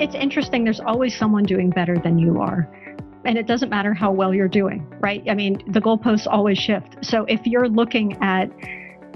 It's 0.00 0.14
interesting. 0.14 0.62
There's 0.62 0.78
always 0.78 1.18
someone 1.18 1.42
doing 1.42 1.70
better 1.70 1.98
than 1.98 2.20
you 2.20 2.40
are. 2.40 2.70
And 3.24 3.36
it 3.36 3.48
doesn't 3.48 3.68
matter 3.68 3.92
how 3.92 4.12
well 4.12 4.32
you're 4.32 4.46
doing, 4.46 4.86
right? 5.00 5.24
I 5.28 5.34
mean, 5.34 5.60
the 5.72 5.80
goalposts 5.80 6.28
always 6.28 6.56
shift. 6.56 7.04
So 7.04 7.24
if 7.24 7.44
you're 7.44 7.68
looking 7.68 8.16
at 8.22 8.48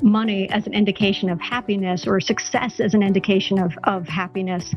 money 0.02 0.50
as 0.50 0.66
an 0.66 0.74
indication 0.74 1.30
of 1.30 1.40
happiness 1.40 2.04
or 2.04 2.20
success 2.20 2.80
as 2.80 2.94
an 2.94 3.02
indication 3.04 3.60
of, 3.60 3.72
of 3.84 4.08
happiness, 4.08 4.74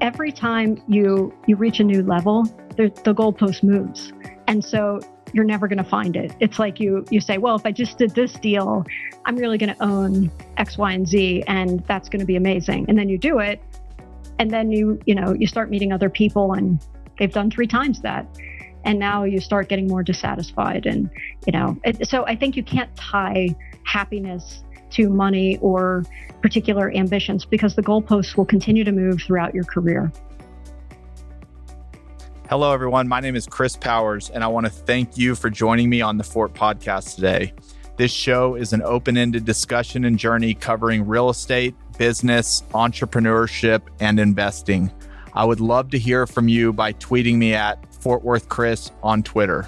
every 0.00 0.30
time 0.30 0.80
you 0.86 1.34
you 1.48 1.56
reach 1.56 1.80
a 1.80 1.84
new 1.84 2.02
level, 2.02 2.44
the, 2.76 2.92
the 3.04 3.12
goalpost 3.12 3.64
moves. 3.64 4.12
And 4.46 4.64
so 4.64 5.00
you're 5.32 5.44
never 5.44 5.66
going 5.66 5.82
to 5.82 5.90
find 5.90 6.14
it. 6.14 6.32
It's 6.38 6.60
like 6.60 6.78
you 6.78 7.04
you 7.10 7.20
say, 7.20 7.38
well, 7.38 7.56
if 7.56 7.66
I 7.66 7.72
just 7.72 7.98
did 7.98 8.14
this 8.14 8.34
deal, 8.34 8.84
I'm 9.24 9.34
really 9.34 9.58
going 9.58 9.74
to 9.74 9.82
own 9.82 10.30
X, 10.58 10.78
Y, 10.78 10.92
and 10.92 11.08
Z, 11.08 11.42
and 11.48 11.84
that's 11.88 12.08
going 12.08 12.20
to 12.20 12.26
be 12.26 12.36
amazing. 12.36 12.86
And 12.88 12.96
then 12.96 13.08
you 13.08 13.18
do 13.18 13.40
it, 13.40 13.60
and 14.38 14.50
then 14.50 14.70
you 14.70 14.98
you 15.06 15.14
know 15.14 15.32
you 15.32 15.46
start 15.46 15.70
meeting 15.70 15.92
other 15.92 16.10
people 16.10 16.52
and 16.52 16.84
they've 17.18 17.32
done 17.32 17.50
three 17.50 17.66
times 17.66 18.00
that. 18.02 18.26
And 18.86 18.98
now 18.98 19.24
you 19.24 19.40
start 19.40 19.70
getting 19.70 19.86
more 19.86 20.02
dissatisfied 20.02 20.84
and 20.84 21.08
you 21.46 21.52
know 21.52 21.78
it, 21.84 22.06
so 22.06 22.26
i 22.26 22.36
think 22.36 22.54
you 22.54 22.62
can't 22.62 22.94
tie 22.96 23.54
happiness 23.84 24.62
to 24.90 25.08
money 25.08 25.56
or 25.62 26.04
particular 26.42 26.92
ambitions 26.92 27.46
because 27.46 27.74
the 27.74 27.82
goalposts 27.82 28.36
will 28.36 28.44
continue 28.44 28.84
to 28.84 28.92
move 28.92 29.22
throughout 29.22 29.54
your 29.54 29.64
career. 29.64 30.12
Hello 32.50 32.72
everyone. 32.72 33.08
My 33.08 33.20
name 33.20 33.36
is 33.36 33.46
chris 33.46 33.74
powers 33.74 34.28
and 34.28 34.44
i 34.44 34.46
want 34.46 34.66
to 34.66 34.70
thank 34.70 35.16
you 35.16 35.34
for 35.34 35.48
joining 35.48 35.88
me 35.88 36.02
on 36.02 36.18
the 36.18 36.24
fort 36.24 36.52
podcast 36.52 37.14
today. 37.14 37.54
This 37.96 38.12
show 38.12 38.56
is 38.56 38.72
an 38.72 38.82
open-ended 38.82 39.44
discussion 39.44 40.04
and 40.04 40.18
journey 40.18 40.52
covering 40.52 41.06
real 41.06 41.30
estate 41.30 41.74
business, 41.98 42.62
entrepreneurship, 42.72 43.82
and 44.00 44.18
investing. 44.20 44.92
I 45.34 45.44
would 45.44 45.60
love 45.60 45.90
to 45.90 45.98
hear 45.98 46.26
from 46.26 46.48
you 46.48 46.72
by 46.72 46.92
tweeting 46.94 47.36
me 47.36 47.54
at 47.54 47.92
Fort 47.94 48.22
Worth 48.22 48.48
Chris 48.48 48.90
on 49.02 49.22
Twitter. 49.22 49.66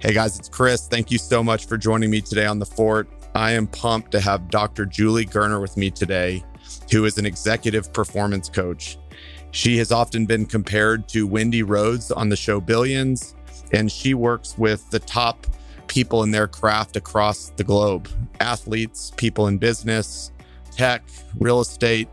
Hey 0.00 0.12
guys, 0.14 0.38
it's 0.38 0.48
Chris. 0.48 0.88
Thank 0.88 1.10
you 1.10 1.18
so 1.18 1.42
much 1.42 1.66
for 1.66 1.76
joining 1.76 2.10
me 2.10 2.20
today 2.20 2.46
on 2.46 2.58
the 2.58 2.66
Fort. 2.66 3.08
I 3.34 3.52
am 3.52 3.66
pumped 3.66 4.10
to 4.12 4.20
have 4.20 4.48
Dr. 4.48 4.86
Julie 4.86 5.26
Gurner 5.26 5.60
with 5.60 5.76
me 5.76 5.90
today, 5.90 6.42
who 6.90 7.04
is 7.04 7.18
an 7.18 7.26
executive 7.26 7.92
performance 7.92 8.48
coach. 8.48 8.98
She 9.52 9.76
has 9.78 9.92
often 9.92 10.26
been 10.26 10.46
compared 10.46 11.08
to 11.08 11.26
Wendy 11.26 11.62
Rhoades 11.62 12.16
on 12.16 12.28
the 12.28 12.36
show 12.36 12.60
Billions, 12.60 13.34
and 13.72 13.90
she 13.90 14.14
works 14.14 14.56
with 14.56 14.88
the 14.90 15.00
top 15.00 15.46
people 15.90 16.22
in 16.22 16.30
their 16.30 16.46
craft 16.46 16.94
across 16.94 17.50
the 17.56 17.64
globe 17.64 18.08
athletes, 18.38 19.10
people 19.16 19.48
in 19.48 19.58
business, 19.58 20.30
tech, 20.70 21.02
real 21.38 21.60
estate. 21.60 22.08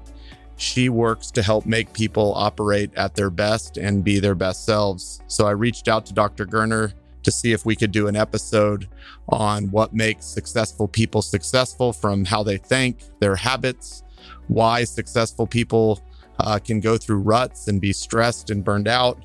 She 0.55 0.89
works 0.89 1.29
to 1.31 1.43
help 1.43 1.67
make 1.67 1.93
people 1.93 2.33
operate 2.35 2.91
at 2.95 3.13
their 3.13 3.29
best 3.29 3.77
and 3.77 4.03
be 4.03 4.19
their 4.19 4.33
best 4.33 4.65
selves. 4.65 5.21
So 5.27 5.45
I 5.45 5.51
reached 5.51 5.87
out 5.87 6.07
to 6.07 6.13
Dr. 6.13 6.47
Gurner 6.47 6.93
to 7.21 7.31
see 7.31 7.51
if 7.51 7.67
we 7.67 7.75
could 7.75 7.91
do 7.91 8.07
an 8.07 8.15
episode 8.15 8.87
on 9.29 9.69
what 9.69 9.93
makes 9.93 10.25
successful 10.25 10.87
people 10.87 11.21
successful 11.21 11.93
from 11.93 12.25
how 12.25 12.41
they 12.41 12.57
think, 12.57 13.03
their 13.19 13.35
habits, 13.35 14.01
why 14.47 14.83
successful 14.85 15.45
people 15.45 16.01
uh, 16.39 16.57
can 16.57 16.79
go 16.79 16.97
through 16.97 17.19
ruts 17.19 17.67
and 17.67 17.79
be 17.79 17.93
stressed 17.93 18.49
and 18.49 18.63
burned 18.63 18.87
out, 18.87 19.19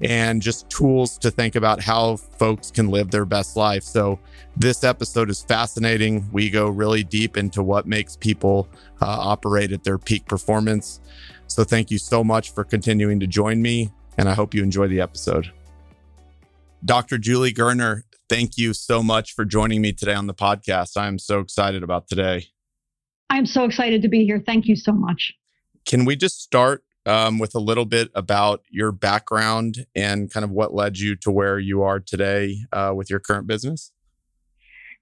and 0.00 0.42
just 0.42 0.68
tools 0.70 1.18
to 1.18 1.30
think 1.30 1.56
about 1.56 1.80
how 1.80 2.16
folks 2.16 2.70
can 2.70 2.88
live 2.88 3.10
their 3.10 3.24
best 3.24 3.56
life. 3.56 3.82
So, 3.82 4.18
this 4.56 4.84
episode 4.84 5.30
is 5.30 5.42
fascinating. 5.42 6.28
We 6.32 6.50
go 6.50 6.68
really 6.68 7.04
deep 7.04 7.36
into 7.36 7.62
what 7.62 7.86
makes 7.86 8.16
people 8.16 8.68
uh, 9.00 9.06
operate 9.06 9.72
at 9.72 9.84
their 9.84 9.98
peak 9.98 10.26
performance. 10.26 11.00
So, 11.46 11.64
thank 11.64 11.90
you 11.90 11.98
so 11.98 12.22
much 12.24 12.52
for 12.52 12.64
continuing 12.64 13.20
to 13.20 13.26
join 13.26 13.62
me, 13.62 13.90
and 14.16 14.28
I 14.28 14.34
hope 14.34 14.54
you 14.54 14.62
enjoy 14.62 14.88
the 14.88 15.00
episode. 15.00 15.52
Dr. 16.84 17.18
Julie 17.18 17.52
Gurner, 17.52 18.02
thank 18.28 18.56
you 18.56 18.72
so 18.72 19.02
much 19.02 19.34
for 19.34 19.44
joining 19.44 19.82
me 19.82 19.92
today 19.92 20.14
on 20.14 20.26
the 20.26 20.34
podcast. 20.34 20.96
I 20.96 21.08
am 21.08 21.18
so 21.18 21.40
excited 21.40 21.82
about 21.82 22.08
today. 22.08 22.46
I'm 23.30 23.46
so 23.46 23.64
excited 23.64 24.02
to 24.02 24.08
be 24.08 24.24
here. 24.24 24.42
Thank 24.44 24.66
you 24.66 24.76
so 24.76 24.92
much. 24.92 25.34
Can 25.84 26.04
we 26.04 26.16
just 26.16 26.40
start 26.40 26.82
um, 27.08 27.38
with 27.38 27.54
a 27.54 27.58
little 27.58 27.86
bit 27.86 28.10
about 28.14 28.62
your 28.70 28.92
background 28.92 29.86
and 29.96 30.30
kind 30.32 30.44
of 30.44 30.50
what 30.50 30.74
led 30.74 30.98
you 30.98 31.16
to 31.16 31.30
where 31.30 31.58
you 31.58 31.82
are 31.82 31.98
today 31.98 32.58
uh, 32.72 32.92
with 32.94 33.08
your 33.10 33.18
current 33.18 33.46
business? 33.46 33.92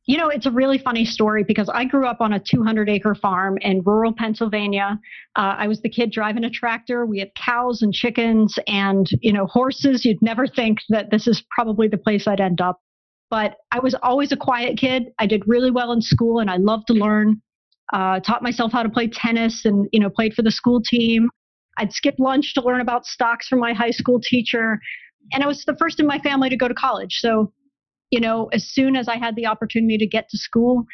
You 0.06 0.18
know, 0.18 0.28
it's 0.28 0.46
a 0.46 0.52
really 0.52 0.78
funny 0.78 1.04
story 1.04 1.42
because 1.42 1.68
I 1.68 1.84
grew 1.84 2.06
up 2.06 2.20
on 2.20 2.32
a 2.32 2.38
200 2.38 2.88
acre 2.88 3.16
farm 3.16 3.58
in 3.60 3.82
rural 3.84 4.14
Pennsylvania. 4.16 5.00
Uh, 5.34 5.56
I 5.58 5.66
was 5.66 5.82
the 5.82 5.88
kid 5.88 6.12
driving 6.12 6.44
a 6.44 6.50
tractor. 6.50 7.04
We 7.04 7.18
had 7.18 7.34
cows 7.34 7.82
and 7.82 7.92
chickens 7.92 8.56
and, 8.68 9.08
you 9.20 9.32
know, 9.32 9.46
horses. 9.46 10.04
You'd 10.04 10.22
never 10.22 10.46
think 10.46 10.78
that 10.90 11.10
this 11.10 11.26
is 11.26 11.42
probably 11.50 11.88
the 11.88 11.98
place 11.98 12.28
I'd 12.28 12.40
end 12.40 12.60
up. 12.60 12.80
But 13.30 13.56
I 13.72 13.80
was 13.80 13.96
always 14.00 14.30
a 14.30 14.36
quiet 14.36 14.78
kid. 14.78 15.06
I 15.18 15.26
did 15.26 15.42
really 15.48 15.72
well 15.72 15.90
in 15.90 16.00
school 16.00 16.38
and 16.38 16.48
I 16.48 16.58
loved 16.58 16.86
to 16.86 16.92
learn. 16.92 17.42
Uh, 17.92 18.20
taught 18.20 18.44
myself 18.44 18.70
how 18.70 18.84
to 18.84 18.88
play 18.88 19.08
tennis 19.08 19.64
and, 19.64 19.88
you 19.92 19.98
know, 19.98 20.10
played 20.10 20.34
for 20.34 20.42
the 20.42 20.52
school 20.52 20.80
team. 20.80 21.30
I'd 21.78 21.92
skip 21.92 22.14
lunch 22.18 22.54
to 22.54 22.62
learn 22.62 22.80
about 22.80 23.06
stocks 23.06 23.48
from 23.48 23.60
my 23.60 23.72
high 23.72 23.90
school 23.90 24.20
teacher. 24.20 24.78
And 25.32 25.42
I 25.42 25.46
was 25.46 25.64
the 25.64 25.76
first 25.76 26.00
in 26.00 26.06
my 26.06 26.18
family 26.18 26.48
to 26.48 26.56
go 26.56 26.68
to 26.68 26.74
college. 26.74 27.18
So, 27.18 27.52
you 28.10 28.20
know, 28.20 28.48
as 28.52 28.68
soon 28.68 28.96
as 28.96 29.08
I 29.08 29.16
had 29.16 29.36
the 29.36 29.46
opportunity 29.46 29.98
to 29.98 30.06
get 30.06 30.28
to 30.30 30.38
school, 30.38 30.84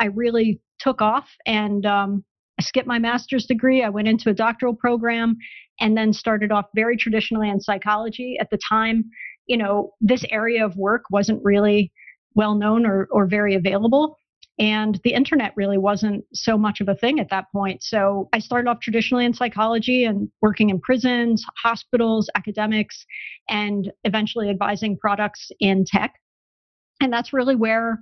I 0.00 0.06
really 0.06 0.60
took 0.78 1.00
off 1.00 1.28
and 1.46 1.84
um, 1.86 2.24
I 2.58 2.62
skipped 2.62 2.86
my 2.86 2.98
master's 2.98 3.46
degree. 3.46 3.82
I 3.82 3.88
went 3.88 4.08
into 4.08 4.30
a 4.30 4.34
doctoral 4.34 4.74
program 4.74 5.36
and 5.80 5.96
then 5.96 6.12
started 6.12 6.52
off 6.52 6.66
very 6.74 6.96
traditionally 6.96 7.48
in 7.48 7.60
psychology. 7.60 8.36
At 8.40 8.50
the 8.50 8.58
time, 8.68 9.04
you 9.46 9.56
know, 9.56 9.92
this 10.00 10.24
area 10.30 10.64
of 10.64 10.76
work 10.76 11.04
wasn't 11.10 11.40
really 11.42 11.92
well 12.34 12.54
known 12.54 12.84
or, 12.84 13.08
or 13.10 13.26
very 13.26 13.54
available. 13.54 14.17
And 14.58 15.00
the 15.04 15.12
internet 15.12 15.52
really 15.56 15.78
wasn't 15.78 16.24
so 16.34 16.58
much 16.58 16.80
of 16.80 16.88
a 16.88 16.94
thing 16.94 17.20
at 17.20 17.30
that 17.30 17.44
point. 17.52 17.82
So 17.82 18.28
I 18.32 18.40
started 18.40 18.68
off 18.68 18.80
traditionally 18.80 19.24
in 19.24 19.32
psychology 19.32 20.04
and 20.04 20.28
working 20.42 20.70
in 20.70 20.80
prisons, 20.80 21.44
hospitals, 21.62 22.28
academics, 22.34 23.06
and 23.48 23.92
eventually 24.02 24.50
advising 24.50 24.98
products 24.98 25.50
in 25.60 25.84
tech. 25.86 26.14
And 27.00 27.12
that's 27.12 27.32
really 27.32 27.54
where 27.54 28.00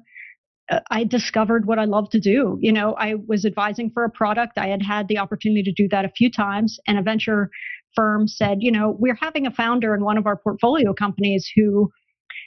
uh, 0.71 0.81
I 0.91 1.05
discovered 1.05 1.67
what 1.67 1.79
I 1.79 1.85
love 1.85 2.09
to 2.11 2.21
do. 2.21 2.57
You 2.61 2.73
know, 2.73 2.95
I 2.95 3.17
was 3.27 3.45
advising 3.45 3.91
for 3.93 4.05
a 4.05 4.11
product. 4.11 4.57
I 4.57 4.69
had 4.69 4.83
had 4.83 5.09
the 5.09 5.19
opportunity 5.19 5.63
to 5.63 5.73
do 5.73 5.89
that 5.91 6.07
a 6.07 6.11
few 6.17 6.31
times, 6.31 6.79
and 6.87 6.99
a 6.99 7.03
venture 7.03 7.51
firm 7.95 8.27
said, 8.27 8.59
you 8.61 8.73
know, 8.73 8.97
we're 8.99 9.19
having 9.21 9.47
a 9.47 9.51
founder 9.51 9.95
in 9.95 10.03
one 10.03 10.19
of 10.19 10.27
our 10.27 10.37
portfolio 10.37 10.93
companies 10.93 11.51
who 11.55 11.91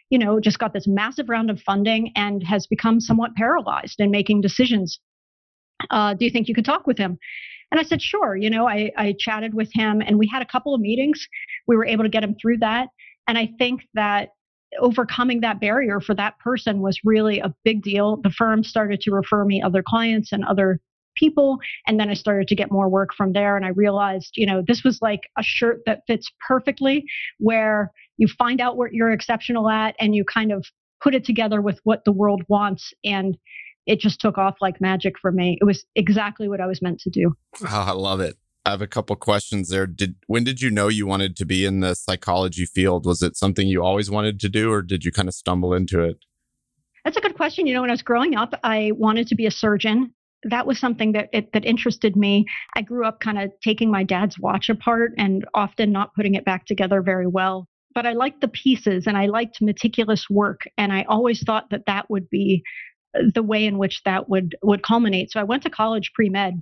you 0.09 0.17
know, 0.17 0.39
just 0.39 0.59
got 0.59 0.73
this 0.73 0.87
massive 0.87 1.29
round 1.29 1.49
of 1.49 1.61
funding 1.61 2.11
and 2.15 2.43
has 2.43 2.67
become 2.67 2.99
somewhat 2.99 3.35
paralyzed 3.35 3.99
in 3.99 4.11
making 4.11 4.41
decisions. 4.41 4.99
Uh, 5.89 6.13
do 6.13 6.25
you 6.25 6.31
think 6.31 6.47
you 6.47 6.55
could 6.55 6.65
talk 6.65 6.87
with 6.87 6.97
him? 6.97 7.17
And 7.71 7.79
I 7.79 7.83
said, 7.83 8.01
sure. 8.01 8.35
You 8.35 8.49
know, 8.49 8.67
I, 8.67 8.91
I 8.97 9.15
chatted 9.17 9.53
with 9.53 9.69
him 9.73 10.01
and 10.01 10.17
we 10.17 10.27
had 10.27 10.41
a 10.41 10.45
couple 10.45 10.73
of 10.73 10.81
meetings. 10.81 11.27
We 11.67 11.77
were 11.77 11.85
able 11.85 12.03
to 12.03 12.09
get 12.09 12.23
him 12.23 12.35
through 12.41 12.57
that. 12.57 12.89
And 13.27 13.37
I 13.37 13.49
think 13.59 13.81
that 13.93 14.29
overcoming 14.79 15.41
that 15.41 15.59
barrier 15.59 15.99
for 15.99 16.15
that 16.15 16.39
person 16.39 16.81
was 16.81 16.99
really 17.03 17.39
a 17.39 17.53
big 17.63 17.83
deal. 17.83 18.17
The 18.17 18.31
firm 18.31 18.63
started 18.63 19.01
to 19.01 19.11
refer 19.11 19.45
me 19.45 19.61
other 19.61 19.83
clients 19.87 20.31
and 20.31 20.43
other 20.45 20.79
people. 21.15 21.59
And 21.85 21.99
then 21.99 22.09
I 22.09 22.13
started 22.13 22.47
to 22.47 22.55
get 22.55 22.71
more 22.71 22.89
work 22.89 23.13
from 23.15 23.33
there. 23.33 23.55
And 23.57 23.65
I 23.65 23.69
realized, 23.69 24.31
you 24.35 24.45
know, 24.45 24.63
this 24.65 24.83
was 24.83 24.99
like 25.01 25.21
a 25.37 25.43
shirt 25.43 25.81
that 25.85 26.01
fits 26.07 26.31
perfectly 26.47 27.05
where 27.39 27.91
you 28.19 28.27
find 28.37 28.61
out 28.61 28.77
what 28.77 28.93
you're 28.93 29.11
exceptional 29.11 29.69
at 29.69 29.95
and 29.99 30.13
you 30.13 30.23
kind 30.23 30.51
of 30.51 30.65
put 31.01 31.15
it 31.15 31.23
together 31.25 31.61
with 31.61 31.79
what 31.85 32.03
the 32.05 32.11
world 32.11 32.43
wants. 32.49 32.93
And 33.03 33.37
it 33.87 33.99
just 33.99 34.19
took 34.19 34.37
off 34.37 34.57
like 34.61 34.81
magic 34.81 35.15
for 35.19 35.31
me. 35.31 35.57
It 35.59 35.63
was 35.63 35.85
exactly 35.95 36.49
what 36.49 36.61
I 36.61 36.67
was 36.67 36.81
meant 36.81 36.99
to 36.99 37.09
do. 37.09 37.33
Oh, 37.63 37.67
I 37.69 37.91
love 37.91 38.19
it. 38.19 38.35
I 38.65 38.71
have 38.71 38.81
a 38.81 38.87
couple 38.87 39.15
questions 39.15 39.69
there. 39.69 39.87
Did 39.87 40.15
when 40.27 40.43
did 40.43 40.61
you 40.61 40.69
know 40.69 40.89
you 40.89 41.07
wanted 41.07 41.37
to 41.37 41.45
be 41.45 41.65
in 41.65 41.79
the 41.79 41.95
psychology 41.95 42.65
field? 42.65 43.05
Was 43.05 43.23
it 43.23 43.37
something 43.37 43.67
you 43.67 43.81
always 43.81 44.11
wanted 44.11 44.39
to 44.41 44.49
do 44.49 44.71
or 44.71 44.81
did 44.81 45.05
you 45.05 45.11
kind 45.11 45.29
of 45.29 45.33
stumble 45.33 45.73
into 45.73 46.03
it? 46.03 46.17
That's 47.05 47.15
a 47.15 47.21
good 47.21 47.35
question. 47.35 47.65
You 47.65 47.73
know, 47.73 47.81
when 47.81 47.89
I 47.89 47.93
was 47.93 48.01
growing 48.01 48.35
up, 48.35 48.53
I 48.61 48.91
wanted 48.95 49.27
to 49.27 49.35
be 49.35 49.45
a 49.45 49.51
surgeon 49.51 50.13
that 50.43 50.65
was 50.65 50.79
something 50.79 51.11
that 51.13 51.29
it, 51.33 51.51
that 51.53 51.65
interested 51.65 52.15
me. 52.15 52.45
I 52.75 52.81
grew 52.81 53.05
up 53.05 53.19
kind 53.19 53.39
of 53.39 53.51
taking 53.63 53.91
my 53.91 54.03
dad's 54.03 54.39
watch 54.39 54.69
apart 54.69 55.11
and 55.17 55.45
often 55.53 55.91
not 55.91 56.13
putting 56.15 56.35
it 56.35 56.45
back 56.45 56.65
together 56.65 57.01
very 57.01 57.27
well. 57.27 57.67
But 57.93 58.05
I 58.05 58.13
liked 58.13 58.41
the 58.41 58.47
pieces 58.47 59.07
and 59.07 59.17
I 59.17 59.25
liked 59.25 59.61
meticulous 59.61 60.29
work, 60.29 60.61
and 60.77 60.93
I 60.93 61.03
always 61.03 61.43
thought 61.43 61.69
that 61.71 61.85
that 61.87 62.09
would 62.09 62.29
be 62.29 62.63
uh, 63.17 63.23
the 63.33 63.43
way 63.43 63.65
in 63.65 63.77
which 63.77 64.03
that 64.03 64.29
would 64.29 64.55
would 64.63 64.83
culminate. 64.83 65.31
So 65.31 65.39
I 65.39 65.43
went 65.43 65.63
to 65.63 65.69
college 65.69 66.11
pre 66.13 66.29
med, 66.29 66.61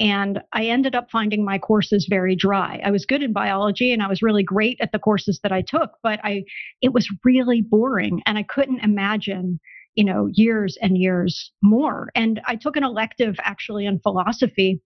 and 0.00 0.40
I 0.52 0.66
ended 0.66 0.94
up 0.94 1.10
finding 1.10 1.44
my 1.44 1.58
courses 1.58 2.06
very 2.08 2.34
dry. 2.36 2.80
I 2.84 2.90
was 2.90 3.06
good 3.06 3.22
in 3.22 3.32
biology 3.32 3.92
and 3.92 4.02
I 4.02 4.08
was 4.08 4.22
really 4.22 4.42
great 4.42 4.78
at 4.80 4.92
the 4.92 4.98
courses 4.98 5.40
that 5.42 5.52
I 5.52 5.62
took, 5.62 5.92
but 6.02 6.20
I 6.24 6.44
it 6.82 6.92
was 6.92 7.08
really 7.24 7.60
boring, 7.62 8.22
and 8.26 8.38
I 8.38 8.42
couldn't 8.42 8.80
imagine 8.80 9.60
you 9.96 10.04
know, 10.04 10.28
years 10.32 10.78
and 10.80 10.98
years 10.98 11.50
more. 11.62 12.10
And 12.14 12.40
I 12.46 12.54
took 12.54 12.76
an 12.76 12.84
elective 12.84 13.36
actually 13.42 13.86
in 13.86 13.98
philosophy, 13.98 14.80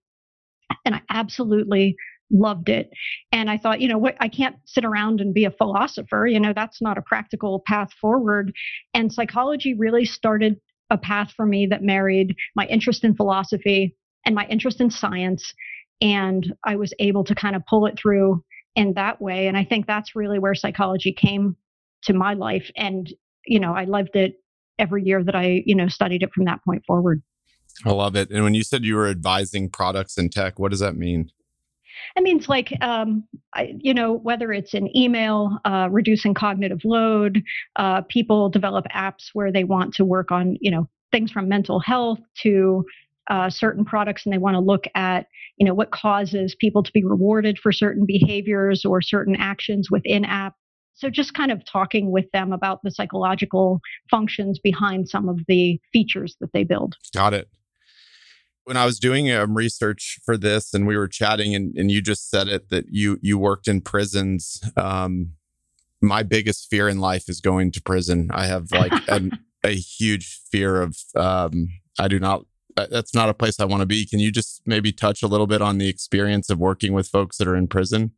and 0.85 0.95
I 0.95 1.01
absolutely 1.09 1.95
loved 2.31 2.69
it. 2.69 2.91
And 3.31 3.49
I 3.49 3.57
thought, 3.57 3.81
you 3.81 3.87
know, 3.87 3.97
what 3.97 4.15
I 4.19 4.27
can't 4.27 4.55
sit 4.65 4.85
around 4.85 5.21
and 5.21 5.33
be 5.33 5.45
a 5.45 5.51
philosopher. 5.51 6.27
You 6.27 6.39
know, 6.39 6.53
that's 6.53 6.81
not 6.81 6.97
a 6.97 7.01
practical 7.01 7.63
path 7.67 7.91
forward. 7.93 8.53
And 8.93 9.11
psychology 9.11 9.73
really 9.73 10.05
started 10.05 10.59
a 10.89 10.97
path 10.97 11.31
for 11.35 11.45
me 11.45 11.67
that 11.67 11.83
married 11.83 12.35
my 12.55 12.65
interest 12.65 13.03
in 13.03 13.15
philosophy 13.15 13.95
and 14.25 14.35
my 14.35 14.45
interest 14.47 14.81
in 14.81 14.89
science. 14.89 15.53
And 16.01 16.53
I 16.65 16.75
was 16.75 16.93
able 16.99 17.23
to 17.25 17.35
kind 17.35 17.55
of 17.55 17.65
pull 17.65 17.85
it 17.85 17.97
through 17.97 18.43
in 18.75 18.93
that 18.93 19.21
way. 19.21 19.47
And 19.47 19.57
I 19.57 19.63
think 19.63 19.85
that's 19.85 20.15
really 20.15 20.39
where 20.39 20.55
psychology 20.55 21.13
came 21.13 21.55
to 22.03 22.13
my 22.13 22.33
life. 22.33 22.69
And, 22.75 23.11
you 23.45 23.59
know, 23.59 23.73
I 23.73 23.83
loved 23.83 24.15
it 24.15 24.35
every 24.79 25.03
year 25.03 25.23
that 25.23 25.35
I, 25.35 25.61
you 25.65 25.75
know, 25.75 25.87
studied 25.87 26.23
it 26.23 26.33
from 26.33 26.45
that 26.45 26.63
point 26.63 26.83
forward. 26.85 27.21
I 27.85 27.91
love 27.91 28.15
it. 28.15 28.29
And 28.31 28.43
when 28.43 28.53
you 28.53 28.63
said 28.63 28.83
you 28.83 28.95
were 28.95 29.07
advising 29.07 29.69
products 29.69 30.17
and 30.17 30.31
tech, 30.31 30.59
what 30.59 30.71
does 30.71 30.79
that 30.79 30.95
mean? 30.95 31.31
It 32.15 32.23
means 32.23 32.49
like, 32.49 32.73
um, 32.81 33.23
I, 33.53 33.75
you 33.79 33.93
know, 33.93 34.13
whether 34.13 34.51
it's 34.51 34.73
an 34.73 34.95
email, 34.95 35.57
uh, 35.65 35.89
reducing 35.91 36.33
cognitive 36.33 36.81
load, 36.83 37.43
uh, 37.75 38.01
people 38.01 38.49
develop 38.49 38.85
apps 38.95 39.29
where 39.33 39.51
they 39.51 39.63
want 39.63 39.93
to 39.95 40.05
work 40.05 40.31
on, 40.31 40.57
you 40.61 40.71
know, 40.71 40.87
things 41.11 41.31
from 41.31 41.49
mental 41.49 41.79
health 41.79 42.19
to 42.43 42.85
uh, 43.29 43.49
certain 43.49 43.85
products 43.85 44.25
and 44.25 44.33
they 44.33 44.37
want 44.37 44.55
to 44.55 44.59
look 44.59 44.85
at 44.95 45.27
you 45.57 45.65
know 45.65 45.73
what 45.73 45.91
causes 45.91 46.55
people 46.59 46.81
to 46.81 46.91
be 46.91 47.03
rewarded 47.03 47.59
for 47.59 47.71
certain 47.71 48.05
behaviors 48.05 48.83
or 48.83 49.01
certain 49.01 49.35
actions 49.35 49.89
within 49.91 50.25
app. 50.25 50.55
So 50.95 51.09
just 51.09 51.33
kind 51.33 51.51
of 51.51 51.63
talking 51.65 52.11
with 52.11 52.25
them 52.31 52.51
about 52.51 52.79
the 52.83 52.91
psychological 52.91 53.79
functions 54.09 54.59
behind 54.59 55.07
some 55.07 55.29
of 55.29 55.39
the 55.47 55.79
features 55.93 56.35
that 56.41 56.51
they 56.51 56.63
build. 56.63 56.95
Got 57.13 57.33
it 57.33 57.47
when 58.65 58.77
I 58.77 58.85
was 58.85 58.99
doing 58.99 59.31
um, 59.31 59.55
research 59.55 60.19
for 60.23 60.37
this 60.37 60.73
and 60.73 60.85
we 60.85 60.97
were 60.97 61.07
chatting 61.07 61.55
and, 61.55 61.75
and 61.75 61.91
you 61.91 62.01
just 62.01 62.29
said 62.29 62.47
it 62.47 62.69
that 62.69 62.85
you 62.89 63.17
you 63.21 63.37
worked 63.37 63.67
in 63.67 63.81
prisons. 63.81 64.61
Um, 64.77 65.33
my 66.01 66.23
biggest 66.23 66.67
fear 66.69 66.87
in 66.87 66.99
life 66.99 67.29
is 67.29 67.41
going 67.41 67.71
to 67.73 67.81
prison. 67.81 68.29
I 68.33 68.47
have 68.47 68.71
like 68.71 68.93
an, 69.07 69.31
a 69.63 69.75
huge 69.75 70.41
fear 70.51 70.81
of 70.81 70.97
um, 71.15 71.67
I 71.99 72.07
do 72.07 72.19
not 72.19 72.45
that's 72.75 73.13
not 73.13 73.29
a 73.29 73.33
place 73.33 73.59
I 73.59 73.65
want 73.65 73.81
to 73.81 73.85
be. 73.85 74.05
Can 74.05 74.19
you 74.19 74.31
just 74.31 74.61
maybe 74.65 74.91
touch 74.91 75.21
a 75.21 75.27
little 75.27 75.47
bit 75.47 75.61
on 75.61 75.77
the 75.77 75.89
experience 75.89 76.49
of 76.49 76.57
working 76.57 76.93
with 76.93 77.07
folks 77.07 77.37
that 77.37 77.47
are 77.47 77.55
in 77.55 77.67
prison? 77.67 78.11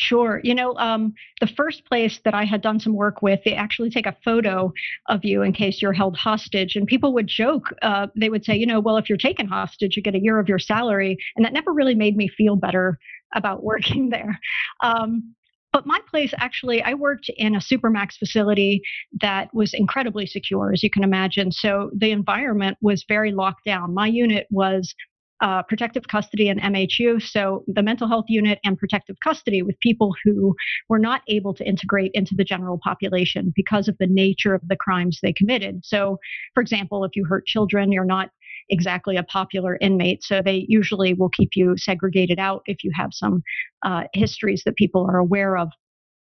Sure. 0.00 0.40
You 0.44 0.54
know, 0.54 0.76
um, 0.76 1.12
the 1.40 1.48
first 1.48 1.84
place 1.84 2.20
that 2.24 2.32
I 2.32 2.44
had 2.44 2.62
done 2.62 2.78
some 2.78 2.94
work 2.94 3.20
with, 3.20 3.40
they 3.44 3.54
actually 3.54 3.90
take 3.90 4.06
a 4.06 4.16
photo 4.24 4.72
of 5.08 5.24
you 5.24 5.42
in 5.42 5.52
case 5.52 5.82
you're 5.82 5.92
held 5.92 6.16
hostage. 6.16 6.76
And 6.76 6.86
people 6.86 7.12
would 7.14 7.26
joke. 7.26 7.72
Uh, 7.82 8.06
they 8.14 8.28
would 8.30 8.44
say, 8.44 8.54
you 8.56 8.64
know, 8.64 8.78
well, 8.78 8.96
if 8.96 9.08
you're 9.08 9.18
taken 9.18 9.48
hostage, 9.48 9.96
you 9.96 10.02
get 10.02 10.14
a 10.14 10.22
year 10.22 10.38
of 10.38 10.48
your 10.48 10.60
salary. 10.60 11.18
And 11.34 11.44
that 11.44 11.52
never 11.52 11.72
really 11.72 11.96
made 11.96 12.16
me 12.16 12.28
feel 12.28 12.54
better 12.54 12.96
about 13.34 13.64
working 13.64 14.10
there. 14.10 14.38
Um, 14.84 15.34
but 15.72 15.84
my 15.84 15.98
place 16.08 16.32
actually, 16.38 16.80
I 16.80 16.94
worked 16.94 17.28
in 17.36 17.56
a 17.56 17.58
Supermax 17.58 18.12
facility 18.18 18.80
that 19.20 19.52
was 19.52 19.74
incredibly 19.74 20.26
secure, 20.26 20.72
as 20.72 20.84
you 20.84 20.90
can 20.90 21.02
imagine. 21.02 21.50
So 21.50 21.90
the 21.92 22.12
environment 22.12 22.78
was 22.80 23.04
very 23.08 23.32
locked 23.32 23.64
down. 23.64 23.94
My 23.94 24.06
unit 24.06 24.46
was 24.50 24.94
uh, 25.40 25.62
protective 25.62 26.08
custody 26.08 26.48
and 26.48 26.60
MHU, 26.60 27.22
so 27.22 27.64
the 27.68 27.82
mental 27.82 28.08
health 28.08 28.24
unit 28.28 28.58
and 28.64 28.76
protective 28.76 29.16
custody 29.22 29.62
with 29.62 29.78
people 29.80 30.14
who 30.24 30.54
were 30.88 30.98
not 30.98 31.22
able 31.28 31.54
to 31.54 31.66
integrate 31.66 32.10
into 32.14 32.34
the 32.34 32.44
general 32.44 32.78
population 32.82 33.52
because 33.54 33.88
of 33.88 33.96
the 33.98 34.06
nature 34.06 34.54
of 34.54 34.62
the 34.66 34.76
crimes 34.76 35.20
they 35.22 35.32
committed. 35.32 35.80
So, 35.84 36.18
for 36.54 36.60
example, 36.60 37.04
if 37.04 37.14
you 37.14 37.24
hurt 37.24 37.46
children, 37.46 37.92
you're 37.92 38.04
not 38.04 38.30
exactly 38.70 39.16
a 39.16 39.22
popular 39.22 39.78
inmate, 39.80 40.22
so 40.22 40.42
they 40.42 40.66
usually 40.68 41.14
will 41.14 41.30
keep 41.30 41.50
you 41.54 41.74
segregated 41.76 42.38
out 42.38 42.62
if 42.66 42.82
you 42.82 42.90
have 42.94 43.10
some 43.12 43.42
uh, 43.84 44.04
histories 44.12 44.62
that 44.66 44.76
people 44.76 45.06
are 45.08 45.18
aware 45.18 45.56
of. 45.56 45.68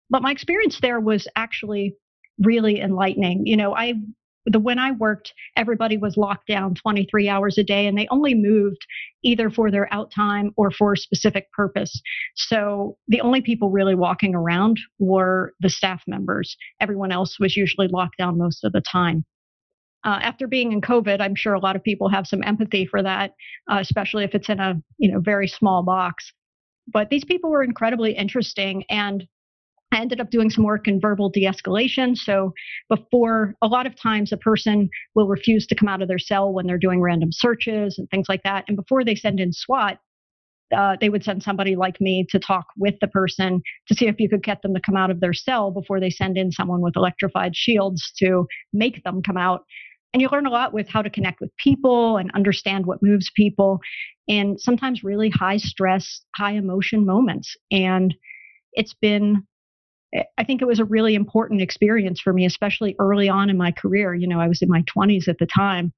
But 0.09 0.21
my 0.21 0.31
experience 0.31 0.80
there 0.81 1.00
was 1.00 1.27
actually 1.36 1.95
really 2.39 2.80
enlightening. 2.80 3.45
You 3.45 3.57
know, 3.57 3.75
I 3.75 3.94
the 4.47 4.59
when 4.59 4.79
I 4.79 4.91
worked, 4.91 5.33
everybody 5.55 5.97
was 5.97 6.17
locked 6.17 6.47
down 6.47 6.73
23 6.75 7.27
hours 7.27 7.57
a 7.57 7.63
day 7.63 7.85
and 7.85 7.97
they 7.97 8.07
only 8.09 8.33
moved 8.33 8.85
either 9.23 9.49
for 9.49 9.69
their 9.69 9.94
out 9.94 10.11
time 10.11 10.51
or 10.55 10.71
for 10.71 10.94
a 10.94 10.97
specific 10.97 11.51
purpose. 11.51 12.01
So 12.35 12.97
the 13.07 13.21
only 13.21 13.41
people 13.41 13.69
really 13.69 13.95
walking 13.95 14.33
around 14.33 14.79
were 14.99 15.53
the 15.59 15.69
staff 15.69 16.01
members. 16.07 16.55
Everyone 16.79 17.11
else 17.11 17.38
was 17.39 17.57
usually 17.57 17.88
locked 17.88 18.17
down 18.17 18.38
most 18.38 18.63
of 18.63 18.71
the 18.71 18.81
time. 18.81 19.25
Uh, 20.03 20.19
after 20.21 20.47
being 20.47 20.71
in 20.71 20.79
COVID, 20.79 21.19
I'm 21.19 21.35
sure 21.35 21.53
a 21.53 21.59
lot 21.59 21.75
of 21.75 21.83
people 21.83 22.07
have 22.07 22.27
some 22.27 22.44
empathy 22.44 22.85
for 22.85 23.03
that, 23.03 23.31
uh, 23.69 23.79
especially 23.81 24.23
if 24.23 24.33
it's 24.33 24.47
in 24.47 24.59
a 24.59 24.75
you 24.97 25.11
know 25.11 25.19
very 25.19 25.47
small 25.47 25.83
box. 25.83 26.31
But 26.88 27.09
these 27.09 27.25
people 27.25 27.49
were 27.49 27.63
incredibly 27.63 28.13
interesting, 28.13 28.85
and 28.89 29.27
I 29.91 30.01
ended 30.01 30.19
up 30.19 30.29
doing 30.29 30.49
some 30.49 30.63
work 30.63 30.87
in 30.87 30.99
verbal 30.99 31.29
de 31.29 31.45
escalation. 31.45 32.15
So, 32.15 32.53
before 32.89 33.55
a 33.61 33.67
lot 33.67 33.87
of 33.87 33.95
times 33.95 34.31
a 34.31 34.37
person 34.37 34.89
will 35.15 35.27
refuse 35.27 35.65
to 35.67 35.75
come 35.75 35.87
out 35.87 36.01
of 36.01 36.07
their 36.07 36.19
cell 36.19 36.51
when 36.51 36.67
they're 36.67 36.77
doing 36.77 37.01
random 37.01 37.31
searches 37.31 37.97
and 37.97 38.09
things 38.09 38.27
like 38.29 38.43
that. 38.43 38.65
And 38.67 38.75
before 38.75 39.03
they 39.03 39.15
send 39.15 39.39
in 39.39 39.53
SWAT, 39.53 39.99
uh, 40.75 40.97
they 40.99 41.09
would 41.09 41.23
send 41.23 41.43
somebody 41.43 41.75
like 41.75 42.01
me 42.01 42.25
to 42.29 42.39
talk 42.39 42.65
with 42.77 42.95
the 42.99 43.07
person 43.07 43.61
to 43.87 43.95
see 43.95 44.07
if 44.07 44.19
you 44.19 44.27
could 44.29 44.43
get 44.43 44.61
them 44.61 44.73
to 44.73 44.81
come 44.81 44.97
out 44.97 45.09
of 45.09 45.19
their 45.19 45.33
cell 45.33 45.71
before 45.71 45.99
they 45.99 46.09
send 46.09 46.37
in 46.37 46.51
someone 46.51 46.81
with 46.81 46.97
electrified 46.97 47.55
shields 47.55 48.11
to 48.17 48.45
make 48.73 49.03
them 49.03 49.21
come 49.21 49.37
out. 49.37 49.63
And 50.13 50.21
you 50.21 50.29
learn 50.31 50.45
a 50.45 50.51
lot 50.51 50.73
with 50.73 50.87
how 50.89 51.01
to 51.01 51.09
connect 51.09 51.39
with 51.39 51.55
people 51.57 52.17
and 52.17 52.31
understand 52.33 52.85
what 52.85 53.03
moves 53.03 53.31
people 53.35 53.79
in 54.27 54.57
sometimes 54.57 55.03
really 55.03 55.29
high 55.29 55.57
stress, 55.57 56.21
high 56.35 56.53
emotion 56.53 57.05
moments. 57.05 57.55
And 57.71 58.13
it's 58.73 58.93
been 58.93 59.43
I 60.15 60.44
think 60.45 60.62
it 60.62 60.65
was 60.65 60.80
a 60.80 60.86
really 60.86 61.15
important 61.15 61.62
experience 61.62 62.21
for 62.21 62.31
me, 62.31 62.45
especially 62.45 62.95
early 63.00 63.27
on 63.27 63.50
in 63.50 63.57
my 63.57 63.71
career. 63.71 64.13
You 64.13 64.27
know, 64.27 64.39
I 64.39 64.48
was 64.48 64.62
in 64.62 64.69
my 64.69 64.83
20s 64.83 65.27
at 65.27 65.38
the 65.38 65.45
time, 65.45 65.92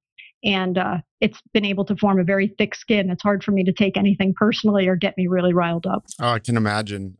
and 0.44 0.78
uh, 0.78 0.98
it's 1.22 1.40
been 1.54 1.66
able 1.66 1.86
to 1.86 1.96
form 1.96 2.20
a 2.20 2.24
very 2.24 2.54
thick 2.58 2.74
skin. 2.76 3.10
It's 3.10 3.22
hard 3.22 3.44
for 3.44 3.52
me 3.52 3.64
to 3.66 3.74
take 3.74 3.98
anything 3.98 4.34
personally 4.36 4.88
or 4.88 4.96
get 4.96 5.18
me 5.18 5.28
really 5.28 5.54
riled 5.54 5.86
up. 5.86 6.06
Oh, 6.20 6.30
I 6.30 6.40
can 6.40 6.58
imagine. 6.58 7.18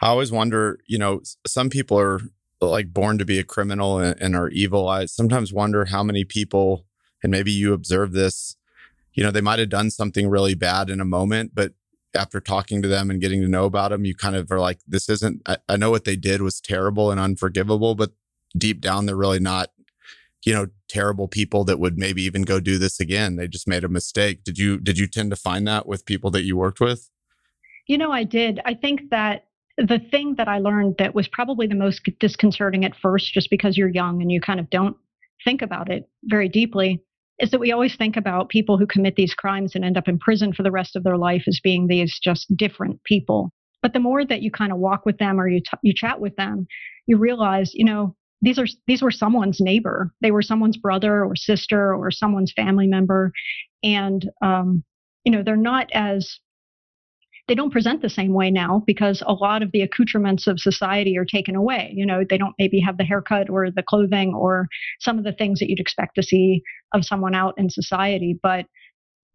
I 0.00 0.08
always 0.08 0.32
wonder, 0.32 0.78
you 0.86 0.98
know, 0.98 1.20
some 1.46 1.68
people 1.68 1.98
are 1.98 2.20
like 2.60 2.92
born 2.92 3.18
to 3.18 3.24
be 3.24 3.38
a 3.38 3.44
criminal 3.44 3.98
and, 3.98 4.20
and 4.20 4.36
are 4.36 4.48
evil. 4.48 4.88
I 4.88 5.06
sometimes 5.06 5.52
wonder 5.52 5.86
how 5.86 6.02
many 6.02 6.24
people, 6.24 6.86
and 7.22 7.30
maybe 7.30 7.52
you 7.52 7.72
observe 7.72 8.12
this, 8.12 8.56
you 9.12 9.22
know, 9.22 9.30
they 9.30 9.40
might 9.40 9.58
have 9.58 9.68
done 9.68 9.90
something 9.90 10.28
really 10.28 10.54
bad 10.54 10.88
in 10.88 11.00
a 11.00 11.04
moment, 11.04 11.52
but 11.54 11.72
after 12.14 12.40
talking 12.40 12.82
to 12.82 12.88
them 12.88 13.10
and 13.10 13.20
getting 13.20 13.40
to 13.42 13.48
know 13.48 13.64
about 13.64 13.90
them, 13.90 14.04
you 14.04 14.14
kind 14.14 14.36
of 14.36 14.50
are 14.50 14.60
like, 14.60 14.78
this 14.86 15.08
isn't, 15.08 15.42
I, 15.46 15.58
I, 15.68 15.76
know 15.76 15.90
what 15.90 16.04
they 16.04 16.16
did 16.16 16.42
was 16.42 16.60
terrible 16.60 17.10
and 17.10 17.20
unforgivable, 17.20 17.94
but 17.94 18.12
deep 18.56 18.80
down, 18.80 19.06
they're 19.06 19.16
really 19.16 19.40
not, 19.40 19.70
you 20.44 20.52
know, 20.52 20.68
terrible 20.88 21.28
people 21.28 21.64
that 21.64 21.78
would 21.78 21.98
maybe 21.98 22.22
even 22.22 22.42
go 22.42 22.60
do 22.60 22.78
this 22.78 23.00
again. 23.00 23.36
They 23.36 23.48
just 23.48 23.68
made 23.68 23.84
a 23.84 23.88
mistake. 23.88 24.44
Did 24.44 24.58
you, 24.58 24.78
did 24.78 24.98
you 24.98 25.06
tend 25.06 25.30
to 25.30 25.36
find 25.36 25.66
that 25.68 25.86
with 25.86 26.04
people 26.04 26.30
that 26.32 26.42
you 26.42 26.56
worked 26.56 26.80
with? 26.80 27.08
You 27.86 27.98
know, 27.98 28.12
I 28.12 28.24
did. 28.24 28.60
I 28.64 28.74
think 28.74 29.10
that 29.10 29.46
the 29.78 29.98
thing 29.98 30.34
that 30.36 30.48
I 30.48 30.58
learned 30.58 30.96
that 30.98 31.14
was 31.14 31.28
probably 31.28 31.66
the 31.66 31.74
most 31.74 32.02
disconcerting 32.18 32.84
at 32.84 32.94
first, 32.94 33.32
just 33.32 33.50
because 33.50 33.76
you're 33.76 33.88
young 33.88 34.20
and 34.20 34.30
you 34.30 34.40
kind 34.40 34.60
of 34.60 34.68
don't 34.70 34.96
think 35.44 35.62
about 35.62 35.90
it 35.90 36.08
very 36.24 36.48
deeply, 36.48 37.02
is 37.42 37.50
that 37.50 37.60
we 37.60 37.72
always 37.72 37.96
think 37.96 38.16
about 38.16 38.48
people 38.48 38.78
who 38.78 38.86
commit 38.86 39.16
these 39.16 39.34
crimes 39.34 39.74
and 39.74 39.84
end 39.84 39.98
up 39.98 40.06
in 40.06 40.16
prison 40.16 40.52
for 40.52 40.62
the 40.62 40.70
rest 40.70 40.94
of 40.94 41.02
their 41.02 41.18
life 41.18 41.42
as 41.48 41.60
being 41.62 41.88
these 41.88 42.18
just 42.22 42.46
different 42.56 43.02
people. 43.02 43.50
But 43.82 43.92
the 43.92 43.98
more 43.98 44.24
that 44.24 44.42
you 44.42 44.50
kind 44.52 44.70
of 44.70 44.78
walk 44.78 45.04
with 45.04 45.18
them 45.18 45.40
or 45.40 45.48
you 45.48 45.60
t- 45.60 45.76
you 45.82 45.92
chat 45.92 46.20
with 46.20 46.36
them, 46.36 46.68
you 47.06 47.18
realize, 47.18 47.72
you 47.74 47.84
know, 47.84 48.14
these 48.42 48.60
are 48.60 48.66
these 48.86 49.02
were 49.02 49.10
someone's 49.10 49.60
neighbor. 49.60 50.14
They 50.22 50.30
were 50.30 50.40
someone's 50.40 50.76
brother 50.76 51.24
or 51.24 51.34
sister 51.34 51.92
or 51.92 52.12
someone's 52.12 52.52
family 52.52 52.86
member, 52.86 53.32
and 53.82 54.30
um, 54.40 54.84
you 55.24 55.32
know, 55.32 55.42
they're 55.42 55.56
not 55.56 55.90
as 55.92 56.38
they 57.52 57.56
don't 57.56 57.70
present 57.70 58.00
the 58.00 58.08
same 58.08 58.32
way 58.32 58.50
now 58.50 58.82
because 58.86 59.22
a 59.26 59.34
lot 59.34 59.62
of 59.62 59.72
the 59.72 59.82
accoutrements 59.82 60.46
of 60.46 60.58
society 60.58 61.18
are 61.18 61.26
taken 61.26 61.54
away. 61.54 61.92
You 61.94 62.06
know, 62.06 62.24
they 62.26 62.38
don't 62.38 62.54
maybe 62.58 62.80
have 62.80 62.96
the 62.96 63.04
haircut 63.04 63.50
or 63.50 63.70
the 63.70 63.82
clothing 63.82 64.32
or 64.32 64.68
some 65.00 65.18
of 65.18 65.24
the 65.24 65.34
things 65.34 65.58
that 65.58 65.68
you'd 65.68 65.78
expect 65.78 66.14
to 66.14 66.22
see 66.22 66.62
of 66.94 67.04
someone 67.04 67.34
out 67.34 67.52
in 67.58 67.68
society, 67.68 68.40
but 68.42 68.64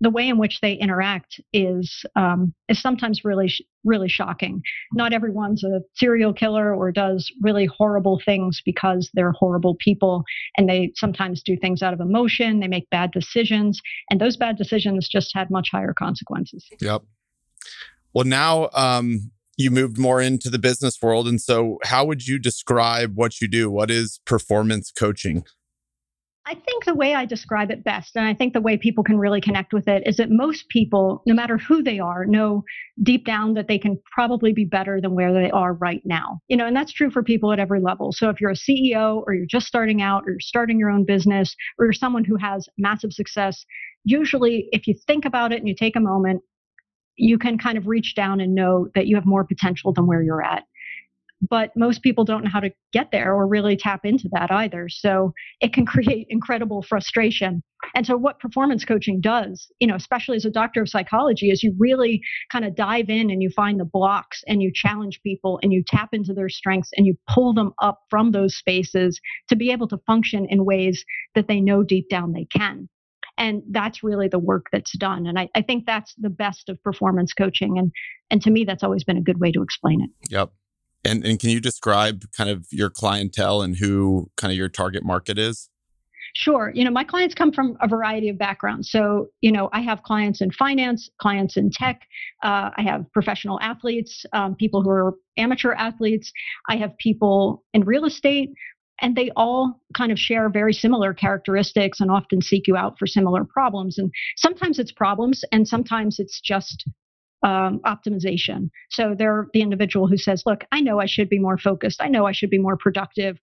the 0.01 0.09
way 0.09 0.27
in 0.27 0.39
which 0.39 0.61
they 0.61 0.73
interact 0.73 1.39
is 1.53 2.03
um, 2.15 2.55
is 2.67 2.81
sometimes 2.81 3.23
really 3.23 3.53
really 3.85 4.09
shocking. 4.09 4.63
Not 4.93 5.13
everyone's 5.13 5.63
a 5.63 5.81
serial 5.93 6.33
killer 6.33 6.73
or 6.73 6.91
does 6.91 7.31
really 7.43 7.67
horrible 7.67 8.19
things 8.25 8.63
because 8.65 9.11
they're 9.13 9.31
horrible 9.31 9.75
people, 9.79 10.23
and 10.57 10.67
they 10.67 10.91
sometimes 10.95 11.43
do 11.43 11.55
things 11.55 11.83
out 11.83 11.93
of 11.93 11.99
emotion. 11.99 12.61
They 12.61 12.67
make 12.67 12.89
bad 12.89 13.11
decisions, 13.11 13.79
and 14.09 14.19
those 14.19 14.37
bad 14.37 14.57
decisions 14.57 15.07
just 15.07 15.29
had 15.35 15.51
much 15.51 15.69
higher 15.71 15.93
consequences. 15.93 16.67
Yep. 16.81 17.03
Well, 18.17 18.25
now 18.25 18.69
um, 18.73 19.29
you 19.57 19.69
moved 19.69 19.99
more 19.99 20.19
into 20.19 20.49
the 20.49 20.57
business 20.57 20.97
world. 21.03 21.27
And 21.27 21.39
so, 21.39 21.77
how 21.83 22.03
would 22.03 22.25
you 22.25 22.39
describe 22.39 23.11
what 23.13 23.39
you 23.39 23.47
do? 23.47 23.69
What 23.69 23.91
is 23.91 24.19
performance 24.25 24.89
coaching? 24.89 25.43
I 26.47 26.55
think 26.55 26.85
the 26.85 26.95
way 26.95 27.13
I 27.13 27.25
describe 27.25 27.69
it 27.69 27.83
best, 27.83 28.15
and 28.15 28.25
I 28.25 28.33
think 28.33 28.53
the 28.53 28.61
way 28.61 28.75
people 28.75 29.03
can 29.03 29.19
really 29.19 29.39
connect 29.39 29.71
with 29.71 29.87
it, 29.87 30.01
is 30.07 30.17
that 30.17 30.31
most 30.31 30.67
people, 30.69 31.21
no 31.27 31.35
matter 31.35 31.59
who 31.59 31.83
they 31.83 31.99
are, 31.99 32.25
know 32.25 32.63
deep 33.03 33.23
down 33.23 33.53
that 33.53 33.67
they 33.67 33.77
can 33.77 33.99
probably 34.11 34.51
be 34.51 34.65
better 34.65 34.99
than 34.99 35.13
where 35.13 35.31
they 35.31 35.51
are 35.51 35.73
right 35.73 36.01
now. 36.03 36.39
You 36.47 36.57
know, 36.57 36.65
and 36.65 36.75
that's 36.75 36.93
true 36.93 37.11
for 37.11 37.21
people 37.21 37.53
at 37.53 37.59
every 37.59 37.81
level. 37.81 38.11
So 38.13 38.31
if 38.31 38.41
you're 38.41 38.49
a 38.49 38.55
CEO 38.55 39.21
or 39.27 39.35
you're 39.35 39.45
just 39.45 39.67
starting 39.67 40.01
out 40.01 40.23
or 40.25 40.31
you're 40.31 40.39
starting 40.39 40.79
your 40.79 40.89
own 40.89 41.05
business 41.05 41.55
or 41.77 41.85
you're 41.85 41.93
someone 41.93 42.25
who 42.25 42.37
has 42.37 42.67
massive 42.79 43.13
success, 43.13 43.63
usually 44.05 44.69
if 44.71 44.87
you 44.87 44.95
think 45.05 45.23
about 45.23 45.51
it 45.51 45.59
and 45.59 45.67
you 45.67 45.75
take 45.75 45.95
a 45.95 45.99
moment, 45.99 46.41
you 47.17 47.37
can 47.37 47.57
kind 47.57 47.77
of 47.77 47.87
reach 47.87 48.15
down 48.15 48.39
and 48.39 48.55
know 48.55 48.87
that 48.95 49.07
you 49.07 49.15
have 49.15 49.25
more 49.25 49.43
potential 49.43 49.91
than 49.93 50.07
where 50.07 50.21
you're 50.21 50.43
at 50.43 50.63
but 51.41 51.71
most 51.75 52.01
people 52.01 52.23
don't 52.23 52.43
know 52.43 52.49
how 52.49 52.59
to 52.59 52.71
get 52.93 53.11
there 53.11 53.33
or 53.33 53.47
really 53.47 53.77
tap 53.77 54.01
into 54.03 54.29
that 54.31 54.51
either. 54.51 54.89
So 54.89 55.33
it 55.61 55.73
can 55.73 55.85
create 55.85 56.27
incredible 56.29 56.81
frustration. 56.81 57.61
And 57.95 58.05
so 58.05 58.17
what 58.17 58.39
performance 58.39 58.83
coaching 58.83 59.21
does, 59.21 59.67
you 59.79 59.87
know, 59.87 59.95
especially 59.95 60.35
as 60.35 60.45
a 60.45 60.51
doctor 60.51 60.81
of 60.81 60.89
psychology, 60.89 61.49
is 61.51 61.61
you 61.61 61.75
really 61.77 62.21
kind 62.51 62.65
of 62.65 62.75
dive 62.75 63.09
in 63.09 63.29
and 63.29 63.41
you 63.41 63.49
find 63.55 63.79
the 63.79 63.85
blocks 63.85 64.43
and 64.47 64.61
you 64.63 64.71
challenge 64.73 65.21
people 65.21 65.59
and 65.61 65.71
you 65.71 65.83
tap 65.85 66.09
into 66.11 66.33
their 66.33 66.49
strengths 66.49 66.89
and 66.97 67.05
you 67.05 67.15
pull 67.33 67.53
them 67.53 67.71
up 67.81 67.99
from 68.09 68.31
those 68.31 68.57
spaces 68.57 69.19
to 69.47 69.55
be 69.55 69.71
able 69.71 69.87
to 69.87 69.97
function 70.07 70.47
in 70.49 70.65
ways 70.65 71.05
that 71.35 71.47
they 71.47 71.61
know 71.61 71.83
deep 71.83 72.09
down 72.09 72.33
they 72.33 72.45
can. 72.45 72.89
And 73.37 73.63
that's 73.71 74.03
really 74.03 74.27
the 74.27 74.39
work 74.39 74.67
that's 74.71 74.97
done. 74.97 75.27
And 75.27 75.37
I, 75.37 75.49
I 75.55 75.61
think 75.61 75.85
that's 75.85 76.13
the 76.17 76.29
best 76.29 76.69
of 76.69 76.81
performance 76.83 77.33
coaching. 77.33 77.77
And 77.77 77.91
and 78.29 78.41
to 78.41 78.51
me, 78.51 78.65
that's 78.65 78.83
always 78.83 79.03
been 79.03 79.17
a 79.17 79.21
good 79.21 79.39
way 79.39 79.51
to 79.51 79.61
explain 79.61 80.01
it. 80.01 80.09
Yep. 80.29 80.51
And, 81.05 81.25
and 81.25 81.39
can 81.39 81.49
you 81.49 81.61
describe 81.61 82.25
kind 82.35 82.49
of 82.49 82.65
your 82.71 82.89
clientele 82.89 83.61
and 83.61 83.77
who 83.77 84.29
kind 84.35 84.51
of 84.51 84.57
your 84.57 84.67
target 84.67 85.05
market 85.05 85.37
is? 85.37 85.69
Sure. 86.35 86.71
You 86.75 86.83
know, 86.83 86.91
my 86.91 87.03
clients 87.03 87.33
come 87.33 87.51
from 87.51 87.77
a 87.81 87.87
variety 87.87 88.29
of 88.29 88.37
backgrounds. 88.37 88.91
So, 88.91 89.27
you 89.41 89.51
know, 89.51 89.69
I 89.73 89.81
have 89.81 90.03
clients 90.03 90.41
in 90.41 90.51
finance, 90.51 91.09
clients 91.19 91.57
in 91.57 91.71
tech. 91.71 92.01
Uh, 92.43 92.69
I 92.75 92.83
have 92.83 93.05
professional 93.13 93.59
athletes, 93.61 94.25
um, 94.33 94.53
people 94.55 94.83
who 94.83 94.89
are 94.89 95.13
amateur 95.37 95.73
athletes. 95.73 96.31
I 96.69 96.75
have 96.75 96.95
people 96.97 97.63
in 97.73 97.85
real 97.85 98.05
estate, 98.05 98.51
and 99.01 99.15
they 99.15 99.31
all 99.35 99.81
kind 99.95 100.11
of 100.11 100.19
share 100.19 100.49
very 100.49 100.73
similar 100.73 101.13
characteristics 101.13 101.99
and 101.99 102.09
often 102.09 102.41
seek 102.41 102.67
you 102.67 102.75
out 102.75 102.97
for 102.97 103.07
similar 103.07 103.43
problems. 103.45 103.97
And 103.97 104.11
sometimes 104.37 104.79
it's 104.79 104.91
problems, 104.91 105.43
and 105.51 105.67
sometimes 105.67 106.19
it's 106.19 106.41
just 106.41 106.87
um, 107.43 107.79
optimization. 107.85 108.69
So 108.89 109.15
they're 109.17 109.47
the 109.53 109.61
individual 109.61 110.07
who 110.07 110.17
says, 110.17 110.43
Look, 110.45 110.63
I 110.71 110.81
know 110.81 110.99
I 110.99 111.05
should 111.05 111.29
be 111.29 111.39
more 111.39 111.57
focused. 111.57 112.01
I 112.01 112.07
know 112.07 112.25
I 112.25 112.31
should 112.31 112.49
be 112.49 112.59
more 112.59 112.77
productive. 112.77 113.37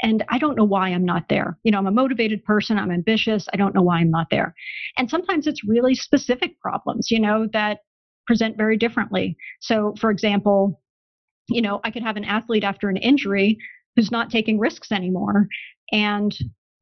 And 0.00 0.24
I 0.28 0.38
don't 0.38 0.56
know 0.56 0.64
why 0.64 0.90
I'm 0.90 1.04
not 1.04 1.28
there. 1.28 1.58
You 1.64 1.72
know, 1.72 1.78
I'm 1.78 1.86
a 1.86 1.92
motivated 1.92 2.44
person. 2.44 2.78
I'm 2.78 2.92
ambitious. 2.92 3.48
I 3.52 3.56
don't 3.56 3.74
know 3.74 3.82
why 3.82 3.98
I'm 3.98 4.10
not 4.10 4.28
there. 4.30 4.54
And 4.96 5.10
sometimes 5.10 5.48
it's 5.48 5.66
really 5.66 5.94
specific 5.94 6.60
problems, 6.60 7.10
you 7.10 7.18
know, 7.18 7.48
that 7.52 7.80
present 8.26 8.56
very 8.56 8.76
differently. 8.76 9.36
So, 9.60 9.94
for 10.00 10.10
example, 10.10 10.80
you 11.48 11.62
know, 11.62 11.80
I 11.82 11.90
could 11.90 12.02
have 12.02 12.16
an 12.16 12.24
athlete 12.24 12.62
after 12.62 12.88
an 12.88 12.96
injury 12.96 13.58
who's 13.98 14.12
not 14.12 14.30
taking 14.30 14.60
risks 14.60 14.92
anymore. 14.92 15.48
And, 15.90 16.32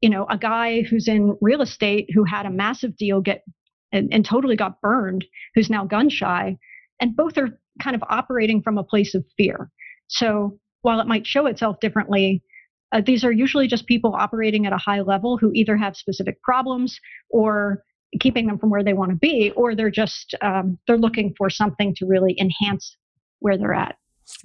you 0.01 0.09
know, 0.09 0.27
a 0.29 0.37
guy 0.37 0.83
who's 0.83 1.07
in 1.07 1.35
real 1.41 1.63
estate 1.63 2.07
who 2.13 2.23
had 2.23 2.45
a 2.45 2.51
massive 2.51 2.95
deal 2.95 3.21
get 3.21 3.43
and, 3.91 4.13
and 4.13 4.23
totally 4.23 4.55
got 4.55 4.79
burned, 4.81 5.25
who's 5.55 5.67
now 5.67 5.83
gun 5.83 6.11
shy. 6.11 6.57
And 7.01 7.15
both 7.15 7.35
are 7.39 7.59
kind 7.81 7.95
of 7.95 8.03
operating 8.07 8.61
from 8.61 8.77
a 8.77 8.83
place 8.83 9.15
of 9.15 9.25
fear. 9.35 9.71
So 10.09 10.59
while 10.83 10.99
it 10.99 11.07
might 11.07 11.25
show 11.25 11.47
itself 11.47 11.79
differently, 11.79 12.43
uh, 12.91 13.01
these 13.03 13.23
are 13.23 13.31
usually 13.31 13.67
just 13.67 13.87
people 13.87 14.13
operating 14.13 14.67
at 14.67 14.73
a 14.73 14.77
high 14.77 15.01
level 15.01 15.39
who 15.39 15.51
either 15.55 15.75
have 15.75 15.95
specific 15.95 16.39
problems 16.43 16.99
or 17.31 17.81
keeping 18.19 18.45
them 18.45 18.59
from 18.59 18.69
where 18.69 18.83
they 18.83 18.93
want 18.93 19.09
to 19.09 19.17
be, 19.17 19.51
or 19.55 19.73
they're 19.73 19.89
just 19.89 20.35
um, 20.41 20.77
they're 20.85 20.99
looking 20.99 21.33
for 21.35 21.49
something 21.49 21.95
to 21.95 22.05
really 22.05 22.39
enhance 22.39 22.95
where 23.39 23.57
they're 23.57 23.73
at. 23.73 23.95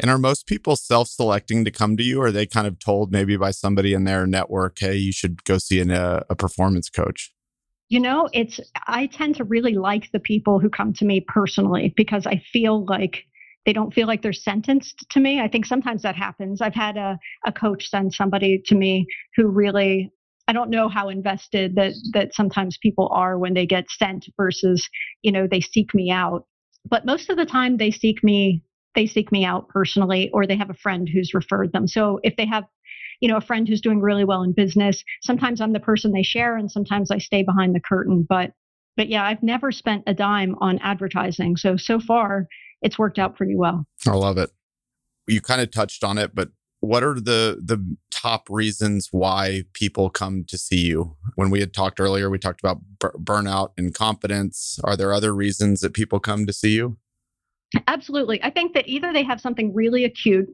And 0.00 0.10
are 0.10 0.18
most 0.18 0.46
people 0.46 0.76
self-selecting 0.76 1.64
to 1.64 1.70
come 1.70 1.96
to 1.96 2.02
you, 2.02 2.20
or 2.20 2.26
are 2.26 2.32
they 2.32 2.46
kind 2.46 2.66
of 2.66 2.78
told 2.78 3.12
maybe 3.12 3.36
by 3.36 3.50
somebody 3.50 3.94
in 3.94 4.04
their 4.04 4.26
network, 4.26 4.78
"Hey, 4.78 4.96
you 4.96 5.12
should 5.12 5.44
go 5.44 5.58
see 5.58 5.80
an, 5.80 5.90
uh, 5.90 6.22
a 6.30 6.36
performance 6.36 6.88
coach"? 6.88 7.32
You 7.88 8.00
know, 8.00 8.28
it's, 8.32 8.58
I 8.86 9.06
tend 9.06 9.36
to 9.36 9.44
really 9.44 9.74
like 9.74 10.10
the 10.12 10.20
people 10.20 10.58
who 10.58 10.70
come 10.70 10.94
to 10.94 11.04
me 11.04 11.20
personally 11.20 11.92
because 11.96 12.26
I 12.26 12.42
feel 12.52 12.86
like 12.86 13.24
they 13.66 13.72
don't 13.72 13.92
feel 13.92 14.06
like 14.06 14.22
they're 14.22 14.32
sentenced 14.32 15.04
to 15.10 15.20
me. 15.20 15.40
I 15.40 15.48
think 15.48 15.66
sometimes 15.66 16.02
that 16.02 16.16
happens. 16.16 16.60
I've 16.60 16.74
had 16.74 16.96
a, 16.96 17.18
a 17.46 17.52
coach 17.52 17.88
send 17.88 18.14
somebody 18.14 18.62
to 18.66 18.74
me 18.74 19.06
who 19.36 19.46
really 19.48 20.10
I 20.48 20.52
don't 20.52 20.70
know 20.70 20.88
how 20.88 21.08
invested 21.08 21.76
that 21.76 21.92
that 22.14 22.34
sometimes 22.34 22.76
people 22.82 23.08
are 23.12 23.38
when 23.38 23.54
they 23.54 23.66
get 23.66 23.90
sent 23.90 24.26
versus, 24.36 24.88
you 25.22 25.30
know, 25.30 25.46
they 25.46 25.60
seek 25.60 25.94
me 25.94 26.10
out. 26.10 26.46
But 26.88 27.06
most 27.06 27.30
of 27.30 27.36
the 27.36 27.46
time 27.46 27.76
they 27.76 27.92
seek 27.92 28.24
me 28.24 28.62
they 28.94 29.06
seek 29.06 29.32
me 29.32 29.44
out 29.44 29.68
personally 29.68 30.30
or 30.32 30.46
they 30.46 30.56
have 30.56 30.70
a 30.70 30.74
friend 30.74 31.08
who's 31.08 31.34
referred 31.34 31.72
them. 31.72 31.86
So 31.86 32.20
if 32.22 32.36
they 32.36 32.46
have 32.46 32.64
you 33.22 33.28
know, 33.28 33.36
a 33.36 33.40
friend 33.40 33.68
who's 33.68 33.80
doing 33.80 34.00
really 34.00 34.24
well 34.24 34.42
in 34.42 34.52
business. 34.52 35.02
Sometimes 35.22 35.60
I'm 35.60 35.72
the 35.72 35.80
person 35.80 36.10
they 36.10 36.24
share 36.24 36.56
and 36.56 36.70
sometimes 36.70 37.10
I 37.10 37.18
stay 37.18 37.44
behind 37.44 37.74
the 37.74 37.80
curtain. 37.80 38.26
But 38.28 38.50
but 38.96 39.08
yeah, 39.08 39.24
I've 39.24 39.42
never 39.42 39.72
spent 39.72 40.02
a 40.06 40.12
dime 40.12 40.56
on 40.60 40.78
advertising. 40.80 41.56
So 41.56 41.76
so 41.76 42.00
far 42.00 42.48
it's 42.82 42.98
worked 42.98 43.20
out 43.20 43.36
pretty 43.36 43.54
well. 43.56 43.86
I 44.06 44.10
love 44.10 44.38
it. 44.38 44.50
You 45.28 45.40
kind 45.40 45.60
of 45.60 45.70
touched 45.70 46.02
on 46.02 46.18
it, 46.18 46.34
but 46.34 46.48
what 46.80 47.04
are 47.04 47.14
the 47.14 47.62
the 47.64 47.96
top 48.10 48.50
reasons 48.50 49.08
why 49.12 49.62
people 49.72 50.10
come 50.10 50.42
to 50.48 50.58
see 50.58 50.80
you? 50.80 51.16
When 51.36 51.48
we 51.48 51.60
had 51.60 51.72
talked 51.72 52.00
earlier, 52.00 52.28
we 52.28 52.40
talked 52.40 52.60
about 52.60 52.80
b- 53.00 53.18
burnout 53.18 53.70
and 53.78 53.94
confidence. 53.94 54.80
Are 54.82 54.96
there 54.96 55.12
other 55.12 55.32
reasons 55.32 55.80
that 55.80 55.94
people 55.94 56.18
come 56.18 56.44
to 56.44 56.52
see 56.52 56.70
you? 56.70 56.98
Absolutely. 57.86 58.42
I 58.42 58.50
think 58.50 58.74
that 58.74 58.86
either 58.88 59.12
they 59.12 59.22
have 59.22 59.40
something 59.40 59.74
really 59.74 60.04
acute 60.04 60.46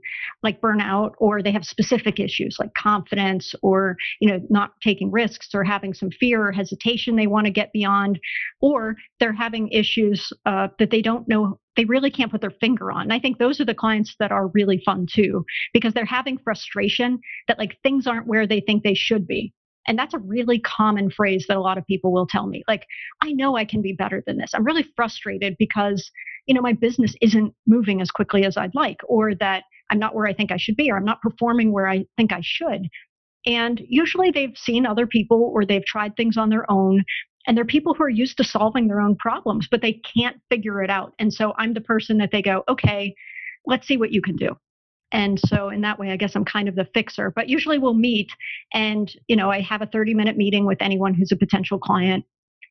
like 0.43 0.61
burnout 0.61 1.13
or 1.19 1.43
they 1.43 1.51
have 1.51 1.65
specific 1.65 2.21
issues 2.21 2.57
like 2.61 2.75
confidence 2.75 3.55
or, 3.63 3.97
you 4.21 4.29
know, 4.29 4.41
not 4.51 4.73
taking 4.83 5.11
risks 5.11 5.49
or 5.55 5.65
having 5.65 5.95
some 5.95 6.11
fear 6.11 6.47
or 6.47 6.53
hesitation 6.53 7.17
they 7.17 7.27
want 7.27 7.47
to 7.47 7.51
get 7.53 7.73
beyond 7.73 8.21
or 8.61 8.97
they're 9.19 9.33
having 9.33 9.69
issues 9.71 10.33
uh, 10.47 10.69
that 10.79 10.91
they 10.91 11.03
don't 11.03 11.29
know 11.29 11.59
they 11.77 11.85
really 11.85 12.11
can't 12.11 12.33
put 12.33 12.41
their 12.41 12.51
finger 12.51 12.91
on. 12.91 13.03
And 13.03 13.13
I 13.13 13.21
think 13.21 13.39
those 13.39 13.61
are 13.61 13.65
the 13.65 13.75
clients 13.75 14.17
that 14.19 14.33
are 14.33 14.49
really 14.49 14.83
fun 14.85 15.07
too 15.13 15.45
because 15.73 15.95
they're 15.95 16.05
having 16.05 16.39
frustration 16.39 17.21
that 17.47 17.59
like 17.59 17.79
things 17.85 18.07
aren't 18.07 18.27
where 18.27 18.47
they 18.49 18.61
think 18.61 18.83
they 18.83 18.95
should 18.95 19.27
be. 19.29 19.53
And 19.89 19.99
that's 19.99 20.15
a 20.15 20.19
really 20.19 20.61
common 20.61 21.11
phrase 21.11 21.47
that 21.49 21.57
a 21.57 21.61
lot 21.61 21.79
of 21.79 21.87
people 21.87 22.13
will 22.13 22.27
tell 22.27 22.47
me. 22.47 22.63
Like, 22.69 22.87
I 23.23 23.33
know 23.33 23.57
I 23.57 23.65
can 23.65 23.83
be 23.83 23.93
better 23.93 24.23
than 24.27 24.37
this. 24.37 24.53
I'm 24.55 24.65
really 24.65 24.87
frustrated 24.97 25.57
because 25.59 26.11
you 26.49 26.55
know, 26.55 26.63
my 26.63 26.73
business 26.73 27.15
isn't 27.21 27.55
moving 27.67 28.01
as 28.01 28.11
quickly 28.11 28.45
as 28.45 28.57
I'd 28.57 28.75
like, 28.75 29.01
or 29.07 29.35
that 29.35 29.65
I'm 29.91 29.99
not 29.99 30.15
where 30.15 30.27
I 30.27 30.33
think 30.33 30.51
I 30.51 30.57
should 30.57 30.77
be, 30.77 30.91
or 30.91 30.97
I'm 30.97 31.05
not 31.05 31.21
performing 31.21 31.73
where 31.73 31.87
I 31.87 32.07
think 32.17 32.33
I 32.33 32.41
should. 32.43 32.89
And 33.47 33.81
usually 33.87 34.31
they've 34.31 34.57
seen 34.57 34.87
other 34.87 35.07
people 35.07 35.53
or 35.55 35.65
they've 35.65 35.85
tried 35.85 36.17
things 36.17 36.37
on 36.39 36.49
their 36.49 36.69
own. 36.71 37.05
And 37.47 37.57
they're 37.57 37.65
people 37.65 37.95
who 37.95 38.03
are 38.03 38.11
used 38.11 38.39
to 38.39 38.45
solving 38.45 38.89
their 38.89 39.01
own 39.01 39.17
problems, 39.17 39.69
but 39.71 39.83
they 39.83 40.01
can't 40.17 40.41
figure 40.51 40.83
it 40.83 40.91
out. 40.91 41.13
And 41.19 41.33
so 41.33 41.53
I'm 41.57 41.75
the 41.75 41.81
person 41.83 42.19
that 42.19 42.31
they 42.33 42.43
go, 42.43 42.65
okay, 42.69 43.15
let's 43.67 43.87
see 43.87 43.97
what 43.99 44.13
you 44.13 44.23
can 44.23 44.37
do. 44.37 44.57
And 45.13 45.41
so 45.49 45.71
in 45.71 45.81
that 45.83 45.99
way, 45.99 46.11
I 46.11 46.17
guess 46.17 46.35
I'm 46.37 46.45
kind 46.45 46.69
of 46.69 46.75
the 46.75 46.89
fixer. 46.93 47.33
But 47.35 47.49
usually 47.49 47.79
we'll 47.79 47.95
meet 47.95 48.31
and, 48.75 49.11
you 49.27 49.37
know, 49.37 49.51
I 49.51 49.61
have 49.61 49.83
a 49.83 49.87
30 49.87 50.15
minute 50.15 50.37
meeting 50.37 50.67
with 50.67 50.83
anyone 50.83 51.15
who's 51.15 51.33
a 51.33 51.37
potential 51.37 51.79
client 51.79 52.25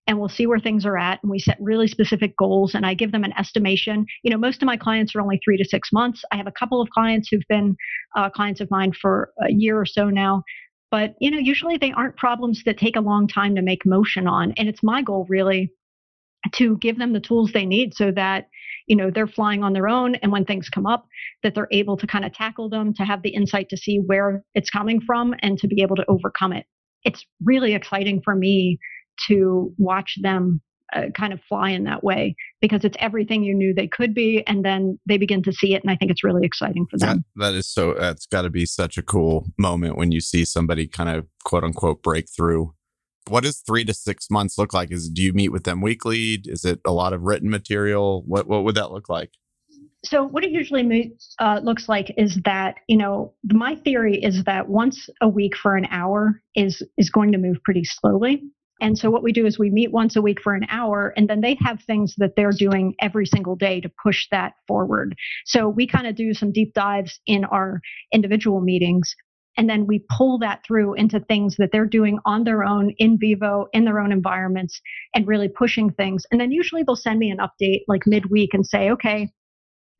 and 0.07 0.17
we'll 0.17 0.29
see 0.29 0.47
where 0.47 0.59
things 0.59 0.85
are 0.85 0.97
at 0.97 1.21
and 1.21 1.29
we 1.29 1.37
set 1.37 1.57
really 1.59 1.87
specific 1.87 2.35
goals 2.37 2.73
and 2.73 2.85
i 2.85 2.93
give 2.93 3.11
them 3.11 3.23
an 3.23 3.33
estimation 3.37 4.05
you 4.23 4.31
know 4.31 4.37
most 4.37 4.61
of 4.61 4.65
my 4.65 4.77
clients 4.77 5.15
are 5.15 5.21
only 5.21 5.39
three 5.43 5.57
to 5.57 5.65
six 5.65 5.89
months 5.91 6.23
i 6.31 6.37
have 6.37 6.47
a 6.47 6.51
couple 6.51 6.81
of 6.81 6.89
clients 6.89 7.27
who've 7.29 7.43
been 7.49 7.75
uh, 8.15 8.29
clients 8.29 8.61
of 8.61 8.71
mine 8.71 8.91
for 8.93 9.31
a 9.41 9.51
year 9.51 9.79
or 9.79 9.85
so 9.85 10.09
now 10.09 10.41
but 10.89 11.15
you 11.19 11.29
know 11.29 11.37
usually 11.37 11.77
they 11.77 11.91
aren't 11.91 12.15
problems 12.15 12.63
that 12.65 12.77
take 12.77 12.95
a 12.95 13.01
long 13.01 13.27
time 13.27 13.55
to 13.55 13.61
make 13.61 13.85
motion 13.85 14.27
on 14.27 14.53
and 14.57 14.67
it's 14.67 14.83
my 14.83 15.01
goal 15.01 15.25
really 15.29 15.71
to 16.53 16.77
give 16.77 16.97
them 16.97 17.13
the 17.13 17.19
tools 17.19 17.51
they 17.51 17.65
need 17.65 17.93
so 17.93 18.11
that 18.11 18.47
you 18.87 18.95
know 18.95 19.11
they're 19.11 19.27
flying 19.27 19.63
on 19.63 19.73
their 19.73 19.87
own 19.87 20.15
and 20.15 20.31
when 20.31 20.45
things 20.45 20.69
come 20.69 20.85
up 20.85 21.07
that 21.43 21.53
they're 21.53 21.67
able 21.71 21.97
to 21.97 22.07
kind 22.07 22.25
of 22.25 22.33
tackle 22.33 22.69
them 22.69 22.93
to 22.93 23.03
have 23.03 23.21
the 23.21 23.29
insight 23.29 23.69
to 23.69 23.77
see 23.77 23.97
where 23.97 24.43
it's 24.55 24.69
coming 24.69 24.99
from 24.99 25.35
and 25.39 25.57
to 25.59 25.67
be 25.67 25.81
able 25.81 25.95
to 25.95 26.05
overcome 26.07 26.53
it. 26.53 26.65
It's 27.03 27.25
really 27.43 27.73
exciting 27.73 28.21
for 28.23 28.33
me 28.33 28.79
to 29.27 29.73
watch 29.77 30.17
them 30.21 30.61
uh, 30.93 31.07
kind 31.15 31.33
of 31.33 31.41
fly 31.49 31.71
in 31.71 31.83
that 31.83 32.01
way 32.01 32.35
because 32.61 32.85
it's 32.85 32.95
everything 32.99 33.43
you 33.43 33.53
knew 33.53 33.73
they 33.73 33.87
could 33.87 34.13
be 34.13 34.41
and 34.47 34.63
then 34.63 34.97
they 35.05 35.17
begin 35.17 35.43
to 35.43 35.51
see 35.51 35.73
it 35.73 35.83
and 35.83 35.91
i 35.91 35.97
think 35.97 36.09
it's 36.09 36.23
really 36.23 36.45
exciting 36.45 36.85
for 36.89 36.97
them. 36.97 37.25
that, 37.35 37.51
that 37.51 37.57
is 37.57 37.69
so 37.69 37.93
that's 37.93 38.25
got 38.25 38.43
to 38.43 38.49
be 38.49 38.65
such 38.65 38.97
a 38.97 39.01
cool 39.01 39.45
moment 39.57 39.97
when 39.97 40.13
you 40.13 40.21
see 40.21 40.45
somebody 40.45 40.87
kind 40.87 41.09
of 41.09 41.25
quote 41.43 41.65
unquote 41.65 42.01
break 42.01 42.25
through 42.33 42.73
what 43.29 43.43
does 43.43 43.59
three 43.59 43.83
to 43.85 43.93
six 43.93 44.29
months 44.29 44.57
look 44.57 44.73
like 44.73 44.91
is 44.91 45.09
do 45.09 45.21
you 45.21 45.33
meet 45.33 45.49
with 45.49 45.63
them 45.63 45.81
weekly 45.81 46.39
is 46.45 46.65
it 46.65 46.79
a 46.85 46.91
lot 46.91 47.13
of 47.13 47.23
written 47.23 47.49
material 47.49 48.23
what 48.25 48.47
what 48.47 48.63
would 48.63 48.75
that 48.75 48.91
look 48.91 49.09
like 49.09 49.31
So 50.03 50.23
what 50.23 50.43
it 50.43 50.51
usually 50.51 51.13
uh, 51.39 51.59
looks 51.63 51.89
like 51.89 52.13
is 52.17 52.39
that 52.45 52.75
you 52.87 52.97
know 52.97 53.33
my 53.43 53.75
theory 53.75 54.17
is 54.23 54.43
that 54.43 54.69
once 54.69 55.09
a 55.21 55.27
week 55.27 55.55
for 55.55 55.75
an 55.75 55.87
hour 55.91 56.41
is 56.55 56.81
is 56.97 57.09
going 57.09 57.31
to 57.33 57.37
move 57.37 57.57
pretty 57.63 57.83
slowly. 57.83 58.43
And 58.79 58.97
so 58.97 59.09
what 59.09 59.23
we 59.23 59.33
do 59.33 59.45
is 59.47 59.57
we 59.57 59.71
meet 59.71 59.91
once 59.91 60.15
a 60.15 60.21
week 60.21 60.39
for 60.39 60.53
an 60.53 60.67
hour, 60.69 61.11
and 61.17 61.27
then 61.27 61.41
they 61.41 61.57
have 61.61 61.81
things 61.81 62.13
that 62.19 62.35
they're 62.35 62.51
doing 62.51 62.93
every 63.01 63.25
single 63.25 63.55
day 63.55 63.81
to 63.81 63.89
push 64.03 64.27
that 64.29 64.53
forward. 64.67 65.15
So 65.45 65.67
we 65.67 65.87
kind 65.87 66.05
of 66.05 66.15
do 66.15 66.33
some 66.35 66.51
deep 66.51 66.75
dives 66.75 67.19
in 67.25 67.43
our 67.45 67.81
individual 68.13 68.61
meetings. 68.61 69.15
And 69.57 69.69
then 69.69 69.87
we 69.87 70.05
pull 70.15 70.37
that 70.39 70.63
through 70.65 70.93
into 70.93 71.19
things 71.19 71.55
that 71.57 71.71
they're 71.71 71.85
doing 71.85 72.19
on 72.25 72.43
their 72.43 72.63
own, 72.63 72.93
in 72.97 73.17
vivo, 73.19 73.65
in 73.73 73.85
their 73.85 73.99
own 73.99 74.11
environments, 74.11 74.79
and 75.15 75.27
really 75.27 75.49
pushing 75.49 75.91
things. 75.91 76.23
And 76.31 76.39
then 76.39 76.51
usually 76.51 76.83
they'll 76.83 76.95
send 76.95 77.19
me 77.19 77.31
an 77.31 77.39
update 77.39 77.81
like 77.87 78.05
midweek 78.05 78.53
and 78.53 78.65
say, 78.65 78.91
okay, 78.91 79.29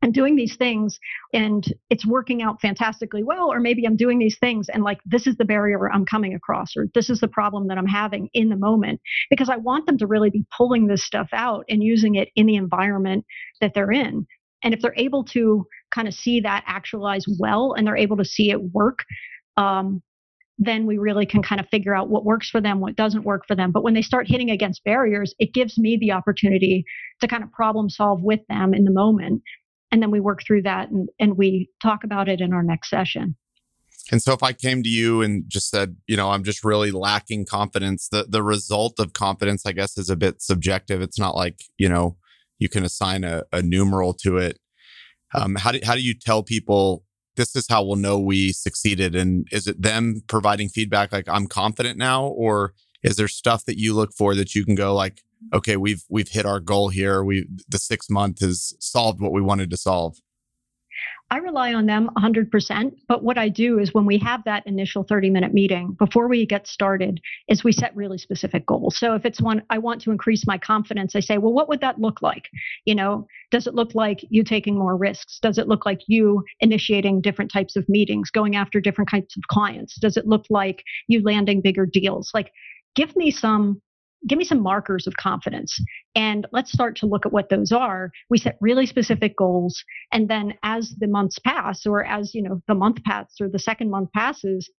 I'm 0.00 0.12
doing 0.12 0.36
these 0.36 0.54
things 0.54 0.98
and 1.32 1.64
it's 1.90 2.06
working 2.06 2.40
out 2.40 2.60
fantastically 2.60 3.24
well, 3.24 3.52
or 3.52 3.58
maybe 3.58 3.84
I'm 3.84 3.96
doing 3.96 4.20
these 4.20 4.38
things 4.38 4.68
and 4.68 4.84
like 4.84 4.98
this 5.04 5.26
is 5.26 5.36
the 5.36 5.44
barrier 5.44 5.90
I'm 5.92 6.06
coming 6.06 6.34
across, 6.34 6.76
or 6.76 6.86
this 6.94 7.10
is 7.10 7.18
the 7.18 7.26
problem 7.26 7.66
that 7.66 7.78
I'm 7.78 7.86
having 7.86 8.28
in 8.32 8.48
the 8.48 8.56
moment, 8.56 9.00
because 9.28 9.50
I 9.50 9.56
want 9.56 9.86
them 9.86 9.98
to 9.98 10.06
really 10.06 10.30
be 10.30 10.46
pulling 10.56 10.86
this 10.86 11.04
stuff 11.04 11.28
out 11.32 11.64
and 11.68 11.82
using 11.82 12.14
it 12.14 12.28
in 12.36 12.46
the 12.46 12.54
environment 12.54 13.24
that 13.60 13.72
they're 13.74 13.90
in. 13.90 14.24
And 14.62 14.72
if 14.72 14.80
they're 14.80 14.94
able 14.96 15.24
to 15.24 15.66
kind 15.90 16.06
of 16.06 16.14
see 16.14 16.40
that 16.40 16.62
actualize 16.66 17.24
well 17.38 17.72
and 17.72 17.84
they're 17.84 17.96
able 17.96 18.18
to 18.18 18.24
see 18.24 18.50
it 18.50 18.72
work, 18.72 19.00
um, 19.58 20.02
then 20.58 20.86
we 20.86 20.98
really 20.98 21.26
can 21.26 21.42
kind 21.42 21.60
of 21.60 21.68
figure 21.68 21.94
out 21.94 22.08
what 22.08 22.24
works 22.24 22.48
for 22.50 22.60
them, 22.60 22.80
what 22.80 22.96
doesn't 22.96 23.24
work 23.24 23.42
for 23.46 23.54
them. 23.54 23.70
But 23.70 23.82
when 23.82 23.94
they 23.94 24.02
start 24.02 24.26
hitting 24.26 24.50
against 24.50 24.82
barriers, 24.84 25.34
it 25.38 25.52
gives 25.54 25.78
me 25.78 25.98
the 26.00 26.12
opportunity 26.12 26.84
to 27.20 27.28
kind 27.28 27.44
of 27.44 27.52
problem 27.52 27.88
solve 27.90 28.22
with 28.22 28.40
them 28.48 28.74
in 28.74 28.84
the 28.84 28.90
moment 28.90 29.42
and 29.90 30.02
then 30.02 30.10
we 30.10 30.20
work 30.20 30.42
through 30.46 30.62
that 30.62 30.90
and, 30.90 31.08
and 31.18 31.36
we 31.36 31.68
talk 31.82 32.04
about 32.04 32.28
it 32.28 32.40
in 32.40 32.52
our 32.52 32.62
next 32.62 32.90
session 32.90 33.36
and 34.10 34.22
so 34.22 34.32
if 34.32 34.42
I 34.42 34.54
came 34.54 34.82
to 34.82 34.88
you 34.88 35.20
and 35.20 35.44
just 35.48 35.68
said, 35.68 35.96
you 36.06 36.16
know, 36.16 36.30
I'm 36.30 36.42
just 36.42 36.64
really 36.64 36.90
lacking 36.90 37.44
confidence, 37.44 38.08
the 38.08 38.24
the 38.26 38.42
result 38.42 38.98
of 38.98 39.12
confidence, 39.12 39.66
I 39.66 39.72
guess, 39.72 39.98
is 39.98 40.08
a 40.08 40.16
bit 40.16 40.40
subjective. 40.40 41.02
It's 41.02 41.18
not 41.18 41.34
like, 41.34 41.60
you 41.76 41.90
know, 41.90 42.16
you 42.58 42.70
can 42.70 42.84
assign 42.84 43.22
a, 43.22 43.44
a 43.52 43.60
numeral 43.60 44.14
to 44.22 44.38
it. 44.38 44.60
Um, 45.34 45.56
how 45.56 45.72
do 45.72 45.80
how 45.84 45.94
do 45.94 46.00
you 46.00 46.14
tell 46.14 46.42
people 46.42 47.04
this 47.38 47.56
is 47.56 47.66
how 47.68 47.82
we'll 47.82 47.96
know 47.96 48.18
we 48.18 48.52
succeeded? 48.52 49.16
And 49.16 49.48
is 49.50 49.66
it 49.66 49.80
them 49.80 50.22
providing 50.26 50.68
feedback 50.68 51.12
like 51.12 51.28
I'm 51.28 51.46
confident 51.46 51.96
now? 51.96 52.26
Or 52.26 52.74
is 53.02 53.16
there 53.16 53.28
stuff 53.28 53.64
that 53.64 53.78
you 53.78 53.94
look 53.94 54.12
for 54.12 54.34
that 54.34 54.54
you 54.54 54.64
can 54.64 54.74
go 54.74 54.94
like, 54.94 55.22
okay, 55.54 55.76
we've 55.76 56.04
we've 56.10 56.28
hit 56.28 56.44
our 56.44 56.60
goal 56.60 56.90
here. 56.90 57.24
We 57.24 57.48
the 57.68 57.78
six 57.78 58.10
month 58.10 58.40
has 58.40 58.74
solved 58.80 59.20
what 59.20 59.32
we 59.32 59.40
wanted 59.40 59.70
to 59.70 59.76
solve. 59.76 60.18
I 61.30 61.38
rely 61.38 61.74
on 61.74 61.86
them 61.86 62.10
100%. 62.16 62.92
But 63.06 63.22
what 63.22 63.36
I 63.36 63.48
do 63.48 63.78
is 63.78 63.92
when 63.92 64.06
we 64.06 64.18
have 64.18 64.44
that 64.44 64.66
initial 64.66 65.04
30 65.04 65.28
minute 65.30 65.52
meeting, 65.52 65.94
before 65.98 66.26
we 66.26 66.46
get 66.46 66.66
started, 66.66 67.20
is 67.48 67.62
we 67.62 67.72
set 67.72 67.94
really 67.94 68.16
specific 68.16 68.64
goals. 68.64 68.98
So 68.98 69.14
if 69.14 69.26
it's 69.26 69.40
one, 69.40 69.62
I 69.68 69.78
want 69.78 70.00
to 70.02 70.10
increase 70.10 70.46
my 70.46 70.56
confidence, 70.56 71.14
I 71.14 71.20
say, 71.20 71.36
well, 71.36 71.52
what 71.52 71.68
would 71.68 71.80
that 71.82 72.00
look 72.00 72.22
like? 72.22 72.48
You 72.86 72.94
know, 72.94 73.26
does 73.50 73.66
it 73.66 73.74
look 73.74 73.94
like 73.94 74.20
you 74.30 74.42
taking 74.42 74.78
more 74.78 74.96
risks? 74.96 75.38
Does 75.40 75.58
it 75.58 75.68
look 75.68 75.84
like 75.84 76.00
you 76.06 76.44
initiating 76.60 77.20
different 77.20 77.52
types 77.52 77.76
of 77.76 77.88
meetings, 77.88 78.30
going 78.30 78.56
after 78.56 78.80
different 78.80 79.10
types 79.10 79.36
of 79.36 79.42
clients? 79.48 79.98
Does 80.00 80.16
it 80.16 80.26
look 80.26 80.46
like 80.48 80.82
you 81.08 81.22
landing 81.22 81.60
bigger 81.60 81.84
deals? 81.84 82.30
Like, 82.32 82.52
give 82.94 83.14
me 83.16 83.30
some 83.30 83.82
give 84.26 84.38
me 84.38 84.44
some 84.44 84.62
markers 84.62 85.06
of 85.06 85.16
confidence. 85.16 85.78
And 86.14 86.46
let's 86.52 86.72
start 86.72 86.96
to 86.96 87.06
look 87.06 87.24
at 87.24 87.32
what 87.32 87.50
those 87.50 87.72
are. 87.72 88.10
We 88.30 88.38
set 88.38 88.58
really 88.60 88.86
specific 88.86 89.36
goals. 89.36 89.82
And 90.12 90.28
then 90.28 90.54
as 90.62 90.94
the 90.98 91.06
months 91.06 91.38
pass 91.38 91.86
or 91.86 92.04
as 92.04 92.34
you 92.34 92.42
know 92.42 92.60
the 92.66 92.74
month 92.74 93.02
passes 93.04 93.36
or 93.40 93.48
the 93.48 93.58
second 93.58 93.90
month 93.90 94.10
passes 94.12 94.70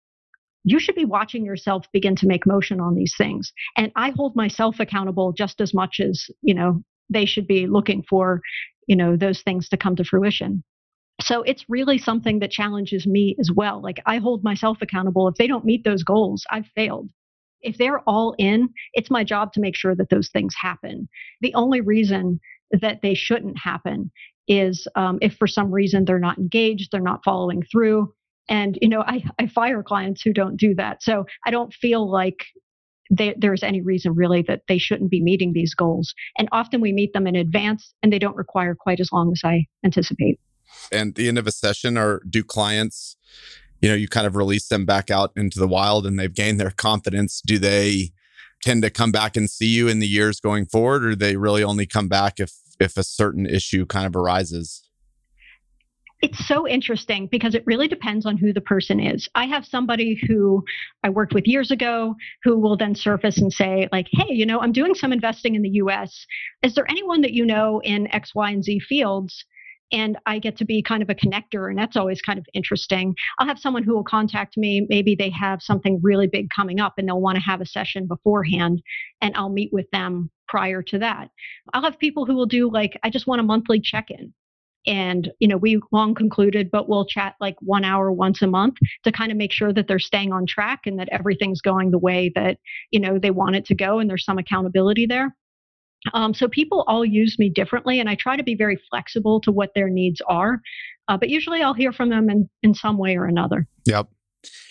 you 0.65 0.77
should 0.77 0.96
be 0.96 1.05
watching 1.05 1.46
yourself 1.46 1.86
begin 1.93 2.17
to 2.17 2.27
make 2.27 2.46
motion 2.46 2.81
on 2.81 2.93
these 2.96 3.13
things. 3.17 3.51
And 3.77 3.91
i 3.96 4.12
hold 4.12 4.36
myself 4.36 4.79
accountable 4.79 5.31
just 5.31 5.62
as 5.62 5.74
much 5.74 6.00
as 6.00 6.25
you 6.41 6.53
know 6.53 6.81
they 7.10 7.25
should 7.25 7.48
be 7.48 7.65
looking 7.65 8.03
for 8.10 8.41
you 8.88 8.96
know 8.96 9.15
those 9.15 9.41
things 9.41 9.69
to 9.69 9.77
come 9.77 9.96
to 9.96 10.03
fruition. 10.03 10.63
So 11.22 11.43
it's 11.43 11.65
really 11.67 11.98
something 11.98 12.39
that 12.39 12.51
challenges 12.51 13.05
me 13.05 13.36
as 13.39 13.50
well. 13.55 13.81
Like 13.81 14.01
i 14.05 14.17
hold 14.17 14.43
myself 14.43 14.80
accountable. 14.82 15.28
If 15.28 15.36
they 15.36 15.47
don't 15.47 15.65
meet 15.65 15.84
those 15.86 16.04
goals 16.04 16.45
i've 16.52 16.67
failed 16.75 17.10
if 17.62 17.78
they're 17.78 18.02
all 18.02 18.36
in, 18.38 18.69
it's 18.93 19.12
my 19.12 19.24
job 19.24 19.54
to 19.54 19.60
make 19.60 19.76
sure 19.76 19.95
that 19.95 20.10
those 20.10 20.30
things 20.30 20.54
happen. 20.60 21.08
The 21.41 21.54
only 21.56 21.82
reason 21.82 22.39
that 22.72 23.02
they 23.02 23.13
shouldn't 23.13 23.58
happen 23.58 24.12
is 24.48 24.88
um, 24.95 25.19
if 25.22 25.36
for 25.36 25.48
some 25.48 25.72
reason 25.72 26.06
they're 26.06 26.19
not 26.19 26.38
engaged, 26.38 26.89
they're 26.91 27.02
not 27.02 27.24
following 27.24 27.63
through. 27.72 28.13
And, 28.50 28.78
you 28.82 28.89
know, 28.89 29.02
I, 29.02 29.24
I 29.38 29.48
fire 29.48 29.84
clients 29.84 30.22
who 30.24 30.34
don't 30.34 30.58
do 30.58 30.74
that. 30.76 31.04
So 31.04 31.26
I 31.45 31.52
don't 31.52 31.74
feel 31.74 32.10
like 32.10 32.45
they, 33.12 33.36
there's 33.38 33.63
any 33.63 33.82
reason 33.82 34.13
really 34.15 34.43
that 34.48 34.62
they 34.67 34.78
shouldn't 34.78 35.12
be 35.12 35.22
meeting 35.22 35.54
these 35.54 35.76
goals. 35.76 36.13
And 36.38 36.50
often 36.52 36.82
we 36.82 36.91
meet 36.91 37.13
them 37.13 37.28
in 37.28 37.36
advance 37.36 37.93
and 38.02 38.12
they 38.12 38.19
don't 38.19 38.36
require 38.36 38.76
quite 38.76 39.00
as 39.00 39.10
long 39.12 39.32
as 39.32 39.41
I 39.43 39.65
anticipate. 39.86 40.39
And 40.91 41.15
the 41.15 41.28
end 41.28 41.38
of 41.38 41.48
a 41.48 41.52
session, 41.52 41.98
or 41.98 42.22
do 42.30 42.43
clients 42.43 43.17
you 43.82 43.89
know, 43.89 43.96
you 43.96 44.08
kind 44.08 44.28
of 44.28 44.36
release 44.36 44.68
them 44.68 44.86
back 44.86 45.10
out 45.10 45.32
into 45.36 45.60
the 45.60 45.68
wild 45.68 46.06
and 46.06 46.20
they've 46.20 46.34
gained 46.34 46.60
their 46.60 46.72
confidence, 46.72 47.42
do 47.46 47.58
they 47.58 48.12
tend 48.62 48.84
to 48.84 48.89
come 48.89 49.12
back 49.12 49.38
and 49.38 49.50
see 49.50 49.68
you 49.68 49.88
in 49.88 50.00
the 50.00 50.08
years 50.08 50.39
going 50.39 50.65
forward 50.65 51.06
or 51.06 51.15
they 51.15 51.38
really 51.38 51.63
only 51.63 51.86
come 51.86 52.08
back 52.08 52.39
if 52.39 52.52
if 52.80 52.96
a 52.98 53.04
certain 53.04 53.46
issue 53.46 53.86
kind 53.86 54.06
of 54.06 54.15
arises? 54.15 54.84
It's 56.22 56.46
so 56.48 56.68
interesting 56.68 57.28
because 57.28 57.56
it 57.56 57.63
really 57.65 57.88
depends 57.88 58.26
on 58.26 58.36
who 58.36 58.52
the 58.52 58.60
person 58.60 59.00
is. 59.00 59.30
I 59.36 59.46
have 59.46 59.65
somebody 59.65 60.20
who 60.28 60.65
I 61.02 61.10
worked 61.10 61.34
with 61.34 61.48
years 61.48 61.72
ago 61.72 62.15
who 62.44 62.60
will 62.60 62.76
then 62.76 62.94
surface 62.94 63.38
and 63.38 63.54
say, 63.54 63.88
like, 63.94 64.08
hey, 64.12 64.34
you 64.34 64.46
know, 64.46 64.60
I'm 64.60 64.74
doing 64.74 64.96
some 64.96 65.13
investing 65.13 65.56
in 65.56 65.62
the 65.62 65.70
US. 65.70 66.26
Is 66.62 66.76
there 66.76 66.89
anyone 66.89 67.22
that 67.22 67.32
you 67.32 67.46
know 67.46 67.82
in 67.86 68.13
X, 68.13 68.36
Y, 68.36 68.52
and 68.52 68.63
Z 68.63 68.82
fields 68.82 69.46
and 69.91 70.17
I 70.25 70.39
get 70.39 70.58
to 70.58 70.65
be 70.65 70.82
kind 70.82 71.02
of 71.02 71.10
a 71.10 71.15
connector, 71.15 71.69
and 71.69 71.78
that's 71.78 71.97
always 71.97 72.21
kind 72.21 72.39
of 72.39 72.45
interesting. 72.54 73.15
I'll 73.39 73.47
have 73.47 73.60
someone 73.60 73.84
who 73.84 73.95
will 73.95 74.04
contact 74.04 74.58
me. 74.58 74.86
Maybe 74.89 75.15
they 75.15 75.30
have 75.32 75.62
something 75.62 75.99
really 76.04 76.28
big 76.28 76.49
coming 76.56 76.80
up 76.80 76.93
and 76.97 77.08
they'll 77.08 77.21
want 77.21 77.38
to 77.38 77.43
have 77.43 77.62
a 77.62 77.65
session 77.65 78.08
beforehand, 78.08 78.82
and 79.21 79.36
I'll 79.36 79.49
meet 79.49 79.71
with 79.73 79.89
them 79.91 80.30
prior 80.47 80.82
to 80.84 80.99
that. 80.99 81.30
I'll 81.73 81.84
have 81.84 81.99
people 81.99 82.25
who 82.25 82.36
will 82.36 82.45
do 82.45 82.71
like, 82.71 82.99
I 83.04 83.10
just 83.10 83.28
want 83.28 83.41
a 83.41 83.43
monthly 83.43 83.80
check 83.80 84.10
in. 84.10 84.34
And, 84.88 85.30
you 85.39 85.47
know, 85.47 85.58
we 85.58 85.80
long 85.91 86.15
concluded, 86.15 86.71
but 86.71 86.88
we'll 86.88 87.06
chat 87.06 87.36
like 87.39 87.56
one 87.60 87.84
hour 87.84 88.12
once 88.12 88.41
a 88.41 88.47
month 88.47 88.75
to 89.04 89.12
kind 89.12 89.30
of 89.32 89.38
make 89.38 89.52
sure 89.52 89.73
that 89.73 89.88
they're 89.88 89.99
staying 89.99 90.32
on 90.32 90.45
track 90.47 90.82
and 90.86 90.97
that 90.97 91.10
everything's 91.12 91.62
going 91.62 91.91
the 91.91 91.99
way 91.99 92.32
that, 92.34 92.58
you 92.89 92.99
know, 92.99 93.19
they 93.19 93.30
want 93.30 93.58
it 93.58 93.65
to 93.65 93.75
go 93.75 93.99
and 93.99 94.10
there's 94.10 94.25
some 94.25 94.38
accountability 94.38 95.06
there. 95.06 95.36
Um, 96.14 96.34
so 96.34 96.48
people 96.48 96.84
all 96.88 97.06
use 97.06 97.38
me 97.38 97.50
differently, 97.50 98.00
and 98.00 98.10
I 98.10 98.16
try 98.16 98.38
to 98.38 98.44
be 98.44 98.56
very 98.56 98.80
flexible 98.90 99.42
to 99.42 99.52
what 99.52 99.72
their 99.76 99.90
needs 99.90 100.22
are. 100.28 100.62
Uh, 101.08 101.18
but 101.18 101.30
usually 101.30 101.62
I'll 101.62 101.74
hear 101.74 101.92
from 101.92 102.10
them 102.10 102.30
in, 102.30 102.50
in 102.64 102.74
some 102.74 102.98
way 102.98 103.18
or 103.18 103.26
another. 103.26 103.68
Yep. 103.86 104.08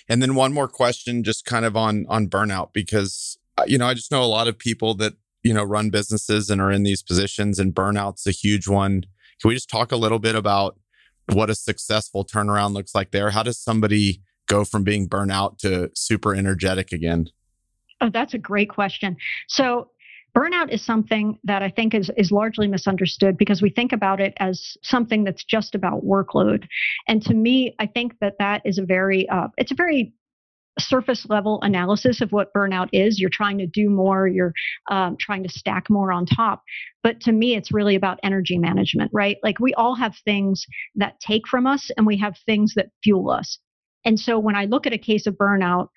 And 0.09 0.23
then 0.23 0.35
one 0.35 0.53
more 0.53 0.69
question, 0.69 1.23
just 1.23 1.45
kind 1.45 1.65
of 1.65 1.77
on 1.77 2.07
on 2.09 2.29
burnout, 2.29 2.73
because 2.73 3.39
uh, 3.59 3.65
you 3.67 3.77
know 3.77 3.87
I 3.87 3.95
just 3.95 4.11
know 4.11 4.23
a 4.23 4.25
lot 4.25 4.49
of 4.49 4.59
people 4.59 4.95
that 4.95 5.15
you 5.43 5.53
know 5.53 5.65
run 5.65 5.91
businesses 5.91 6.49
and 6.49 6.61
are 6.61 6.71
in 6.71 6.83
these 6.83 7.03
positions, 7.03 7.59
and 7.59 7.75
burnout's 7.75 8.27
a 8.27 8.31
huge 8.31 8.67
one. 8.67 9.03
Can 9.41 9.49
we 9.49 9.55
just 9.55 9.69
talk 9.69 9.93
a 9.93 9.97
little 9.97 10.19
bit 10.19 10.35
about 10.35 10.79
what 11.33 11.51
a 11.51 11.55
successful 11.55 12.25
turnaround 12.25 12.73
looks 12.73 12.95
like 12.95 13.11
there? 13.11 13.31
How 13.31 13.43
does 13.43 13.59
somebody 13.59 14.23
go 14.47 14.65
from 14.65 14.83
being 14.83 15.09
burnout 15.09 15.59
to 15.59 15.91
super 15.95 16.35
energetic 16.35 16.91
again? 16.91 17.29
Oh, 18.01 18.11
that's 18.11 18.33
a 18.33 18.39
great 18.39 18.71
question. 18.71 19.17
So 19.49 19.91
Burnout 20.37 20.71
is 20.71 20.85
something 20.85 21.39
that 21.45 21.63
I 21.63 21.71
think 21.71 21.95
is, 21.95 22.11
is 22.17 22.31
largely 22.31 22.69
misunderstood 22.69 23.37
because 23.37 23.63
we 23.63 23.71
think 23.71 23.93
about 23.93 24.21
it 24.21 24.35
as 24.39 24.77
something 24.83 25.25
that's 25.25 25.45
just 25.45 25.75
about 25.75 26.05
workload. 26.05 26.67
And 27.07 27.23
to 27.23 27.35
me, 27.35 27.75
I 27.79 27.87
think 27.87 28.15
that 28.21 28.35
that 28.39 28.63
is 28.65 28.79
a 28.79 28.85
very, 28.85 29.29
uh, 29.29 29.49
it's 29.57 29.73
a 29.73 29.77
very 29.77 30.13
surface 30.79 31.27
level 31.29 31.59
analysis 31.63 32.21
of 32.21 32.31
what 32.31 32.53
burnout 32.55 32.89
is. 32.93 33.19
You're 33.19 33.31
trying 33.31 33.59
to 33.59 33.67
do 33.67 33.91
more, 33.91 34.29
you're 34.29 34.53
um, 34.91 35.17
trying 35.19 35.43
to 35.43 35.49
stack 35.49 35.91
more 35.91 36.13
on 36.13 36.27
top. 36.27 36.63
But 37.03 37.21
to 37.23 37.33
me, 37.33 37.57
it's 37.57 37.73
really 37.73 37.97
about 37.97 38.21
energy 38.23 38.59
management, 38.59 39.11
right? 39.13 39.39
Like 39.43 39.59
we 39.59 39.75
all 39.75 39.95
have 39.97 40.15
things 40.25 40.65
that 40.95 41.19
take 41.21 41.47
from 41.49 41.67
us 41.67 41.91
and 41.97 42.07
we 42.07 42.19
have 42.19 42.37
things 42.47 42.75
that 42.77 42.91
fuel 43.03 43.31
us. 43.31 43.59
And 44.09 44.19
so 44.19 44.39
when 44.39 44.57
I 44.57 44.65
look 44.65 44.87
at 44.87 44.95
a 44.95 44.99
case 44.99 45.27
of 45.27 45.35
burnout, 45.35 45.89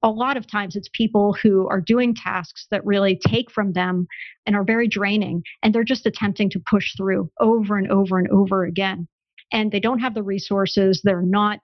a 0.00 0.08
lot 0.08 0.36
of 0.36 0.46
times 0.46 0.76
it's 0.76 0.88
people 0.92 1.32
who 1.42 1.66
are 1.66 1.80
doing 1.80 2.14
tasks 2.14 2.68
that 2.70 2.86
really 2.86 3.18
take 3.26 3.50
from 3.50 3.72
them 3.72 4.06
and 4.46 4.54
are 4.54 4.62
very 4.62 4.86
draining, 4.86 5.42
and 5.64 5.74
they're 5.74 5.82
just 5.82 6.06
attempting 6.06 6.48
to 6.50 6.62
push 6.64 6.94
through 6.96 7.28
over 7.40 7.76
and 7.76 7.90
over 7.90 8.18
and 8.18 8.28
over 8.30 8.64
again. 8.64 9.08
And 9.50 9.72
they 9.72 9.80
don't 9.80 9.98
have 9.98 10.14
the 10.14 10.22
resources, 10.22 11.00
they're 11.02 11.22
not 11.22 11.58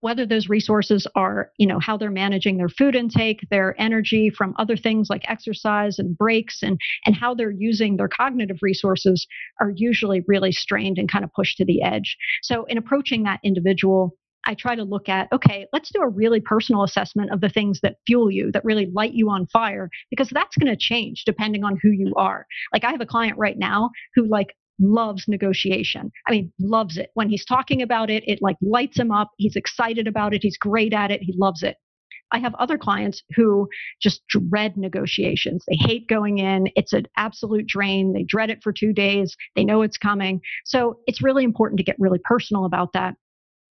whether 0.00 0.26
those 0.26 0.48
resources 0.48 1.06
are, 1.14 1.52
you 1.58 1.66
know, 1.66 1.78
how 1.78 1.96
they're 1.96 2.10
managing 2.10 2.56
their 2.56 2.68
food 2.68 2.96
intake, 2.96 3.40
their 3.50 3.80
energy 3.80 4.30
from 4.30 4.54
other 4.58 4.76
things 4.76 5.08
like 5.10 5.22
exercise 5.28 5.98
and 5.98 6.16
breaks 6.16 6.60
and 6.62 6.80
and 7.06 7.14
how 7.14 7.34
they're 7.34 7.52
using 7.52 7.96
their 7.96 8.08
cognitive 8.08 8.56
resources 8.62 9.28
are 9.60 9.72
usually 9.76 10.22
really 10.26 10.50
strained 10.50 10.98
and 10.98 11.10
kind 11.12 11.22
of 11.22 11.32
pushed 11.34 11.58
to 11.58 11.64
the 11.64 11.82
edge. 11.82 12.16
So 12.42 12.64
in 12.64 12.78
approaching 12.78 13.22
that 13.24 13.40
individual, 13.44 14.16
I 14.46 14.54
try 14.54 14.74
to 14.74 14.84
look 14.84 15.08
at, 15.08 15.28
okay, 15.32 15.66
let's 15.72 15.90
do 15.92 16.00
a 16.00 16.08
really 16.08 16.40
personal 16.40 16.82
assessment 16.82 17.30
of 17.30 17.40
the 17.40 17.48
things 17.48 17.80
that 17.82 17.96
fuel 18.06 18.30
you, 18.30 18.50
that 18.52 18.64
really 18.64 18.90
light 18.94 19.12
you 19.12 19.28
on 19.28 19.46
fire, 19.46 19.90
because 20.10 20.30
that's 20.30 20.56
going 20.56 20.72
to 20.72 20.78
change 20.78 21.24
depending 21.26 21.64
on 21.64 21.78
who 21.82 21.90
you 21.90 22.14
are. 22.16 22.46
Like 22.72 22.84
I 22.84 22.90
have 22.90 23.00
a 23.00 23.06
client 23.06 23.38
right 23.38 23.58
now 23.58 23.90
who 24.14 24.26
like 24.26 24.54
loves 24.78 25.26
negotiation. 25.28 26.10
I 26.26 26.30
mean, 26.30 26.52
loves 26.58 26.96
it. 26.96 27.10
When 27.14 27.28
he's 27.28 27.44
talking 27.44 27.82
about 27.82 28.08
it, 28.08 28.24
it 28.26 28.38
like 28.40 28.56
lights 28.62 28.98
him 28.98 29.12
up. 29.12 29.30
He's 29.36 29.56
excited 29.56 30.08
about 30.08 30.32
it. 30.34 30.42
He's 30.42 30.56
great 30.56 30.94
at 30.94 31.10
it. 31.10 31.20
He 31.22 31.34
loves 31.36 31.62
it. 31.62 31.76
I 32.32 32.38
have 32.38 32.54
other 32.54 32.78
clients 32.78 33.22
who 33.34 33.68
just 34.00 34.22
dread 34.28 34.76
negotiations. 34.76 35.64
They 35.68 35.76
hate 35.76 36.08
going 36.08 36.38
in. 36.38 36.68
It's 36.76 36.92
an 36.92 37.06
absolute 37.16 37.66
drain. 37.66 38.12
They 38.12 38.22
dread 38.22 38.50
it 38.50 38.62
for 38.62 38.72
two 38.72 38.92
days. 38.92 39.36
They 39.56 39.64
know 39.64 39.82
it's 39.82 39.98
coming. 39.98 40.40
So 40.64 41.00
it's 41.06 41.22
really 41.22 41.44
important 41.44 41.78
to 41.78 41.84
get 41.84 41.96
really 41.98 42.20
personal 42.24 42.64
about 42.64 42.92
that. 42.94 43.16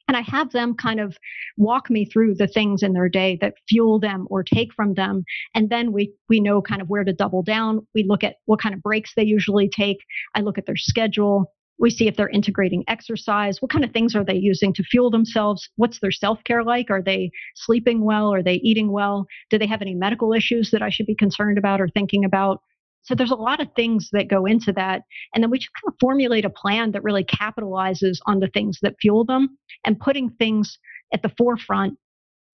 And 0.09 0.17
I 0.17 0.21
have 0.21 0.51
them 0.53 0.73
kind 0.73 0.99
of 0.99 1.15
walk 1.55 1.91
me 1.91 2.03
through 2.03 2.33
the 2.33 2.47
things 2.47 2.81
in 2.81 2.93
their 2.93 3.09
day 3.09 3.37
that 3.41 3.53
fuel 3.69 3.99
them 3.99 4.25
or 4.31 4.41
take 4.41 4.73
from 4.73 4.95
them. 4.95 5.23
And 5.53 5.69
then 5.69 5.91
we, 5.93 6.11
we 6.27 6.39
know 6.39 6.63
kind 6.63 6.81
of 6.81 6.89
where 6.89 7.03
to 7.03 7.13
double 7.13 7.43
down. 7.43 7.85
We 7.93 8.03
look 8.09 8.23
at 8.23 8.37
what 8.45 8.59
kind 8.59 8.73
of 8.73 8.81
breaks 8.81 9.11
they 9.15 9.23
usually 9.23 9.69
take. 9.69 9.99
I 10.33 10.41
look 10.41 10.57
at 10.57 10.65
their 10.65 10.77
schedule. 10.77 11.53
We 11.77 11.91
see 11.91 12.07
if 12.07 12.15
they're 12.15 12.27
integrating 12.27 12.83
exercise. 12.87 13.61
What 13.61 13.71
kind 13.71 13.85
of 13.85 13.91
things 13.91 14.15
are 14.15 14.25
they 14.25 14.33
using 14.33 14.73
to 14.73 14.83
fuel 14.83 15.11
themselves? 15.11 15.69
What's 15.75 15.99
their 15.99 16.11
self 16.11 16.43
care 16.43 16.63
like? 16.63 16.89
Are 16.89 17.03
they 17.03 17.29
sleeping 17.53 18.03
well? 18.03 18.33
Are 18.33 18.41
they 18.41 18.55
eating 18.63 18.91
well? 18.91 19.27
Do 19.51 19.59
they 19.59 19.67
have 19.67 19.83
any 19.83 19.93
medical 19.93 20.33
issues 20.33 20.71
that 20.71 20.81
I 20.81 20.89
should 20.89 21.05
be 21.05 21.15
concerned 21.15 21.59
about 21.59 21.81
or 21.81 21.87
thinking 21.87 22.25
about? 22.25 22.63
So 23.03 23.15
there's 23.15 23.31
a 23.31 23.35
lot 23.35 23.61
of 23.61 23.69
things 23.75 24.09
that 24.11 24.27
go 24.27 24.45
into 24.45 24.73
that. 24.73 25.03
And 25.33 25.43
then 25.43 25.49
we 25.49 25.57
just 25.57 25.71
kind 25.81 25.93
of 25.93 25.97
formulate 25.99 26.45
a 26.45 26.49
plan 26.49 26.91
that 26.91 27.03
really 27.03 27.23
capitalizes 27.23 28.17
on 28.25 28.39
the 28.39 28.49
things 28.49 28.79
that 28.81 28.95
fuel 29.01 29.25
them 29.25 29.57
and 29.85 29.99
putting 29.99 30.29
things 30.31 30.77
at 31.13 31.21
the 31.21 31.31
forefront 31.37 31.97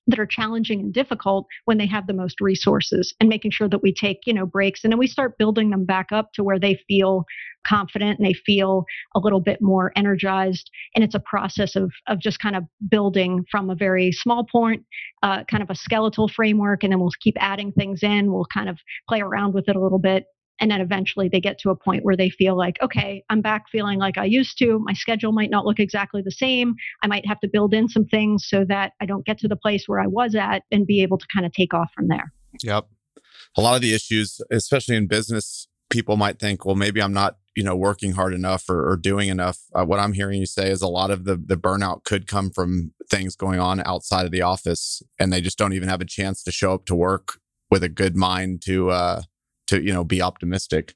that 0.08 0.19
are 0.19 0.25
challenging 0.25 0.79
and 0.79 0.93
difficult 0.93 1.47
when 1.65 1.77
they 1.77 1.88
have 1.88 2.08
the 2.08 2.13
most 2.13 2.39
resources 2.39 3.13
and 3.19 3.29
making 3.29 3.51
sure 3.51 3.67
that 3.67 3.81
we 3.81 3.93
take 3.93 4.19
you 4.25 4.34
know 4.34 4.45
breaks 4.45 4.84
and 4.84 4.91
then 4.91 4.99
we 4.99 5.08
start 5.08 5.38
building 5.38 5.69
them 5.69 5.86
back 5.86 6.12
up 6.12 6.29
to 6.34 6.43
where 6.43 6.60
they 6.60 6.79
feel 6.88 7.25
confident 7.65 8.19
and 8.19 8.27
they 8.27 8.34
feel 8.34 8.86
a 9.15 9.19
little 9.19 9.39
bit 9.39 9.60
more 9.62 9.91
energized 9.95 10.69
and 10.93 11.03
it's 11.03 11.15
a 11.15 11.19
process 11.19 11.75
of 11.75 11.91
of 12.08 12.19
just 12.19 12.39
kind 12.39 12.55
of 12.55 12.63
building 12.88 13.43
from 13.49 13.69
a 13.69 13.75
very 13.75 14.12
small 14.12 14.45
point 14.51 14.84
uh, 15.23 15.43
kind 15.45 15.63
of 15.63 15.69
a 15.69 15.75
skeletal 15.75 16.27
framework 16.27 16.84
and 16.84 16.91
then 16.91 16.99
we'll 16.99 17.10
keep 17.21 17.36
adding 17.39 17.71
things 17.71 18.03
in 18.03 18.31
we'll 18.31 18.45
kind 18.53 18.69
of 18.69 18.77
play 19.10 19.21
around 19.21 19.53
with 19.53 19.67
it 19.67 19.75
a 19.75 19.81
little 19.81 19.99
bit 19.99 20.25
and 20.60 20.72
then 20.72 20.82
eventually 20.82 21.30
they 21.30 21.41
get 21.41 21.60
to 21.60 21.70
a 21.70 21.76
point 21.76 22.04
where 22.04 22.15
they 22.15 22.30
feel 22.30 22.58
like, 22.58 22.78
okay, 22.82 23.24
I'm 23.30 23.41
back 23.41 23.65
feeling 23.70 24.00
like 24.00 24.18
I 24.18 24.26
used 24.26 24.58
to. 24.60 24.80
My 24.80 24.94
schedule 24.94 25.32
might 25.32 25.50
not 25.50 25.65
look 25.65 25.80
exactly 25.80 26.22
the 26.22 26.32
same. 26.32 26.76
I 27.04 27.08
might 27.08 27.26
have 27.28 27.39
to 27.41 27.48
build 27.48 27.74
in 27.74 27.89
some 27.89 28.06
things 28.06 28.46
so 28.48 28.65
that 28.65 28.94
I 29.02 29.06
don't 29.06 29.26
get 29.26 29.38
to 29.39 29.48
the 29.48 29.56
place 29.56 29.84
where 29.88 30.00
I 30.00 30.08
was 30.08 30.36
at 30.36 30.63
and 30.72 30.88
be 30.88 31.02
able 31.02 31.18
to 31.18 31.28
kind 31.34 31.46
of 31.46 31.54
take 31.54 31.74
off 31.74 31.91
from 31.94 32.08
there. 32.08 32.32
Yep. 32.63 32.88
A 33.58 33.62
lot 33.62 33.76
of 33.76 33.82
the 33.82 33.94
issues, 33.94 34.41
especially 34.52 34.96
in 34.96 35.08
business, 35.08 35.68
people 35.89 36.18
might 36.18 36.39
think, 36.39 36.65
well, 36.65 36.76
maybe 36.76 37.02
I'm 37.02 37.13
not, 37.13 37.38
you 37.56 37.63
know, 37.63 37.76
working 37.76 38.13
hard 38.13 38.34
enough 38.34 38.70
or, 38.70 38.89
or 38.89 38.98
doing 38.98 39.30
enough. 39.30 39.60
Uh, 39.74 39.86
what 39.86 40.00
I'm 40.00 40.13
hearing 40.13 40.39
you 40.39 40.46
say 40.46 40.70
is 40.70 40.82
a 40.82 40.88
lot 40.88 41.12
of 41.12 41.24
the 41.26 41.36
the 41.38 41.56
burnout 41.56 42.04
could 42.04 42.28
come 42.28 42.50
from 42.50 42.94
things 43.10 43.36
going 43.36 43.60
on 43.60 43.82
outside 43.86 44.26
of 44.26 44.32
the 44.32 44.41
office, 44.41 45.02
and 45.20 45.32
they 45.32 45.41
just 45.41 45.58
don't 45.58 45.74
even 45.74 45.88
have 45.88 46.02
a 46.02 46.06
chance 46.06 46.44
to 46.44 46.52
show 46.52 46.74
up 46.74 46.86
to 46.86 46.96
work 46.96 47.39
with 47.72 47.84
a 47.84 47.89
good 47.89 48.15
mind 48.15 48.62
to 48.63 48.89
uh, 48.89 49.22
to 49.67 49.82
you 49.82 49.93
know 49.93 50.04
be 50.04 50.21
optimistic 50.21 50.93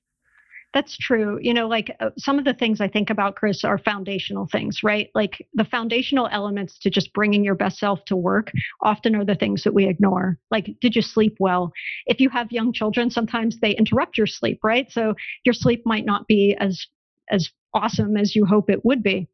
that's 0.73 0.95
true. 0.97 1.39
You 1.41 1.53
know, 1.53 1.67
like 1.67 1.95
uh, 1.99 2.11
some 2.17 2.37
of 2.37 2.45
the 2.45 2.53
things 2.53 2.79
I 2.79 2.87
think 2.87 3.09
about, 3.09 3.35
Chris, 3.35 3.63
are 3.63 3.79
foundational 3.79 4.47
things, 4.51 4.83
right? 4.83 5.09
Like 5.15 5.47
the 5.53 5.65
foundational 5.65 6.29
elements 6.31 6.77
to 6.79 6.91
just 6.91 7.11
bringing 7.13 7.43
your 7.43 7.55
best 7.55 7.79
self 7.79 8.05
to 8.05 8.15
work 8.15 8.51
often 8.81 9.15
are 9.15 9.25
the 9.25 9.35
things 9.35 9.63
that 9.63 9.73
we 9.73 9.87
ignore. 9.87 10.37
Like, 10.51 10.69
did 10.79 10.95
you 10.95 11.01
sleep 11.01 11.37
well? 11.39 11.71
If 12.05 12.19
you 12.19 12.29
have 12.29 12.51
young 12.51 12.71
children, 12.71 13.09
sometimes 13.09 13.59
they 13.59 13.71
interrupt 13.71 14.17
your 14.17 14.27
sleep, 14.27 14.59
right? 14.63 14.91
So 14.91 15.15
your 15.43 15.53
sleep 15.53 15.83
might 15.85 16.05
not 16.05 16.27
be 16.27 16.55
as 16.59 16.85
as 17.31 17.49
awesome 17.73 18.17
as 18.17 18.35
you 18.35 18.45
hope 18.45 18.69
it 18.69 18.85
would 18.85 19.01
be. 19.01 19.27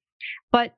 But 0.51 0.73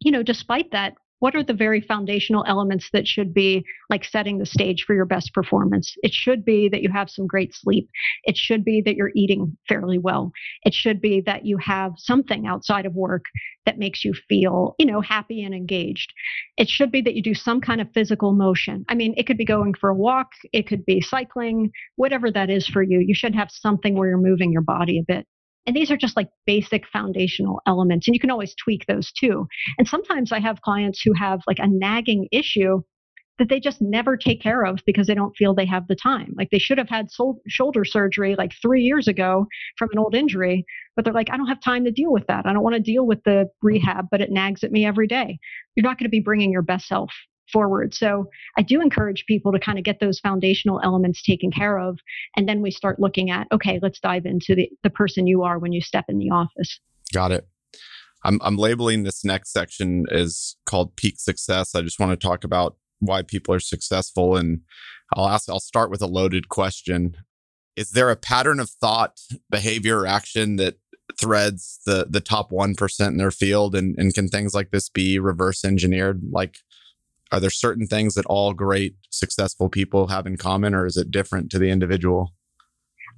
you 0.00 0.10
know, 0.10 0.22
despite 0.22 0.70
that, 0.72 0.94
what 1.22 1.36
are 1.36 1.44
the 1.44 1.54
very 1.54 1.80
foundational 1.80 2.44
elements 2.48 2.90
that 2.92 3.06
should 3.06 3.32
be 3.32 3.64
like 3.88 4.04
setting 4.04 4.38
the 4.38 4.44
stage 4.44 4.82
for 4.84 4.92
your 4.92 5.04
best 5.04 5.32
performance? 5.32 5.94
It 6.02 6.12
should 6.12 6.44
be 6.44 6.68
that 6.70 6.82
you 6.82 6.90
have 6.90 7.08
some 7.08 7.28
great 7.28 7.54
sleep. 7.54 7.88
It 8.24 8.36
should 8.36 8.64
be 8.64 8.82
that 8.84 8.96
you're 8.96 9.12
eating 9.14 9.56
fairly 9.68 9.98
well. 9.98 10.32
It 10.64 10.74
should 10.74 11.00
be 11.00 11.20
that 11.20 11.46
you 11.46 11.58
have 11.58 11.92
something 11.96 12.48
outside 12.48 12.86
of 12.86 12.96
work 12.96 13.26
that 13.66 13.78
makes 13.78 14.04
you 14.04 14.14
feel, 14.28 14.74
you 14.80 14.86
know, 14.86 15.00
happy 15.00 15.44
and 15.44 15.54
engaged. 15.54 16.12
It 16.56 16.68
should 16.68 16.90
be 16.90 17.02
that 17.02 17.14
you 17.14 17.22
do 17.22 17.34
some 17.34 17.60
kind 17.60 17.80
of 17.80 17.92
physical 17.94 18.32
motion. 18.32 18.84
I 18.88 18.96
mean, 18.96 19.14
it 19.16 19.28
could 19.28 19.38
be 19.38 19.44
going 19.44 19.74
for 19.74 19.90
a 19.90 19.94
walk, 19.94 20.32
it 20.52 20.66
could 20.66 20.84
be 20.84 21.00
cycling, 21.00 21.70
whatever 21.94 22.32
that 22.32 22.50
is 22.50 22.66
for 22.66 22.82
you. 22.82 22.98
You 22.98 23.14
should 23.14 23.36
have 23.36 23.52
something 23.52 23.94
where 23.94 24.08
you're 24.08 24.18
moving 24.18 24.50
your 24.50 24.62
body 24.62 24.98
a 24.98 25.04
bit. 25.06 25.28
And 25.66 25.76
these 25.76 25.90
are 25.90 25.96
just 25.96 26.16
like 26.16 26.28
basic 26.46 26.86
foundational 26.88 27.60
elements. 27.66 28.08
And 28.08 28.14
you 28.14 28.20
can 28.20 28.30
always 28.30 28.54
tweak 28.54 28.86
those 28.86 29.12
too. 29.12 29.46
And 29.78 29.86
sometimes 29.86 30.32
I 30.32 30.40
have 30.40 30.62
clients 30.62 31.00
who 31.02 31.12
have 31.14 31.40
like 31.46 31.58
a 31.60 31.68
nagging 31.68 32.28
issue 32.32 32.82
that 33.38 33.48
they 33.48 33.60
just 33.60 33.80
never 33.80 34.16
take 34.16 34.42
care 34.42 34.64
of 34.64 34.80
because 34.86 35.06
they 35.06 35.14
don't 35.14 35.36
feel 35.36 35.54
they 35.54 35.66
have 35.66 35.88
the 35.88 35.96
time. 35.96 36.34
Like 36.36 36.50
they 36.50 36.58
should 36.58 36.78
have 36.78 36.88
had 36.88 37.10
sol- 37.10 37.40
shoulder 37.48 37.84
surgery 37.84 38.34
like 38.36 38.52
three 38.60 38.82
years 38.82 39.08
ago 39.08 39.46
from 39.78 39.88
an 39.92 39.98
old 39.98 40.14
injury, 40.14 40.64
but 40.94 41.04
they're 41.04 41.14
like, 41.14 41.30
I 41.30 41.36
don't 41.36 41.48
have 41.48 41.60
time 41.60 41.84
to 41.84 41.90
deal 41.90 42.12
with 42.12 42.26
that. 42.26 42.46
I 42.46 42.52
don't 42.52 42.62
want 42.62 42.76
to 42.76 42.80
deal 42.80 43.06
with 43.06 43.22
the 43.24 43.48
rehab, 43.62 44.06
but 44.10 44.20
it 44.20 44.30
nags 44.30 44.62
at 44.62 44.72
me 44.72 44.84
every 44.84 45.06
day. 45.06 45.38
You're 45.74 45.82
not 45.82 45.98
going 45.98 46.06
to 46.06 46.10
be 46.10 46.20
bringing 46.20 46.52
your 46.52 46.62
best 46.62 46.86
self 46.86 47.12
forward. 47.50 47.94
So 47.94 48.28
I 48.56 48.62
do 48.62 48.80
encourage 48.80 49.24
people 49.26 49.52
to 49.52 49.58
kind 49.58 49.78
of 49.78 49.84
get 49.84 50.00
those 50.00 50.20
foundational 50.20 50.80
elements 50.82 51.22
taken 51.22 51.50
care 51.50 51.78
of. 51.78 51.98
And 52.36 52.48
then 52.48 52.62
we 52.62 52.70
start 52.70 53.00
looking 53.00 53.30
at, 53.30 53.46
okay, 53.52 53.78
let's 53.82 54.00
dive 54.00 54.26
into 54.26 54.54
the, 54.54 54.70
the 54.82 54.90
person 54.90 55.26
you 55.26 55.42
are 55.42 55.58
when 55.58 55.72
you 55.72 55.80
step 55.80 56.04
in 56.08 56.18
the 56.18 56.30
office. 56.30 56.80
Got 57.12 57.32
it. 57.32 57.48
I'm, 58.24 58.38
I'm 58.42 58.56
labeling 58.56 59.02
this 59.02 59.24
next 59.24 59.52
section 59.52 60.04
is 60.10 60.56
called 60.64 60.96
peak 60.96 61.18
success. 61.18 61.74
I 61.74 61.82
just 61.82 61.98
want 61.98 62.12
to 62.12 62.26
talk 62.26 62.44
about 62.44 62.76
why 63.00 63.22
people 63.22 63.54
are 63.54 63.60
successful. 63.60 64.36
And 64.36 64.60
I'll 65.14 65.28
ask, 65.28 65.48
I'll 65.48 65.60
start 65.60 65.90
with 65.90 66.02
a 66.02 66.06
loaded 66.06 66.48
question. 66.48 67.16
Is 67.74 67.90
there 67.90 68.10
a 68.10 68.16
pattern 68.16 68.60
of 68.60 68.70
thought, 68.70 69.18
behavior, 69.50 70.00
or 70.00 70.06
action 70.06 70.56
that 70.56 70.76
threads 71.20 71.80
the 71.84 72.06
the 72.08 72.20
top 72.20 72.50
1% 72.50 73.06
in 73.08 73.16
their 73.16 73.30
field 73.30 73.74
and, 73.74 73.94
and 73.98 74.14
can 74.14 74.28
things 74.28 74.54
like 74.54 74.70
this 74.70 74.88
be 74.88 75.18
reverse 75.18 75.64
engineered 75.64 76.22
like 76.30 76.56
are 77.32 77.40
there 77.40 77.50
certain 77.50 77.86
things 77.86 78.14
that 78.14 78.26
all 78.26 78.52
great 78.52 78.94
successful 79.10 79.68
people 79.68 80.08
have 80.08 80.26
in 80.26 80.36
common 80.36 80.74
or 80.74 80.86
is 80.86 80.96
it 80.96 81.10
different 81.10 81.50
to 81.50 81.58
the 81.58 81.70
individual? 81.70 82.34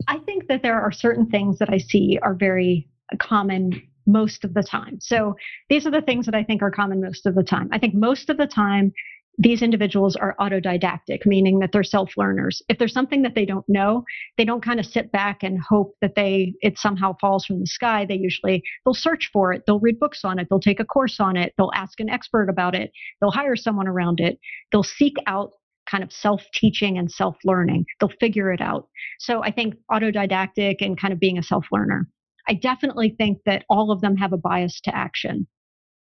I 0.09 0.19
think 0.19 0.47
that 0.49 0.63
there 0.63 0.81
are 0.81 0.93
certain 0.93 1.27
things 1.27 1.59
that 1.59 1.71
i 1.71 1.79
see 1.79 2.19
are 2.23 2.35
very 2.35 2.89
common 3.19 3.83
most 4.07 4.45
of 4.45 4.55
the 4.55 4.63
time. 4.63 4.99
So 5.01 5.35
these 5.69 5.87
are 5.87 5.91
the 5.91 6.03
things 6.03 6.27
that 6.27 6.35
i 6.35 6.45
think 6.45 6.63
are 6.63 6.71
common 6.71 7.01
most 7.01 7.27
of 7.27 7.35
the 7.35 7.43
time. 7.43 7.69
I 7.73 7.79
think 7.79 7.95
most 7.95 8.31
of 8.31 8.37
the 8.37 8.47
time 8.47 8.93
these 9.39 9.63
individuals 9.63 10.17
are 10.17 10.37
autodidactic, 10.41 11.27
meaning 11.27 11.59
that 11.59 11.73
they're 11.73 11.83
self-learners. 11.83 12.63
If 12.69 12.79
there's 12.79 12.93
something 12.93 13.23
that 13.23 13.35
they 13.35 13.45
don't 13.45 13.69
know, 13.69 14.05
they 14.39 14.45
don't 14.45 14.65
kind 14.65 14.79
of 14.79 14.87
sit 14.87 15.11
back 15.11 15.43
and 15.43 15.59
hope 15.61 15.95
that 16.01 16.15
they 16.15 16.55
it 16.61 16.79
somehow 16.79 17.17
falls 17.21 17.45
from 17.45 17.61
the 17.61 17.67
sky. 17.67 18.07
They 18.07 18.17
usually 18.17 18.63
they'll 18.85 18.95
search 18.95 19.31
for 19.33 19.53
it, 19.53 19.63
they'll 19.67 19.81
read 19.81 19.99
books 19.99 20.25
on 20.25 20.39
it, 20.39 20.47
they'll 20.49 20.61
take 20.61 20.81
a 20.81 20.85
course 20.85 21.19
on 21.21 21.37
it, 21.37 21.53
they'll 21.59 21.73
ask 21.75 22.01
an 22.01 22.11
expert 22.11 22.49
about 22.49 22.75
it, 22.75 22.93
they'll 23.21 23.31
hire 23.31 23.57
someone 23.57 23.89
around 23.89 24.21
it, 24.21 24.39
they'll 24.71 24.83
seek 24.83 25.17
out 25.27 25.53
kind 25.91 26.03
of 26.03 26.13
self-teaching 26.13 26.97
and 26.97 27.11
self-learning. 27.11 27.85
They'll 28.01 28.13
figure 28.21 28.51
it 28.53 28.61
out. 28.61 28.89
So 29.19 29.43
I 29.43 29.51
think 29.51 29.75
autodidactic 29.91 30.77
and 30.81 30.99
kind 30.99 31.13
of 31.13 31.21
being 31.21 31.39
a 31.39 31.43
self-learner. 31.43 32.09
I 32.49 32.55
definitely 32.55 33.15
think 33.17 33.39
that 33.47 33.65
all 33.69 33.91
of 33.91 34.01
them 34.01 34.17
have 34.17 34.33
a 34.33 34.39
bias 34.39 34.81
to 34.85 34.97
action. 34.97 35.47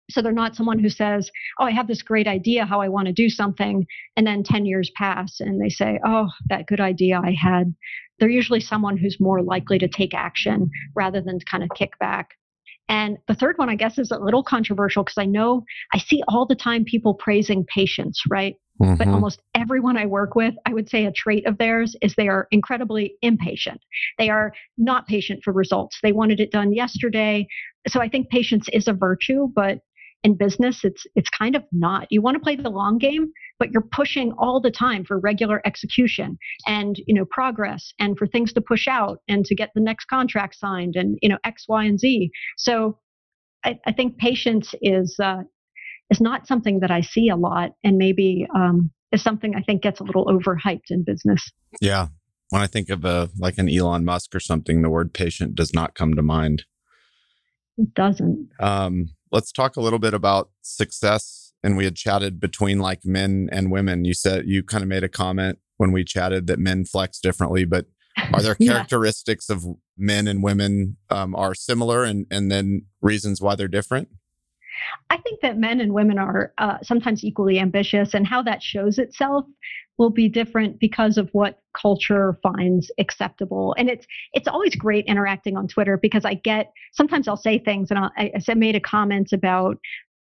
So 0.09 0.21
they're 0.21 0.31
not 0.31 0.55
someone 0.55 0.79
who 0.79 0.89
says, 0.89 1.31
Oh, 1.59 1.65
I 1.65 1.71
have 1.71 1.87
this 1.87 2.01
great 2.01 2.27
idea 2.27 2.65
how 2.65 2.81
I 2.81 2.89
want 2.89 3.07
to 3.07 3.13
do 3.13 3.29
something. 3.29 3.85
And 4.17 4.27
then 4.27 4.43
10 4.43 4.65
years 4.65 4.91
pass 4.95 5.39
and 5.39 5.61
they 5.61 5.69
say, 5.69 5.99
Oh, 6.05 6.29
that 6.49 6.67
good 6.67 6.81
idea 6.81 7.21
I 7.23 7.35
had. 7.39 7.73
They're 8.19 8.29
usually 8.29 8.59
someone 8.59 8.97
who's 8.97 9.17
more 9.19 9.41
likely 9.41 9.79
to 9.79 9.87
take 9.87 10.13
action 10.13 10.69
rather 10.95 11.21
than 11.21 11.39
to 11.39 11.45
kind 11.45 11.63
of 11.63 11.69
kick 11.75 11.97
back. 11.99 12.31
And 12.89 13.17
the 13.27 13.33
third 13.33 13.57
one, 13.57 13.69
I 13.69 13.75
guess, 13.75 13.97
is 13.97 14.11
a 14.11 14.19
little 14.19 14.43
controversial 14.43 15.03
because 15.03 15.17
I 15.17 15.25
know 15.25 15.63
I 15.93 15.99
see 15.99 16.21
all 16.27 16.45
the 16.45 16.55
time 16.55 16.83
people 16.83 17.13
praising 17.13 17.65
patience, 17.65 18.21
right? 18.29 18.55
Mm-hmm. 18.81 18.95
But 18.95 19.07
almost 19.07 19.41
everyone 19.55 19.97
I 19.97 20.05
work 20.05 20.35
with, 20.35 20.55
I 20.65 20.73
would 20.73 20.89
say 20.89 21.05
a 21.05 21.11
trait 21.11 21.45
of 21.45 21.57
theirs 21.57 21.95
is 22.01 22.15
they 22.15 22.27
are 22.27 22.47
incredibly 22.51 23.15
impatient. 23.21 23.79
They 24.17 24.29
are 24.29 24.51
not 24.77 25.07
patient 25.07 25.41
for 25.43 25.53
results. 25.53 25.99
They 26.03 26.11
wanted 26.11 26.39
it 26.39 26.51
done 26.51 26.73
yesterday. 26.73 27.47
So 27.87 28.01
I 28.01 28.09
think 28.09 28.29
patience 28.29 28.67
is 28.73 28.87
a 28.87 28.93
virtue, 28.93 29.47
but 29.55 29.79
in 30.23 30.37
business, 30.37 30.83
it's 30.83 31.05
it's 31.15 31.29
kind 31.29 31.55
of 31.55 31.63
not. 31.71 32.07
You 32.09 32.21
want 32.21 32.35
to 32.35 32.39
play 32.39 32.55
the 32.55 32.69
long 32.69 32.97
game, 32.97 33.31
but 33.59 33.71
you're 33.71 33.87
pushing 33.91 34.31
all 34.37 34.61
the 34.61 34.71
time 34.71 35.03
for 35.03 35.19
regular 35.19 35.61
execution 35.65 36.37
and 36.65 36.95
you 37.05 37.13
know 37.13 37.25
progress 37.29 37.91
and 37.99 38.17
for 38.17 38.27
things 38.27 38.53
to 38.53 38.61
push 38.61 38.87
out 38.87 39.19
and 39.27 39.45
to 39.45 39.55
get 39.55 39.71
the 39.75 39.81
next 39.81 40.05
contract 40.05 40.55
signed 40.55 40.95
and 40.95 41.17
you 41.21 41.29
know 41.29 41.37
X, 41.43 41.65
Y, 41.67 41.83
and 41.83 41.99
Z. 41.99 42.31
So 42.57 42.99
I, 43.65 43.79
I 43.85 43.91
think 43.91 44.17
patience 44.17 44.73
is 44.81 45.17
uh, 45.21 45.43
is 46.09 46.21
not 46.21 46.47
something 46.47 46.79
that 46.79 46.91
I 46.91 47.01
see 47.01 47.29
a 47.29 47.35
lot, 47.35 47.71
and 47.83 47.97
maybe 47.97 48.47
um, 48.55 48.91
is 49.11 49.21
something 49.21 49.55
I 49.55 49.61
think 49.61 49.81
gets 49.81 49.99
a 49.99 50.03
little 50.03 50.25
overhyped 50.25 50.89
in 50.89 51.03
business. 51.03 51.51
Yeah, 51.81 52.07
when 52.49 52.61
I 52.61 52.67
think 52.67 52.89
of 52.89 53.03
a 53.03 53.29
like 53.37 53.57
an 53.57 53.69
Elon 53.69 54.05
Musk 54.05 54.33
or 54.35 54.39
something, 54.39 54.81
the 54.81 54.89
word 54.89 55.13
patient 55.13 55.55
does 55.55 55.73
not 55.73 55.95
come 55.95 56.13
to 56.13 56.21
mind. 56.21 56.63
It 57.77 57.93
doesn't. 57.93 58.49
Um, 58.59 59.07
let's 59.33 59.51
talk 59.51 59.75
a 59.75 59.81
little 59.81 59.99
bit 59.99 60.13
about 60.13 60.51
success. 60.61 61.53
And 61.63 61.75
we 61.75 61.85
had 61.85 61.95
chatted 61.95 62.39
between 62.39 62.79
like 62.79 63.01
men 63.03 63.49
and 63.51 63.71
women. 63.71 64.05
You 64.05 64.13
said 64.13 64.45
you 64.45 64.63
kind 64.63 64.83
of 64.83 64.87
made 64.87 65.03
a 65.03 65.09
comment 65.09 65.59
when 65.77 65.91
we 65.91 66.03
chatted 66.03 66.47
that 66.47 66.59
men 66.59 66.85
flex 66.85 67.19
differently, 67.19 67.65
but 67.65 67.87
are 68.33 68.41
there 68.41 68.55
characteristics 68.61 69.47
yeah. 69.49 69.55
of 69.55 69.65
men 69.97 70.27
and 70.27 70.43
women 70.43 70.97
um, 71.09 71.35
are 71.35 71.55
similar 71.55 72.03
and, 72.03 72.27
and 72.29 72.51
then 72.51 72.83
reasons 73.01 73.41
why 73.41 73.55
they're 73.55 73.67
different? 73.67 74.09
I 75.09 75.17
think 75.17 75.41
that 75.41 75.57
men 75.57 75.79
and 75.79 75.93
women 75.93 76.17
are 76.17 76.53
uh, 76.57 76.77
sometimes 76.81 77.23
equally 77.23 77.59
ambitious, 77.59 78.13
and 78.13 78.25
how 78.25 78.41
that 78.43 78.61
shows 78.61 78.97
itself 78.97 79.45
will 79.97 80.09
be 80.09 80.27
different 80.27 80.79
because 80.79 81.17
of 81.17 81.29
what 81.33 81.61
culture 81.79 82.39
finds 82.41 82.91
acceptable. 82.97 83.75
And 83.77 83.89
it's 83.89 84.05
it's 84.33 84.47
always 84.47 84.75
great 84.75 85.05
interacting 85.05 85.57
on 85.57 85.67
Twitter 85.67 85.97
because 85.97 86.25
I 86.25 86.35
get 86.35 86.71
sometimes 86.93 87.27
I'll 87.27 87.37
say 87.37 87.59
things, 87.59 87.91
and 87.91 87.99
I'll, 87.99 88.11
I, 88.17 88.31
I 88.47 88.53
made 88.55 88.75
a 88.75 88.79
comment 88.79 89.33
about 89.33 89.77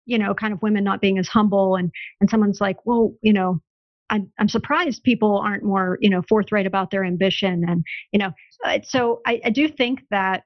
you 0.07 0.19
know 0.19 0.35
kind 0.35 0.53
of 0.53 0.62
women 0.62 0.85
not 0.85 1.01
being 1.01 1.19
as 1.19 1.29
humble, 1.29 1.77
and 1.77 1.90
and 2.21 2.29
someone's 2.31 2.61
like, 2.61 2.77
well, 2.85 3.14
you 3.23 3.33
know, 3.33 3.61
I'm, 4.11 4.31
I'm 4.38 4.49
surprised 4.49 5.03
people 5.03 5.38
aren't 5.38 5.64
more, 5.64 5.99
you 6.01 6.11
know, 6.11 6.23
forthright 6.29 6.67
about 6.67 6.90
their 6.90 7.05
ambition. 7.05 7.64
And, 7.69 7.85
you 8.12 8.19
know, 8.19 8.33
uh, 8.64 8.79
so 8.83 9.21
I, 9.27 9.40
I 9.45 9.51
do 9.51 9.69
think 9.69 10.01
that 10.11 10.45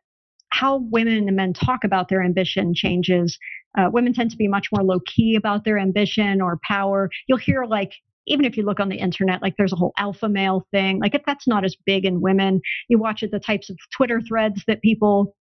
how 0.51 0.79
women 0.91 1.29
and 1.29 1.37
men 1.37 1.53
talk 1.53 1.85
about 1.85 2.09
their 2.09 2.23
ambition 2.23 2.73
changes. 2.75 3.39
Uh, 3.79 3.89
women 3.93 4.13
tend 4.13 4.31
to 4.31 4.37
be 4.37 4.49
much 4.49 4.69
more 4.73 4.83
low 4.83 4.99
key 5.07 5.37
about 5.37 5.65
their 5.65 5.79
ambition 5.79 6.41
or 6.41 6.59
power. 6.67 7.09
You'll 7.29 7.39
hear 7.39 7.65
like, 7.65 7.93
even 8.27 8.45
if 8.45 8.57
you 8.57 8.65
look 8.65 8.81
on 8.81 8.89
the 8.89 8.97
internet, 8.97 9.41
like 9.41 9.55
there's 9.57 9.73
a 9.73 9.77
whole 9.77 9.93
alpha 9.97 10.29
male 10.29 10.67
thing. 10.73 10.99
Like 11.01 11.15
if 11.15 11.23
that's 11.25 11.47
not 11.47 11.65
as 11.65 11.77
big 11.87 12.05
in 12.05 12.21
women, 12.21 12.61
you 12.89 12.99
watch 12.99 13.23
it, 13.23 13.31
the 13.31 13.39
types 13.39 13.71
of 13.71 13.79
Twitter 13.97 14.21
threads 14.21 14.65
that 14.67 14.83
people 14.83 15.35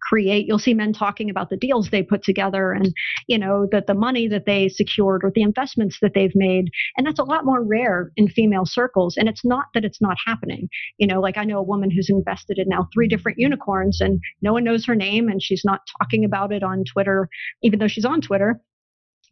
create 0.00 0.46
you'll 0.46 0.58
see 0.58 0.74
men 0.74 0.92
talking 0.92 1.30
about 1.30 1.50
the 1.50 1.56
deals 1.56 1.90
they 1.90 2.02
put 2.02 2.22
together 2.22 2.72
and 2.72 2.92
you 3.28 3.38
know 3.38 3.66
that 3.70 3.86
the 3.86 3.94
money 3.94 4.28
that 4.28 4.46
they 4.46 4.68
secured 4.68 5.22
or 5.24 5.32
the 5.34 5.42
investments 5.42 5.98
that 6.00 6.14
they've 6.14 6.34
made. 6.34 6.70
And 6.96 7.06
that's 7.06 7.18
a 7.18 7.24
lot 7.24 7.44
more 7.44 7.62
rare 7.62 8.10
in 8.16 8.28
female 8.28 8.64
circles. 8.66 9.16
And 9.16 9.28
it's 9.28 9.44
not 9.44 9.66
that 9.74 9.84
it's 9.84 10.00
not 10.00 10.16
happening. 10.24 10.68
You 10.98 11.06
know 11.06 11.20
like 11.20 11.36
i 11.36 11.44
know 11.44 11.58
a 11.58 11.62
woman 11.62 11.90
who's 11.90 12.10
invested 12.10 12.58
in 12.58 12.68
now 12.68 12.88
three 12.92 13.08
different 13.08 13.38
unicorns 13.38 14.00
and 14.00 14.20
no 14.42 14.52
one 14.52 14.64
knows 14.64 14.84
her 14.86 14.94
name 14.94 15.28
and 15.28 15.42
she's 15.42 15.64
not 15.64 15.80
talking 15.98 16.24
about 16.24 16.52
it 16.52 16.62
on 16.62 16.84
twitter 16.84 17.28
even 17.62 17.78
though 17.78 17.88
she's 17.88 18.04
on 18.04 18.20
twitter. 18.20 18.60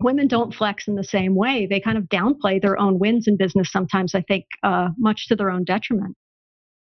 Women 0.01 0.29
don't 0.29 0.55
flex 0.55 0.87
in 0.87 0.94
the 0.94 1.03
same 1.03 1.35
way. 1.35 1.66
They 1.68 1.81
kind 1.81 1.99
of 1.99 2.05
downplay 2.05 2.62
their 2.62 2.79
own 2.79 3.01
wins 3.01 3.27
in 3.27 3.37
business 3.37 3.73
sometimes 3.73 4.14
i 4.14 4.23
think 4.23 4.44
uh, 4.62 4.88
much 4.99 5.29
to 5.29 5.37
their 5.37 5.51
own 5.51 5.64
detriment 5.64 6.16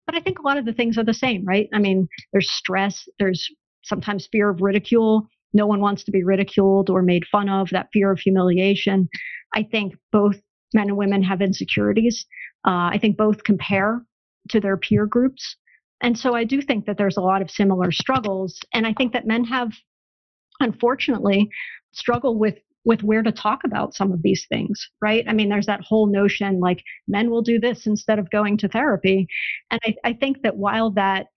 but 0.06 0.16
I 0.16 0.20
think 0.20 0.40
a 0.40 0.42
lot 0.42 0.58
of 0.58 0.66
the 0.66 0.74
things 0.74 0.98
are 0.98 1.04
the 1.04 1.14
same, 1.14 1.46
right? 1.46 1.68
I 1.74 1.80
mean, 1.80 2.08
there's 2.32 2.52
stress, 2.52 3.08
there's 3.20 3.48
sometimes 3.84 4.28
fear 4.32 4.50
of 4.50 4.62
ridicule. 4.62 5.28
No 5.54 5.68
one 5.68 5.82
wants 5.82 6.04
to 6.06 6.12
be 6.12 6.24
ridiculed 6.24 6.90
or 6.90 7.02
made 7.02 7.26
fun 7.32 7.50
of, 7.50 7.70
that 7.72 7.90
fear 7.94 8.12
of 8.12 8.20
humiliation. 8.20 9.08
I 9.54 9.64
think 9.64 9.94
both 10.12 10.36
men 10.74 10.88
and 10.88 10.98
women 10.98 11.22
have 11.24 11.42
insecurities. 11.42 12.26
Uh, 12.66 12.90
I 12.92 12.98
think 13.00 13.18
both 13.18 13.44
compare 13.44 14.02
to 14.50 14.60
their 14.60 14.78
peer 14.78 15.06
groups. 15.06 15.56
And 16.02 16.18
so 16.18 16.34
I 16.34 16.44
do 16.44 16.62
think 16.62 16.86
that 16.86 16.98
there's 16.98 17.18
a 17.18 17.22
lot 17.22 17.42
of 17.42 17.52
similar 17.52 17.92
struggles. 17.92 18.60
And 18.74 18.88
I 18.88 18.94
think 18.94 19.14
that 19.14 19.28
men 19.28 19.44
have, 19.46 19.72
unfortunately, 20.60 21.50
struggle 21.94 22.38
with 22.38 22.56
with 22.86 23.04
where 23.04 23.24
to 23.24 23.32
talk 23.32 23.64
about 23.64 23.94
some 23.94 24.12
of 24.12 24.22
these 24.22 24.46
things, 24.50 24.90
right? 25.02 25.26
I 25.28 25.34
mean, 25.34 25.50
there's 25.50 25.68
that 25.68 25.82
whole 25.82 26.08
notion 26.08 26.60
like 26.60 26.84
men 27.08 27.30
will 27.30 27.42
do 27.42 27.60
this 27.60 27.86
instead 27.86 28.20
of 28.20 28.30
going 28.30 28.58
to 28.58 28.68
therapy. 28.68 29.28
And 29.72 29.80
I, 29.86 29.96
I 30.04 30.14
think 30.14 30.42
that 30.44 30.58
while 30.58 30.92
that 30.92 31.28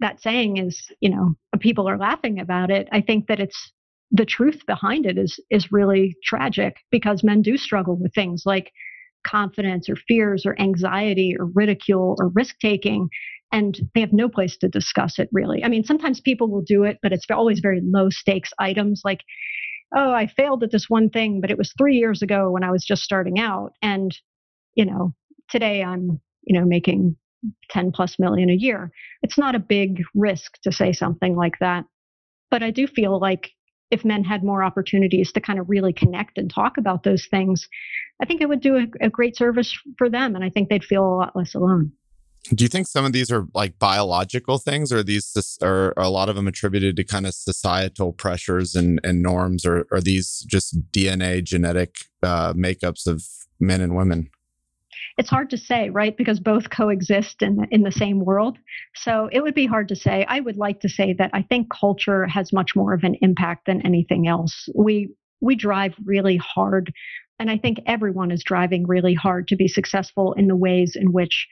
that 0.00 0.20
saying 0.20 0.56
is, 0.56 0.90
you 1.00 1.08
know, 1.08 1.34
people 1.60 1.88
are 1.88 1.98
laughing 1.98 2.40
about 2.40 2.70
it, 2.70 2.88
I 2.90 3.00
think 3.00 3.28
that 3.28 3.38
it's 3.38 3.72
the 4.10 4.26
truth 4.26 4.60
behind 4.66 5.06
it 5.06 5.16
is 5.16 5.38
is 5.50 5.72
really 5.72 6.16
tragic 6.24 6.76
because 6.90 7.24
men 7.24 7.42
do 7.42 7.56
struggle 7.56 7.96
with 7.96 8.12
things 8.14 8.42
like 8.44 8.70
confidence 9.24 9.88
or 9.88 9.96
fears 9.96 10.44
or 10.44 10.60
anxiety 10.60 11.34
or 11.38 11.46
ridicule 11.46 12.16
or 12.18 12.28
risk 12.34 12.56
taking 12.60 13.08
and 13.52 13.80
they 13.94 14.00
have 14.00 14.12
no 14.12 14.28
place 14.28 14.56
to 14.56 14.68
discuss 14.68 15.18
it 15.18 15.28
really. 15.30 15.62
I 15.62 15.68
mean, 15.68 15.84
sometimes 15.84 16.20
people 16.20 16.50
will 16.50 16.62
do 16.62 16.84
it, 16.84 16.98
but 17.02 17.12
it's 17.12 17.26
always 17.30 17.60
very 17.60 17.80
low 17.84 18.08
stakes 18.10 18.50
items 18.58 19.02
like 19.04 19.20
oh, 19.94 20.12
I 20.12 20.26
failed 20.26 20.62
at 20.62 20.70
this 20.70 20.86
one 20.88 21.10
thing, 21.10 21.40
but 21.40 21.50
it 21.50 21.58
was 21.58 21.72
three 21.76 21.96
years 21.96 22.22
ago 22.22 22.50
when 22.50 22.64
I 22.64 22.70
was 22.70 22.84
just 22.84 23.02
starting 23.02 23.38
out. 23.38 23.72
And, 23.82 24.16
you 24.74 24.84
know, 24.84 25.14
today 25.50 25.82
I'm, 25.82 26.20
you 26.42 26.58
know, 26.58 26.64
making 26.64 27.16
10 27.70 27.92
plus 27.92 28.18
million 28.18 28.50
a 28.50 28.54
year. 28.54 28.90
It's 29.22 29.38
not 29.38 29.54
a 29.54 29.60
big 29.60 30.02
risk 30.14 30.58
to 30.62 30.72
say 30.72 30.92
something 30.92 31.36
like 31.36 31.58
that. 31.60 31.84
But 32.50 32.62
I 32.62 32.70
do 32.70 32.86
feel 32.86 33.18
like 33.18 33.50
if 33.90 34.04
men 34.04 34.24
had 34.24 34.42
more 34.42 34.64
opportunities 34.64 35.32
to 35.32 35.40
kind 35.40 35.58
of 35.58 35.68
really 35.68 35.92
connect 35.92 36.38
and 36.38 36.50
talk 36.50 36.78
about 36.78 37.02
those 37.02 37.26
things, 37.30 37.68
I 38.22 38.24
think 38.24 38.40
it 38.40 38.48
would 38.48 38.60
do 38.60 38.76
a, 38.76 39.06
a 39.06 39.10
great 39.10 39.36
service 39.36 39.76
for 39.98 40.08
them. 40.08 40.34
And 40.34 40.42
I 40.42 40.48
think 40.48 40.68
they'd 40.68 40.84
feel 40.84 41.04
a 41.04 41.16
lot 41.16 41.36
less 41.36 41.54
alone. 41.54 41.92
Do 42.50 42.64
you 42.64 42.68
think 42.68 42.88
some 42.88 43.04
of 43.04 43.12
these 43.12 43.30
are 43.30 43.46
like 43.54 43.78
biological 43.78 44.58
things, 44.58 44.92
or 44.92 45.02
these 45.02 45.58
are, 45.62 45.94
a 45.96 46.10
lot 46.10 46.28
of 46.28 46.34
them 46.34 46.48
attributed 46.48 46.96
to 46.96 47.04
kind 47.04 47.26
of 47.26 47.34
societal 47.34 48.12
pressures 48.12 48.74
and, 48.74 49.00
and 49.04 49.22
norms, 49.22 49.64
or 49.64 49.86
are 49.92 50.00
these 50.00 50.44
just 50.48 50.90
DNA 50.90 51.44
genetic 51.44 51.96
uh, 52.22 52.52
makeups 52.54 53.06
of 53.06 53.24
men 53.60 53.80
and 53.80 53.94
women? 53.94 54.28
It's 55.18 55.30
hard 55.30 55.50
to 55.50 55.58
say, 55.58 55.90
right? 55.90 56.16
Because 56.16 56.40
both 56.40 56.70
coexist 56.70 57.42
in 57.42 57.66
in 57.70 57.82
the 57.82 57.92
same 57.92 58.24
world. 58.24 58.58
So 58.94 59.28
it 59.30 59.42
would 59.42 59.54
be 59.54 59.66
hard 59.66 59.88
to 59.88 59.96
say. 59.96 60.24
I 60.28 60.40
would 60.40 60.56
like 60.56 60.80
to 60.80 60.88
say 60.88 61.12
that 61.18 61.30
I 61.32 61.42
think 61.42 61.68
culture 61.70 62.26
has 62.26 62.52
much 62.52 62.74
more 62.74 62.92
of 62.92 63.04
an 63.04 63.16
impact 63.20 63.66
than 63.66 63.84
anything 63.86 64.26
else. 64.26 64.68
We 64.74 65.10
we 65.40 65.54
drive 65.54 65.94
really 66.04 66.38
hard, 66.38 66.92
and 67.38 67.50
I 67.50 67.58
think 67.58 67.80
everyone 67.86 68.30
is 68.30 68.42
driving 68.42 68.86
really 68.86 69.14
hard 69.14 69.48
to 69.48 69.56
be 69.56 69.68
successful 69.68 70.32
in 70.32 70.48
the 70.48 70.56
ways 70.56 70.96
in 70.96 71.12
which 71.12 71.46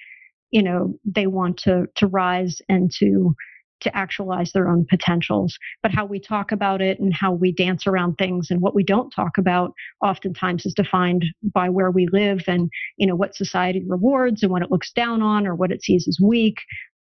you 0.51 0.63
know 0.63 0.95
they 1.05 1.27
want 1.27 1.57
to 1.59 1.87
to 1.97 2.07
rise 2.07 2.61
and 2.69 2.91
to 2.99 3.35
to 3.81 3.97
actualize 3.97 4.53
their 4.53 4.69
own 4.69 4.87
potentials. 4.89 5.59
But 5.83 5.93
how 5.93 6.05
we 6.05 6.21
talk 6.21 6.53
about 6.53 6.83
it 6.83 7.01
and 7.01 7.13
how 7.15 7.33
we 7.33 7.53
dance 7.53 7.87
around 7.87 8.17
things 8.17 8.51
and 8.51 8.61
what 8.61 8.75
we 8.75 8.85
don't 8.85 9.11
talk 9.11 9.39
about 9.39 9.73
oftentimes 10.03 10.67
is 10.67 10.75
defined 10.75 11.25
by 11.55 11.69
where 11.69 11.91
we 11.91 12.07
live 12.13 12.43
and 12.47 12.69
you 12.97 13.07
know 13.07 13.17
what 13.17 13.35
society 13.35 13.83
rewards 13.87 14.43
and 14.43 14.53
what 14.53 14.63
it 14.63 14.71
looks 14.71 14.93
down 14.93 15.23
on 15.23 15.47
or 15.47 15.55
what 15.55 15.73
it 15.73 15.83
sees 15.83 16.07
as 16.09 16.19
weak. 16.23 16.57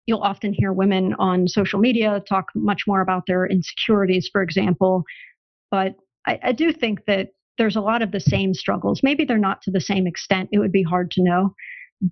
You'll 0.07 0.23
often 0.23 0.53
hear 0.53 0.73
women 0.73 1.15
on 1.19 1.47
social 1.47 1.79
media 1.79 2.23
talk 2.29 2.47
much 2.55 2.85
more 2.87 3.01
about 3.01 3.27
their 3.27 3.47
insecurities 3.47 4.29
for 4.33 4.43
example. 4.43 5.05
But 5.71 5.95
I, 6.27 6.39
I 6.43 6.53
do 6.53 6.73
think 6.73 7.05
that 7.07 7.29
there's 7.59 7.77
a 7.77 7.81
lot 7.81 8.01
of 8.01 8.11
the 8.11 8.21
same 8.21 8.55
struggles. 8.55 9.03
Maybe 9.03 9.25
they're 9.25 9.39
not 9.39 9.61
to 9.63 9.71
the 9.71 9.81
same 9.81 10.07
extent. 10.07 10.49
It 10.51 10.59
would 10.59 10.73
be 10.73 10.83
hard 10.83 11.11
to 11.13 11.23
know 11.23 11.55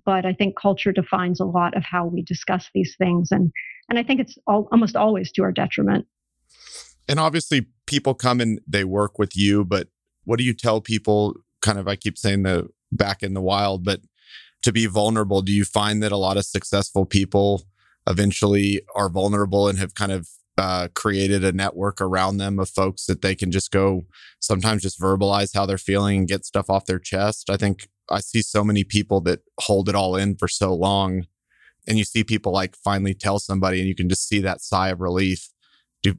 but 0.05 0.25
I 0.25 0.33
think 0.33 0.59
culture 0.59 0.91
defines 0.91 1.39
a 1.39 1.45
lot 1.45 1.75
of 1.75 1.83
how 1.83 2.05
we 2.05 2.21
discuss 2.21 2.69
these 2.73 2.95
things, 2.97 3.29
and 3.31 3.51
and 3.89 3.97
I 3.97 4.03
think 4.03 4.19
it's 4.19 4.37
all, 4.47 4.67
almost 4.71 4.95
always 4.95 5.31
to 5.33 5.43
our 5.43 5.51
detriment. 5.51 6.05
And 7.07 7.19
obviously, 7.19 7.67
people 7.87 8.13
come 8.13 8.39
and 8.39 8.59
they 8.67 8.83
work 8.83 9.17
with 9.17 9.35
you, 9.35 9.65
but 9.65 9.87
what 10.25 10.37
do 10.37 10.43
you 10.43 10.53
tell 10.53 10.79
people? 10.79 11.35
Kind 11.61 11.79
of, 11.79 11.87
I 11.87 11.95
keep 11.95 12.17
saying 12.17 12.43
the 12.43 12.69
back 12.91 13.23
in 13.23 13.33
the 13.33 13.41
wild, 13.41 13.83
but 13.83 14.01
to 14.63 14.71
be 14.71 14.85
vulnerable, 14.85 15.41
do 15.41 15.51
you 15.51 15.65
find 15.65 16.03
that 16.03 16.11
a 16.11 16.17
lot 16.17 16.37
of 16.37 16.45
successful 16.45 17.05
people 17.05 17.63
eventually 18.07 18.81
are 18.95 19.09
vulnerable 19.09 19.67
and 19.67 19.77
have 19.79 19.95
kind 19.95 20.11
of 20.11 20.27
uh, 20.57 20.89
created 20.93 21.43
a 21.43 21.53
network 21.53 22.01
around 22.01 22.37
them 22.37 22.59
of 22.59 22.69
folks 22.69 23.05
that 23.05 23.21
they 23.21 23.33
can 23.33 23.49
just 23.49 23.71
go 23.71 24.01
sometimes 24.41 24.81
just 24.81 24.99
verbalize 24.99 25.51
how 25.53 25.65
they're 25.65 25.77
feeling 25.77 26.19
and 26.19 26.27
get 26.27 26.45
stuff 26.45 26.69
off 26.69 26.85
their 26.85 26.99
chest. 26.99 27.49
I 27.49 27.55
think 27.55 27.87
I 28.11 28.19
see 28.19 28.41
so 28.41 28.63
many 28.63 28.83
people 28.83 29.21
that 29.21 29.41
hold 29.59 29.89
it 29.89 29.95
all 29.95 30.15
in 30.15 30.35
for 30.35 30.47
so 30.47 30.73
long. 30.73 31.25
And 31.87 31.97
you 31.97 32.03
see 32.03 32.23
people 32.23 32.51
like 32.51 32.75
finally 32.75 33.13
tell 33.13 33.39
somebody 33.39 33.79
and 33.79 33.87
you 33.87 33.95
can 33.95 34.09
just 34.09 34.27
see 34.27 34.39
that 34.41 34.61
sigh 34.61 34.89
of 34.89 34.99
relief. 34.99 35.49
Do, 36.03 36.13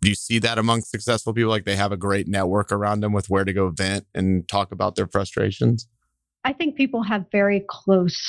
do 0.00 0.08
you 0.08 0.14
see 0.14 0.38
that 0.40 0.58
among 0.58 0.82
successful 0.82 1.32
people? 1.32 1.50
Like 1.50 1.64
they 1.64 1.76
have 1.76 1.92
a 1.92 1.96
great 1.96 2.26
network 2.26 2.72
around 2.72 3.00
them 3.00 3.12
with 3.12 3.30
where 3.30 3.44
to 3.44 3.52
go 3.52 3.70
vent 3.70 4.06
and 4.14 4.48
talk 4.48 4.72
about 4.72 4.96
their 4.96 5.06
frustrations? 5.06 5.86
I 6.44 6.52
think 6.52 6.76
people 6.76 7.04
have 7.04 7.26
very 7.30 7.64
close, 7.68 8.20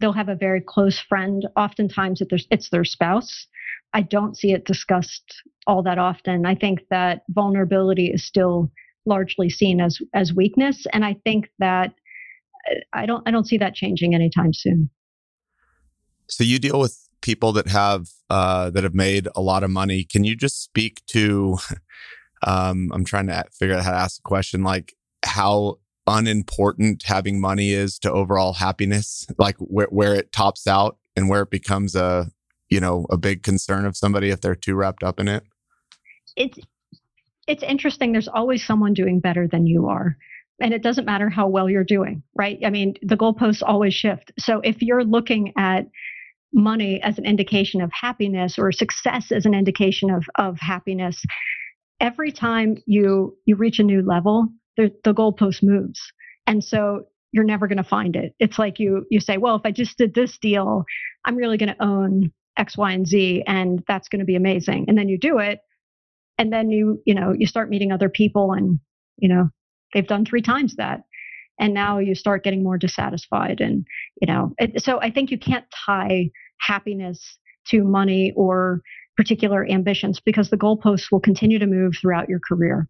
they'll 0.00 0.12
have 0.12 0.28
a 0.28 0.34
very 0.34 0.60
close 0.60 1.00
friend. 1.08 1.46
Oftentimes 1.56 2.20
it's 2.50 2.70
their 2.70 2.84
spouse. 2.84 3.46
I 3.92 4.02
don't 4.02 4.36
see 4.36 4.52
it 4.52 4.64
discussed 4.64 5.42
all 5.66 5.82
that 5.84 5.98
often. 5.98 6.46
I 6.46 6.54
think 6.54 6.80
that 6.90 7.22
vulnerability 7.28 8.06
is 8.06 8.26
still 8.26 8.72
largely 9.06 9.48
seen 9.48 9.80
as 9.80 9.98
as 10.14 10.32
weakness 10.34 10.86
and 10.92 11.04
i 11.04 11.16
think 11.24 11.48
that 11.58 11.94
i 12.92 13.06
don't 13.06 13.26
i 13.26 13.30
don't 13.30 13.46
see 13.46 13.58
that 13.58 13.74
changing 13.74 14.14
anytime 14.14 14.52
soon. 14.52 14.90
So 16.28 16.44
you 16.44 16.58
deal 16.58 16.78
with 16.78 16.96
people 17.22 17.52
that 17.52 17.68
have 17.68 18.08
uh, 18.30 18.70
that 18.70 18.84
have 18.84 18.94
made 18.94 19.28
a 19.34 19.40
lot 19.40 19.64
of 19.64 19.70
money. 19.70 20.04
Can 20.04 20.24
you 20.24 20.36
just 20.36 20.62
speak 20.62 21.02
to 21.08 21.58
um, 22.42 22.90
i'm 22.94 23.04
trying 23.04 23.26
to 23.26 23.44
figure 23.52 23.76
out 23.76 23.84
how 23.84 23.90
to 23.90 23.96
ask 23.96 24.16
the 24.16 24.22
question 24.22 24.62
like 24.62 24.94
how 25.24 25.78
unimportant 26.06 27.02
having 27.04 27.40
money 27.40 27.72
is 27.72 27.98
to 28.00 28.12
overall 28.12 28.54
happiness? 28.54 29.26
Like 29.38 29.56
where, 29.58 29.88
where 29.90 30.14
it 30.14 30.32
tops 30.32 30.66
out 30.66 30.98
and 31.16 31.28
where 31.28 31.42
it 31.42 31.50
becomes 31.50 31.94
a 31.94 32.30
you 32.68 32.80
know 32.80 33.06
a 33.10 33.16
big 33.16 33.42
concern 33.42 33.84
of 33.84 33.96
somebody 33.96 34.30
if 34.30 34.40
they're 34.40 34.54
too 34.54 34.74
wrapped 34.74 35.02
up 35.02 35.20
in 35.20 35.28
it? 35.28 35.44
It's 36.36 36.58
it's 37.46 37.62
interesting. 37.62 38.12
There's 38.12 38.28
always 38.28 38.64
someone 38.64 38.94
doing 38.94 39.20
better 39.20 39.48
than 39.48 39.66
you 39.66 39.88
are 39.88 40.16
and 40.60 40.74
it 40.74 40.82
doesn't 40.82 41.04
matter 41.04 41.28
how 41.28 41.46
well 41.46 41.68
you're 41.68 41.84
doing 41.84 42.22
right? 42.34 42.58
I 42.64 42.70
mean 42.70 42.94
the 43.02 43.16
goalposts 43.16 43.62
always 43.64 43.94
shift. 43.94 44.32
So 44.38 44.60
if 44.60 44.82
you're 44.82 45.04
looking 45.04 45.52
at 45.56 45.86
money 46.52 47.00
as 47.02 47.18
an 47.18 47.24
indication 47.24 47.80
of 47.80 47.90
happiness 47.92 48.58
or 48.58 48.72
success 48.72 49.30
as 49.30 49.46
an 49.46 49.54
indication 49.54 50.10
of 50.10 50.24
of 50.36 50.58
happiness 50.58 51.22
every 52.00 52.32
time 52.32 52.76
you 52.86 53.36
you 53.44 53.54
reach 53.56 53.78
a 53.78 53.84
new 53.84 54.02
level 54.02 54.48
the, 54.76 54.92
the 55.04 55.12
goalpost 55.12 55.62
moves. 55.62 56.00
And 56.46 56.64
so 56.64 57.04
you're 57.32 57.44
never 57.44 57.68
going 57.68 57.78
to 57.78 57.84
find 57.84 58.16
it. 58.16 58.34
It's 58.40 58.58
like 58.58 58.78
you 58.78 59.06
you 59.10 59.20
say 59.20 59.36
well 59.36 59.56
if 59.56 59.62
i 59.64 59.70
just 59.70 59.98
did 59.98 60.14
this 60.14 60.38
deal 60.38 60.84
i'm 61.24 61.36
really 61.36 61.58
going 61.58 61.72
to 61.74 61.84
own 61.84 62.32
x 62.56 62.76
y 62.76 62.92
and 62.92 63.06
z 63.06 63.44
and 63.46 63.82
that's 63.86 64.08
going 64.08 64.20
to 64.20 64.26
be 64.26 64.36
amazing. 64.36 64.86
And 64.88 64.98
then 64.98 65.08
you 65.08 65.18
do 65.18 65.38
it 65.38 65.60
and 66.38 66.52
then 66.52 66.70
you 66.70 67.00
you 67.04 67.14
know 67.14 67.32
you 67.36 67.46
start 67.46 67.70
meeting 67.70 67.92
other 67.92 68.08
people 68.08 68.52
and 68.52 68.80
you 69.18 69.28
know 69.28 69.50
they've 69.92 70.06
done 70.06 70.24
three 70.24 70.42
times 70.42 70.76
that 70.76 71.02
and 71.58 71.74
now 71.74 71.98
you 71.98 72.14
start 72.14 72.44
getting 72.44 72.62
more 72.62 72.78
dissatisfied 72.78 73.60
and 73.60 73.86
you 74.20 74.32
know 74.32 74.52
it, 74.58 74.82
so 74.82 75.00
i 75.00 75.10
think 75.10 75.30
you 75.30 75.38
can't 75.38 75.66
tie 75.86 76.30
happiness 76.60 77.38
to 77.66 77.84
money 77.84 78.32
or 78.36 78.80
particular 79.16 79.68
ambitions 79.68 80.20
because 80.24 80.50
the 80.50 80.56
goalposts 80.56 81.10
will 81.12 81.20
continue 81.20 81.58
to 81.58 81.66
move 81.66 81.94
throughout 82.00 82.28
your 82.28 82.40
career 82.46 82.88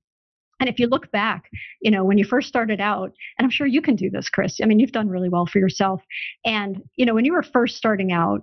and 0.60 0.68
if 0.68 0.78
you 0.78 0.86
look 0.86 1.10
back, 1.10 1.48
you 1.80 1.90
know, 1.90 2.04
when 2.04 2.18
you 2.18 2.24
first 2.24 2.46
started 2.46 2.80
out, 2.80 3.12
and 3.38 3.44
I'm 3.44 3.50
sure 3.50 3.66
you 3.66 3.80
can 3.80 3.96
do 3.96 4.10
this, 4.10 4.28
Chris. 4.28 4.58
I 4.62 4.66
mean, 4.66 4.78
you've 4.78 4.92
done 4.92 5.08
really 5.08 5.30
well 5.30 5.46
for 5.46 5.58
yourself. 5.58 6.02
And, 6.44 6.82
you 6.96 7.06
know, 7.06 7.14
when 7.14 7.24
you 7.24 7.32
were 7.32 7.42
first 7.42 7.76
starting 7.76 8.12
out, 8.12 8.42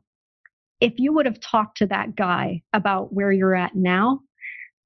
if 0.82 0.94
you 0.98 1.14
would 1.14 1.28
have 1.28 1.40
talked 1.40 1.78
to 1.78 1.86
that 1.88 2.16
guy 2.16 2.64
about 2.74 3.14
where 3.14 3.32
you're 3.32 3.56
at 3.56 3.76
now, 3.76 4.22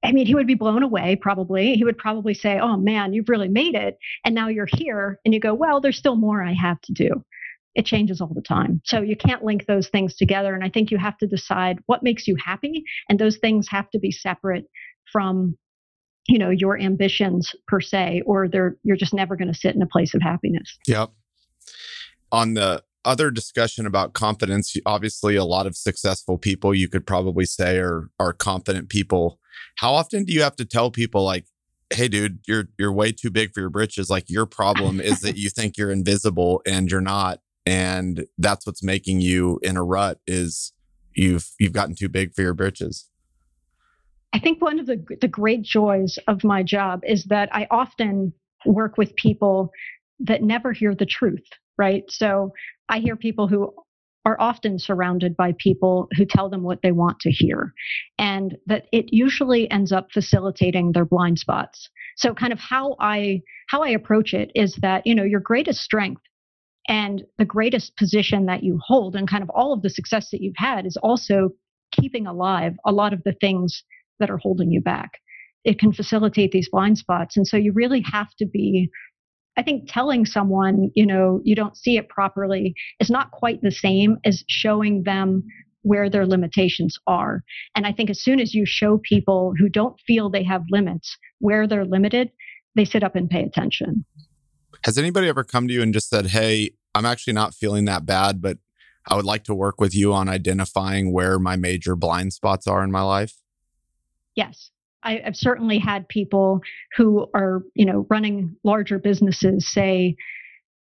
I 0.04 0.12
mean, 0.12 0.26
he 0.26 0.34
would 0.34 0.46
be 0.46 0.54
blown 0.54 0.82
away 0.82 1.16
probably. 1.16 1.74
He 1.74 1.84
would 1.84 1.98
probably 1.98 2.34
say, 2.34 2.58
Oh 2.58 2.76
man, 2.76 3.12
you've 3.12 3.28
really 3.28 3.48
made 3.48 3.74
it. 3.74 3.98
And 4.24 4.34
now 4.34 4.48
you're 4.48 4.68
here. 4.70 5.20
And 5.24 5.32
you 5.32 5.40
go, 5.40 5.54
Well, 5.54 5.80
there's 5.80 5.98
still 5.98 6.16
more 6.16 6.42
I 6.42 6.52
have 6.52 6.80
to 6.82 6.92
do. 6.92 7.24
It 7.74 7.86
changes 7.86 8.20
all 8.20 8.32
the 8.34 8.42
time. 8.42 8.82
So 8.84 9.00
you 9.00 9.16
can't 9.16 9.44
link 9.44 9.66
those 9.66 9.88
things 9.88 10.16
together. 10.16 10.54
And 10.54 10.62
I 10.62 10.68
think 10.68 10.90
you 10.90 10.98
have 10.98 11.16
to 11.18 11.26
decide 11.26 11.78
what 11.86 12.02
makes 12.02 12.26
you 12.26 12.36
happy. 12.36 12.84
And 13.08 13.18
those 13.18 13.38
things 13.38 13.66
have 13.70 13.88
to 13.90 13.98
be 13.98 14.10
separate 14.10 14.66
from 15.10 15.56
you 16.28 16.38
know 16.38 16.50
your 16.50 16.78
ambitions 16.78 17.52
per 17.66 17.80
se 17.80 18.22
or 18.26 18.48
they're 18.48 18.76
you're 18.84 18.96
just 18.96 19.14
never 19.14 19.36
going 19.36 19.52
to 19.52 19.58
sit 19.58 19.74
in 19.74 19.82
a 19.82 19.86
place 19.86 20.14
of 20.14 20.22
happiness 20.22 20.78
yep 20.86 21.10
on 22.30 22.54
the 22.54 22.82
other 23.04 23.30
discussion 23.30 23.86
about 23.86 24.12
confidence 24.12 24.74
obviously 24.86 25.36
a 25.36 25.44
lot 25.44 25.66
of 25.66 25.76
successful 25.76 26.38
people 26.38 26.74
you 26.74 26.88
could 26.88 27.06
probably 27.06 27.44
say 27.44 27.78
are 27.78 28.10
are 28.18 28.32
confident 28.32 28.88
people 28.88 29.38
how 29.76 29.92
often 29.92 30.24
do 30.24 30.32
you 30.32 30.42
have 30.42 30.56
to 30.56 30.64
tell 30.64 30.90
people 30.90 31.24
like 31.24 31.46
hey 31.90 32.08
dude 32.08 32.38
you're 32.46 32.68
you're 32.78 32.92
way 32.92 33.12
too 33.12 33.30
big 33.30 33.52
for 33.52 33.60
your 33.60 33.70
britches 33.70 34.08
like 34.08 34.28
your 34.28 34.46
problem 34.46 35.00
is 35.00 35.20
that 35.20 35.36
you 35.36 35.50
think 35.50 35.76
you're 35.76 35.90
invisible 35.90 36.62
and 36.66 36.90
you're 36.90 37.00
not 37.00 37.40
and 37.66 38.26
that's 38.38 38.66
what's 38.66 38.82
making 38.82 39.20
you 39.20 39.58
in 39.62 39.76
a 39.76 39.84
rut 39.84 40.18
is 40.26 40.72
you've 41.14 41.50
you've 41.58 41.72
gotten 41.72 41.94
too 41.94 42.08
big 42.08 42.34
for 42.34 42.42
your 42.42 42.54
britches 42.54 43.08
I 44.32 44.38
think 44.38 44.62
one 44.62 44.78
of 44.78 44.86
the 44.86 45.04
the 45.20 45.28
great 45.28 45.62
joys 45.62 46.18
of 46.26 46.42
my 46.42 46.62
job 46.62 47.02
is 47.04 47.24
that 47.24 47.48
I 47.52 47.66
often 47.70 48.32
work 48.64 48.96
with 48.96 49.14
people 49.16 49.70
that 50.20 50.42
never 50.42 50.72
hear 50.72 50.94
the 50.94 51.06
truth, 51.06 51.44
right? 51.76 52.04
So 52.08 52.52
I 52.92 52.98
hear 52.98 53.16
people 53.16 53.48
who 53.48 53.72
are 54.26 54.38
often 54.38 54.78
surrounded 54.78 55.34
by 55.34 55.54
people 55.58 56.08
who 56.16 56.26
tell 56.26 56.50
them 56.50 56.62
what 56.62 56.80
they 56.82 56.92
want 56.92 57.18
to 57.20 57.30
hear 57.30 57.72
and 58.18 58.56
that 58.66 58.84
it 58.92 59.06
usually 59.08 59.68
ends 59.70 59.92
up 59.92 60.08
facilitating 60.12 60.92
their 60.92 61.06
blind 61.06 61.38
spots. 61.38 61.88
So 62.16 62.34
kind 62.34 62.52
of 62.52 62.58
how 62.60 62.96
I 63.00 63.40
how 63.68 63.82
I 63.82 63.88
approach 63.88 64.34
it 64.34 64.52
is 64.54 64.78
that, 64.82 65.06
you 65.06 65.14
know, 65.14 65.24
your 65.24 65.40
greatest 65.40 65.80
strength 65.80 66.20
and 66.86 67.24
the 67.38 67.46
greatest 67.46 67.96
position 67.96 68.44
that 68.46 68.62
you 68.62 68.78
hold 68.84 69.16
and 69.16 69.28
kind 69.28 69.42
of 69.42 69.50
all 69.50 69.72
of 69.72 69.80
the 69.80 69.90
success 69.90 70.28
that 70.30 70.42
you've 70.42 70.54
had 70.56 70.84
is 70.84 70.98
also 71.02 71.50
keeping 71.92 72.26
alive 72.26 72.74
a 72.84 72.92
lot 72.92 73.14
of 73.14 73.22
the 73.24 73.34
things 73.40 73.84
that 74.20 74.30
are 74.30 74.38
holding 74.38 74.70
you 74.70 74.82
back. 74.82 75.12
It 75.64 75.78
can 75.78 75.92
facilitate 75.92 76.52
these 76.52 76.68
blind 76.68 76.98
spots. 76.98 77.36
And 77.36 77.46
so 77.46 77.56
you 77.56 77.72
really 77.72 78.04
have 78.12 78.28
to 78.38 78.46
be, 78.46 78.90
I 79.56 79.62
think, 79.62 79.84
telling 79.86 80.24
someone, 80.24 80.90
you 80.94 81.04
know, 81.04 81.40
you 81.44 81.54
don't 81.54 81.76
see 81.76 81.96
it 81.96 82.08
properly 82.08 82.74
is 83.00 83.10
not 83.10 83.30
quite 83.32 83.60
the 83.60 83.70
same 83.70 84.16
as 84.24 84.42
showing 84.48 85.02
them 85.02 85.44
where 85.82 86.08
their 86.08 86.26
limitations 86.26 86.96
are. 87.06 87.42
And 87.76 87.86
I 87.86 87.92
think 87.92 88.08
as 88.08 88.22
soon 88.22 88.40
as 88.40 88.54
you 88.54 88.64
show 88.64 88.98
people 88.98 89.52
who 89.58 89.68
don't 89.68 90.00
feel 90.06 90.30
they 90.30 90.44
have 90.44 90.62
limits 90.70 91.18
where 91.40 91.66
they're 91.66 91.84
limited, 91.84 92.30
they 92.76 92.84
sit 92.84 93.02
up 93.02 93.16
and 93.16 93.28
pay 93.28 93.42
attention. 93.42 94.04
Has 94.84 94.96
anybody 94.96 95.28
ever 95.28 95.44
come 95.44 95.68
to 95.68 95.74
you 95.74 95.82
and 95.82 95.92
just 95.92 96.08
said, 96.08 96.26
Hey, 96.26 96.70
I'm 96.94 97.04
actually 97.06 97.34
not 97.34 97.54
feeling 97.54 97.84
that 97.86 98.06
bad, 98.06 98.40
but 98.40 98.58
I 99.06 99.16
would 99.16 99.24
like 99.24 99.44
to 99.44 99.54
work 99.54 99.80
with 99.80 99.94
you 99.94 100.12
on 100.12 100.28
identifying 100.28 101.12
where 101.12 101.38
my 101.38 101.56
major 101.56 101.96
blind 101.96 102.32
spots 102.32 102.66
are 102.66 102.84
in 102.84 102.90
my 102.90 103.02
life? 103.02 103.34
Yes. 104.34 104.70
I, 105.02 105.20
have 105.24 105.36
certainly 105.36 105.78
had 105.78 106.08
people 106.08 106.60
who 106.96 107.26
are, 107.34 107.62
you 107.74 107.84
know, 107.84 108.06
running 108.10 108.56
larger 108.64 108.98
businesses 108.98 109.72
say, 109.72 110.16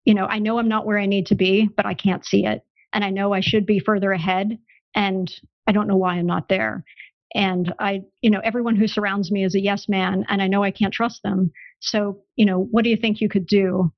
you 0.05 0.13
know, 0.13 0.25
I 0.25 0.39
know 0.39 0.59
I'm 0.59 0.67
not 0.69 0.85
where 0.85 0.99
I 0.99 1.05
need 1.05 1.27
to 1.27 1.35
be, 1.35 1.69
but 1.75 1.85
I 1.85 1.93
can't 1.93 2.25
see 2.25 2.45
it. 2.45 2.61
And 2.93 3.03
I 3.03 3.09
know 3.09 3.33
I 3.33 3.41
should 3.41 3.65
be 3.65 3.79
further 3.79 4.11
ahead. 4.11 4.57
And 4.95 5.31
I 5.67 5.71
don't 5.71 5.87
know 5.87 5.97
why 5.97 6.15
I'm 6.15 6.25
not 6.25 6.49
there. 6.49 6.83
And 7.35 7.73
I, 7.79 8.01
you 8.21 8.31
know, 8.31 8.41
everyone 8.43 8.75
who 8.75 8.87
surrounds 8.87 9.31
me 9.31 9.43
is 9.43 9.53
a 9.53 9.61
yes 9.61 9.87
man, 9.87 10.25
and 10.29 10.41
I 10.41 10.47
know 10.47 10.63
I 10.63 10.71
can't 10.71 10.93
trust 10.93 11.21
them. 11.23 11.51
So, 11.79 12.19
you 12.35 12.45
know, 12.45 12.67
what 12.71 12.83
do 12.83 12.89
you 12.89 12.97
think 12.97 13.21
you 13.21 13.29
could 13.29 13.45
do 13.45 13.93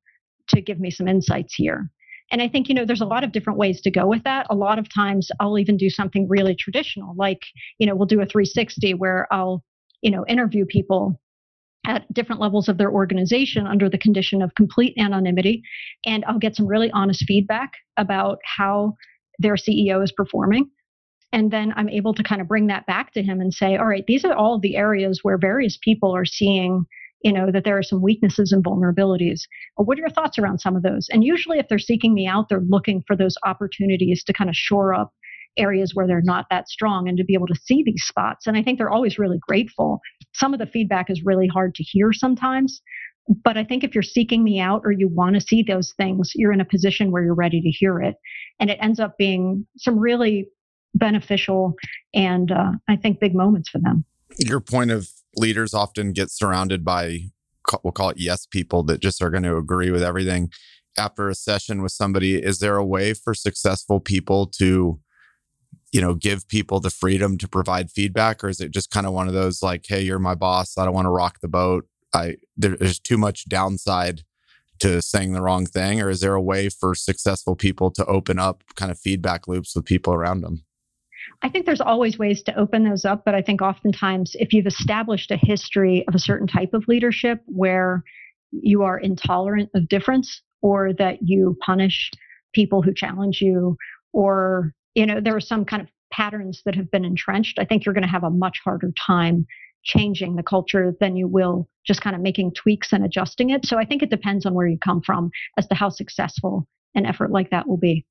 to 0.50 0.62
give 0.62 0.80
me 0.80 0.92
some 0.92 1.08
insights 1.08 1.54
here? 1.56 1.90
And 2.32 2.42
I 2.42 2.48
think, 2.48 2.70
you 2.70 2.76
know, 2.76 2.86
there's 2.86 3.02
a 3.02 3.06
lot 3.06 3.24
of 3.24 3.32
different 3.32 3.60
ways 3.60 3.82
to 3.82 3.92
go 3.92 4.08
with 4.08 4.24
that. 4.24 4.48
A 4.50 4.56
lot 4.56 4.80
of 4.80 4.94
times 4.94 5.30
I'll 5.40 5.60
even 5.60 5.78
do 5.78 5.90
something 5.90 6.28
really 6.30 6.56
traditional, 6.56 7.16
like, 7.16 7.42
you 7.78 7.88
know, 7.88 7.96
we'll 7.96 8.06
do 8.06 8.22
a 8.22 8.26
360 8.26 8.94
where 8.96 9.28
I'll, 9.32 9.64
you 10.02 10.12
know, 10.12 10.26
interview 10.28 10.66
people 10.66 11.20
at 11.86 12.12
different 12.14 12.42
levels 12.42 12.70
of 12.70 12.78
their 12.78 12.92
organization 12.92 13.66
under 13.66 13.90
the 13.90 13.98
condition 13.98 14.42
of 14.42 14.54
complete 14.56 14.94
anonymity. 14.98 15.64
And 16.06 16.24
I'll 16.26 16.40
get 16.40 16.56
some 16.56 16.68
really 16.68 16.92
honest 16.92 17.24
feedback 17.26 17.74
about 17.98 18.40
how 18.44 18.96
their 19.40 19.56
CEO 19.56 20.04
is 20.04 20.12
performing. 20.12 20.70
And 21.34 21.50
then 21.50 21.74
I'm 21.76 21.90
able 21.90 22.14
to 22.14 22.24
kind 22.24 22.42
of 22.42 22.48
bring 22.48 22.68
that 22.68 22.86
back 22.86 23.14
to 23.14 23.24
him 23.24 23.40
and 23.40 23.54
say, 23.54 23.78
all 23.78 23.88
right, 23.88 24.04
these 24.06 24.26
are 24.26 24.34
all 24.34 24.60
the 24.60 24.76
areas 24.76 25.22
where 25.24 25.38
various 25.38 25.78
people 25.82 26.16
are 26.16 26.26
seeing 26.26 26.86
you 27.24 27.32
know 27.32 27.52
that 27.52 27.64
there 27.64 27.78
are 27.78 27.84
some 27.84 28.02
weaknesses 28.02 28.52
and 28.52 28.64
vulnerabilities 28.64 29.42
what 29.76 29.98
are 29.98 30.02
your 30.02 30.10
thoughts 30.10 30.40
around 30.40 30.60
some 30.60 30.76
of 30.76 30.84
those 30.84 31.08
and 31.12 31.24
usually 31.24 31.60
if 31.60 31.68
they're 31.68 31.80
seeking 31.80 32.14
me 32.14 32.28
out 32.28 32.50
they're 32.50 32.64
looking 32.68 33.04
for 33.06 33.16
those 33.16 33.36
opportunities 33.46 34.24
to 34.24 34.34
kind 34.34 34.50
of 34.50 34.56
shore 34.56 34.94
up 34.94 35.14
areas 35.58 35.92
where 35.94 36.08
they're 36.08 36.22
not 36.24 36.46
that 36.50 36.70
strong 36.70 37.08
and 37.08 37.18
to 37.18 37.24
be 37.24 37.34
able 37.34 37.48
to 37.48 37.60
see 37.64 37.84
these 37.86 38.04
spots. 38.04 38.48
And 38.48 38.58
i 38.58 38.64
think 38.64 38.78
they're 38.78 38.90
always 38.90 39.20
really 39.20 39.40
grateful. 39.48 40.00
Some 40.34 40.54
of 40.54 40.60
the 40.60 40.66
feedback 40.66 41.10
is 41.10 41.24
really 41.26 41.48
hard 41.48 41.76
to 41.76 41.84
hear 41.84 42.14
sometimes 42.14 42.82
but 43.44 43.58
i 43.58 43.64
think 43.64 43.84
if 43.84 43.94
you're 43.94 44.04
seeking 44.04 44.44
me 44.44 44.60
out 44.60 44.82
or 44.84 44.92
you 44.92 45.08
want 45.08 45.36
to 45.36 45.42
see 45.42 45.64
those 45.64 45.94
things 45.98 46.32
you're 46.36 46.52
in 46.52 46.62
a 46.62 46.66
position 46.66 47.12
where 47.12 47.24
you're 47.24 47.36
ready 47.36 47.62
to 47.62 47.70
hear 47.70 48.00
it. 48.00 48.16
And 48.60 48.70
it 48.70 48.78
ends 48.82 49.00
up 49.00 49.18
being 49.18 49.66
some 49.78 49.98
really 49.98 50.48
beneficial 50.94 51.74
and 52.14 52.52
uh, 52.52 52.72
i 52.90 52.96
think 52.96 53.20
big 53.20 53.36
moments 53.36 53.70
for 53.70 53.80
them. 53.80 54.04
Your 54.38 54.60
point 54.60 54.92
of 54.92 55.10
leaders 55.36 55.74
often 55.74 56.14
get 56.14 56.30
surrounded 56.32 56.84
by 56.84 57.20
we'll 57.84 57.92
call 57.92 58.10
it 58.10 58.18
yes 58.20 58.46
people 58.46 58.84
that 58.84 59.00
just 59.00 59.22
are 59.22 59.30
going 59.30 59.44
to 59.44 59.56
agree 59.56 59.92
with 59.92 60.04
everything. 60.04 60.50
After 60.98 61.30
a 61.30 61.36
session 61.36 61.82
with 61.82 61.94
somebody 61.94 62.36
is 62.36 62.60
there 62.60 62.76
a 62.76 62.86
way 62.86 63.14
for 63.14 63.34
successful 63.34 64.00
people 64.00 64.48
to 64.58 65.00
you 65.92 66.02
know 66.02 66.14
give 66.14 66.48
people 66.48 66.80
the 66.80 66.90
freedom 66.90 67.38
to 67.38 67.48
provide 67.48 67.92
feedback 67.92 68.44
or 68.44 68.50
is 68.50 68.60
it 68.60 68.72
just 68.72 68.92
kind 68.92 69.06
of 69.06 69.14
one 69.14 69.28
of 69.28 69.34
those 69.34 69.62
like 69.62 69.86
hey 69.88 70.02
you're 70.02 70.20
my 70.20 70.36
boss 70.36 70.78
i 70.78 70.86
don't 70.86 70.94
want 70.94 71.06
to 71.06 71.12
rock 71.12 71.40
the 71.42 71.48
boat 71.48 71.88
i 72.14 72.36
there's 72.58 73.00
too 73.00 73.18
much 73.18 73.48
downside 73.48 74.24
to 74.80 75.02
saying 75.02 75.34
the 75.34 75.42
wrong 75.42 75.66
thing 75.66 76.02
or 76.02 76.10
is 76.10 76.22
there 76.22 76.34
a 76.34 76.42
way 76.42 76.68
for 76.70 76.96
successful 76.96 77.56
people 77.56 77.92
to 77.92 78.06
open 78.06 78.40
up 78.40 78.64
kind 78.76 78.92
of 78.92 79.00
feedback 79.00 79.48
loops 79.48 79.76
with 79.76 79.86
people 79.86 80.14
around 80.14 80.42
them 80.42 80.64
I 81.44 81.50
think 81.50 81.66
there's 81.66 81.82
always 81.82 82.20
ways 82.20 82.44
to 82.44 82.56
open 82.56 82.84
those 82.84 83.04
up, 83.06 83.24
but 83.26 83.34
I 83.34 83.42
think 83.42 83.62
oftentimes 83.62 84.36
if 84.36 84.54
you've 84.54 84.68
established 84.68 85.32
a 85.32 85.38
history 85.38 86.06
of 86.08 86.14
a 86.14 86.20
certain 86.20 86.48
type 86.48 86.74
of 86.74 86.88
leadership 86.88 87.42
where 87.46 88.04
you 88.52 88.84
are 88.84 89.00
intolerant 89.00 89.70
of 89.74 89.88
difference 89.88 90.42
or 90.62 90.94
that 90.94 91.18
you 91.22 91.58
punish 91.66 92.12
people 92.54 92.82
who 92.82 92.94
challenge 92.94 93.42
you 93.42 93.76
or 94.14 94.74
you 94.96 95.06
know 95.06 95.20
there 95.22 95.36
are 95.36 95.42
some 95.42 95.66
kind 95.66 95.82
of 95.82 95.90
patterns 96.12 96.62
that 96.66 96.76
have 96.76 96.92
been 96.92 97.06
entrenched, 97.06 97.58
I 97.58 97.66
think 97.66 97.86
you're 97.86 97.94
going 97.94 98.04
to 98.04 98.10
have 98.10 98.24
a 98.24 98.30
much 98.30 98.60
harder 98.64 98.92
time 99.00 99.48
changing 99.84 100.36
the 100.36 100.44
culture 100.44 100.94
than 101.00 101.16
you 101.16 101.28
will 101.28 101.68
just 101.86 102.02
kind 102.02 102.16
of 102.16 102.22
making 102.22 102.54
tweaks 102.54 102.94
and 102.94 103.04
adjusting 103.04 103.50
it. 103.50 103.66
So 103.66 103.80
I 103.80 103.86
think 103.86 104.04
it 104.04 104.12
depends 104.12 104.46
on 104.46 104.54
where 104.54 104.68
you 104.68 104.78
come 104.78 105.02
from 105.02 105.32
as 105.58 105.66
to 105.68 105.76
how 105.76 105.90
successful 105.90 106.68
an 106.94 107.06
effort 107.06 107.32
like 107.32 107.50
that 107.50 107.68
will 107.68 107.78
be. 107.78 108.06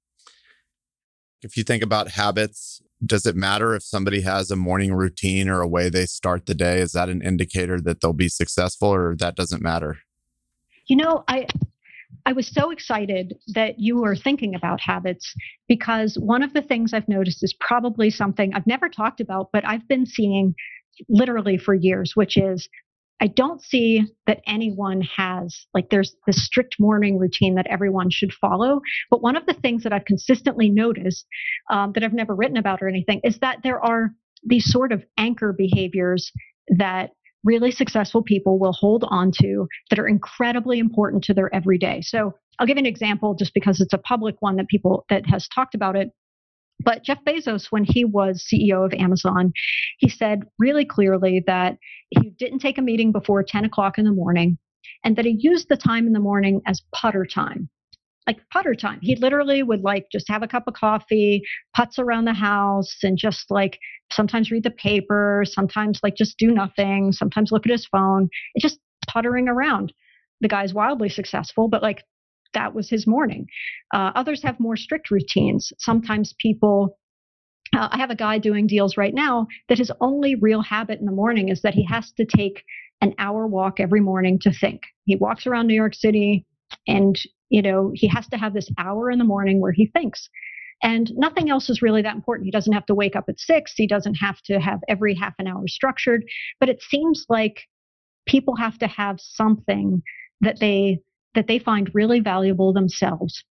If 1.43 1.57
you 1.57 1.62
think 1.62 1.83
about 1.83 2.11
habits, 2.11 2.83
does 3.05 3.24
it 3.24 3.37
matter 3.37 3.74
if 3.74 3.83
somebody 3.83 4.22
has 4.22 4.51
a 4.51 4.57
morning 4.57 4.93
routine 4.93 5.49
or 5.49 5.61
a 5.61 5.68
way 5.68 5.89
they 5.89 6.07
start 6.07 6.47
the 6.47 6.55
day? 6.55 6.81
Is 6.81 6.93
that 6.93 7.09
an 7.09 7.22
indicator 7.22 7.81
that 7.81 8.01
they'll 8.01 8.12
be 8.12 8.28
successful 8.28 8.89
or 8.89 9.14
that 9.20 9.37
doesn't 9.37 9.62
matter? 9.62 9.99
You 10.87 10.97
know, 10.97 11.24
I 11.28 11.47
I 12.27 12.33
was 12.33 12.53
so 12.53 12.71
excited 12.71 13.37
that 13.55 13.79
you 13.79 14.01
were 14.01 14.16
thinking 14.16 14.55
about 14.55 14.81
habits 14.81 15.35
because 15.68 16.16
one 16.21 16.43
of 16.43 16.53
the 16.53 16.62
things 16.62 16.93
I've 16.93 17.09
noticed 17.09 17.43
is 17.43 17.55
probably 17.59 18.11
something 18.11 18.53
I've 18.55 18.66
never 18.66 18.89
talked 18.89 19.21
about, 19.21 19.49
but 19.53 19.66
I've 19.66 19.87
been 19.89 20.07
seeing 20.07 20.55
literally 21.09 21.57
for 21.57 21.75
years, 21.75 22.12
which 22.14 22.37
is 22.37 22.68
I 23.23 23.27
don't 23.27 23.62
see 23.62 24.05
that 24.27 24.41
anyone 24.47 25.03
has 25.03 25.66
like 25.75 25.91
there's 25.91 26.16
this 26.27 26.45
strict 26.45 26.77
morning 26.81 27.18
routine 27.18 27.55
that 27.57 27.66
everyone 27.66 28.09
should 28.11 28.33
follow. 28.33 28.81
But 29.11 29.23
one 29.23 29.37
of 29.37 29.45
the 29.47 29.55
things 29.55 29.83
that 29.83 29.93
I've 29.93 30.07
consistently 30.07 30.71
noticed 30.71 31.27
um, 31.71 31.93
that 31.93 32.03
I've 32.03 32.14
never 32.14 32.35
written 32.35 32.57
about 32.57 32.81
or 32.83 32.89
anything 32.89 33.21
is 33.23 33.39
that 33.41 33.59
there 33.62 33.85
are 33.85 34.11
these 34.43 34.71
sort 34.71 34.93
of 34.93 35.05
anchor 35.18 35.53
behaviors 35.53 36.33
that 36.79 37.11
really 37.45 37.70
successful 37.70 38.22
people 38.22 38.59
will 38.59 38.72
hold 38.72 39.05
on 39.09 39.30
to 39.41 39.66
that 39.88 39.99
are 39.99 40.09
incredibly 40.09 40.78
important 40.78 41.24
to 41.24 41.34
their 41.34 41.55
everyday. 41.55 42.01
So 42.03 42.34
I'll 42.59 42.66
give 42.66 42.76
an 42.76 42.86
example 42.86 43.34
just 43.34 43.55
because 43.55 43.80
it's 43.80 43.95
a 43.95 43.99
public 43.99 44.36
one 44.41 44.57
that 44.57 44.68
people 44.68 45.05
that 45.09 45.26
has 45.26 45.49
talked 45.49 45.74
about 45.74 45.97
it. 45.97 46.11
But 46.82 47.05
Jeff 47.05 47.18
Bezos, 47.26 47.66
when 47.70 47.84
he 47.84 48.05
was 48.05 48.47
CEO 48.51 48.84
of 48.84 48.93
Amazon, 48.95 49.53
he 49.99 50.09
said 50.09 50.45
really 50.59 50.84
clearly 50.84 51.43
that 51.47 51.76
he 52.11 52.30
didn't 52.30 52.61
take 52.61 52.78
a 52.78 52.82
meeting 52.82 53.12
before 53.12 53.43
10 53.43 53.64
o'clock 53.64 53.99
in 53.99 54.05
the 54.05 54.12
morning 54.12 54.59
and 55.05 55.16
that 55.16 55.24
he 55.24 55.36
used 55.38 55.68
the 55.68 55.76
time 55.76 56.07
in 56.07 56.12
the 56.12 56.20
morning 56.20 56.61
as 56.66 56.82
putter 56.95 57.26
time. 57.26 57.68
Like 58.31 58.49
putter 58.53 58.76
time. 58.76 59.01
He 59.03 59.16
literally 59.16 59.64
would 59.64 59.81
like 59.81 60.07
just 60.12 60.28
have 60.28 60.45
a 60.45 60.47
cup 60.47 60.68
of 60.68 60.74
coffee, 60.74 61.43
putz 61.76 61.99
around 61.99 62.26
the 62.26 62.33
house, 62.33 62.99
and 63.03 63.18
just 63.18 63.51
like 63.51 63.76
sometimes 64.12 64.53
read 64.53 64.62
the 64.62 64.70
paper, 64.70 65.43
sometimes 65.45 65.99
like 66.05 66.14
just 66.14 66.39
do 66.39 66.53
nothing, 66.53 67.11
sometimes 67.11 67.51
look 67.51 67.66
at 67.66 67.72
his 67.72 67.89
phone. 67.91 68.28
It's 68.55 68.62
just 68.62 68.78
puttering 69.09 69.49
around. 69.49 69.93
The 70.43 70.47
guy's 70.47 70.72
wildly 70.72 71.09
successful, 71.09 71.66
but 71.66 71.83
like 71.83 72.05
that 72.55 72.72
was 72.72 72.89
his 72.89 73.05
morning. 73.05 73.49
Uh, 73.93 74.12
others 74.14 74.45
have 74.45 74.61
more 74.61 74.76
strict 74.76 75.11
routines. 75.11 75.72
Sometimes 75.81 76.33
people, 76.39 76.99
uh, 77.76 77.89
I 77.91 77.99
have 77.99 78.11
a 78.11 78.14
guy 78.14 78.39
doing 78.39 78.68
deals 78.68 78.97
right 78.97 79.12
now 79.12 79.49
that 79.68 79.78
his 79.78 79.91
only 80.01 80.37
real 80.37 80.62
habit 80.62 81.01
in 81.01 81.07
the 81.07 81.11
morning 81.11 81.49
is 81.49 81.62
that 81.62 81.74
he 81.74 81.85
has 81.87 82.12
to 82.12 82.24
take 82.24 82.62
an 83.01 83.12
hour 83.18 83.49
walk 83.49 83.81
every 83.81 84.01
morning 84.01 84.39
to 84.43 84.53
think. 84.53 84.83
He 85.05 85.16
walks 85.16 85.49
around 85.49 85.66
New 85.66 85.74
York 85.74 85.95
City 85.97 86.47
and, 86.87 87.18
you 87.49 87.62
know, 87.62 87.91
he 87.95 88.09
has 88.09 88.26
to 88.28 88.37
have 88.37 88.55
this 88.55 88.70
hour 88.78 89.11
in 89.11 89.18
the 89.18 89.24
morning 89.24 89.61
where 89.61 89.72
he 89.72 89.87
thinks. 89.87 90.28
And 90.83 91.11
nothing 91.14 91.51
else 91.51 91.68
is 91.68 91.83
really 91.83 92.03
that 92.03 92.14
important. 92.14 92.47
He 92.47 92.51
doesn't 92.51 92.72
have 92.72 92.87
to 92.87 92.95
wake 92.95 93.14
up 93.14 93.24
at 93.28 93.39
six. 93.39 93.72
He 93.76 93.87
doesn't 93.87 94.14
have 94.14 94.41
to 94.45 94.59
have 94.61 94.81
every 94.89 95.14
half 95.14 95.35
an 95.39 95.47
hour 95.47 95.68
structured. 95.68 96.24
But 96.59 96.70
it 96.70 96.81
seems 96.81 97.26
like 97.28 97.66
people 98.26 98.57
have 98.57 98.78
to 98.78 98.87
have 98.87 99.20
something 99.20 100.03
that 100.41 100.59
they 100.59 101.01
that 101.35 101.47
they 101.47 101.59
find 101.59 101.91
really 101.95 102.20
valuable 102.20 102.72
themselves. 102.72 103.45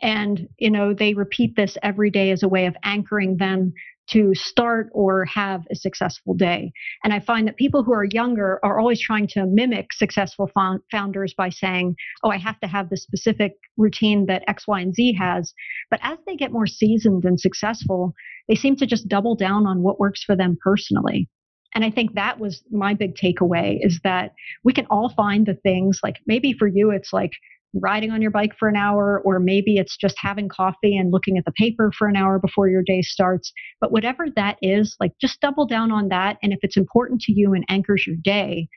And, 0.00 0.48
you 0.58 0.70
know, 0.70 0.94
they 0.94 1.14
repeat 1.14 1.56
this 1.56 1.76
every 1.82 2.10
day 2.10 2.30
as 2.30 2.42
a 2.42 2.48
way 2.48 2.66
of 2.66 2.76
anchoring 2.84 3.36
them 3.38 3.72
to 4.10 4.34
start 4.34 4.88
or 4.92 5.24
have 5.24 5.62
a 5.70 5.74
successful 5.74 6.34
day. 6.34 6.72
And 7.02 7.12
I 7.12 7.20
find 7.20 7.46
that 7.48 7.56
people 7.56 7.82
who 7.82 7.92
are 7.92 8.04
younger 8.04 8.60
are 8.62 8.78
always 8.78 9.00
trying 9.00 9.26
to 9.28 9.46
mimic 9.46 9.92
successful 9.92 10.50
founders 10.90 11.34
by 11.36 11.48
saying, 11.48 11.96
oh, 12.22 12.30
I 12.30 12.36
have 12.36 12.60
to 12.60 12.66
have 12.66 12.90
this 12.90 13.02
specific 13.02 13.52
routine 13.76 14.26
that 14.26 14.44
X, 14.46 14.66
Y, 14.68 14.80
and 14.80 14.94
Z 14.94 15.14
has. 15.18 15.54
But 15.90 16.00
as 16.02 16.18
they 16.26 16.36
get 16.36 16.52
more 16.52 16.66
seasoned 16.66 17.24
and 17.24 17.40
successful, 17.40 18.14
they 18.48 18.54
seem 18.54 18.76
to 18.76 18.86
just 18.86 19.08
double 19.08 19.34
down 19.34 19.66
on 19.66 19.82
what 19.82 19.98
works 19.98 20.22
for 20.22 20.36
them 20.36 20.58
personally. 20.62 21.28
And 21.74 21.84
I 21.84 21.90
think 21.90 22.14
that 22.14 22.38
was 22.38 22.62
my 22.70 22.94
big 22.94 23.16
takeaway 23.16 23.78
is 23.80 24.00
that 24.04 24.32
we 24.62 24.72
can 24.72 24.86
all 24.90 25.08
find 25.08 25.44
the 25.44 25.54
things 25.54 26.00
like 26.02 26.16
maybe 26.26 26.52
for 26.52 26.68
you, 26.68 26.90
it's 26.90 27.12
like 27.12 27.32
riding 27.74 28.10
on 28.10 28.22
your 28.22 28.30
bike 28.30 28.52
for 28.58 28.68
an 28.68 28.76
hour, 28.76 29.20
or 29.24 29.38
maybe 29.38 29.76
it's 29.76 29.96
just 29.96 30.16
having 30.18 30.48
coffee 30.48 30.96
and 30.96 31.12
looking 31.12 31.38
at 31.38 31.44
the 31.44 31.52
paper 31.52 31.90
for 31.96 32.08
an 32.08 32.16
hour 32.16 32.38
before 32.38 32.68
your 32.68 32.82
day 32.82 33.02
starts. 33.02 33.52
But 33.80 33.92
whatever 33.92 34.26
that 34.36 34.58
is, 34.62 34.96
like 35.00 35.12
just 35.20 35.40
double 35.40 35.66
down 35.66 35.90
on 35.90 36.08
that. 36.08 36.38
And 36.42 36.52
if 36.52 36.60
it's 36.62 36.76
important 36.76 37.20
to 37.22 37.32
you 37.32 37.52
and 37.54 37.64
anchors 37.68 38.04
your 38.06 38.16
day, 38.22 38.68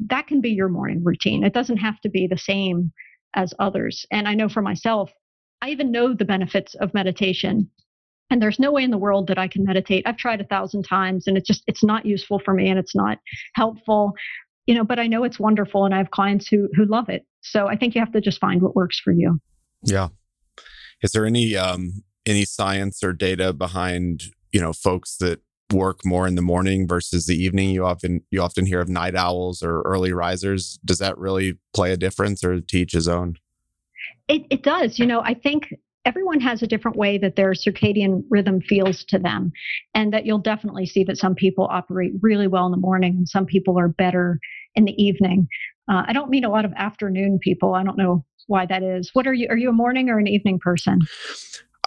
that 0.00 0.26
can 0.26 0.40
be 0.40 0.50
your 0.50 0.68
morning 0.68 1.02
routine. 1.02 1.44
It 1.44 1.54
doesn't 1.54 1.78
have 1.78 2.00
to 2.02 2.08
be 2.08 2.26
the 2.26 2.38
same 2.38 2.92
as 3.34 3.54
others. 3.58 4.06
And 4.10 4.28
I 4.28 4.34
know 4.34 4.48
for 4.48 4.62
myself, 4.62 5.10
I 5.60 5.70
even 5.70 5.90
know 5.90 6.14
the 6.14 6.24
benefits 6.24 6.74
of 6.76 6.94
meditation 6.94 7.70
and 8.30 8.42
there's 8.42 8.58
no 8.58 8.72
way 8.72 8.82
in 8.82 8.90
the 8.90 8.98
world 8.98 9.26
that 9.26 9.38
i 9.38 9.48
can 9.48 9.64
meditate 9.64 10.02
i've 10.06 10.16
tried 10.16 10.40
a 10.40 10.44
thousand 10.44 10.82
times 10.82 11.26
and 11.26 11.36
it's 11.36 11.46
just 11.46 11.62
it's 11.66 11.84
not 11.84 12.06
useful 12.06 12.38
for 12.38 12.54
me 12.54 12.68
and 12.68 12.78
it's 12.78 12.94
not 12.94 13.18
helpful 13.54 14.12
you 14.68 14.74
know 14.74 14.84
but 14.84 14.98
i 15.00 15.06
know 15.06 15.24
it's 15.24 15.40
wonderful 15.40 15.86
and 15.86 15.94
i 15.94 15.98
have 15.98 16.10
clients 16.10 16.46
who 16.46 16.68
who 16.74 16.84
love 16.84 17.08
it. 17.08 17.26
So 17.40 17.66
i 17.66 17.74
think 17.74 17.94
you 17.94 18.00
have 18.00 18.12
to 18.12 18.20
just 18.20 18.38
find 18.38 18.62
what 18.62 18.76
works 18.76 19.00
for 19.00 19.12
you. 19.12 19.40
Yeah. 19.82 20.08
Is 21.02 21.12
there 21.12 21.26
any 21.26 21.56
um 21.56 22.04
any 22.26 22.44
science 22.44 23.02
or 23.02 23.12
data 23.12 23.52
behind 23.52 24.24
you 24.52 24.60
know 24.60 24.72
folks 24.72 25.16
that 25.16 25.40
work 25.72 26.00
more 26.04 26.26
in 26.26 26.34
the 26.34 26.42
morning 26.42 26.86
versus 26.86 27.26
the 27.26 27.36
evening? 27.36 27.70
You 27.70 27.86
often 27.86 28.22
you 28.30 28.42
often 28.42 28.66
hear 28.66 28.80
of 28.80 28.88
night 28.88 29.16
owls 29.16 29.62
or 29.62 29.80
early 29.82 30.12
risers. 30.12 30.78
Does 30.84 30.98
that 30.98 31.16
really 31.16 31.58
play 31.72 31.92
a 31.92 31.96
difference 31.96 32.44
or 32.44 32.60
teach 32.60 32.92
his 32.92 33.08
own? 33.08 33.36
It, 34.28 34.46
it 34.50 34.62
does. 34.62 34.98
You 34.98 35.06
know 35.06 35.22
i 35.22 35.32
think 35.32 35.72
everyone 36.08 36.40
has 36.40 36.62
a 36.62 36.66
different 36.66 36.96
way 36.96 37.18
that 37.18 37.36
their 37.36 37.52
circadian 37.52 38.22
rhythm 38.30 38.62
feels 38.62 39.04
to 39.04 39.18
them. 39.18 39.52
And 39.94 40.10
that 40.14 40.24
you'll 40.24 40.38
definitely 40.38 40.86
see 40.86 41.04
that 41.04 41.18
some 41.18 41.34
people 41.34 41.68
operate 41.70 42.12
really 42.22 42.48
well 42.48 42.64
in 42.64 42.72
the 42.72 42.78
morning 42.78 43.12
and 43.18 43.28
some 43.28 43.44
people 43.44 43.78
are 43.78 43.88
better 43.88 44.40
in 44.74 44.86
the 44.86 45.02
evening. 45.02 45.46
Uh, 45.86 46.04
I 46.06 46.14
don't 46.14 46.30
meet 46.30 46.44
a 46.44 46.48
lot 46.48 46.64
of 46.64 46.72
afternoon 46.76 47.38
people. 47.42 47.74
I 47.74 47.84
don't 47.84 47.98
know 47.98 48.24
why 48.46 48.64
that 48.64 48.82
is. 48.82 49.10
What 49.12 49.26
are 49.26 49.34
you? 49.34 49.48
Are 49.50 49.56
you 49.58 49.68
a 49.68 49.72
morning 49.72 50.08
or 50.08 50.18
an 50.18 50.26
evening 50.26 50.58
person? 50.58 51.00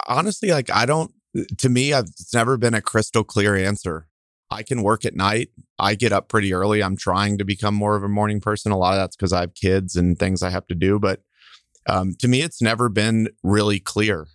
Honestly, 0.08 0.52
like 0.52 0.70
I 0.70 0.86
don't, 0.86 1.12
to 1.58 1.70
me, 1.70 1.92
I've, 1.92 2.06
it's 2.06 2.34
never 2.34 2.58
been 2.58 2.76
a 2.76 2.82
crystal 2.82 3.24
clear 3.24 3.56
answer. 3.56 4.08
I 4.52 4.62
can 4.62 4.84
work 4.84 5.04
at 5.04 5.16
night. 5.16 5.50
I 5.80 5.96
get 5.96 6.12
up 6.12 6.30
pretty 6.30 6.54
early. 6.54 6.84
I'm 6.84 6.98
trying 6.98 7.40
to 7.40 7.46
become 7.46 7.74
more 7.74 7.96
of 7.96 8.04
a 8.04 8.10
morning 8.10 8.40
person. 8.40 8.72
A 8.72 8.78
lot 8.78 8.94
of 8.94 9.00
that's 9.00 9.16
because 9.16 9.34
I 9.34 9.40
have 9.40 9.56
kids 9.56 9.96
and 9.96 10.20
things 10.20 10.44
I 10.44 10.52
have 10.52 10.68
to 10.68 10.76
do. 10.76 11.00
But 11.00 11.22
um, 11.88 12.16
to 12.20 12.28
me, 12.28 12.42
it's 12.42 12.62
never 12.62 12.90
been 12.90 13.30
really 13.44 13.80
clear. 13.80 14.28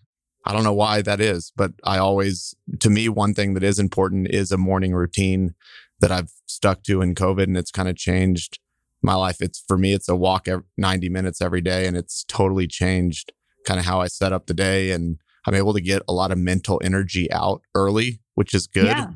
I 0.44 0.52
don't 0.52 0.64
know 0.64 0.74
why 0.74 1.02
that 1.02 1.20
is, 1.20 1.52
but 1.56 1.72
I 1.84 1.98
always, 1.98 2.54
to 2.80 2.90
me, 2.90 3.08
one 3.08 3.34
thing 3.34 3.54
that 3.54 3.64
is 3.64 3.78
important 3.78 4.28
is 4.30 4.52
a 4.52 4.56
morning 4.56 4.94
routine 4.94 5.54
that 6.00 6.12
I've 6.12 6.30
stuck 6.46 6.82
to 6.84 7.02
in 7.02 7.14
COVID 7.14 7.44
and 7.44 7.56
it's 7.56 7.70
kind 7.70 7.88
of 7.88 7.96
changed 7.96 8.60
my 9.02 9.14
life. 9.14 9.40
It's 9.40 9.62
for 9.66 9.76
me, 9.76 9.92
it's 9.92 10.08
a 10.08 10.14
walk 10.14 10.46
every 10.46 10.64
90 10.76 11.08
minutes 11.08 11.40
every 11.40 11.60
day 11.60 11.86
and 11.86 11.96
it's 11.96 12.24
totally 12.24 12.66
changed 12.66 13.32
kind 13.66 13.80
of 13.80 13.86
how 13.86 14.00
I 14.00 14.06
set 14.06 14.32
up 14.32 14.46
the 14.46 14.54
day. 14.54 14.92
And 14.92 15.18
I'm 15.46 15.54
able 15.54 15.74
to 15.74 15.80
get 15.80 16.02
a 16.08 16.12
lot 16.12 16.30
of 16.30 16.38
mental 16.38 16.80
energy 16.84 17.30
out 17.32 17.62
early, 17.74 18.20
which 18.34 18.54
is 18.54 18.66
good. 18.66 18.86
Yeah. 18.86 19.08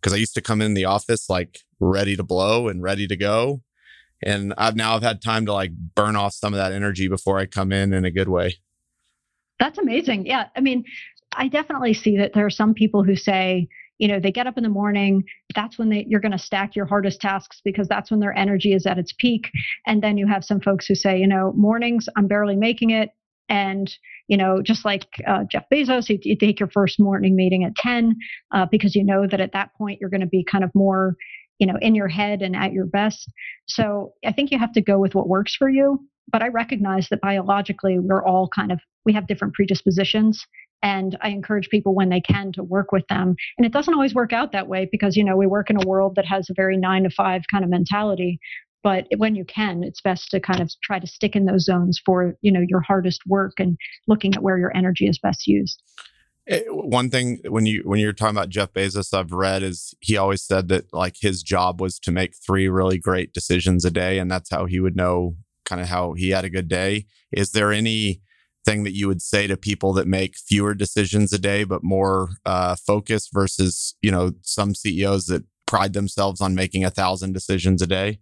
Cause 0.00 0.12
I 0.12 0.16
used 0.16 0.34
to 0.34 0.40
come 0.40 0.60
in 0.60 0.74
the 0.74 0.84
office 0.84 1.30
like 1.30 1.60
ready 1.78 2.16
to 2.16 2.24
blow 2.24 2.66
and 2.66 2.82
ready 2.82 3.06
to 3.06 3.14
go 3.14 3.62
and 4.22 4.54
I've 4.56 4.76
now 4.76 4.96
I've 4.96 5.02
had 5.02 5.22
time 5.22 5.46
to 5.46 5.52
like 5.52 5.72
burn 5.94 6.16
off 6.16 6.34
some 6.34 6.52
of 6.52 6.58
that 6.58 6.72
energy 6.72 7.08
before 7.08 7.38
I 7.38 7.46
come 7.46 7.72
in 7.72 7.92
in 7.92 8.04
a 8.04 8.10
good 8.10 8.28
way. 8.28 8.56
That's 9.58 9.78
amazing. 9.78 10.26
Yeah, 10.26 10.48
I 10.56 10.60
mean, 10.60 10.84
I 11.36 11.48
definitely 11.48 11.94
see 11.94 12.16
that 12.18 12.32
there 12.34 12.46
are 12.46 12.50
some 12.50 12.74
people 12.74 13.04
who 13.04 13.16
say, 13.16 13.68
you 13.98 14.08
know, 14.08 14.18
they 14.18 14.32
get 14.32 14.46
up 14.46 14.56
in 14.56 14.64
the 14.64 14.68
morning, 14.68 15.22
that's 15.54 15.78
when 15.78 15.88
they, 15.88 16.04
you're 16.08 16.20
going 16.20 16.32
to 16.32 16.38
stack 16.38 16.74
your 16.74 16.86
hardest 16.86 17.20
tasks 17.20 17.60
because 17.64 17.86
that's 17.86 18.10
when 18.10 18.20
their 18.20 18.36
energy 18.36 18.72
is 18.72 18.86
at 18.86 18.98
its 18.98 19.12
peak. 19.16 19.48
And 19.86 20.02
then 20.02 20.18
you 20.18 20.26
have 20.26 20.44
some 20.44 20.60
folks 20.60 20.86
who 20.86 20.96
say, 20.96 21.18
you 21.18 21.28
know, 21.28 21.52
mornings, 21.56 22.08
I'm 22.16 22.26
barely 22.26 22.56
making 22.56 22.90
it. 22.90 23.10
And, 23.48 23.92
you 24.28 24.36
know, 24.36 24.62
just 24.62 24.84
like 24.84 25.06
uh, 25.26 25.44
Jeff 25.50 25.64
Bezos, 25.72 26.08
you, 26.08 26.18
you, 26.22 26.36
take 26.36 26.58
your 26.58 26.70
first 26.70 26.98
morning 26.98 27.36
meeting 27.36 27.64
at 27.64 27.76
10 27.76 28.16
uh, 28.52 28.66
because 28.70 28.96
you 28.96 29.04
know 29.04 29.26
that 29.28 29.40
at 29.40 29.52
that 29.52 29.74
point 29.74 30.00
you're 30.00 30.10
going 30.10 30.20
to 30.20 30.26
be 30.26 30.42
kind 30.42 30.64
of 30.64 30.70
more 30.74 31.16
you 31.62 31.66
know 31.66 31.78
in 31.80 31.94
your 31.94 32.08
head 32.08 32.42
and 32.42 32.56
at 32.56 32.72
your 32.72 32.86
best 32.86 33.30
so 33.66 34.12
i 34.26 34.32
think 34.32 34.50
you 34.50 34.58
have 34.58 34.72
to 34.72 34.82
go 34.82 34.98
with 34.98 35.14
what 35.14 35.28
works 35.28 35.54
for 35.54 35.70
you 35.70 35.86
but 36.32 36.42
i 36.42 36.48
recognize 36.48 37.06
that 37.08 37.20
biologically 37.20 38.00
we're 38.00 38.26
all 38.26 38.48
kind 38.48 38.72
of 38.72 38.80
we 39.04 39.12
have 39.12 39.28
different 39.28 39.54
predispositions 39.54 40.44
And 40.82 41.16
I 41.20 41.28
encourage 41.28 41.68
people 41.68 41.94
when 41.94 42.08
they 42.08 42.20
can 42.20 42.52
to 42.54 42.62
work 42.62 42.90
with 42.90 43.06
them. 43.08 43.36
And 43.56 43.64
it 43.64 43.72
doesn't 43.72 43.94
always 43.94 44.14
work 44.14 44.32
out 44.32 44.52
that 44.52 44.66
way 44.66 44.88
because, 44.90 45.16
you 45.16 45.24
know, 45.24 45.36
we 45.36 45.46
work 45.46 45.70
in 45.70 45.82
a 45.82 45.86
world 45.86 46.16
that 46.16 46.26
has 46.26 46.50
a 46.50 46.54
very 46.54 46.76
nine 46.76 47.04
to 47.04 47.10
five 47.10 47.42
kind 47.50 47.64
of 47.64 47.70
mentality. 47.70 48.40
But 48.82 49.06
when 49.16 49.36
you 49.36 49.44
can, 49.44 49.84
it's 49.84 50.00
best 50.00 50.30
to 50.32 50.40
kind 50.40 50.60
of 50.60 50.70
try 50.82 50.98
to 50.98 51.06
stick 51.06 51.36
in 51.36 51.44
those 51.44 51.64
zones 51.64 52.00
for, 52.04 52.34
you 52.40 52.50
know, 52.50 52.64
your 52.66 52.80
hardest 52.80 53.20
work 53.26 53.52
and 53.58 53.76
looking 54.08 54.34
at 54.34 54.42
where 54.42 54.58
your 54.58 54.76
energy 54.76 55.06
is 55.06 55.20
best 55.22 55.46
used. 55.46 55.80
Eh, 56.48 56.62
one 56.68 57.08
thing 57.08 57.38
when 57.48 57.66
you 57.66 57.82
when 57.84 58.00
you're 58.00 58.12
talking 58.12 58.36
about 58.36 58.48
Jeff 58.48 58.72
Bezos, 58.72 59.16
I've 59.16 59.32
read 59.32 59.62
is 59.62 59.94
he 60.00 60.16
always 60.16 60.42
said 60.42 60.68
that 60.68 60.92
like 60.92 61.16
his 61.20 61.42
job 61.42 61.80
was 61.80 61.98
to 62.00 62.10
make 62.10 62.34
three 62.34 62.68
really 62.68 62.98
great 62.98 63.32
decisions 63.32 63.84
a 63.84 63.90
day, 63.90 64.18
and 64.18 64.30
that's 64.30 64.50
how 64.50 64.66
he 64.66 64.80
would 64.80 64.96
know 64.96 65.36
kind 65.64 65.80
of 65.80 65.88
how 65.88 66.14
he 66.14 66.30
had 66.30 66.44
a 66.44 66.50
good 66.50 66.68
day. 66.68 67.06
Is 67.30 67.52
there 67.52 67.72
any 67.72 68.22
thing 68.64 68.82
that 68.84 68.94
you 68.94 69.06
would 69.08 69.22
say 69.22 69.46
to 69.46 69.56
people 69.56 69.92
that 69.92 70.06
make 70.06 70.36
fewer 70.36 70.74
decisions 70.74 71.32
a 71.32 71.38
day 71.38 71.64
but 71.64 71.82
more 71.82 72.30
uh, 72.44 72.76
focused 72.76 73.30
versus 73.32 73.94
you 74.02 74.10
know 74.10 74.32
some 74.42 74.74
CEOs 74.74 75.26
that 75.26 75.44
pride 75.66 75.92
themselves 75.92 76.40
on 76.40 76.54
making 76.54 76.84
a 76.84 76.90
thousand 76.90 77.32
decisions 77.32 77.80
a 77.82 77.86
day? 77.86 78.18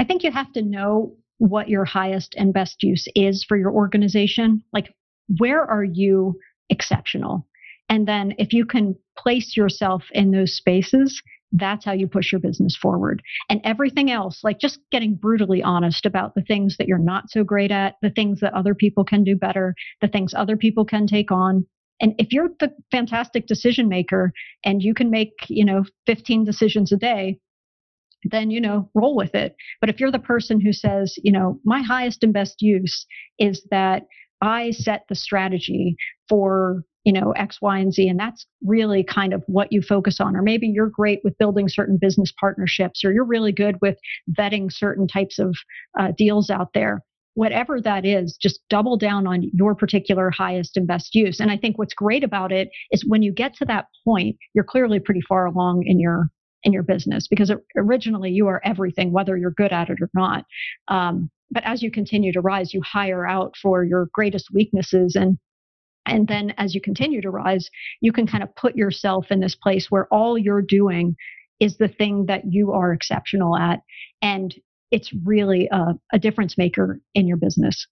I 0.00 0.04
think 0.04 0.24
you 0.24 0.32
have 0.32 0.52
to 0.54 0.62
know 0.62 1.16
what 1.38 1.68
your 1.68 1.84
highest 1.84 2.34
and 2.36 2.52
best 2.52 2.82
use 2.82 3.06
is 3.14 3.44
for 3.44 3.56
your 3.56 3.70
organization. 3.70 4.62
Like, 4.72 4.92
where 5.38 5.62
are 5.62 5.84
you 5.84 6.38
exceptional. 6.70 7.46
And 7.88 8.06
then 8.06 8.34
if 8.38 8.52
you 8.52 8.64
can 8.64 8.96
place 9.16 9.56
yourself 9.56 10.04
in 10.12 10.32
those 10.32 10.56
spaces, 10.56 11.22
that's 11.52 11.84
how 11.84 11.92
you 11.92 12.08
push 12.08 12.32
your 12.32 12.40
business 12.40 12.76
forward. 12.76 13.22
And 13.48 13.60
everything 13.64 14.10
else, 14.10 14.40
like 14.42 14.58
just 14.58 14.80
getting 14.90 15.14
brutally 15.14 15.62
honest 15.62 16.04
about 16.04 16.34
the 16.34 16.42
things 16.42 16.76
that 16.76 16.88
you're 16.88 16.98
not 16.98 17.30
so 17.30 17.44
great 17.44 17.70
at, 17.70 17.94
the 18.02 18.10
things 18.10 18.40
that 18.40 18.52
other 18.54 18.74
people 18.74 19.04
can 19.04 19.22
do 19.22 19.36
better, 19.36 19.74
the 20.00 20.08
things 20.08 20.34
other 20.34 20.56
people 20.56 20.84
can 20.84 21.06
take 21.06 21.30
on. 21.30 21.64
And 22.00 22.14
if 22.18 22.32
you're 22.32 22.50
the 22.60 22.72
fantastic 22.90 23.46
decision 23.46 23.88
maker 23.88 24.32
and 24.64 24.82
you 24.82 24.92
can 24.92 25.10
make, 25.10 25.32
you 25.48 25.64
know, 25.64 25.84
15 26.06 26.44
decisions 26.44 26.92
a 26.92 26.96
day, 26.96 27.38
then, 28.24 28.50
you 28.50 28.60
know, 28.60 28.90
roll 28.94 29.16
with 29.16 29.34
it. 29.34 29.54
But 29.80 29.88
if 29.88 30.00
you're 30.00 30.10
the 30.10 30.18
person 30.18 30.60
who 30.60 30.72
says, 30.72 31.14
you 31.22 31.32
know, 31.32 31.60
my 31.64 31.80
highest 31.80 32.22
and 32.24 32.32
best 32.32 32.56
use 32.60 33.06
is 33.38 33.64
that 33.70 34.02
I 34.42 34.70
set 34.72 35.04
the 35.08 35.14
strategy 35.14 35.96
for 36.28 36.82
you 37.04 37.12
know 37.12 37.32
x 37.32 37.58
y 37.62 37.78
and 37.78 37.92
z 37.92 38.08
and 38.08 38.18
that's 38.18 38.46
really 38.64 39.04
kind 39.04 39.32
of 39.32 39.42
what 39.46 39.72
you 39.72 39.80
focus 39.80 40.20
on. 40.20 40.36
Or 40.36 40.42
maybe 40.42 40.66
you're 40.66 40.90
great 40.90 41.20
with 41.24 41.38
building 41.38 41.68
certain 41.68 41.98
business 41.98 42.32
partnerships 42.38 43.04
or 43.04 43.12
you're 43.12 43.24
really 43.24 43.52
good 43.52 43.76
with 43.80 43.96
vetting 44.38 44.72
certain 44.72 45.06
types 45.06 45.38
of 45.38 45.54
uh, 45.98 46.12
deals 46.16 46.50
out 46.50 46.70
there. 46.74 47.02
Whatever 47.34 47.80
that 47.82 48.04
is 48.04 48.36
just 48.40 48.60
double 48.70 48.96
down 48.96 49.26
on 49.26 49.48
your 49.52 49.74
particular 49.74 50.30
highest 50.30 50.76
and 50.76 50.86
best 50.86 51.14
use. 51.14 51.38
And 51.38 51.50
i 51.50 51.56
think 51.56 51.78
what's 51.78 51.94
great 51.94 52.24
about 52.24 52.52
it 52.52 52.68
is 52.90 53.04
when 53.06 53.22
you 53.22 53.32
get 53.32 53.54
to 53.56 53.64
that 53.66 53.86
point 54.04 54.36
you're 54.54 54.64
clearly 54.64 54.98
pretty 54.98 55.22
far 55.28 55.46
along 55.46 55.84
in 55.86 56.00
your 56.00 56.28
in 56.64 56.72
your 56.72 56.82
business 56.82 57.28
because 57.28 57.52
originally 57.76 58.30
you 58.30 58.48
are 58.48 58.60
everything 58.64 59.12
whether 59.12 59.36
you're 59.36 59.52
good 59.52 59.72
at 59.72 59.88
it 59.88 59.98
or 60.00 60.10
not. 60.14 60.44
Um, 60.88 61.30
but 61.50 61.64
as 61.64 61.82
you 61.82 61.90
continue 61.90 62.32
to 62.32 62.40
rise 62.40 62.74
you 62.74 62.82
hire 62.82 63.26
out 63.26 63.54
for 63.60 63.84
your 63.84 64.08
greatest 64.12 64.46
weaknesses 64.52 65.16
and 65.18 65.38
and 66.06 66.28
then 66.28 66.54
as 66.56 66.74
you 66.74 66.80
continue 66.80 67.20
to 67.20 67.30
rise, 67.30 67.68
you 68.00 68.12
can 68.12 68.26
kind 68.26 68.42
of 68.42 68.54
put 68.54 68.76
yourself 68.76 69.26
in 69.30 69.40
this 69.40 69.56
place 69.56 69.90
where 69.90 70.06
all 70.12 70.38
you're 70.38 70.62
doing 70.62 71.16
is 71.60 71.76
the 71.78 71.88
thing 71.88 72.26
that 72.26 72.42
you 72.48 72.72
are 72.72 72.92
exceptional 72.92 73.56
at. 73.56 73.80
And 74.22 74.54
it's 74.90 75.12
really 75.24 75.68
a, 75.72 75.94
a 76.12 76.18
difference 76.18 76.56
maker 76.56 77.00
in 77.14 77.26
your 77.26 77.36
business. 77.36 77.86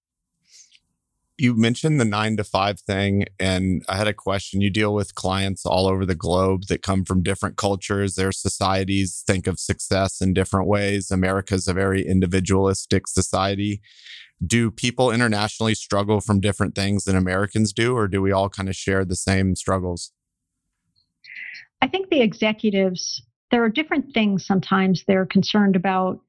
You 1.37 1.57
mentioned 1.57 2.01
the 2.01 2.05
nine 2.05 2.37
to 2.37 2.45
five 2.45 2.81
thing, 2.81 3.25
and 3.41 3.85
I 3.89 3.97
had 3.97 4.07
a 4.07 4.15
question. 4.15 4.61
You 4.61 4.71
deal 4.71 4.95
with 4.95 5.17
clients 5.17 5.67
all 5.67 5.89
over 5.89 6.07
the 6.07 6.15
globe 6.15 6.67
that 6.69 6.83
come 6.83 7.05
from 7.05 7.25
different 7.25 7.57
cultures. 7.57 8.15
Their 8.15 8.31
societies 8.31 9.25
think 9.27 9.49
of 9.49 9.59
success 9.59 10.21
in 10.21 10.33
different 10.33 10.69
ways. 10.69 11.11
America's 11.11 11.67
a 11.67 11.75
very 11.75 12.07
individualistic 12.07 13.09
society 13.09 13.81
do 14.45 14.71
people 14.71 15.11
internationally 15.11 15.75
struggle 15.75 16.21
from 16.21 16.41
different 16.41 16.75
things 16.75 17.05
than 17.05 17.17
Americans 17.17 17.73
do, 17.73 17.97
or 17.97 18.09
do 18.09 18.21
we 18.21 18.33
all 18.33 18.49
kind 18.49 18.69
of 18.69 18.77
share 18.77 19.05
the 19.05 19.17
same 19.17 19.55
struggles? 19.55 20.13
I 21.81 21.89
think 21.89 22.09
the 22.09 22.21
executives, 22.21 23.23
there 23.51 23.63
are 23.63 23.69
different 23.69 24.13
things 24.13 24.47
sometimes 24.47 25.05
they're 25.07 25.27
concerned 25.27 25.77
about 25.77 26.21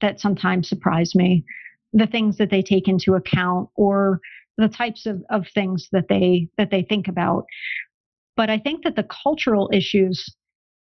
that 0.00 0.20
sometimes 0.20 0.68
surprise 0.68 1.14
me. 1.14 1.44
The 1.92 2.06
things 2.06 2.38
that 2.38 2.50
they 2.50 2.62
take 2.62 2.88
into 2.88 3.14
account 3.14 3.68
or 3.74 4.20
the 4.60 4.68
types 4.68 5.06
of, 5.06 5.22
of 5.30 5.46
things 5.54 5.88
that 5.92 6.06
they 6.08 6.48
that 6.58 6.70
they 6.70 6.82
think 6.82 7.08
about. 7.08 7.44
But 8.36 8.50
I 8.50 8.58
think 8.58 8.84
that 8.84 8.96
the 8.96 9.06
cultural 9.24 9.68
issues 9.72 10.24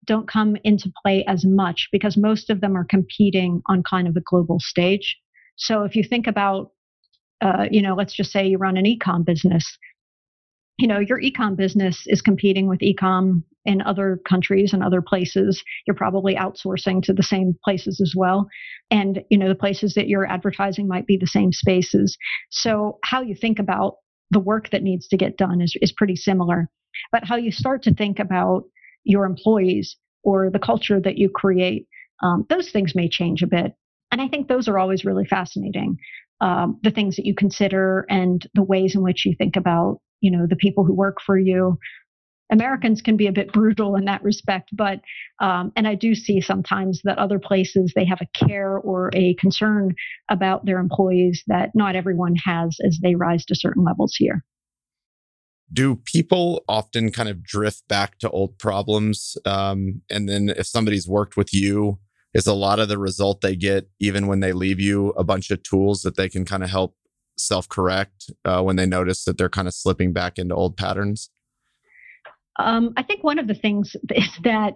don't 0.04 0.28
come 0.28 0.56
into 0.64 0.92
play 1.04 1.24
as 1.26 1.44
much 1.44 1.88
because 1.92 2.16
most 2.16 2.50
of 2.50 2.60
them 2.60 2.76
are 2.76 2.84
competing 2.84 3.62
on 3.68 3.82
kind 3.82 4.08
of 4.08 4.16
a 4.16 4.20
global 4.20 4.58
stage. 4.58 5.16
So 5.56 5.84
if 5.84 5.94
you 5.94 6.02
think 6.02 6.26
about, 6.26 6.72
uh, 7.40 7.66
you 7.70 7.82
know, 7.82 7.94
let's 7.94 8.14
just 8.14 8.32
say 8.32 8.46
you 8.46 8.58
run 8.58 8.76
an 8.76 8.84
ecom 8.84 9.24
business, 9.24 9.64
you 10.78 10.88
know, 10.88 10.98
your 10.98 11.20
ecom 11.20 11.56
business 11.56 12.04
is 12.06 12.20
competing 12.20 12.66
with 12.68 12.80
ecom 12.80 13.42
in 13.64 13.82
other 13.82 14.20
countries 14.28 14.72
and 14.72 14.82
other 14.82 15.02
places. 15.02 15.62
You're 15.86 15.94
probably 15.94 16.34
outsourcing 16.34 17.02
to 17.04 17.12
the 17.12 17.22
same 17.22 17.54
places 17.64 18.00
as 18.00 18.14
well. 18.16 18.48
And, 18.90 19.22
you 19.30 19.38
know, 19.38 19.48
the 19.48 19.54
places 19.54 19.94
that 19.94 20.08
you're 20.08 20.26
advertising 20.26 20.88
might 20.88 21.06
be 21.06 21.16
the 21.16 21.26
same 21.26 21.52
spaces. 21.52 22.16
So 22.50 22.98
how 23.04 23.22
you 23.22 23.34
think 23.34 23.58
about 23.58 23.96
the 24.30 24.40
work 24.40 24.70
that 24.70 24.82
needs 24.82 25.06
to 25.08 25.16
get 25.16 25.36
done 25.36 25.60
is, 25.60 25.74
is 25.80 25.92
pretty 25.92 26.16
similar. 26.16 26.68
But 27.10 27.24
how 27.24 27.36
you 27.36 27.52
start 27.52 27.82
to 27.84 27.94
think 27.94 28.18
about 28.18 28.64
your 29.04 29.24
employees 29.24 29.96
or 30.24 30.50
the 30.50 30.58
culture 30.58 31.00
that 31.00 31.18
you 31.18 31.28
create, 31.28 31.86
um, 32.22 32.46
those 32.48 32.70
things 32.70 32.94
may 32.94 33.08
change 33.08 33.42
a 33.42 33.46
bit. 33.46 33.72
And 34.10 34.20
I 34.20 34.28
think 34.28 34.48
those 34.48 34.68
are 34.68 34.78
always 34.78 35.04
really 35.04 35.24
fascinating. 35.24 35.96
Um, 36.40 36.78
the 36.82 36.90
things 36.90 37.16
that 37.16 37.26
you 37.26 37.34
consider 37.34 38.04
and 38.10 38.46
the 38.54 38.62
ways 38.62 38.94
in 38.94 39.02
which 39.02 39.24
you 39.24 39.34
think 39.36 39.56
about, 39.56 40.00
you 40.20 40.30
know, 40.30 40.46
the 40.48 40.56
people 40.56 40.84
who 40.84 40.94
work 40.94 41.18
for 41.24 41.38
you. 41.38 41.78
Americans 42.52 43.00
can 43.00 43.16
be 43.16 43.26
a 43.26 43.32
bit 43.32 43.50
brutal 43.52 43.96
in 43.96 44.04
that 44.04 44.22
respect, 44.22 44.68
but 44.74 45.00
um, 45.40 45.72
and 45.74 45.88
I 45.88 45.94
do 45.94 46.14
see 46.14 46.40
sometimes 46.40 47.00
that 47.04 47.18
other 47.18 47.38
places 47.38 47.92
they 47.96 48.04
have 48.04 48.20
a 48.20 48.46
care 48.46 48.76
or 48.76 49.10
a 49.14 49.34
concern 49.40 49.94
about 50.30 50.66
their 50.66 50.78
employees 50.78 51.42
that 51.46 51.70
not 51.74 51.96
everyone 51.96 52.34
has 52.44 52.76
as 52.86 53.00
they 53.02 53.14
rise 53.14 53.46
to 53.46 53.54
certain 53.54 53.84
levels 53.84 54.14
here. 54.16 54.44
Do 55.72 55.96
people 56.04 56.62
often 56.68 57.10
kind 57.10 57.30
of 57.30 57.42
drift 57.42 57.88
back 57.88 58.18
to 58.18 58.28
old 58.28 58.58
problems, 58.58 59.38
um, 59.46 60.02
and 60.10 60.28
then 60.28 60.50
if 60.50 60.66
somebody's 60.66 61.08
worked 61.08 61.38
with 61.38 61.54
you 61.54 61.98
is 62.34 62.46
a 62.46 62.54
lot 62.54 62.78
of 62.78 62.88
the 62.88 62.98
result 62.98 63.40
they 63.40 63.56
get, 63.56 63.88
even 63.98 64.26
when 64.26 64.40
they 64.40 64.52
leave 64.52 64.78
you 64.78 65.10
a 65.10 65.24
bunch 65.24 65.50
of 65.50 65.62
tools 65.62 66.02
that 66.02 66.16
they 66.16 66.28
can 66.28 66.44
kind 66.44 66.62
of 66.62 66.68
help 66.68 66.96
self 67.38 67.66
correct 67.68 68.30
uh, 68.44 68.62
when 68.62 68.76
they 68.76 68.86
notice 68.86 69.24
that 69.24 69.38
they're 69.38 69.48
kind 69.48 69.68
of 69.68 69.74
slipping 69.74 70.12
back 70.12 70.38
into 70.38 70.54
old 70.54 70.76
patterns? 70.76 71.30
Um, 72.58 72.92
I 72.96 73.02
think 73.02 73.24
one 73.24 73.38
of 73.38 73.46
the 73.46 73.54
things 73.54 73.94
is 74.10 74.30
that 74.44 74.74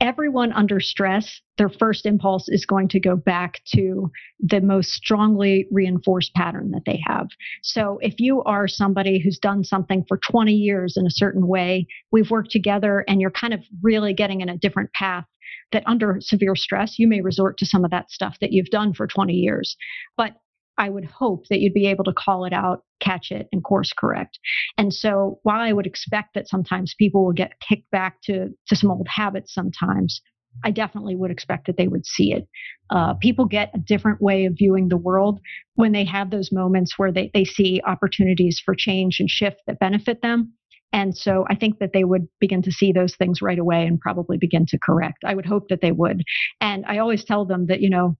everyone 0.00 0.52
under 0.52 0.80
stress, 0.80 1.40
their 1.56 1.68
first 1.68 2.04
impulse 2.04 2.48
is 2.48 2.66
going 2.66 2.88
to 2.88 3.00
go 3.00 3.16
back 3.16 3.60
to 3.74 4.10
the 4.40 4.60
most 4.60 4.90
strongly 4.90 5.66
reinforced 5.70 6.34
pattern 6.34 6.72
that 6.72 6.82
they 6.84 7.00
have. 7.06 7.28
So 7.62 7.98
if 8.02 8.14
you 8.18 8.42
are 8.42 8.66
somebody 8.66 9.20
who's 9.22 9.38
done 9.38 9.64
something 9.64 10.04
for 10.08 10.18
20 10.30 10.52
years 10.52 10.96
in 10.96 11.06
a 11.06 11.10
certain 11.10 11.46
way, 11.46 11.86
we've 12.10 12.30
worked 12.30 12.50
together 12.50 13.04
and 13.08 13.20
you're 13.20 13.30
kind 13.30 13.54
of 13.54 13.60
really 13.82 14.14
getting 14.14 14.40
in 14.40 14.48
a 14.48 14.58
different 14.58 14.92
path 14.92 15.24
that 15.72 15.84
under 15.86 16.16
severe 16.20 16.54
stress, 16.54 16.98
you 16.98 17.08
may 17.08 17.20
resort 17.20 17.58
to 17.58 17.66
some 17.66 17.84
of 17.84 17.90
that 17.90 18.10
stuff 18.10 18.36
that 18.40 18.52
you've 18.52 18.66
done 18.66 18.92
for 18.92 19.06
20 19.06 19.32
years. 19.32 19.76
But 20.16 20.32
I 20.78 20.88
would 20.88 21.04
hope 21.04 21.46
that 21.48 21.60
you'd 21.60 21.74
be 21.74 21.86
able 21.86 22.04
to 22.04 22.12
call 22.12 22.44
it 22.44 22.52
out, 22.52 22.82
catch 23.00 23.30
it, 23.30 23.48
and 23.52 23.62
course 23.62 23.92
correct. 23.92 24.38
And 24.76 24.92
so 24.92 25.38
while 25.42 25.60
I 25.60 25.72
would 25.72 25.86
expect 25.86 26.34
that 26.34 26.48
sometimes 26.48 26.94
people 26.98 27.24
will 27.24 27.32
get 27.32 27.60
kicked 27.60 27.90
back 27.90 28.20
to, 28.24 28.48
to 28.68 28.76
some 28.76 28.90
old 28.90 29.06
habits 29.08 29.54
sometimes, 29.54 30.20
I 30.64 30.70
definitely 30.70 31.16
would 31.16 31.30
expect 31.30 31.66
that 31.66 31.76
they 31.76 31.88
would 31.88 32.06
see 32.06 32.32
it. 32.32 32.46
Uh, 32.90 33.14
people 33.14 33.46
get 33.46 33.70
a 33.74 33.78
different 33.78 34.20
way 34.20 34.44
of 34.44 34.54
viewing 34.56 34.88
the 34.88 34.96
world 34.96 35.40
when 35.74 35.92
they 35.92 36.04
have 36.04 36.30
those 36.30 36.52
moments 36.52 36.94
where 36.96 37.10
they, 37.10 37.30
they 37.34 37.44
see 37.44 37.80
opportunities 37.86 38.62
for 38.64 38.74
change 38.74 39.18
and 39.18 39.28
shift 39.28 39.62
that 39.66 39.80
benefit 39.80 40.22
them. 40.22 40.52
And 40.92 41.16
so 41.16 41.44
I 41.50 41.56
think 41.56 41.80
that 41.80 41.90
they 41.92 42.04
would 42.04 42.28
begin 42.38 42.62
to 42.62 42.70
see 42.70 42.92
those 42.92 43.16
things 43.16 43.42
right 43.42 43.58
away 43.58 43.84
and 43.84 43.98
probably 43.98 44.38
begin 44.38 44.64
to 44.66 44.78
correct. 44.78 45.24
I 45.24 45.34
would 45.34 45.46
hope 45.46 45.68
that 45.68 45.80
they 45.80 45.90
would. 45.90 46.22
And 46.60 46.84
I 46.86 46.98
always 46.98 47.24
tell 47.24 47.44
them 47.44 47.66
that, 47.66 47.80
you 47.80 47.90
know, 47.90 48.16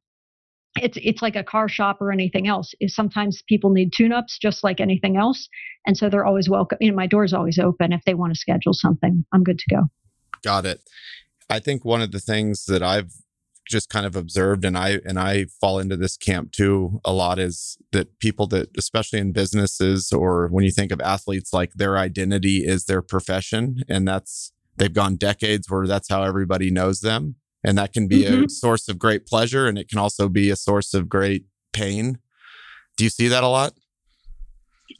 it's 0.76 0.98
it's 1.00 1.22
like 1.22 1.36
a 1.36 1.44
car 1.44 1.68
shop 1.68 1.98
or 2.00 2.10
anything 2.10 2.48
else. 2.48 2.72
Sometimes 2.86 3.42
people 3.48 3.70
need 3.70 3.92
tune-ups 3.96 4.38
just 4.40 4.64
like 4.64 4.80
anything 4.80 5.16
else. 5.16 5.48
And 5.86 5.96
so 5.96 6.08
they're 6.08 6.26
always 6.26 6.48
welcome. 6.48 6.78
You 6.80 6.90
know, 6.90 6.96
my 6.96 7.06
door's 7.06 7.32
always 7.32 7.58
open. 7.58 7.92
If 7.92 8.02
they 8.04 8.14
want 8.14 8.34
to 8.34 8.38
schedule 8.38 8.72
something, 8.72 9.24
I'm 9.32 9.44
good 9.44 9.58
to 9.58 9.74
go. 9.74 9.82
Got 10.42 10.66
it. 10.66 10.80
I 11.48 11.58
think 11.60 11.84
one 11.84 12.02
of 12.02 12.10
the 12.10 12.20
things 12.20 12.64
that 12.66 12.82
I've 12.82 13.12
just 13.66 13.88
kind 13.88 14.04
of 14.04 14.14
observed 14.14 14.64
and 14.64 14.76
I 14.76 15.00
and 15.06 15.18
I 15.18 15.46
fall 15.60 15.78
into 15.78 15.96
this 15.96 16.16
camp 16.16 16.52
too 16.52 17.00
a 17.04 17.12
lot 17.12 17.38
is 17.38 17.78
that 17.92 18.18
people 18.18 18.46
that 18.48 18.68
especially 18.76 19.20
in 19.20 19.32
businesses 19.32 20.12
or 20.12 20.48
when 20.48 20.64
you 20.64 20.70
think 20.70 20.92
of 20.92 21.00
athletes 21.00 21.52
like 21.52 21.72
their 21.74 21.96
identity 21.96 22.58
is 22.58 22.84
their 22.84 23.00
profession 23.00 23.78
and 23.88 24.06
that's 24.06 24.52
they've 24.76 24.92
gone 24.92 25.16
decades 25.16 25.70
where 25.70 25.86
that's 25.86 26.10
how 26.10 26.22
everybody 26.22 26.70
knows 26.70 27.00
them 27.00 27.36
and 27.64 27.78
that 27.78 27.92
can 27.92 28.06
be 28.06 28.24
mm-hmm. 28.24 28.44
a 28.44 28.48
source 28.48 28.88
of 28.88 28.98
great 28.98 29.26
pleasure 29.26 29.66
and 29.66 29.78
it 29.78 29.88
can 29.88 29.98
also 29.98 30.28
be 30.28 30.50
a 30.50 30.56
source 30.56 30.94
of 30.94 31.08
great 31.08 31.44
pain. 31.72 32.18
Do 32.96 33.04
you 33.04 33.10
see 33.10 33.28
that 33.28 33.42
a 33.42 33.48
lot? 33.48 33.72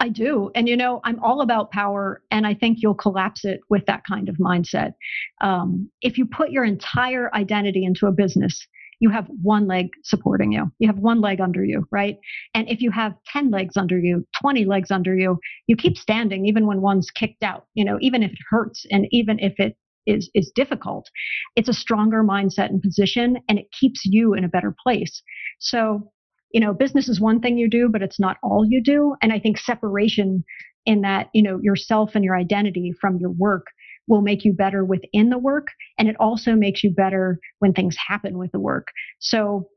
I 0.01 0.09
do. 0.09 0.51
And, 0.55 0.69
you 0.69 0.77
know, 0.77 1.01
I'm 1.05 1.23
all 1.23 1.41
about 1.41 1.71
power, 1.71 2.23
and 2.31 2.47
I 2.47 2.55
think 2.55 2.79
you'll 2.81 2.95
collapse 2.95 3.45
it 3.45 3.61
with 3.69 3.87
that 3.87 4.03
kind 4.05 4.29
of 4.29 4.37
mindset. 4.37 4.95
Um, 5.41 5.91
if 6.01 6.19
you 6.19 6.27
put 6.27 6.51
your 6.51 6.65
entire 6.65 7.33
identity 7.35 7.85
into 7.85 8.07
a 8.07 8.13
business, 8.13 8.67
you 9.01 9.11
have 9.11 9.27
one 9.43 9.67
leg 9.67 9.91
supporting 10.03 10.53
you. 10.53 10.71
You 10.79 10.89
have 10.89 10.99
one 10.99 11.21
leg 11.21 11.41
under 11.41 11.65
you, 11.65 11.87
right? 11.91 12.17
And 12.55 12.69
if 12.69 12.81
you 12.81 12.91
have 12.91 13.15
10 13.27 13.51
legs 13.51 13.77
under 13.77 13.99
you, 13.99 14.27
20 14.41 14.65
legs 14.65 14.91
under 14.91 15.15
you, 15.15 15.39
you 15.67 15.77
keep 15.77 15.97
standing 15.99 16.47
even 16.47 16.67
when 16.67 16.81
one's 16.81 17.11
kicked 17.11 17.43
out, 17.43 17.67
you 17.75 17.85
know, 17.85 17.99
even 18.01 18.23
if 18.23 18.33
it 18.33 18.39
hurts 18.49 18.87
and 18.91 19.07
even 19.11 19.39
if 19.41 19.59
it 19.59 19.77
is 20.07 20.31
is 20.35 20.53
difficult. 20.55 21.09
It's 21.57 21.69
a 21.69 21.75
stronger 21.75 22.23
mindset 22.23 22.69
and 22.71 22.83
position 22.83 23.39
and 23.49 23.59
it 23.59 23.67
keeps 23.79 24.03
you 24.05 24.35
in 24.35 24.45
a 24.45 24.49
better 24.49 24.75
place. 24.85 25.23
So 25.59 26.11
you 26.55 26.61
know, 26.61 26.73
business 26.73 27.09
is 27.09 27.21
one 27.21 27.41
thing 27.41 27.59
you 27.59 27.69
do, 27.69 27.89
but 27.89 28.01
it's 28.01 28.21
not 28.21 28.37
all 28.41 28.65
you 28.65 28.81
do. 28.81 29.17
And 29.21 29.33
I 29.33 29.41
think 29.41 29.59
separation 29.59 30.45
in 30.87 31.01
that, 31.01 31.29
you 31.35 31.43
know, 31.43 31.59
yourself 31.61 32.13
and 32.15 32.25
your 32.25 32.37
identity 32.37 32.93
from 33.01 33.19
your 33.19 33.31
work 33.31 33.67
will 34.07 34.23
make 34.23 34.45
you 34.45 34.53
better 34.53 34.85
within 34.85 35.31
the 35.31 35.39
work. 35.39 35.69
And 35.99 36.09
it 36.09 36.15
also 36.21 36.53
makes 36.53 36.85
you 36.85 36.95
better 36.95 37.41
when 37.59 37.73
things 37.73 37.97
happen 38.07 38.39
with 38.39 38.53
the 38.53 38.61
work. 38.61 38.89
So, 39.19 39.69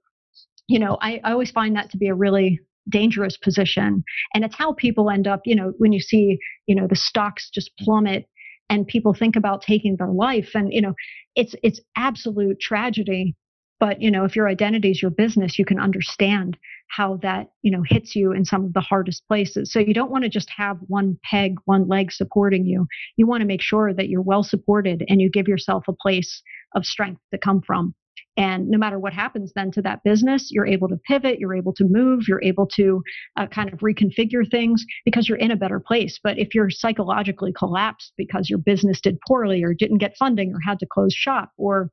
you 0.68 0.78
know, 0.78 1.00
I, 1.02 1.20
I 1.24 1.32
always 1.32 1.50
find 1.50 1.76
that 1.76 1.90
to 1.92 1.98
be 1.98 2.10
a 2.10 2.16
really 2.16 2.60
dangerous 2.90 3.38
position. 3.38 4.04
And 4.36 4.46
it's 4.46 4.56
how 4.56 4.74
people 4.74 5.10
end 5.10 5.28
up, 5.28 5.42
you 5.46 5.56
know, 5.56 5.74
when 5.80 5.94
you 5.94 6.00
see, 6.00 6.38
you 6.68 6.76
know, 6.76 6.88
the 6.88 6.96
stocks 6.96 7.50
just 7.52 7.72
plummet 7.80 8.28
and 8.70 8.88
people 8.88 9.14
think 9.14 9.36
about 9.36 9.62
taking 9.62 9.96
their 9.98 10.12
life 10.12 10.52
and 10.54 10.72
you 10.72 10.82
know 10.82 10.94
it's 11.36 11.56
it's 11.64 11.80
absolute 11.96 12.60
tragedy. 12.60 13.36
But 13.80 14.02
you 14.02 14.10
know 14.10 14.26
if 14.26 14.36
your 14.36 14.48
identity 14.48 14.92
is 14.92 15.02
your 15.02 15.12
business 15.12 15.60
you 15.60 15.66
can 15.66 15.80
understand 15.80 16.58
how 16.90 17.18
that 17.18 17.48
you 17.62 17.72
know 17.72 17.84
hits 17.86 18.16
you 18.16 18.32
in 18.32 18.46
some 18.46 18.66
of 18.66 18.74
the 18.74 18.82
hardest 18.82 19.28
places. 19.28 19.72
So 19.72 19.80
you 19.80 19.94
don't 19.94 20.12
want 20.12 20.24
to 20.24 20.30
just 20.30 20.50
have 20.56 20.78
one 20.88 21.18
peg 21.24 21.56
one 21.66 21.88
leg 21.88 22.12
supporting 22.12 22.66
you. 22.66 22.88
You 23.18 23.28
want 23.28 23.42
to 23.42 23.48
make 23.48 23.62
sure 23.62 23.94
that 23.94 24.10
you're 24.10 24.22
well 24.22 24.44
supported 24.44 25.04
and 25.08 25.22
you 25.22 25.30
give 25.30 25.48
yourself 25.48 25.86
a 25.88 25.94
place 25.94 26.42
of 26.76 26.86
strength 26.86 27.22
to 27.32 27.38
come 27.38 27.62
from 27.62 27.94
and 28.38 28.70
no 28.70 28.78
matter 28.78 29.00
what 29.00 29.14
happens 29.14 29.52
then 29.56 29.72
to 29.72 29.82
that 29.82 30.04
business 30.04 30.50
you're 30.52 30.66
able 30.66 30.88
to 30.88 30.98
pivot 31.08 31.40
you're 31.40 31.56
able 31.56 31.74
to 31.74 31.86
move 31.90 32.24
you're 32.28 32.44
able 32.44 32.68
to 32.68 33.02
uh, 33.38 33.48
kind 33.48 33.72
of 33.72 33.80
reconfigure 33.80 34.50
things 34.50 34.86
because 35.06 35.28
you're 35.28 35.38
in 35.38 35.52
a 35.52 35.56
better 35.56 35.80
place 35.80 36.20
but 36.24 36.38
if 36.38 36.54
you're 36.54 36.70
psychologically 36.70 37.54
collapsed 37.54 38.14
because 38.18 38.50
your 38.50 38.60
business 38.60 39.02
did 39.02 39.18
poorly 39.28 39.64
or 39.64 39.74
didn't 39.74 39.98
get 39.98 40.16
funding 40.18 40.54
or 40.54 40.60
had 40.66 40.80
to 40.80 40.86
close 40.86 41.14
shop 41.14 41.52
or 41.58 41.90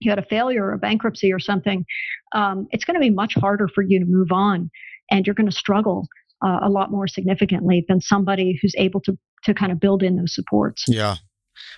you 0.00 0.10
had 0.10 0.18
a 0.18 0.24
failure 0.24 0.64
or 0.64 0.72
a 0.72 0.78
bankruptcy 0.78 1.32
or 1.32 1.38
something, 1.38 1.84
um, 2.32 2.66
it's 2.70 2.84
going 2.84 2.94
to 2.94 3.00
be 3.00 3.10
much 3.10 3.34
harder 3.34 3.68
for 3.68 3.82
you 3.82 3.98
to 3.98 4.06
move 4.06 4.30
on, 4.30 4.70
and 5.10 5.26
you're 5.26 5.34
going 5.34 5.48
to 5.48 5.56
struggle 5.56 6.06
uh, 6.44 6.60
a 6.62 6.68
lot 6.68 6.90
more 6.90 7.06
significantly 7.06 7.84
than 7.88 8.00
somebody 8.00 8.58
who's 8.60 8.74
able 8.76 9.00
to 9.00 9.16
to 9.44 9.54
kind 9.54 9.70
of 9.70 9.78
build 9.78 10.02
in 10.02 10.16
those 10.16 10.34
supports. 10.34 10.84
Yeah. 10.88 11.16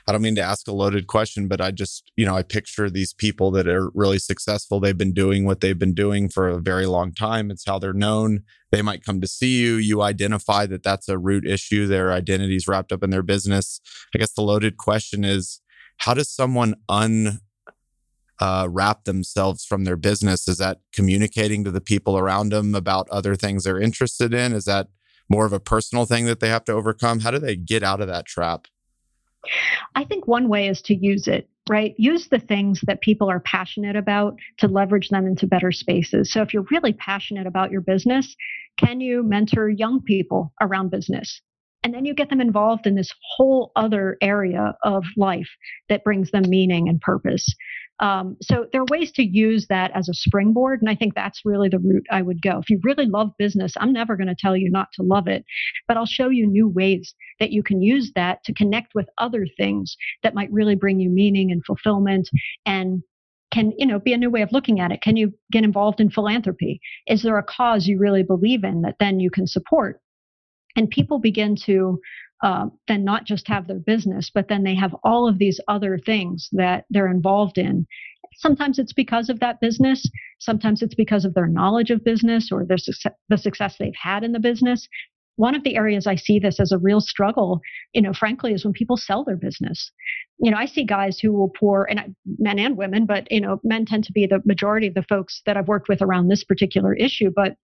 I 0.08 0.12
don't 0.12 0.22
mean 0.22 0.36
to 0.36 0.40
ask 0.40 0.66
a 0.66 0.72
loaded 0.72 1.06
question, 1.06 1.48
but 1.48 1.60
I 1.60 1.70
just, 1.70 2.10
you 2.16 2.24
know, 2.24 2.34
I 2.34 2.42
picture 2.42 2.88
these 2.88 3.12
people 3.12 3.50
that 3.50 3.68
are 3.68 3.90
really 3.94 4.18
successful. 4.18 4.80
They've 4.80 4.96
been 4.96 5.12
doing 5.12 5.44
what 5.44 5.60
they've 5.60 5.78
been 5.78 5.92
doing 5.92 6.30
for 6.30 6.48
a 6.48 6.58
very 6.58 6.86
long 6.86 7.12
time. 7.12 7.50
It's 7.50 7.66
how 7.66 7.78
they're 7.78 7.92
known. 7.92 8.44
They 8.72 8.80
might 8.80 9.04
come 9.04 9.20
to 9.20 9.26
see 9.26 9.60
you. 9.60 9.74
You 9.74 10.00
identify 10.00 10.64
that 10.64 10.82
that's 10.82 11.10
a 11.10 11.18
root 11.18 11.46
issue. 11.46 11.86
Their 11.86 12.10
identity 12.10 12.56
is 12.56 12.66
wrapped 12.66 12.90
up 12.90 13.02
in 13.02 13.10
their 13.10 13.22
business. 13.22 13.82
I 14.14 14.18
guess 14.18 14.32
the 14.32 14.40
loaded 14.40 14.78
question 14.78 15.24
is 15.26 15.60
how 15.98 16.14
does 16.14 16.30
someone 16.30 16.76
un 16.88 17.40
uh, 18.40 18.66
wrap 18.70 19.04
themselves 19.04 19.66
from 19.66 19.84
their 19.84 19.96
business? 19.96 20.48
Is 20.48 20.56
that 20.56 20.78
communicating 20.90 21.64
to 21.64 21.70
the 21.70 21.82
people 21.82 22.16
around 22.16 22.50
them 22.50 22.74
about 22.74 23.10
other 23.10 23.36
things 23.36 23.64
they're 23.64 23.80
interested 23.80 24.32
in? 24.32 24.54
Is 24.54 24.64
that 24.64 24.88
more 25.28 25.44
of 25.44 25.52
a 25.52 25.60
personal 25.60 26.06
thing 26.06 26.24
that 26.24 26.40
they 26.40 26.48
have 26.48 26.64
to 26.64 26.72
overcome? 26.72 27.20
How 27.20 27.30
do 27.30 27.38
they 27.38 27.56
get 27.56 27.82
out 27.82 28.00
of 28.00 28.08
that 28.08 28.24
trap? 28.24 28.68
I 29.94 30.04
think 30.04 30.26
one 30.26 30.48
way 30.48 30.68
is 30.68 30.82
to 30.82 30.94
use 30.94 31.28
it, 31.28 31.48
right? 31.68 31.94
Use 31.98 32.28
the 32.28 32.38
things 32.38 32.80
that 32.86 33.00
people 33.00 33.30
are 33.30 33.40
passionate 33.40 33.96
about 33.96 34.38
to 34.58 34.68
leverage 34.68 35.08
them 35.08 35.26
into 35.26 35.46
better 35.46 35.72
spaces. 35.72 36.32
So 36.32 36.42
if 36.42 36.52
you're 36.52 36.66
really 36.70 36.92
passionate 36.92 37.46
about 37.46 37.70
your 37.70 37.80
business, 37.80 38.34
can 38.78 39.00
you 39.00 39.22
mentor 39.22 39.68
young 39.68 40.02
people 40.02 40.52
around 40.60 40.90
business? 40.90 41.40
And 41.84 41.94
then 41.94 42.04
you 42.04 42.14
get 42.14 42.28
them 42.28 42.40
involved 42.40 42.86
in 42.86 42.96
this 42.96 43.14
whole 43.36 43.70
other 43.76 44.16
area 44.20 44.74
of 44.82 45.04
life 45.16 45.48
that 45.88 46.04
brings 46.04 46.30
them 46.30 46.42
meaning 46.48 46.88
and 46.88 47.00
purpose. 47.00 47.54
Um, 48.00 48.36
so 48.40 48.66
there 48.72 48.82
are 48.82 48.86
ways 48.90 49.10
to 49.12 49.22
use 49.22 49.66
that 49.68 49.90
as 49.94 50.08
a 50.08 50.14
springboard. 50.14 50.80
And 50.80 50.90
I 50.90 50.94
think 50.94 51.14
that's 51.14 51.42
really 51.44 51.68
the 51.68 51.78
route 51.78 52.06
I 52.10 52.22
would 52.22 52.42
go. 52.42 52.58
If 52.58 52.70
you 52.70 52.80
really 52.82 53.06
love 53.06 53.30
business, 53.38 53.74
I'm 53.78 53.92
never 53.92 54.16
going 54.16 54.28
to 54.28 54.36
tell 54.38 54.56
you 54.56 54.70
not 54.70 54.88
to 54.94 55.02
love 55.02 55.26
it, 55.26 55.44
but 55.86 55.96
I'll 55.96 56.06
show 56.06 56.28
you 56.28 56.46
new 56.46 56.68
ways 56.68 57.14
that 57.40 57.50
you 57.50 57.62
can 57.62 57.82
use 57.82 58.12
that 58.14 58.44
to 58.44 58.54
connect 58.54 58.94
with 58.94 59.08
other 59.18 59.46
things 59.56 59.96
that 60.22 60.34
might 60.34 60.52
really 60.52 60.74
bring 60.74 61.00
you 61.00 61.10
meaning 61.10 61.50
and 61.50 61.64
fulfillment 61.64 62.28
and 62.66 63.02
can 63.50 63.72
you 63.78 63.86
know 63.86 63.98
be 63.98 64.12
a 64.12 64.18
new 64.18 64.28
way 64.30 64.42
of 64.42 64.52
looking 64.52 64.78
at 64.78 64.92
it 64.92 65.00
can 65.00 65.16
you 65.16 65.32
get 65.50 65.64
involved 65.64 66.00
in 66.00 66.10
philanthropy 66.10 66.80
is 67.06 67.22
there 67.22 67.38
a 67.38 67.42
cause 67.42 67.86
you 67.86 67.98
really 67.98 68.22
believe 68.22 68.62
in 68.62 68.82
that 68.82 68.96
then 69.00 69.20
you 69.20 69.30
can 69.30 69.46
support 69.46 70.00
and 70.76 70.90
people 70.90 71.18
begin 71.18 71.56
to 71.56 71.98
uh, 72.42 72.66
then 72.86 73.04
not 73.04 73.24
just 73.24 73.48
have 73.48 73.66
their 73.66 73.78
business, 73.78 74.30
but 74.32 74.48
then 74.48 74.62
they 74.62 74.74
have 74.74 74.94
all 75.02 75.28
of 75.28 75.38
these 75.38 75.60
other 75.68 75.98
things 75.98 76.48
that 76.52 76.84
they're 76.90 77.10
involved 77.10 77.58
in. 77.58 77.86
Sometimes 78.34 78.78
it's 78.78 78.92
because 78.92 79.28
of 79.28 79.40
that 79.40 79.60
business. 79.60 80.08
Sometimes 80.38 80.82
it's 80.82 80.94
because 80.94 81.24
of 81.24 81.34
their 81.34 81.48
knowledge 81.48 81.90
of 81.90 82.04
business 82.04 82.50
or 82.52 82.64
their 82.64 82.78
success, 82.78 83.12
the 83.28 83.38
success 83.38 83.76
they've 83.78 83.92
had 84.00 84.22
in 84.22 84.32
the 84.32 84.38
business. 84.38 84.86
One 85.36 85.54
of 85.54 85.62
the 85.62 85.76
areas 85.76 86.06
I 86.06 86.16
see 86.16 86.38
this 86.38 86.58
as 86.58 86.72
a 86.72 86.78
real 86.78 87.00
struggle, 87.00 87.60
you 87.92 88.02
know, 88.02 88.12
frankly, 88.12 88.52
is 88.52 88.64
when 88.64 88.72
people 88.72 88.96
sell 88.96 89.24
their 89.24 89.36
business. 89.36 89.90
You 90.38 90.50
know, 90.50 90.56
I 90.56 90.66
see 90.66 90.84
guys 90.84 91.18
who 91.18 91.32
will 91.32 91.48
pour, 91.48 91.88
and 91.88 92.14
men 92.38 92.58
and 92.58 92.76
women, 92.76 93.06
but 93.06 93.30
you 93.30 93.40
know, 93.40 93.60
men 93.62 93.86
tend 93.86 94.04
to 94.04 94.12
be 94.12 94.26
the 94.26 94.40
majority 94.44 94.88
of 94.88 94.94
the 94.94 95.04
folks 95.08 95.42
that 95.46 95.56
I've 95.56 95.68
worked 95.68 95.88
with 95.88 96.02
around 96.02 96.28
this 96.28 96.44
particular 96.44 96.92
issue. 96.94 97.30
But 97.34 97.54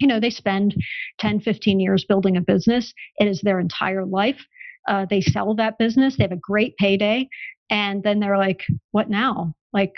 you 0.00 0.06
know, 0.06 0.20
they 0.20 0.30
spend 0.30 0.74
10, 1.18 1.40
15 1.40 1.80
years 1.80 2.04
building 2.04 2.36
a 2.36 2.40
business. 2.40 2.92
It 3.18 3.28
is 3.28 3.40
their 3.42 3.60
entire 3.60 4.04
life. 4.04 4.44
Uh, 4.88 5.06
they 5.08 5.20
sell 5.20 5.54
that 5.54 5.78
business. 5.78 6.16
They 6.16 6.24
have 6.24 6.32
a 6.32 6.36
great 6.36 6.76
payday. 6.76 7.28
And 7.70 8.02
then 8.02 8.20
they're 8.20 8.38
like, 8.38 8.62
what 8.92 9.10
now? 9.10 9.54
Like, 9.72 9.92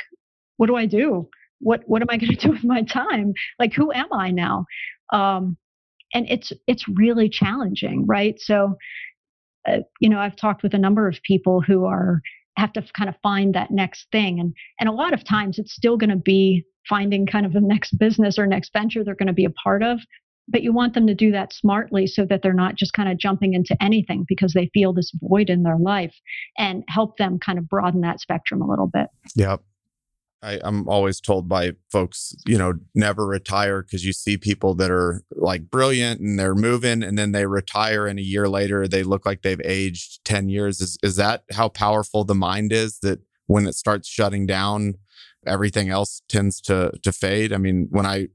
what 0.56 0.66
do 0.66 0.76
I 0.76 0.86
do? 0.86 1.28
What, 1.60 1.82
what 1.86 2.02
am 2.02 2.08
I 2.10 2.16
going 2.18 2.34
to 2.34 2.46
do 2.46 2.50
with 2.50 2.64
my 2.64 2.82
time? 2.82 3.32
Like, 3.58 3.72
who 3.74 3.92
am 3.92 4.12
I 4.12 4.30
now? 4.30 4.64
Um, 5.12 5.56
and 6.14 6.26
it's, 6.30 6.52
it's 6.66 6.88
really 6.88 7.28
challenging, 7.28 8.06
right? 8.06 8.36
So, 8.38 8.76
uh, 9.68 9.78
you 10.00 10.08
know, 10.08 10.18
I've 10.18 10.36
talked 10.36 10.62
with 10.62 10.72
a 10.72 10.78
number 10.78 11.06
of 11.06 11.18
people 11.22 11.60
who 11.60 11.84
are, 11.84 12.22
have 12.56 12.72
to 12.72 12.84
kind 12.96 13.08
of 13.08 13.14
find 13.22 13.54
that 13.54 13.70
next 13.70 14.06
thing. 14.10 14.40
And, 14.40 14.54
and 14.80 14.88
a 14.88 14.92
lot 14.92 15.12
of 15.12 15.24
times 15.24 15.58
it's 15.58 15.74
still 15.74 15.96
going 15.96 16.10
to 16.10 16.16
be 16.16 16.64
finding 16.88 17.26
kind 17.26 17.46
of 17.46 17.52
the 17.52 17.60
next 17.60 17.98
business 17.98 18.38
or 18.38 18.46
next 18.46 18.72
venture 18.72 19.04
they're 19.04 19.14
going 19.14 19.26
to 19.26 19.32
be 19.32 19.44
a 19.44 19.50
part 19.50 19.82
of. 19.82 20.00
But 20.50 20.62
you 20.62 20.72
want 20.72 20.94
them 20.94 21.06
to 21.06 21.14
do 21.14 21.30
that 21.32 21.52
smartly 21.52 22.06
so 22.06 22.24
that 22.24 22.40
they're 22.42 22.54
not 22.54 22.74
just 22.74 22.94
kind 22.94 23.10
of 23.10 23.18
jumping 23.18 23.52
into 23.52 23.76
anything 23.82 24.24
because 24.26 24.54
they 24.54 24.70
feel 24.72 24.94
this 24.94 25.12
void 25.20 25.50
in 25.50 25.62
their 25.62 25.76
life 25.76 26.14
and 26.56 26.84
help 26.88 27.18
them 27.18 27.38
kind 27.38 27.58
of 27.58 27.68
broaden 27.68 28.00
that 28.00 28.20
spectrum 28.20 28.62
a 28.62 28.66
little 28.66 28.86
bit. 28.86 29.08
Yep. 29.36 29.60
I, 30.42 30.60
am 30.64 30.88
always 30.88 31.20
told 31.20 31.48
by 31.48 31.72
folks, 31.90 32.34
you 32.46 32.56
know, 32.56 32.74
never 32.94 33.26
retire 33.26 33.82
because 33.82 34.04
you 34.04 34.12
see 34.12 34.36
people 34.36 34.74
that 34.76 34.90
are 34.90 35.22
like 35.32 35.68
brilliant 35.68 36.20
and 36.20 36.38
they're 36.38 36.54
moving 36.54 37.02
and 37.02 37.18
then 37.18 37.32
they 37.32 37.46
retire 37.46 38.06
and 38.06 38.18
a 38.18 38.22
year 38.22 38.48
later 38.48 38.86
they 38.86 39.02
look 39.02 39.26
like 39.26 39.42
they've 39.42 39.60
aged 39.64 40.24
10 40.24 40.48
years. 40.48 40.80
Is 40.80 40.96
is 41.02 41.16
that 41.16 41.42
how 41.52 41.68
powerful 41.68 42.24
the 42.24 42.36
mind 42.36 42.72
is 42.72 43.00
that 43.00 43.20
when 43.46 43.66
it 43.66 43.74
starts 43.74 44.08
shutting 44.08 44.46
down, 44.46 44.94
everything 45.46 45.88
else 45.88 46.22
tends 46.28 46.60
to 46.62 46.92
to 47.02 47.12
fade. 47.12 47.52
I 47.52 47.58
mean, 47.58 47.88
when 47.90 48.06
I 48.06 48.28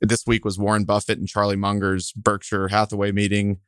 this 0.00 0.24
week 0.26 0.44
was 0.44 0.58
Warren 0.58 0.84
Buffett 0.84 1.18
and 1.18 1.28
Charlie 1.28 1.56
Munger's 1.56 2.12
Berkshire 2.12 2.68
Hathaway 2.68 3.12
meeting. 3.12 3.58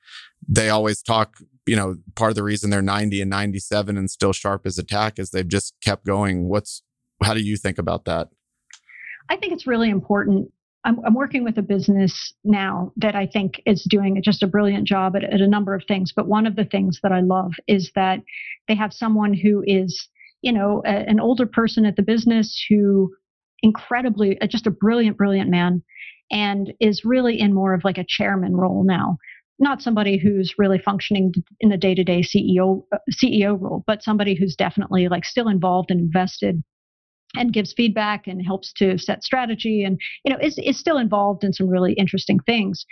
They 0.46 0.68
always 0.70 1.02
talk, 1.02 1.36
you 1.66 1.76
know, 1.76 1.96
part 2.14 2.30
of 2.30 2.36
the 2.36 2.42
reason 2.42 2.70
they're 2.70 2.82
90 2.82 3.20
and 3.20 3.30
97 3.30 3.96
and 3.96 4.10
still 4.10 4.32
sharp 4.32 4.66
as 4.66 4.78
a 4.78 4.84
tack 4.84 5.18
is 5.18 5.30
they've 5.30 5.46
just 5.46 5.74
kept 5.82 6.04
going. 6.04 6.48
What's 6.48 6.82
how 7.22 7.34
do 7.34 7.40
you 7.40 7.56
think 7.56 7.78
about 7.78 8.04
that? 8.06 8.28
I 9.28 9.36
think 9.36 9.52
it's 9.52 9.66
really 9.66 9.90
important. 9.90 10.50
I'm, 10.84 11.04
I'm 11.04 11.14
working 11.14 11.44
with 11.44 11.58
a 11.58 11.62
business 11.62 12.32
now 12.42 12.92
that 12.96 13.14
I 13.14 13.26
think 13.26 13.60
is 13.66 13.86
doing 13.88 14.20
just 14.22 14.42
a 14.42 14.46
brilliant 14.46 14.88
job 14.88 15.14
at, 15.14 15.24
at 15.24 15.40
a 15.40 15.46
number 15.46 15.74
of 15.74 15.84
things. 15.86 16.12
But 16.14 16.26
one 16.26 16.46
of 16.46 16.56
the 16.56 16.64
things 16.64 17.00
that 17.02 17.12
I 17.12 17.20
love 17.20 17.52
is 17.66 17.92
that 17.94 18.20
they 18.66 18.74
have 18.74 18.94
someone 18.94 19.34
who 19.34 19.62
is 19.66 20.08
you 20.43 20.53
know, 20.53 20.82
a, 20.84 20.91
an 20.91 21.20
older 21.20 21.47
person 21.47 21.84
at 21.84 21.97
the 21.97 22.03
business 22.03 22.64
who 22.68 23.12
incredibly, 23.62 24.41
uh, 24.41 24.47
just 24.47 24.66
a 24.66 24.70
brilliant, 24.70 25.16
brilliant 25.16 25.51
man, 25.51 25.82
and 26.30 26.72
is 26.80 27.05
really 27.05 27.38
in 27.38 27.55
more 27.55 27.74
of 27.74 27.84
like 27.84 27.99
a 27.99 28.07
chairman 28.09 28.57
role 28.57 28.84
now. 28.84 29.18
Not 29.59 29.82
somebody 29.82 30.18
who's 30.18 30.55
really 30.57 30.78
functioning 30.78 31.32
in 31.61 31.68
the 31.68 31.76
day-to-day 31.76 32.22
CEO 32.22 32.84
uh, 32.93 32.99
CEO 33.12 33.61
role, 33.61 33.84
but 33.86 34.03
somebody 34.03 34.34
who's 34.34 34.57
definitely 34.57 35.09
like 35.09 35.24
still 35.24 35.49
involved 35.49 35.91
and 35.91 36.01
invested 36.01 36.62
and 37.34 37.53
gives 37.53 37.72
feedback 37.72 38.26
and 38.26 38.45
helps 38.45 38.72
to 38.72 38.99
set 38.99 39.22
strategy 39.22 39.84
and 39.84 40.01
you 40.24 40.32
know 40.32 40.38
is, 40.41 40.59
is 40.59 40.78
still 40.78 40.99
involved 40.99 41.45
in 41.45 41.53
some 41.53 41.68
really 41.68 41.93
interesting 41.93 42.38
things 42.41 42.84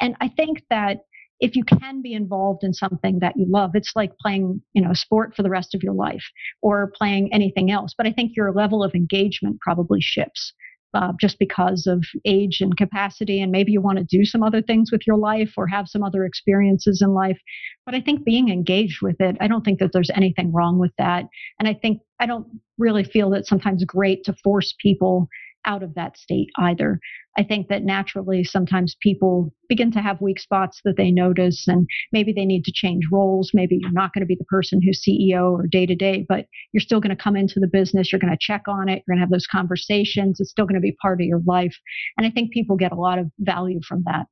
and 0.00 0.14
i 0.20 0.28
think 0.28 0.62
that 0.70 0.98
if 1.40 1.54
you 1.54 1.64
can 1.64 2.02
be 2.02 2.14
involved 2.14 2.62
in 2.62 2.72
something 2.72 3.18
that 3.20 3.34
you 3.36 3.46
love 3.48 3.70
it's 3.74 3.92
like 3.94 4.16
playing 4.18 4.60
you 4.72 4.82
know 4.82 4.92
sport 4.92 5.34
for 5.34 5.42
the 5.42 5.50
rest 5.50 5.74
of 5.74 5.82
your 5.82 5.94
life 5.94 6.24
or 6.62 6.92
playing 6.96 7.32
anything 7.32 7.70
else 7.70 7.94
but 7.96 8.06
i 8.06 8.12
think 8.12 8.32
your 8.36 8.52
level 8.52 8.82
of 8.82 8.94
engagement 8.94 9.58
probably 9.60 10.00
shifts 10.00 10.52
uh, 10.96 11.12
just 11.20 11.38
because 11.38 11.86
of 11.86 12.02
age 12.24 12.60
and 12.60 12.76
capacity. 12.76 13.40
And 13.40 13.52
maybe 13.52 13.70
you 13.70 13.80
want 13.80 13.98
to 13.98 14.04
do 14.04 14.24
some 14.24 14.42
other 14.42 14.62
things 14.62 14.90
with 14.90 15.06
your 15.06 15.18
life 15.18 15.52
or 15.56 15.66
have 15.66 15.88
some 15.88 16.02
other 16.02 16.24
experiences 16.24 17.02
in 17.02 17.12
life. 17.12 17.38
But 17.84 17.94
I 17.94 18.00
think 18.00 18.24
being 18.24 18.48
engaged 18.48 19.02
with 19.02 19.20
it, 19.20 19.36
I 19.40 19.46
don't 19.46 19.64
think 19.64 19.78
that 19.80 19.92
there's 19.92 20.10
anything 20.14 20.52
wrong 20.52 20.78
with 20.78 20.92
that. 20.96 21.24
And 21.58 21.68
I 21.68 21.74
think 21.74 22.00
I 22.18 22.26
don't 22.26 22.46
really 22.78 23.04
feel 23.04 23.30
that 23.30 23.46
sometimes 23.46 23.84
great 23.84 24.24
to 24.24 24.34
force 24.42 24.74
people 24.80 25.28
out 25.66 25.82
of 25.82 25.94
that 25.94 26.16
state 26.16 26.48
either. 26.58 26.98
I 27.36 27.42
think 27.42 27.68
that 27.68 27.82
naturally 27.82 28.44
sometimes 28.44 28.96
people 29.02 29.52
begin 29.68 29.92
to 29.92 30.00
have 30.00 30.20
weak 30.20 30.40
spots 30.40 30.80
that 30.84 30.96
they 30.96 31.10
notice 31.10 31.66
and 31.68 31.86
maybe 32.12 32.32
they 32.32 32.46
need 32.46 32.64
to 32.64 32.72
change 32.72 33.04
roles. 33.12 33.50
Maybe 33.52 33.78
you're 33.80 33.90
not 33.90 34.14
going 34.14 34.22
to 34.22 34.26
be 34.26 34.36
the 34.36 34.44
person 34.44 34.80
who's 34.80 35.04
CEO 35.06 35.52
or 35.52 35.66
day 35.66 35.84
to 35.84 35.94
day, 35.94 36.24
but 36.28 36.46
you're 36.72 36.80
still 36.80 37.00
going 37.00 37.14
to 37.14 37.22
come 37.22 37.36
into 37.36 37.60
the 37.60 37.66
business. 37.66 38.10
You're 38.10 38.20
going 38.20 38.32
to 38.32 38.38
check 38.40 38.62
on 38.68 38.88
it. 38.88 39.02
You're 39.06 39.14
going 39.14 39.18
to 39.18 39.22
have 39.24 39.30
those 39.30 39.46
conversations. 39.46 40.40
It's 40.40 40.50
still 40.50 40.66
going 40.66 40.76
to 40.76 40.80
be 40.80 40.96
part 41.02 41.20
of 41.20 41.26
your 41.26 41.42
life. 41.46 41.76
And 42.16 42.26
I 42.26 42.30
think 42.30 42.52
people 42.52 42.76
get 42.76 42.92
a 42.92 42.96
lot 42.96 43.18
of 43.18 43.26
value 43.38 43.80
from 43.86 44.04
that. 44.06 44.26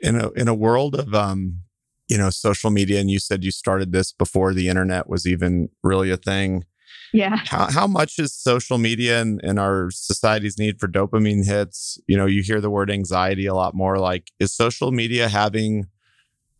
In 0.00 0.16
a, 0.16 0.30
in 0.30 0.48
a 0.48 0.54
world 0.54 0.94
of, 0.94 1.14
um, 1.14 1.60
you 2.08 2.18
know, 2.18 2.30
social 2.30 2.70
media, 2.70 3.00
and 3.00 3.10
you 3.10 3.18
said 3.18 3.44
you 3.44 3.50
started 3.50 3.92
this 3.92 4.12
before 4.12 4.52
the 4.52 4.68
internet 4.68 5.08
was 5.08 5.26
even 5.26 5.70
really 5.82 6.10
a 6.10 6.16
thing 6.16 6.64
yeah. 7.12 7.36
How, 7.44 7.70
how 7.70 7.86
much 7.86 8.18
is 8.18 8.34
social 8.34 8.78
media 8.78 9.20
and, 9.20 9.40
and 9.44 9.58
our 9.58 9.90
society's 9.90 10.58
need 10.58 10.80
for 10.80 10.88
dopamine 10.88 11.46
hits? 11.46 11.98
You 12.06 12.16
know, 12.16 12.26
you 12.26 12.42
hear 12.42 12.60
the 12.60 12.70
word 12.70 12.90
anxiety 12.90 13.46
a 13.46 13.54
lot 13.54 13.74
more. 13.74 13.98
Like, 13.98 14.32
is 14.40 14.52
social 14.52 14.90
media 14.90 15.28
having 15.28 15.86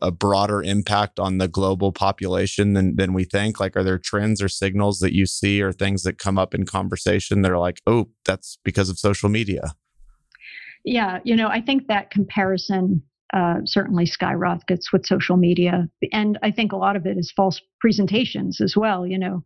a 0.01 0.11
broader 0.11 0.61
impact 0.61 1.19
on 1.19 1.37
the 1.37 1.47
global 1.47 1.91
population 1.91 2.73
than, 2.73 2.95
than 2.95 3.13
we 3.13 3.23
think? 3.23 3.59
Like, 3.59 3.75
are 3.75 3.83
there 3.83 3.97
trends 3.97 4.41
or 4.41 4.49
signals 4.49 4.99
that 4.99 5.13
you 5.13 5.25
see 5.25 5.61
or 5.61 5.71
things 5.71 6.03
that 6.03 6.17
come 6.17 6.37
up 6.37 6.53
in 6.53 6.65
conversation 6.65 7.41
that 7.41 7.51
are 7.51 7.59
like, 7.59 7.81
oh, 7.87 8.09
that's 8.23 8.57
because 8.63 8.89
of 8.89 8.99
social 8.99 9.29
media? 9.29 9.75
Yeah. 10.83 11.19
You 11.23 11.35
know, 11.35 11.47
I 11.47 11.61
think 11.61 11.87
that 11.87 12.11
comparison 12.11 13.01
uh, 13.33 13.55
certainly 13.65 14.05
skyrockets 14.05 14.93
with 14.93 15.05
social 15.05 15.35
media. 15.35 15.89
And 16.13 16.37
I 16.43 16.51
think 16.51 16.71
a 16.71 16.77
lot 16.77 16.95
of 16.95 17.05
it 17.05 17.17
is 17.17 17.33
false 17.35 17.59
presentations 17.81 18.61
as 18.61 18.75
well. 18.77 19.05
You 19.05 19.17
know, 19.17 19.43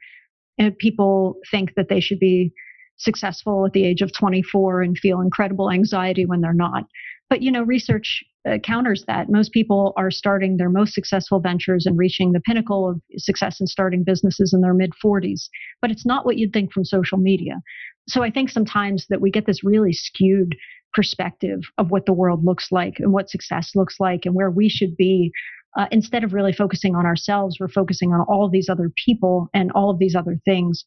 and 0.60 0.78
people 0.78 1.38
think 1.49 1.74
that 1.76 1.89
they 1.89 1.99
should 1.99 2.20
be 2.20 2.51
successful 2.97 3.66
at 3.66 3.72
the 3.72 3.86
age 3.86 4.01
of 4.01 4.12
24 4.14 4.82
and 4.82 4.97
feel 4.97 5.22
incredible 5.22 5.72
anxiety 5.72 6.26
when 6.26 6.41
they're 6.41 6.53
not. 6.53 6.84
But 7.30 7.41
you 7.41 7.51
know, 7.51 7.64
research 7.64 8.24
uh, 8.47 8.57
counters 8.57 9.03
that. 9.07 9.30
Most 9.30 9.51
people 9.51 9.93
are 9.97 10.12
starting 10.12 10.57
their 10.57 10.70
most 10.70 10.93
successful 10.93 11.39
ventures 11.39 11.86
and 11.86 11.97
reaching 11.97 12.32
the 12.32 12.39
pinnacle 12.39 12.89
of 12.89 13.01
success 13.18 13.60
in 13.60 13.68
starting 13.68 14.03
businesses 14.03 14.53
in 14.53 14.62
their 14.62 14.74
mid 14.74 14.91
40s. 15.03 15.49
But 15.82 15.91
it's 15.91 16.05
not 16.05 16.26
what 16.26 16.38
you'd 16.38 16.53
think 16.53 16.72
from 16.72 16.86
social 16.86 17.18
media. 17.18 17.62
So 18.07 18.24
I 18.24 18.32
think 18.32 18.49
sometimes 18.49 19.05
that 19.10 19.22
we 19.22 19.30
get 19.30 19.45
this 19.45 19.64
really 19.64 19.93
skewed 19.93 20.55
perspective 20.93 21.60
of 21.78 21.91
what 21.91 22.05
the 22.05 22.14
world 22.14 22.43
looks 22.43 22.72
like 22.72 22.95
and 22.99 23.14
what 23.14 23.30
success 23.30 23.72
looks 23.76 23.99
like 23.99 24.26
and 24.26 24.34
where 24.34 24.49
we 24.49 24.70
should 24.70 24.97
be 24.97 25.32
uh, 25.78 25.88
instead 25.92 26.24
of 26.24 26.34
really 26.34 26.54
focusing 26.54 26.96
on 26.96 27.06
ourselves, 27.06 27.58
we're 27.60 27.68
focusing 27.68 28.12
on 28.12 28.22
all 28.28 28.46
of 28.46 28.52
these 28.52 28.70
other 28.70 28.92
people 29.06 29.50
and 29.54 29.72
all 29.72 29.90
of 29.90 30.00
these 30.00 30.16
other 30.16 30.38
things. 30.46 30.86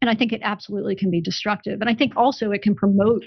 And 0.00 0.10
I 0.10 0.14
think 0.14 0.32
it 0.32 0.40
absolutely 0.42 0.96
can 0.96 1.10
be 1.10 1.20
destructive. 1.20 1.80
And 1.80 1.88
I 1.88 1.94
think 1.94 2.12
also 2.16 2.50
it 2.50 2.62
can 2.62 2.74
promote 2.74 3.24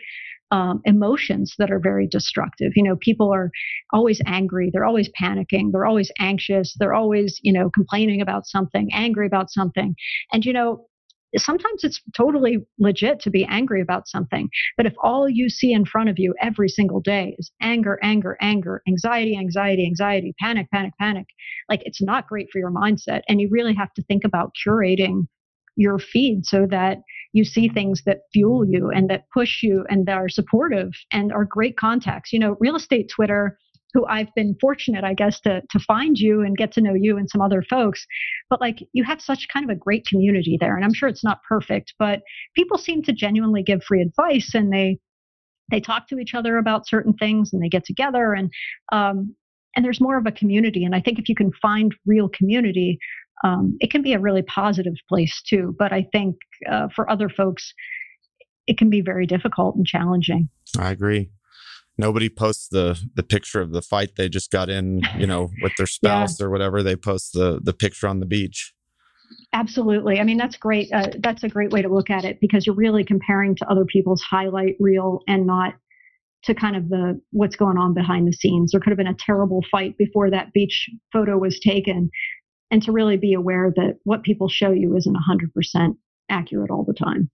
um, 0.52 0.82
emotions 0.86 1.56
that 1.58 1.72
are 1.72 1.80
very 1.80 2.08
destructive. 2.08 2.72
You 2.76 2.84
know, 2.84 2.96
people 3.02 3.34
are 3.34 3.50
always 3.92 4.22
angry. 4.26 4.70
They're 4.72 4.86
always 4.86 5.10
panicking. 5.20 5.72
They're 5.72 5.86
always 5.86 6.12
anxious. 6.20 6.76
They're 6.80 6.94
always, 6.94 7.40
you 7.42 7.52
know, 7.52 7.70
complaining 7.70 8.22
about 8.22 8.46
something, 8.46 8.90
angry 8.94 9.28
about 9.28 9.50
something. 9.50 9.96
And, 10.32 10.46
you 10.46 10.54
know, 10.54 10.86
sometimes 11.36 11.84
it's 11.84 12.02
totally 12.16 12.60
legit 12.80 13.20
to 13.22 13.30
be 13.30 13.46
angry 13.46 13.82
about 13.82 14.08
something. 14.08 14.50
But 14.78 14.86
if 14.86 14.94
all 15.04 15.30
you 15.30 15.50
see 15.50 15.74
in 15.74 15.86
front 15.86 16.10
of 16.10 16.18
you 16.18 16.34
every 16.42 16.70
single 16.70 17.02
day 17.02 17.36
is 17.38 17.52
anger, 17.62 18.00
anger, 18.02 18.38
anger, 18.42 18.82
anxiety, 18.88 19.38
anxiety, 19.38 19.86
anxiety, 19.86 20.34
panic, 20.40 20.68
panic, 20.72 20.94
panic, 21.00 21.28
like 21.70 21.82
it's 21.84 22.02
not 22.02 22.28
great 22.28 22.48
for 22.52 22.60
your 22.60 22.72
mindset. 22.72 23.22
And 23.28 23.42
you 23.42 23.50
really 23.52 23.76
have 23.76 23.94
to 23.96 24.04
think 24.04 24.24
about 24.24 24.54
curating 24.66 25.28
your 25.76 26.00
feed 26.00 26.46
so 26.46 26.66
that 26.70 27.00
you 27.34 27.44
see 27.44 27.70
things 27.70 28.02
that 28.06 28.22
fuel 28.34 28.66
you 28.66 28.90
and 28.90 29.10
that 29.10 29.26
push 29.34 29.62
you 29.62 29.86
and 29.90 30.08
that 30.08 30.18
are 30.18 30.30
supportive 30.30 30.90
and 31.12 31.32
are 31.32 31.46
great 31.46 31.78
contacts. 31.78 32.34
You 32.34 32.40
know, 32.40 32.58
real 32.60 32.76
estate 32.76 33.12
Twitter 33.14 33.58
who 33.98 34.06
I've 34.06 34.34
been 34.36 34.56
fortunate, 34.62 35.04
I 35.04 35.16
guess, 35.16 35.40
to 35.42 35.62
to 35.72 35.80
find 35.80 36.20
you 36.20 36.42
and 36.42 36.56
get 36.56 36.72
to 36.74 36.82
know 36.82 36.94
you 36.94 37.18
and 37.18 37.28
some 37.28 37.42
other 37.42 37.64
folks. 37.64 38.06
But 38.48 38.62
like 38.62 38.88
you 38.94 39.04
have 39.04 39.20
such 39.20 39.48
kind 39.52 39.68
of 39.68 39.76
a 39.76 39.80
great 39.80 40.06
community 40.06 40.56
there, 40.60 40.76
and 40.76 40.86
I'm 40.86 40.94
sure 40.94 41.10
it's 41.10 41.24
not 41.24 41.42
perfect, 41.50 41.96
but 41.98 42.22
people 42.56 42.78
seem 42.78 43.02
to 43.04 43.12
genuinely 43.12 43.64
give 43.64 43.84
free 43.84 44.04
advice 44.04 44.54
and 44.54 44.72
they 44.72 45.00
they 45.72 45.80
talk 45.80 46.08
to 46.10 46.20
each 46.20 46.36
other 46.36 46.58
about 46.58 46.88
certain 46.88 47.14
things 47.14 47.52
and 47.52 47.62
they 47.62 47.70
get 47.70 47.86
together 47.86 48.34
and 48.34 48.52
um, 48.92 49.36
and 49.76 49.84
there's 49.84 50.00
more 50.00 50.18
of 50.18 50.28
a 50.28 50.32
community. 50.32 50.86
And 50.86 50.94
I 50.94 51.02
think 51.02 51.18
if 51.18 51.28
you 51.28 51.36
can 51.36 51.52
find 51.60 51.96
real 52.06 52.30
community, 52.30 53.00
um, 53.44 53.78
it 53.80 53.90
can 53.90 54.04
be 54.04 54.14
a 54.14 54.20
really 54.20 54.44
positive 54.44 54.96
place 55.10 55.42
too. 55.42 55.76
But 55.80 55.92
I 55.92 56.08
think 56.12 56.36
uh, 56.70 56.90
for 56.96 57.10
other 57.10 57.30
folks, 57.30 57.74
it 58.68 58.78
can 58.78 58.92
be 58.92 59.02
very 59.02 59.26
difficult 59.26 59.76
and 59.76 59.88
challenging. 59.88 60.50
I 60.78 60.92
agree 60.92 61.32
nobody 61.98 62.30
posts 62.30 62.68
the 62.70 63.00
the 63.16 63.24
picture 63.24 63.62
of 63.62 63.72
the 63.72 63.82
fight 63.82 64.16
they 64.16 64.30
just 64.30 64.52
got 64.52 64.70
in 64.70 65.02
you 65.18 65.28
know 65.28 65.50
with 65.62 65.76
their 65.78 65.88
spouse 65.88 66.40
yeah. 66.40 66.46
or 66.46 66.50
whatever. 66.50 66.84
They 66.84 66.96
post 66.96 67.34
the 67.34 67.60
the 67.62 67.74
picture 67.74 68.08
on 68.08 68.20
the 68.20 68.26
beach. 68.26 68.74
Absolutely. 69.54 70.20
I 70.20 70.24
mean 70.24 70.38
that's 70.38 70.58
great 70.58 70.92
uh, 70.94 71.10
that's 71.20 71.44
a 71.44 71.50
great 71.50 71.72
way 71.72 71.82
to 71.82 71.90
look 71.90 72.10
at 72.10 72.26
it 72.26 72.40
because 72.40 72.66
you're 72.66 72.76
really 72.76 73.04
comparing 73.04 73.56
to 73.56 73.70
other 73.70 73.86
people's 73.86 74.22
highlight 74.22 74.76
reel 74.80 75.22
and 75.28 75.46
not 75.46 75.74
to 76.44 76.54
kind 76.54 76.76
of 76.76 76.90
the 76.90 77.20
what's 77.32 77.56
going 77.56 77.78
on 77.78 77.94
behind 77.94 78.28
the 78.28 78.34
scenes. 78.34 78.72
There 78.72 78.80
could 78.80 78.92
have 78.92 78.98
been 78.98 79.08
a 79.08 79.16
terrible 79.26 79.64
fight 79.70 79.98
before 79.98 80.30
that 80.30 80.54
beach 80.54 80.90
photo 81.12 81.38
was 81.38 81.60
taken. 81.60 82.10
And 82.70 82.84
to 82.84 82.92
really 82.92 83.16
be 83.16 83.34
aware 83.34 83.72
that 83.78 84.00
what 84.04 84.24
people 84.24 84.50
show 84.50 84.72
you 84.72 84.94
isn't 84.98 85.16
100% 85.16 85.96
accurate 86.30 86.70
all 86.70 86.84
the 86.84 86.94
time 86.94 87.30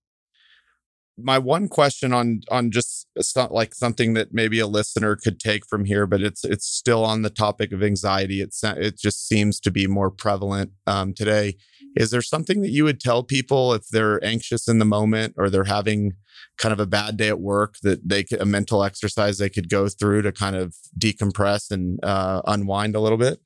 my 1.18 1.38
one 1.38 1.68
question 1.68 2.14
on 2.14 2.42
on 2.50 2.72
just 2.72 3.08
like 3.52 3.76
something 3.76 4.14
that 4.14 4.34
maybe 4.34 4.60
a 4.60 4.68
listener 4.68 5.16
could 5.16 5.40
take 5.40 5.66
from 5.66 5.86
here, 5.86 6.08
but 6.08 6.22
it's 6.22 6.44
it's 6.44 6.66
still 6.66 7.06
on 7.06 7.22
the 7.22 7.30
topic 7.30 7.72
of 7.72 7.84
anxiety. 7.84 8.42
It's 8.42 8.64
it 8.64 8.98
just 8.98 9.28
seems 9.28 9.60
to 9.62 9.72
be 9.72 9.88
more 9.88 10.10
prevalent 10.10 10.72
um, 10.88 11.14
today. 11.14 11.58
Is 11.96 12.10
there 12.10 12.24
something 12.24 12.62
that 12.62 12.72
you 12.72 12.84
would 12.84 13.00
tell 13.00 13.24
people 13.24 13.74
if 13.74 13.88
they're 13.90 14.24
anxious 14.24 14.68
in 14.68 14.80
the 14.80 14.86
moment 14.86 15.36
or 15.38 15.50
they're 15.50 15.66
having 15.66 16.14
kind 16.58 16.74
of 16.74 16.80
a 16.80 16.88
bad 16.88 17.18
day 17.18 17.28
at 17.28 17.40
work 17.40 17.76
that 17.84 18.08
they 18.08 18.24
could, 18.24 18.42
a 18.42 18.46
mental 18.46 18.84
exercise 18.84 19.38
they 19.38 19.50
could 19.50 19.70
go 19.70 19.88
through 19.88 20.24
to 20.24 20.32
kind 20.32 20.56
of 20.56 20.76
decompress 20.98 21.70
and 21.70 22.00
uh, 22.04 22.42
unwind 22.48 22.96
a 22.96 23.00
little 23.00 23.18
bit? 23.18 23.40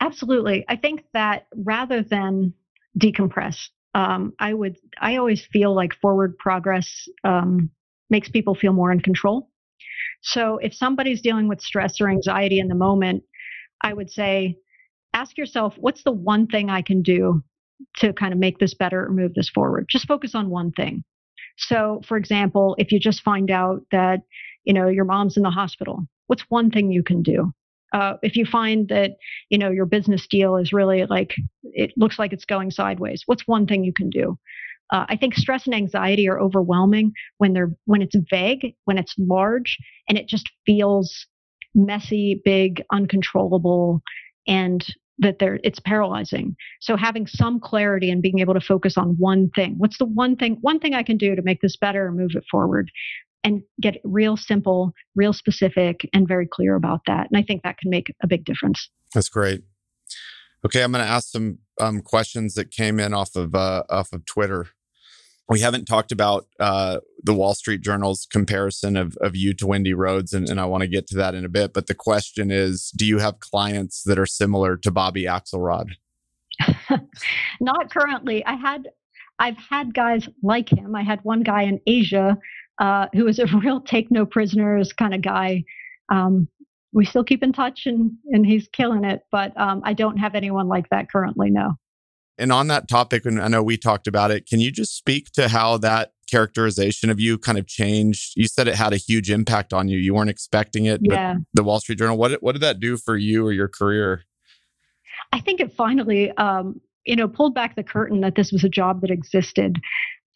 Absolutely. 0.00 0.64
I 0.68 0.76
think 0.76 1.04
that 1.12 1.46
rather 1.54 2.02
than 2.02 2.54
decompress, 2.98 3.68
um, 3.96 4.34
I 4.38 4.52
would 4.52 4.76
I 5.00 5.16
always 5.16 5.44
feel 5.50 5.74
like 5.74 5.94
forward 5.94 6.36
progress 6.36 7.08
um, 7.24 7.70
makes 8.10 8.28
people 8.28 8.54
feel 8.54 8.74
more 8.74 8.92
in 8.92 9.00
control. 9.00 9.48
So 10.22 10.58
if 10.58 10.74
somebody's 10.74 11.22
dealing 11.22 11.48
with 11.48 11.62
stress 11.62 11.98
or 12.00 12.10
anxiety 12.10 12.58
in 12.58 12.68
the 12.68 12.74
moment, 12.74 13.22
I 13.82 13.94
would 13.94 14.10
say, 14.10 14.56
ask 15.14 15.38
yourself, 15.38 15.74
what's 15.78 16.02
the 16.04 16.12
one 16.12 16.46
thing 16.46 16.68
I 16.68 16.82
can 16.82 17.00
do 17.00 17.42
to 17.96 18.12
kind 18.12 18.34
of 18.34 18.38
make 18.38 18.58
this 18.58 18.74
better 18.74 19.06
or 19.06 19.12
move 19.12 19.32
this 19.34 19.48
forward? 19.48 19.86
Just 19.88 20.06
focus 20.06 20.34
on 20.34 20.50
one 20.50 20.72
thing. 20.72 21.02
So, 21.56 22.02
for 22.06 22.18
example, 22.18 22.76
if 22.78 22.92
you 22.92 23.00
just 23.00 23.22
find 23.22 23.50
out 23.50 23.80
that 23.92 24.20
you 24.64 24.74
know 24.74 24.88
your 24.88 25.06
mom's 25.06 25.38
in 25.38 25.42
the 25.42 25.50
hospital, 25.50 26.06
what's 26.26 26.44
one 26.50 26.70
thing 26.70 26.92
you 26.92 27.02
can 27.02 27.22
do? 27.22 27.50
Uh, 27.96 28.18
if 28.22 28.36
you 28.36 28.44
find 28.44 28.88
that 28.88 29.12
you 29.48 29.56
know 29.56 29.70
your 29.70 29.86
business 29.86 30.26
deal 30.26 30.56
is 30.56 30.72
really 30.72 31.06
like 31.06 31.34
it 31.62 31.92
looks 31.96 32.18
like 32.18 32.32
it's 32.32 32.44
going 32.44 32.70
sideways 32.70 33.22
what's 33.26 33.46
one 33.46 33.66
thing 33.66 33.84
you 33.84 33.92
can 33.92 34.10
do? 34.10 34.38
Uh, 34.92 35.04
i 35.08 35.16
think 35.16 35.34
stress 35.34 35.66
and 35.66 35.74
anxiety 35.74 36.28
are 36.28 36.40
overwhelming 36.40 37.10
when 37.38 37.52
they're 37.54 37.72
when 37.86 38.02
it's 38.02 38.16
vague 38.30 38.74
when 38.84 38.98
it's 38.98 39.14
large 39.18 39.78
and 40.08 40.16
it 40.18 40.28
just 40.28 40.48
feels 40.64 41.26
messy 41.74 42.40
big 42.44 42.82
uncontrollable 42.92 44.00
and 44.46 44.94
that 45.18 45.38
they're 45.38 45.58
it's 45.64 45.80
paralyzing. 45.80 46.56
So 46.80 46.96
having 46.96 47.26
some 47.26 47.58
clarity 47.58 48.10
and 48.10 48.22
being 48.22 48.38
able 48.38 48.54
to 48.54 48.60
focus 48.60 48.98
on 48.98 49.16
one 49.18 49.50
thing 49.54 49.74
what's 49.78 49.98
the 49.98 50.04
one 50.04 50.36
thing 50.36 50.58
one 50.60 50.78
thing 50.78 50.94
i 50.94 51.02
can 51.02 51.16
do 51.16 51.34
to 51.34 51.42
make 51.42 51.60
this 51.62 51.76
better 51.76 52.06
and 52.06 52.16
move 52.16 52.32
it 52.34 52.44
forward 52.50 52.90
and 53.46 53.62
get 53.80 54.00
real 54.04 54.36
simple 54.36 54.92
real 55.14 55.32
specific 55.32 56.08
and 56.12 56.26
very 56.26 56.46
clear 56.46 56.74
about 56.74 57.00
that 57.06 57.28
and 57.30 57.38
i 57.38 57.42
think 57.42 57.62
that 57.62 57.78
can 57.78 57.90
make 57.90 58.12
a 58.22 58.26
big 58.26 58.44
difference 58.44 58.90
that's 59.14 59.28
great 59.28 59.62
okay 60.64 60.82
i'm 60.82 60.92
going 60.92 61.04
to 61.04 61.10
ask 61.10 61.28
some 61.28 61.58
um, 61.80 62.00
questions 62.00 62.54
that 62.54 62.70
came 62.70 62.98
in 62.98 63.14
off 63.14 63.36
of 63.36 63.54
uh, 63.54 63.84
off 63.88 64.12
of 64.12 64.24
twitter 64.26 64.66
we 65.48 65.60
haven't 65.60 65.84
talked 65.84 66.10
about 66.10 66.46
uh, 66.58 66.98
the 67.22 67.32
Wall 67.32 67.54
Street 67.54 67.80
Journal's 67.80 68.26
comparison 68.28 68.96
of, 68.96 69.16
of 69.20 69.36
you 69.36 69.54
to 69.54 69.66
Wendy 69.66 69.92
Rhoades, 69.92 70.34
and, 70.34 70.48
and 70.48 70.60
I 70.60 70.64
want 70.64 70.80
to 70.80 70.88
get 70.88 71.06
to 71.08 71.16
that 71.18 71.36
in 71.36 71.44
a 71.44 71.48
bit. 71.48 71.72
But 71.72 71.86
the 71.86 71.94
question 71.94 72.50
is 72.50 72.90
do 72.96 73.06
you 73.06 73.18
have 73.18 73.38
clients 73.38 74.02
that 74.04 74.18
are 74.18 74.26
similar 74.26 74.76
to 74.78 74.90
Bobby 74.90 75.24
Axelrod? 75.24 75.90
Not 77.60 77.92
currently. 77.92 78.44
I 78.44 78.54
had, 78.54 78.88
I've 79.38 79.58
had 79.70 79.94
guys 79.94 80.28
like 80.42 80.68
him. 80.68 80.96
I 80.96 81.04
had 81.04 81.20
one 81.22 81.42
guy 81.42 81.62
in 81.62 81.80
Asia 81.86 82.36
uh, 82.78 83.06
who 83.14 83.24
was 83.24 83.38
a 83.38 83.46
real 83.62 83.80
take 83.80 84.10
no 84.10 84.26
prisoners 84.26 84.92
kind 84.92 85.14
of 85.14 85.22
guy. 85.22 85.64
Um, 86.08 86.48
we 86.92 87.04
still 87.04 87.24
keep 87.24 87.42
in 87.42 87.52
touch 87.52 87.86
and, 87.86 88.12
and 88.30 88.46
he's 88.46 88.68
killing 88.68 89.04
it, 89.04 89.22
but 89.30 89.58
um, 89.60 89.82
I 89.84 89.92
don't 89.92 90.16
have 90.16 90.34
anyone 90.34 90.68
like 90.68 90.88
that 90.90 91.10
currently, 91.10 91.50
no. 91.50 91.74
And 92.38 92.52
on 92.52 92.68
that 92.68 92.88
topic, 92.88 93.24
and 93.24 93.40
I 93.40 93.48
know 93.48 93.62
we 93.62 93.76
talked 93.76 94.06
about 94.06 94.30
it, 94.30 94.46
can 94.46 94.60
you 94.60 94.70
just 94.70 94.96
speak 94.96 95.30
to 95.32 95.48
how 95.48 95.78
that 95.78 96.12
characterization 96.30 97.08
of 97.08 97.18
you 97.18 97.38
kind 97.38 97.58
of 97.58 97.66
changed? 97.66 98.32
You 98.36 98.46
said 98.46 98.68
it 98.68 98.74
had 98.74 98.92
a 98.92 98.98
huge 98.98 99.30
impact 99.30 99.72
on 99.72 99.88
you. 99.88 99.98
You 99.98 100.14
weren't 100.14 100.30
expecting 100.30 100.84
it. 100.84 101.00
Yeah. 101.02 101.36
the 101.54 101.62
Wall 101.62 101.80
Street 101.80 101.98
Journal, 101.98 102.16
what, 102.16 102.42
what 102.42 102.52
did 102.52 102.62
that 102.62 102.78
do 102.78 102.96
for 102.98 103.16
you 103.16 103.46
or 103.46 103.52
your 103.52 103.68
career? 103.68 104.24
I 105.32 105.40
think 105.40 105.60
it 105.60 105.72
finally, 105.72 106.30
um, 106.32 106.80
you 107.04 107.16
know, 107.16 107.28
pulled 107.28 107.54
back 107.54 107.76
the 107.76 107.82
curtain 107.82 108.20
that 108.20 108.34
this 108.34 108.52
was 108.52 108.64
a 108.64 108.68
job 108.68 109.00
that 109.00 109.10
existed. 109.10 109.76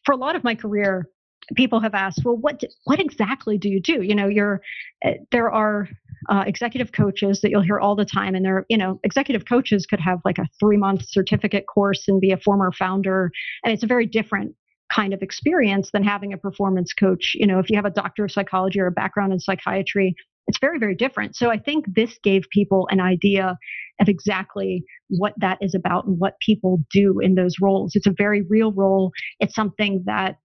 For 0.05 0.13
a 0.13 0.17
lot 0.17 0.37
of 0.37 0.45
my 0.45 0.55
career, 0.55 1.09
people 1.55 1.81
have 1.81 1.95
asked, 1.95 2.23
well, 2.25 2.37
what 2.37 2.63
what 2.85 3.01
exactly 3.01 3.59
do 3.59 3.69
you 3.69 3.81
do? 3.81 4.03
You 4.03 4.15
know, 4.15 4.27
you're 4.29 4.61
uh, 5.05 5.13
there 5.33 5.51
are 5.51 5.89
uh, 6.29 6.45
executive 6.47 6.93
coaches 6.93 7.41
that 7.41 7.51
you'll 7.51 7.63
hear 7.63 7.79
all 7.79 7.97
the 7.97 8.05
time, 8.05 8.35
and 8.35 8.45
they're 8.45 8.67
you 8.69 8.79
know, 8.79 9.01
executive 9.05 9.47
coaches 9.47 9.87
could 9.87 10.01
have 10.01 10.21
like 10.25 10.39
a 10.39 10.47
three 10.59 10.77
month 10.77 11.03
certificate 11.07 11.65
course 11.73 12.05
and 12.09 12.21
be 12.21 12.33
a 12.33 12.37
former 12.37 12.71
founder, 12.73 13.31
and 13.65 13.73
it's 13.73 13.83
a 13.83 13.87
very 13.87 14.07
different 14.07 14.55
kind 14.95 15.15
of 15.15 15.23
experience 15.23 15.91
than 15.93 16.03
having 16.03 16.33
a 16.33 16.39
performance 16.39 16.93
coach. 16.93 17.33
You 17.35 17.47
know, 17.47 17.59
if 17.59 17.71
you 17.71 17.77
have 17.77 17.85
a 17.85 17.91
doctor 17.91 18.25
of 18.25 18.33
psychology 18.33 18.81
or 18.81 18.87
a 18.87 18.93
background 18.93 19.33
in 19.33 19.39
psychiatry, 19.39 20.15
it's 20.47 20.59
very 20.61 20.79
very 20.79 20.95
different. 20.95 21.37
So 21.37 21.51
I 21.51 21.59
think 21.59 21.87
this 21.95 22.19
gave 22.23 22.43
people 22.53 22.89
an 22.91 23.01
idea 23.01 23.57
of 24.01 24.09
exactly 24.09 24.85
what 25.09 25.35
that 25.39 25.59
is 25.61 25.75
about 25.75 26.07
and 26.07 26.19
what 26.19 26.41
people 26.41 26.79
do 26.91 27.21
in 27.21 27.35
those 27.35 27.57
roles. 27.61 27.95
It's 27.95 28.07
a 28.07 28.15
very 28.17 28.43
real 28.43 28.73
role. 28.73 29.13
It's 29.39 29.55
something 29.55 30.03
that 30.07 30.37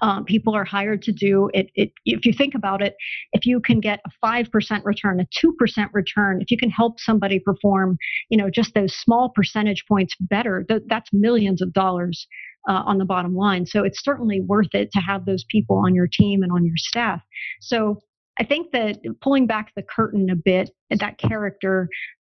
um, 0.00 0.24
people 0.24 0.54
are 0.54 0.64
hired 0.64 1.02
to 1.02 1.12
do 1.12 1.50
it, 1.52 1.70
it, 1.74 1.92
if 2.04 2.24
you 2.24 2.32
think 2.32 2.54
about 2.54 2.82
it 2.82 2.94
if 3.32 3.44
you 3.44 3.60
can 3.60 3.80
get 3.80 4.00
a 4.06 4.26
5% 4.26 4.84
return 4.84 5.20
a 5.20 5.26
2% 5.46 5.88
return 5.92 6.40
if 6.40 6.50
you 6.50 6.56
can 6.56 6.70
help 6.70 6.98
somebody 6.98 7.38
perform 7.38 7.96
you 8.30 8.38
know 8.38 8.48
just 8.50 8.74
those 8.74 8.94
small 8.94 9.30
percentage 9.34 9.84
points 9.86 10.14
better 10.20 10.64
th- 10.68 10.82
that's 10.88 11.10
millions 11.12 11.60
of 11.60 11.72
dollars 11.72 12.26
uh, 12.68 12.82
on 12.86 12.98
the 12.98 13.04
bottom 13.04 13.34
line. 13.34 13.66
So 13.66 13.82
it's 13.82 14.02
certainly 14.04 14.40
worth 14.40 14.72
it 14.74 14.92
to 14.92 15.00
have 15.00 15.24
those 15.24 15.44
people 15.48 15.76
on 15.84 15.94
your 15.94 16.06
team 16.06 16.42
and 16.42 16.52
on 16.52 16.64
your 16.64 16.76
staff. 16.76 17.20
So 17.60 18.00
i 18.38 18.44
think 18.44 18.72
that 18.72 18.98
pulling 19.20 19.46
back 19.46 19.72
the 19.76 19.82
curtain 19.82 20.30
a 20.30 20.34
bit 20.34 20.70
that 20.88 21.18
character 21.18 21.88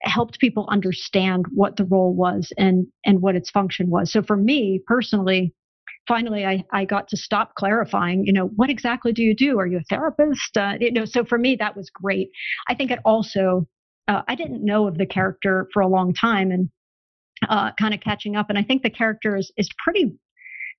helped 0.01 0.39
people 0.39 0.67
understand 0.69 1.45
what 1.53 1.77
the 1.77 1.85
role 1.85 2.13
was 2.13 2.51
and 2.57 2.85
and 3.05 3.21
what 3.21 3.35
its 3.35 3.49
function 3.49 3.89
was. 3.89 4.11
So 4.11 4.21
for 4.21 4.37
me 4.37 4.81
personally 4.85 5.53
finally 6.07 6.45
I, 6.45 6.63
I 6.71 6.85
got 6.85 7.07
to 7.09 7.17
stop 7.17 7.55
clarifying 7.55 8.25
you 8.25 8.33
know 8.33 8.47
what 8.55 8.69
exactly 8.69 9.11
do 9.11 9.23
you 9.23 9.35
do? 9.35 9.59
Are 9.59 9.67
you 9.67 9.77
a 9.77 9.83
therapist? 9.89 10.57
Uh, 10.57 10.73
you 10.79 10.91
know 10.91 11.05
so 11.05 11.23
for 11.23 11.37
me 11.37 11.55
that 11.57 11.75
was 11.75 11.89
great. 11.89 12.29
I 12.67 12.75
think 12.75 12.91
it 12.91 12.99
also 13.05 13.67
uh, 14.07 14.21
i 14.27 14.35
didn't 14.35 14.63
know 14.63 14.87
of 14.87 14.97
the 14.97 15.05
character 15.05 15.67
for 15.73 15.81
a 15.81 15.87
long 15.87 16.13
time 16.13 16.51
and 16.51 16.69
uh, 17.49 17.71
kind 17.79 17.93
of 17.93 17.99
catching 17.99 18.35
up 18.35 18.49
and 18.49 18.57
i 18.57 18.63
think 18.63 18.83
the 18.83 18.89
character 18.89 19.35
is, 19.35 19.51
is 19.57 19.69
pretty 19.83 20.13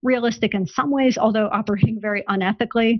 realistic 0.03 0.55
in 0.55 0.67
some 0.67 0.91
ways 0.91 1.19
although 1.19 1.49
operating 1.53 1.99
very 2.09 2.23
unethically. 2.29 2.99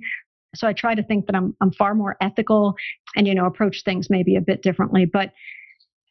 So 0.55 0.67
i 0.67 0.73
try 0.73 0.95
to 0.95 1.03
think 1.03 1.27
that 1.27 1.37
i'm, 1.37 1.55
I'm 1.61 1.73
far 1.73 1.95
more 1.95 2.17
ethical 2.21 2.75
and 3.15 3.27
you 3.27 3.35
know 3.35 3.47
approach 3.47 3.83
things 3.85 4.09
maybe 4.11 4.37
a 4.37 4.41
bit 4.41 4.63
differently 4.63 5.05
but 5.05 5.33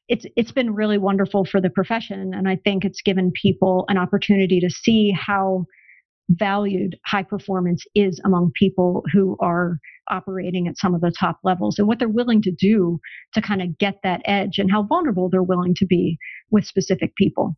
it's 0.08 0.26
it's 0.36 0.52
been 0.52 0.74
really 0.74 0.98
wonderful 0.98 1.46
for 1.46 1.60
the 1.60 1.70
profession 1.70 2.34
and 2.34 2.48
i 2.48 2.56
think 2.64 2.86
it's 2.86 3.02
given 3.02 3.32
people 3.32 3.86
an 3.90 3.98
opportunity 3.98 4.60
to 4.60 4.70
see 4.70 5.12
how 5.12 5.66
valued 6.30 6.98
high 7.06 7.24
performance 7.24 7.84
is 7.94 8.20
among 8.26 8.52
people 8.60 9.04
who 9.14 9.38
are 9.40 9.78
operating 10.10 10.68
at 10.68 10.78
some 10.78 10.94
of 10.94 11.02
the 11.02 11.14
top 11.18 11.40
levels 11.44 11.78
and 11.78 11.88
what 11.88 12.00
they're 12.00 12.08
willing 12.08 12.42
to 12.42 12.52
do 12.52 13.00
to 13.34 13.42
kind 13.42 13.62
of 13.62 13.78
get 13.78 13.96
that 14.04 14.22
edge 14.26 14.58
and 14.58 14.72
how 14.72 14.84
vulnerable 14.84 15.30
they're 15.30 15.44
willing 15.44 15.74
to 15.76 15.86
be 15.86 16.18
with 16.52 16.66
specific 16.66 17.16
people. 17.16 17.56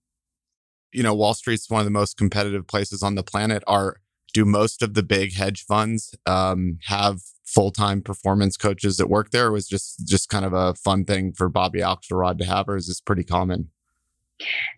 You 0.93 1.03
know, 1.03 1.13
Wall 1.13 1.33
Street's 1.33 1.69
one 1.69 1.79
of 1.79 1.85
the 1.85 1.91
most 1.91 2.17
competitive 2.17 2.67
places 2.67 3.03
on 3.03 3.15
the 3.15 3.23
planet. 3.23 3.63
Are 3.67 3.97
do 4.33 4.45
most 4.45 4.81
of 4.81 4.93
the 4.93 5.03
big 5.03 5.33
hedge 5.33 5.63
funds 5.63 6.15
um, 6.25 6.77
have 6.85 7.21
full-time 7.45 8.01
performance 8.01 8.57
coaches 8.57 8.97
that 8.97 9.09
work 9.09 9.31
there? 9.31 9.47
Or 9.47 9.51
was 9.51 9.67
just 9.67 10.07
just 10.07 10.29
kind 10.29 10.45
of 10.45 10.53
a 10.53 10.73
fun 10.75 11.05
thing 11.05 11.33
for 11.33 11.49
Bobby 11.49 11.79
Axelrod 11.79 12.37
to 12.39 12.45
have, 12.45 12.69
or 12.69 12.77
is 12.77 12.87
this 12.87 13.01
pretty 13.01 13.23
common? 13.23 13.69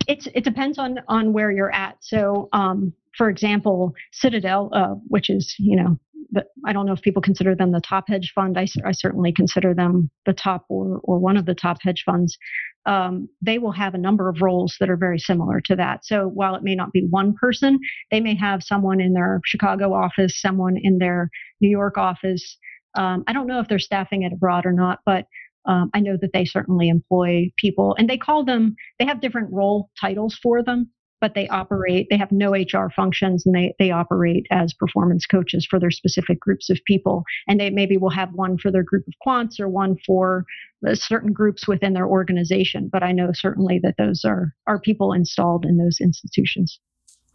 It's 0.08 0.28
it 0.34 0.44
depends 0.44 0.78
on 0.78 1.00
on 1.08 1.34
where 1.34 1.52
you're 1.52 1.74
at. 1.74 1.98
So 2.02 2.50
um, 2.54 2.94
for 3.20 3.30
example, 3.30 3.94
Citadel, 4.12 4.70
uh, 4.74 4.96
which 5.08 5.30
is, 5.30 5.56
you 5.60 5.76
know, 5.76 5.98
the, 6.32 6.46
I 6.66 6.74
don't 6.74 6.86
know 6.86 6.94
if 6.94 7.02
people 7.02 7.22
consider 7.22 7.56
them 7.56 7.72
the 7.72 7.82
top 7.82 8.06
hedge 8.08 8.32
fund. 8.34 8.58
I, 8.58 8.68
I 8.86 8.92
certainly 8.92 9.34
consider 9.34 9.74
them 9.74 10.10
the 10.26 10.34
top 10.34 10.66
or, 10.70 11.02
or 11.04 11.18
one 11.18 11.36
of 11.36 11.46
the 11.46 11.56
top 11.56 11.80
hedge 11.82 12.04
funds. 12.06 12.38
Um, 12.86 13.28
they 13.42 13.58
will 13.58 13.72
have 13.72 13.94
a 13.94 14.00
number 14.00 14.30
of 14.30 14.42
roles 14.42 14.78
that 14.80 14.90
are 14.90 14.96
very 14.96 15.20
similar 15.20 15.60
to 15.66 15.76
that. 15.76 16.06
So 16.06 16.28
while 16.28 16.56
it 16.56 16.64
may 16.64 16.76
not 16.76 16.94
be 16.94 17.08
one 17.10 17.34
person, 17.34 17.80
they 18.10 18.22
may 18.22 18.36
have 18.36 18.64
someone 18.64 19.02
in 19.02 19.14
their 19.14 19.42
Chicago 19.44 19.94
office, 19.94 20.40
someone 20.40 20.76
in 20.82 21.00
their 21.00 21.30
New 21.60 21.70
York 21.70 21.98
office. 21.98 22.58
Um, 22.96 23.24
I 23.28 23.34
don't 23.34 23.48
know 23.48 23.60
if 23.60 23.68
they're 23.68 23.80
staffing 23.80 24.24
it 24.24 24.34
abroad 24.34 24.66
or 24.66 24.74
not, 24.74 25.00
but 25.06 25.26
um, 25.66 25.90
I 25.94 26.00
know 26.00 26.18
that 26.22 26.32
they 26.34 26.46
certainly 26.46 26.90
employ 26.90 27.52
people 27.58 27.96
and 27.98 28.10
they 28.10 28.18
call 28.18 28.44
them, 28.46 28.76
they 28.98 29.06
have 29.06 29.22
different 29.22 29.52
role 29.52 29.90
titles 30.00 30.38
for 30.42 30.64
them 30.64 30.92
but 31.22 31.34
they 31.36 31.48
operate, 31.50 32.08
they 32.10 32.18
have 32.18 32.32
no 32.32 32.54
HR 32.54 32.90
functions 32.96 33.46
and 33.46 33.56
they, 33.56 33.74
they 33.80 33.92
operate 33.92 34.46
as 34.52 34.74
performance 34.74 35.26
coaches 35.26 35.68
for 35.70 35.80
their 35.80 35.92
specific 35.92 36.40
groups 36.40 36.70
of 36.70 36.80
people. 36.86 37.24
And 37.48 37.60
they 37.60 37.70
maybe 37.70 37.98
will 37.98 38.10
have 38.10 38.30
one 38.34 38.58
for 38.58 38.72
their 38.72 38.84
group 38.84 39.06
of 39.08 39.14
quants 39.26 39.60
or 39.60 39.68
one 39.68 39.98
for 40.06 40.46
certain 40.94 41.34
groups 41.34 41.68
within 41.68 41.94
their 41.94 42.08
organization. 42.08 42.90
But 42.92 43.04
I 43.04 43.12
know 43.12 43.32
certainly 43.34 43.80
that 43.84 43.96
those 43.98 44.24
are, 44.26 44.54
are 44.68 44.80
people 44.80 45.14
installed 45.14 45.66
in 45.66 45.78
those 45.78 45.98
institutions. 46.02 46.80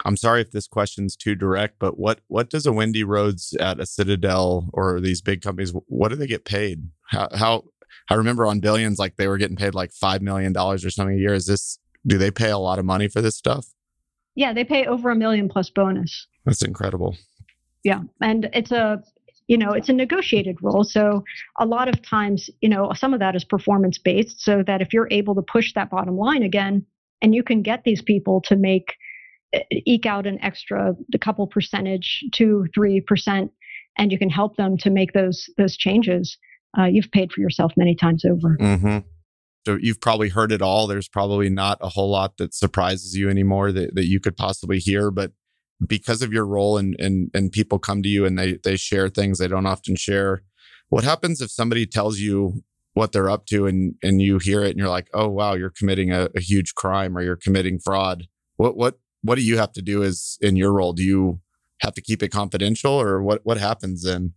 I'm 0.05 0.17
sorry 0.17 0.41
if 0.41 0.51
this 0.51 0.67
question's 0.67 1.15
too 1.15 1.37
direct, 1.37 1.79
but 1.79 1.99
what 1.99 2.21
what 2.27 2.51
does 2.51 2.67
a 2.67 2.73
Wendy 2.73 3.05
Rhoades 3.05 3.55
at 3.61 3.79
a 3.79 3.87
Citadel 3.87 4.69
or 4.73 5.01
these 5.01 5.23
big 5.23 5.41
companies? 5.41 5.73
What 5.87 6.09
do 6.09 6.17
they 6.17 6.27
get 6.27 6.45
paid? 6.45 6.91
How 7.07 7.29
how 7.33 7.65
I 8.11 8.15
remember 8.15 8.47
on 8.47 8.61
Billions, 8.61 8.99
like 8.99 9.17
they 9.17 9.29
were 9.29 9.39
getting 9.39 9.57
paid 9.57 9.75
like 9.75 9.93
five 9.93 10.23
million 10.23 10.53
dollars 10.53 10.85
or 10.85 10.91
something 10.91 11.17
a 11.17 11.21
year. 11.21 11.35
Is 11.35 11.47
this 11.47 11.79
do 12.07 12.19
they 12.19 12.31
pay 12.31 12.51
a 12.51 12.59
lot 12.59 12.79
of 12.79 12.85
money 12.85 13.09
for 13.09 13.23
this 13.23 13.37
stuff? 13.37 13.67
Yeah, 14.35 14.53
they 14.53 14.65
pay 14.65 14.87
over 14.87 15.11
a 15.11 15.17
million 15.17 15.49
plus 15.49 15.71
bonus. 15.71 16.27
That's 16.45 16.63
incredible. 16.63 17.17
Yeah, 17.85 18.01
and 18.21 18.49
it's 18.53 18.73
a 18.73 19.03
you 19.47 19.59
know 19.59 19.73
it's 19.73 19.89
a 19.89 19.93
negotiated 19.93 20.57
role 20.63 20.85
so 20.85 21.23
a 21.59 21.67
lot 21.67 21.89
of 21.89 22.01
times 22.03 22.49
you 22.63 22.69
know 22.69 22.91
some 22.95 23.13
of 23.13 23.21
that 23.21 23.37
is 23.37 23.45
performance 23.45 23.99
based 23.99 24.41
so 24.41 24.63
that 24.67 24.81
if 24.81 24.93
you're 24.93 25.09
able 25.11 25.35
to 25.35 25.43
push 25.43 25.75
that 25.75 25.91
bottom 25.91 26.17
line 26.17 26.43
again 26.43 26.85
and 27.21 27.35
you 27.35 27.43
can 27.43 27.63
get 27.63 27.85
these 27.85 28.01
people 28.01 28.41
to 28.41 28.57
make 28.57 28.95
eh, 29.53 29.63
eke 29.85 30.07
out 30.07 30.27
an 30.27 30.43
extra 30.43 30.95
a 31.13 31.19
couple 31.19 31.47
percentage 31.47 32.25
two 32.33 32.67
three 32.75 33.01
percent 33.01 33.51
and 33.99 34.11
you 34.11 34.19
can 34.19 34.31
help 34.31 34.57
them 34.57 34.77
to 34.79 34.91
make 34.91 35.13
those 35.13 35.51
those 35.59 35.77
changes 35.77 36.39
uh, 36.79 36.85
you've 36.85 37.11
paid 37.11 37.33
for 37.33 37.41
yourself 37.41 37.73
many 37.77 37.95
times 37.95 38.25
over 38.25 38.57
mm-hmm. 38.61 38.99
So 39.67 39.79
you've 39.81 40.01
probably 40.01 40.29
heard 40.29 40.53
it 40.53 40.61
all. 40.61 40.87
There's 40.87 41.09
probably 41.09 41.49
not 41.49 41.79
a 41.81 41.89
whole 41.89 42.11
lot 42.11 42.37
that 42.37 42.55
surprises 42.55 43.17
you 43.17 43.31
anymore 43.31 43.73
that, 43.73 43.95
that 43.95 44.05
you 44.05 44.21
could 44.21 44.37
possibly 44.37 44.79
hear, 44.79 45.11
but 45.11 45.33
because 45.87 46.23
of 46.23 46.33
your 46.33 46.47
role 46.47 46.79
and 46.79 46.95
and 46.99 47.31
and 47.35 47.51
people 47.51 47.79
come 47.79 48.03
to 48.03 48.09
you 48.09 48.25
and 48.25 48.39
they 48.39 48.59
they 48.63 48.77
share 48.77 49.09
things 49.09 49.39
they 49.39 49.49
don't 49.49 49.67
often 49.67 49.97
share. 49.97 50.43
What 50.89 51.05
happens 51.05 51.41
if 51.41 51.51
somebody 51.51 51.87
tells 51.87 52.19
you 52.19 52.63
what 52.93 53.13
they're 53.13 53.31
up 53.31 53.47
to 53.47 53.67
and 53.67 53.95
and 54.03 54.21
you 54.21 54.39
hear 54.39 54.63
it 54.63 54.71
and 54.71 54.79
you're 54.79 54.89
like, 54.89 55.09
oh 55.15 55.29
wow, 55.29 55.55
you're 55.55 55.73
committing 55.77 56.13
a, 56.13 56.29
a 56.37 56.41
huge 56.41 56.75
crime 56.75 57.17
or 57.17 57.23
you're 57.23 57.37
committing 57.37 57.79
fraud? 57.79 58.25
What 58.57 58.77
what 58.77 58.99
what 59.23 59.37
do 59.37 59.43
you 59.43 59.57
have 59.57 59.73
to 59.73 59.83
do 59.83 60.03
as 60.03 60.37
in 60.41 60.57
your 60.57 60.73
role? 60.73 60.93
Do 60.93 61.03
you 61.03 61.41
have 61.81 61.95
to 61.95 62.03
keep 62.03 62.23
it 62.23 62.29
confidential 62.29 62.93
or 62.93 63.23
what 63.23 63.41
what 63.45 63.57
happens 63.57 64.05
then? 64.05 64.35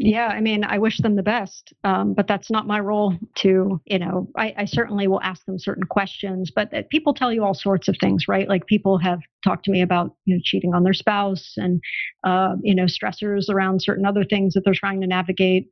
Yeah, 0.00 0.28
I 0.28 0.40
mean, 0.40 0.62
I 0.62 0.78
wish 0.78 0.98
them 0.98 1.16
the 1.16 1.24
best, 1.24 1.72
um, 1.82 2.14
but 2.14 2.28
that's 2.28 2.52
not 2.52 2.68
my 2.68 2.78
role 2.78 3.14
to, 3.38 3.80
you 3.84 3.98
know, 3.98 4.28
I, 4.36 4.54
I 4.56 4.64
certainly 4.64 5.08
will 5.08 5.20
ask 5.22 5.44
them 5.44 5.58
certain 5.58 5.82
questions, 5.82 6.52
but 6.54 6.70
people 6.88 7.12
tell 7.14 7.32
you 7.32 7.42
all 7.42 7.52
sorts 7.52 7.88
of 7.88 7.96
things, 8.00 8.28
right? 8.28 8.48
Like 8.48 8.66
people 8.66 8.98
have 8.98 9.18
talked 9.42 9.64
to 9.64 9.72
me 9.72 9.82
about, 9.82 10.14
you 10.24 10.36
know, 10.36 10.40
cheating 10.44 10.72
on 10.72 10.84
their 10.84 10.92
spouse 10.92 11.54
and, 11.56 11.80
uh, 12.22 12.54
you 12.62 12.76
know, 12.76 12.84
stressors 12.84 13.48
around 13.50 13.82
certain 13.82 14.06
other 14.06 14.22
things 14.22 14.54
that 14.54 14.60
they're 14.64 14.72
trying 14.72 15.00
to 15.00 15.08
navigate. 15.08 15.66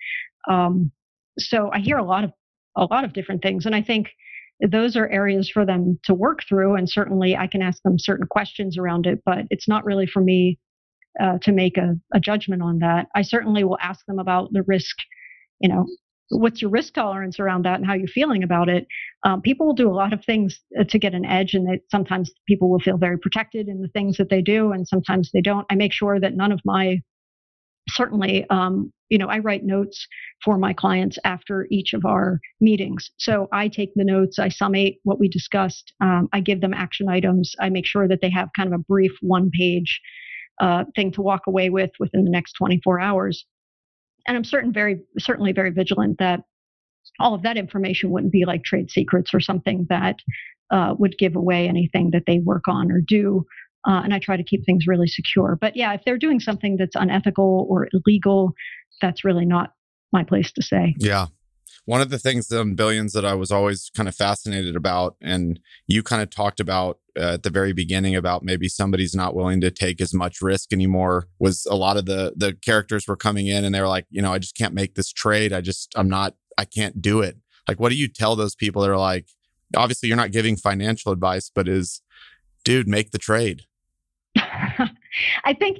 Um, 0.51 0.91
so 1.39 1.71
I 1.73 1.79
hear 1.79 1.97
a 1.97 2.05
lot 2.05 2.25
of, 2.25 2.33
a 2.77 2.85
lot 2.91 3.05
of 3.05 3.13
different 3.13 3.43
things. 3.43 3.65
And 3.65 3.77
I 3.77 3.83
think 3.83 4.09
those 4.61 4.97
are 4.97 5.09
areas 5.09 5.49
for 5.49 5.65
them 5.65 6.01
to 6.03 6.15
work 6.15 6.41
through. 6.49 6.75
And 6.75 6.91
certainly 6.91 7.37
I 7.37 7.47
can 7.47 7.63
ask 7.63 7.81
them 7.85 7.97
certain 7.97 8.27
questions 8.29 8.77
around 8.77 9.07
it, 9.07 9.21
but 9.25 9.41
it's 9.51 9.69
not 9.69 9.85
really 9.85 10.07
for 10.07 10.21
me 10.21 10.59
uh, 11.21 11.39
to 11.43 11.53
make 11.53 11.77
a, 11.77 11.97
a 12.15 12.21
judgment 12.21 12.63
on 12.63 12.79
that. 12.79 13.07
I 13.15 13.23
certainly 13.23 13.65
will 13.65 13.79
ask 13.81 14.05
them 14.07 14.19
about 14.19 14.53
the 14.53 14.63
risk, 14.63 14.97
you 15.61 15.69
know, 15.69 15.87
what's 16.31 16.61
your 16.61 16.71
risk 16.71 16.95
tolerance 16.95 17.39
around 17.39 17.65
that 17.65 17.77
and 17.77 17.87
how 17.87 17.95
you're 17.95 18.09
feeling 18.09 18.43
about 18.43 18.69
it. 18.69 18.87
Um, 19.25 19.41
people 19.43 19.67
will 19.67 19.75
do 19.75 19.91
a 19.91 19.95
lot 19.95 20.13
of 20.13 20.25
things 20.25 20.61
uh, 20.79 20.85
to 20.85 20.99
get 20.99 21.15
an 21.15 21.25
edge, 21.25 21.55
and 21.55 21.67
that 21.69 21.81
sometimes 21.91 22.31
people 22.49 22.71
will 22.71 22.81
feel 22.81 22.99
very 22.99 23.19
protected 23.19 23.69
in 23.69 23.81
the 23.81 23.89
things 23.89 24.17
that 24.17 24.29
they 24.29 24.43
do, 24.43 24.73
and 24.73 24.87
sometimes 24.87 25.31
they 25.33 25.41
don't. 25.41 25.67
I 25.71 25.75
make 25.75 25.93
sure 25.93 26.19
that 26.21 26.35
none 26.35 26.53
of 26.53 26.61
my 26.65 27.01
certainly, 27.89 28.45
um, 28.51 28.93
you 29.11 29.19
know, 29.19 29.29
I 29.29 29.39
write 29.39 29.65
notes 29.65 30.07
for 30.45 30.59
my 30.59 30.73
clients 30.73 31.19
after 31.25 31.69
each 31.71 31.95
of 31.95 32.05
our 32.05 32.41
meetings. 32.61 33.11
So 33.19 33.49
I 33.53 33.69
take 33.69 33.93
the 33.95 34.05
notes, 34.05 34.41
I 34.41 34.49
summate 34.49 34.99
what 35.05 35.21
we 35.21 35.29
discussed, 35.29 35.93
um, 36.01 36.29
I 36.33 36.41
give 36.41 36.61
them 36.61 36.75
action 36.75 37.09
items, 37.09 37.55
I 37.61 37.69
make 37.69 37.87
sure 37.87 38.09
that 38.09 38.21
they 38.21 38.31
have 38.31 38.49
kind 38.57 38.73
of 38.73 38.81
a 38.81 38.83
brief 38.83 39.13
one 39.21 39.51
page 39.57 40.01
uh, 40.61 40.85
thing 40.95 41.13
to 41.13 41.23
walk 41.23 41.43
away 41.47 41.71
with 41.71 41.91
within 41.99 42.25
the 42.25 42.31
next 42.31 42.53
24 42.55 43.01
hours. 43.01 43.45
And 44.27 44.37
I'm 44.37 44.45
certain, 44.45 44.73
very 44.73 45.01
certainly, 45.19 45.53
very 45.53 45.71
vigilant 45.71 46.19
that 46.19 46.41
all 47.21 47.35
of 47.35 47.43
that 47.43 47.57
information 47.57 48.11
wouldn't 48.11 48.33
be 48.33 48.45
like 48.45 48.65
trade 48.65 48.91
secrets 48.91 49.33
or 49.33 49.41
something 49.41 49.87
that 49.89 50.17
uh, 50.71 50.95
would 50.99 51.17
give 51.19 51.37
away 51.37 51.69
anything 51.69 52.11
that 52.13 52.25
they 52.27 52.41
work 52.41 52.65
on 52.69 52.91
or 52.91 53.01
do. 53.01 53.45
Uh, 53.87 54.01
and 54.03 54.13
I 54.13 54.19
try 54.19 54.37
to 54.37 54.43
keep 54.43 54.67
things 54.67 54.87
really 54.87 55.07
secure. 55.07 55.57
But 55.61 55.77
yeah, 55.77 55.93
if 55.95 56.03
they're 56.05 56.19
doing 56.19 56.41
something 56.41 56.77
that's 56.77 56.97
unethical 56.97 57.67
or 57.71 57.89
illegal, 57.93 58.53
that's 59.01 59.25
really 59.25 59.47
not 59.47 59.73
my 60.13 60.25
place 60.25 60.51
to 60.53 60.63
say. 60.63 60.95
Yeah. 60.99 61.27
One 61.87 62.01
of 62.01 62.11
the 62.11 62.19
things 62.19 62.51
in 62.51 62.75
billions 62.75 63.13
that 63.15 63.25
I 63.25 63.35
was 63.35 63.51
always 63.51 63.91
kind 63.97 64.09
of 64.09 64.15
fascinated 64.15 64.77
about, 64.77 65.17
and 65.23 65.59
you 65.87 66.03
kind 66.03 66.21
of 66.21 66.31
talked 66.31 66.61
about 66.61 66.99
uh, 67.19 67.35
at 67.35 67.43
the 67.43 67.51
very 67.51 67.73
beginning 67.73 68.15
about 68.15 68.43
maybe 68.43 68.69
somebody's 68.69 69.15
not 69.15 69.35
willing 69.35 69.61
to 69.63 69.71
take 69.71 70.01
as 70.01 70.13
much 70.13 70.43
risk 70.43 70.73
anymore, 70.73 71.29
was 71.39 71.65
a 71.67 71.77
lot 71.77 71.97
of 71.97 72.07
the 72.07 72.35
the 72.37 72.55
characters 72.55 73.07
were 73.07 73.17
coming 73.17 73.47
in 73.47 73.65
and 73.65 73.75
they 73.75 73.81
were 73.81 73.89
like, 73.89 74.07
you 74.11 74.21
know, 74.21 74.33
I 74.33 74.39
just 74.39 74.57
can't 74.57 74.75
make 74.75 74.95
this 74.95 75.11
trade. 75.11 75.53
I 75.53 75.61
just 75.61 75.93
I'm 75.97 76.09
not 76.09 76.35
I 76.59 76.65
can't 76.65 77.01
do 77.01 77.21
it. 77.21 77.37
Like, 77.69 77.81
what 77.81 77.91
do 77.91 77.97
you 77.97 78.09
tell 78.09 78.37
those 78.37 78.55
people 78.55 78.83
that 78.83 78.91
are 78.91 78.99
like, 78.99 79.29
obviously 79.77 80.09
you're 80.09 80.17
not 80.17 80.33
giving 80.33 80.57
financial 80.57 81.13
advice, 81.13 81.51
but 81.55 81.69
is, 81.69 82.01
dude, 82.65 82.89
make 82.89 83.11
the 83.11 83.19
trade. 83.19 83.63
I 84.37 85.55
think 85.59 85.79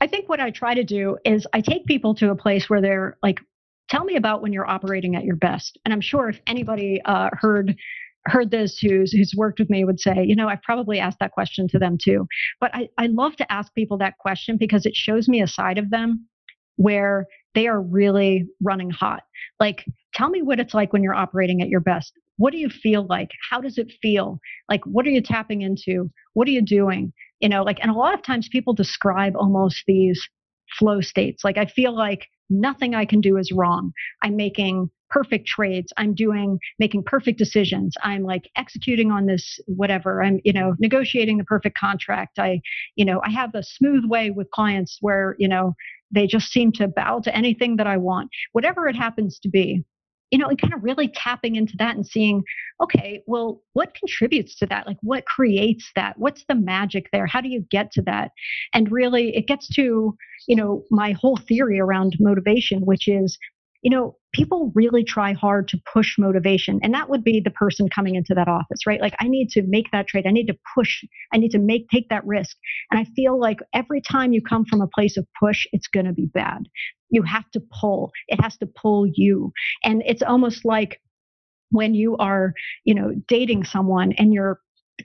I 0.00 0.06
think 0.06 0.28
what 0.28 0.40
I 0.40 0.50
try 0.50 0.74
to 0.74 0.84
do 0.84 1.16
is 1.24 1.46
I 1.52 1.60
take 1.60 1.86
people 1.86 2.14
to 2.16 2.30
a 2.30 2.36
place 2.36 2.68
where 2.68 2.80
they're 2.80 3.16
like 3.22 3.40
tell 3.88 4.04
me 4.04 4.16
about 4.16 4.42
when 4.42 4.52
you're 4.52 4.68
operating 4.68 5.16
at 5.16 5.24
your 5.24 5.36
best. 5.36 5.78
And 5.84 5.92
I'm 5.92 6.00
sure 6.00 6.28
if 6.28 6.40
anybody 6.46 7.00
uh, 7.04 7.30
heard 7.32 7.76
heard 8.26 8.50
this 8.50 8.78
who's 8.78 9.12
who's 9.12 9.34
worked 9.36 9.58
with 9.58 9.68
me 9.68 9.84
would 9.84 10.00
say, 10.00 10.24
you 10.24 10.34
know, 10.34 10.48
I've 10.48 10.62
probably 10.62 10.98
asked 10.98 11.18
that 11.20 11.32
question 11.32 11.68
to 11.68 11.78
them 11.78 11.98
too. 12.02 12.26
But 12.60 12.74
I, 12.74 12.88
I 12.98 13.06
love 13.06 13.36
to 13.36 13.52
ask 13.52 13.72
people 13.74 13.98
that 13.98 14.18
question 14.18 14.56
because 14.58 14.86
it 14.86 14.94
shows 14.94 15.28
me 15.28 15.42
a 15.42 15.46
side 15.46 15.78
of 15.78 15.90
them 15.90 16.26
where 16.76 17.26
they 17.54 17.66
are 17.68 17.80
really 17.80 18.46
running 18.62 18.90
hot. 18.90 19.22
Like, 19.60 19.84
tell 20.14 20.30
me 20.30 20.42
what 20.42 20.58
it's 20.58 20.74
like 20.74 20.92
when 20.92 21.02
you're 21.02 21.14
operating 21.14 21.60
at 21.60 21.68
your 21.68 21.80
best. 21.80 22.12
What 22.36 22.52
do 22.52 22.58
you 22.58 22.68
feel 22.68 23.06
like? 23.06 23.30
How 23.50 23.60
does 23.60 23.78
it 23.78 23.92
feel? 24.02 24.40
Like, 24.68 24.84
what 24.84 25.06
are 25.06 25.10
you 25.10 25.22
tapping 25.22 25.62
into? 25.62 26.10
What 26.32 26.48
are 26.48 26.52
you 26.52 26.62
doing? 26.62 27.12
You 27.40 27.48
know, 27.48 27.62
like, 27.62 27.78
and 27.80 27.90
a 27.90 27.94
lot 27.94 28.14
of 28.14 28.22
times 28.22 28.48
people 28.50 28.74
describe 28.74 29.34
almost 29.36 29.84
these 29.86 30.20
flow 30.78 31.00
states. 31.00 31.44
Like, 31.44 31.58
I 31.58 31.66
feel 31.66 31.96
like 31.96 32.26
nothing 32.50 32.94
I 32.94 33.04
can 33.04 33.20
do 33.20 33.36
is 33.36 33.52
wrong. 33.52 33.92
I'm 34.22 34.36
making 34.36 34.90
perfect 35.10 35.46
trades. 35.46 35.92
I'm 35.96 36.14
doing, 36.14 36.58
making 36.78 37.04
perfect 37.04 37.38
decisions. 37.38 37.94
I'm 38.02 38.24
like 38.24 38.50
executing 38.56 39.12
on 39.12 39.26
this, 39.26 39.60
whatever. 39.66 40.22
I'm, 40.22 40.40
you 40.44 40.52
know, 40.52 40.74
negotiating 40.80 41.38
the 41.38 41.44
perfect 41.44 41.78
contract. 41.78 42.38
I, 42.38 42.60
you 42.96 43.04
know, 43.04 43.20
I 43.24 43.30
have 43.30 43.54
a 43.54 43.62
smooth 43.62 44.04
way 44.06 44.30
with 44.30 44.50
clients 44.50 44.98
where, 45.00 45.36
you 45.38 45.48
know, 45.48 45.74
they 46.10 46.26
just 46.26 46.50
seem 46.50 46.72
to 46.72 46.88
bow 46.88 47.20
to 47.20 47.34
anything 47.34 47.76
that 47.76 47.86
I 47.86 47.96
want, 47.96 48.30
whatever 48.52 48.88
it 48.88 48.96
happens 48.96 49.38
to 49.40 49.48
be 49.48 49.84
you 50.34 50.38
know, 50.38 50.48
and 50.48 50.60
kind 50.60 50.74
of 50.74 50.82
really 50.82 51.06
tapping 51.06 51.54
into 51.54 51.76
that 51.78 51.94
and 51.94 52.04
seeing, 52.04 52.42
okay, 52.82 53.22
well, 53.24 53.62
what 53.74 53.94
contributes 53.94 54.56
to 54.56 54.66
that? 54.66 54.84
Like, 54.84 54.96
what 55.00 55.24
creates 55.26 55.92
that? 55.94 56.18
What's 56.18 56.44
the 56.48 56.56
magic 56.56 57.06
there? 57.12 57.24
How 57.24 57.40
do 57.40 57.48
you 57.48 57.64
get 57.70 57.92
to 57.92 58.02
that? 58.02 58.32
And 58.72 58.90
really, 58.90 59.36
it 59.36 59.46
gets 59.46 59.68
to, 59.76 60.16
you 60.48 60.56
know, 60.56 60.82
my 60.90 61.12
whole 61.12 61.36
theory 61.36 61.78
around 61.78 62.16
motivation, 62.18 62.80
which 62.80 63.06
is 63.06 63.38
you 63.84 63.90
know, 63.90 64.16
people 64.32 64.72
really 64.74 65.04
try 65.04 65.34
hard 65.34 65.68
to 65.68 65.78
push 65.92 66.14
motivation. 66.18 66.80
And 66.82 66.94
that 66.94 67.10
would 67.10 67.22
be 67.22 67.38
the 67.44 67.50
person 67.50 67.86
coming 67.94 68.14
into 68.14 68.34
that 68.34 68.48
office, 68.48 68.86
right? 68.86 69.00
Like 69.00 69.14
I 69.20 69.28
need 69.28 69.50
to 69.50 69.62
make 69.62 69.90
that 69.92 70.08
trade. 70.08 70.26
I 70.26 70.32
need 70.32 70.46
to 70.46 70.56
push. 70.74 71.04
I 71.34 71.36
need 71.36 71.50
to 71.50 71.58
make, 71.58 71.90
take 71.90 72.08
that 72.08 72.26
risk. 72.26 72.56
And 72.90 72.98
I 72.98 73.04
feel 73.14 73.38
like 73.38 73.58
every 73.74 74.00
time 74.00 74.32
you 74.32 74.40
come 74.40 74.64
from 74.64 74.80
a 74.80 74.88
place 74.88 75.18
of 75.18 75.26
push, 75.38 75.66
it's 75.72 75.86
going 75.86 76.06
to 76.06 76.14
be 76.14 76.24
bad. 76.24 76.64
You 77.10 77.22
have 77.24 77.48
to 77.52 77.62
pull. 77.78 78.10
It 78.26 78.40
has 78.40 78.56
to 78.56 78.66
pull 78.66 79.06
you. 79.06 79.52
And 79.84 80.02
it's 80.06 80.22
almost 80.22 80.64
like 80.64 81.02
when 81.70 81.94
you 81.94 82.16
are, 82.16 82.54
you 82.84 82.94
know, 82.94 83.12
dating 83.28 83.64
someone 83.64 84.12
and 84.12 84.32
you're 84.32 84.60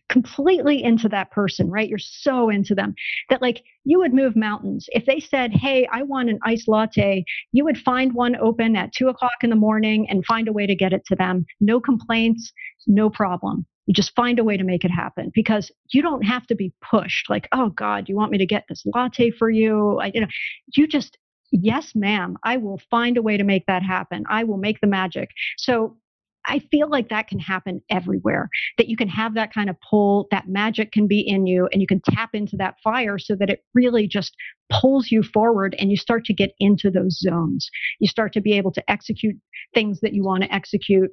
completely 0.09 0.83
into 0.83 1.09
that 1.09 1.31
person, 1.31 1.69
right? 1.69 1.89
You're 1.89 1.97
so 1.99 2.49
into 2.49 2.75
them 2.75 2.95
that 3.29 3.41
like 3.41 3.63
you 3.85 3.99
would 3.99 4.13
move 4.13 4.35
mountains. 4.35 4.87
If 4.89 5.05
they 5.05 5.19
said, 5.19 5.51
Hey, 5.51 5.87
I 5.91 6.03
want 6.03 6.29
an 6.29 6.39
iced 6.43 6.67
latte, 6.67 7.23
you 7.51 7.63
would 7.63 7.77
find 7.77 8.13
one 8.13 8.35
open 8.35 8.75
at 8.75 8.93
two 8.93 9.07
o'clock 9.07 9.43
in 9.43 9.49
the 9.49 9.55
morning 9.55 10.07
and 10.09 10.25
find 10.25 10.47
a 10.47 10.53
way 10.53 10.67
to 10.67 10.75
get 10.75 10.93
it 10.93 11.05
to 11.07 11.15
them. 11.15 11.45
No 11.59 11.79
complaints, 11.79 12.51
no 12.87 13.09
problem. 13.09 13.65
You 13.85 13.93
just 13.93 14.15
find 14.15 14.37
a 14.37 14.43
way 14.43 14.57
to 14.57 14.63
make 14.63 14.85
it 14.85 14.91
happen 14.91 15.31
because 15.33 15.71
you 15.91 16.01
don't 16.01 16.23
have 16.23 16.45
to 16.47 16.55
be 16.55 16.73
pushed 16.81 17.29
like, 17.29 17.47
Oh 17.51 17.69
God, 17.69 18.07
you 18.07 18.15
want 18.15 18.31
me 18.31 18.37
to 18.37 18.45
get 18.45 18.65
this 18.69 18.83
latte 18.93 19.31
for 19.31 19.49
you? 19.49 19.99
I, 19.99 20.11
you 20.13 20.21
know, 20.21 20.27
you 20.75 20.87
just, 20.87 21.17
yes, 21.51 21.93
ma'am, 21.95 22.37
I 22.43 22.57
will 22.57 22.79
find 22.91 23.17
a 23.17 23.23
way 23.23 23.37
to 23.37 23.43
make 23.43 23.65
that 23.65 23.81
happen. 23.81 24.25
I 24.29 24.43
will 24.43 24.57
make 24.57 24.79
the 24.81 24.87
magic. 24.87 25.29
So 25.57 25.97
I 26.45 26.59
feel 26.71 26.89
like 26.89 27.09
that 27.09 27.27
can 27.27 27.39
happen 27.39 27.81
everywhere, 27.89 28.49
that 28.77 28.87
you 28.87 28.97
can 28.97 29.09
have 29.09 29.35
that 29.35 29.53
kind 29.53 29.69
of 29.69 29.75
pull, 29.87 30.27
that 30.31 30.47
magic 30.47 30.91
can 30.91 31.07
be 31.07 31.19
in 31.19 31.45
you, 31.45 31.67
and 31.71 31.81
you 31.81 31.87
can 31.87 32.01
tap 32.01 32.31
into 32.33 32.57
that 32.57 32.75
fire 32.83 33.17
so 33.19 33.35
that 33.35 33.49
it 33.49 33.63
really 33.73 34.07
just 34.07 34.35
pulls 34.71 35.11
you 35.11 35.23
forward 35.23 35.75
and 35.79 35.91
you 35.91 35.97
start 35.97 36.25
to 36.25 36.33
get 36.33 36.51
into 36.59 36.89
those 36.89 37.19
zones. 37.19 37.69
You 37.99 38.07
start 38.07 38.33
to 38.33 38.41
be 38.41 38.53
able 38.53 38.71
to 38.73 38.91
execute 38.91 39.35
things 39.73 39.99
that 40.01 40.13
you 40.13 40.23
want 40.23 40.43
to 40.43 40.53
execute 40.53 41.11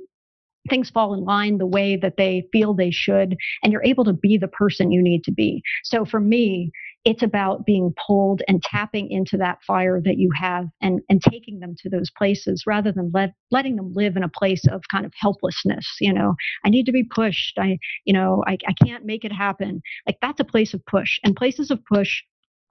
things 0.68 0.90
fall 0.90 1.14
in 1.14 1.24
line 1.24 1.58
the 1.58 1.66
way 1.66 1.96
that 1.96 2.16
they 2.16 2.44
feel 2.52 2.74
they 2.74 2.90
should 2.90 3.36
and 3.62 3.72
you're 3.72 3.84
able 3.84 4.04
to 4.04 4.12
be 4.12 4.36
the 4.36 4.48
person 4.48 4.90
you 4.90 5.02
need 5.02 5.22
to 5.24 5.32
be 5.32 5.62
so 5.84 6.04
for 6.04 6.20
me 6.20 6.70
it's 7.06 7.22
about 7.22 7.64
being 7.64 7.94
pulled 8.04 8.42
and 8.48 8.60
tapping 8.60 9.08
into 9.12 9.36
that 9.36 9.58
fire 9.64 10.02
that 10.04 10.18
you 10.18 10.28
have 10.34 10.66
and, 10.82 11.00
and 11.08 11.22
taking 11.22 11.60
them 11.60 11.76
to 11.78 11.88
those 11.88 12.10
places 12.10 12.64
rather 12.66 12.90
than 12.90 13.12
let, 13.14 13.32
letting 13.52 13.76
them 13.76 13.92
live 13.94 14.16
in 14.16 14.24
a 14.24 14.28
place 14.28 14.66
of 14.68 14.82
kind 14.90 15.06
of 15.06 15.12
helplessness. 15.16 15.86
You 16.00 16.12
know, 16.12 16.34
I 16.64 16.68
need 16.68 16.84
to 16.86 16.92
be 16.92 17.04
pushed. 17.04 17.58
I, 17.60 17.78
you 18.04 18.12
know, 18.12 18.42
I, 18.48 18.58
I 18.66 18.72
can't 18.84 19.04
make 19.04 19.24
it 19.24 19.32
happen. 19.32 19.82
Like 20.04 20.18
that's 20.20 20.40
a 20.40 20.44
place 20.44 20.74
of 20.74 20.84
push 20.84 21.20
and 21.22 21.36
places 21.36 21.70
of 21.70 21.78
push 21.84 22.22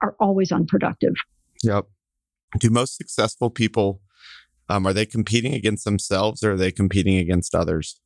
are 0.02 0.14
always 0.20 0.52
unproductive. 0.52 1.14
Yep. 1.64 1.86
Do 2.60 2.68
most 2.68 2.98
successful 2.98 3.48
people, 3.48 4.02
um, 4.68 4.86
are 4.86 4.92
they 4.92 5.06
competing 5.06 5.54
against 5.54 5.86
themselves 5.86 6.44
or 6.44 6.52
are 6.52 6.56
they 6.58 6.72
competing 6.72 7.16
against 7.16 7.54
others? 7.54 7.98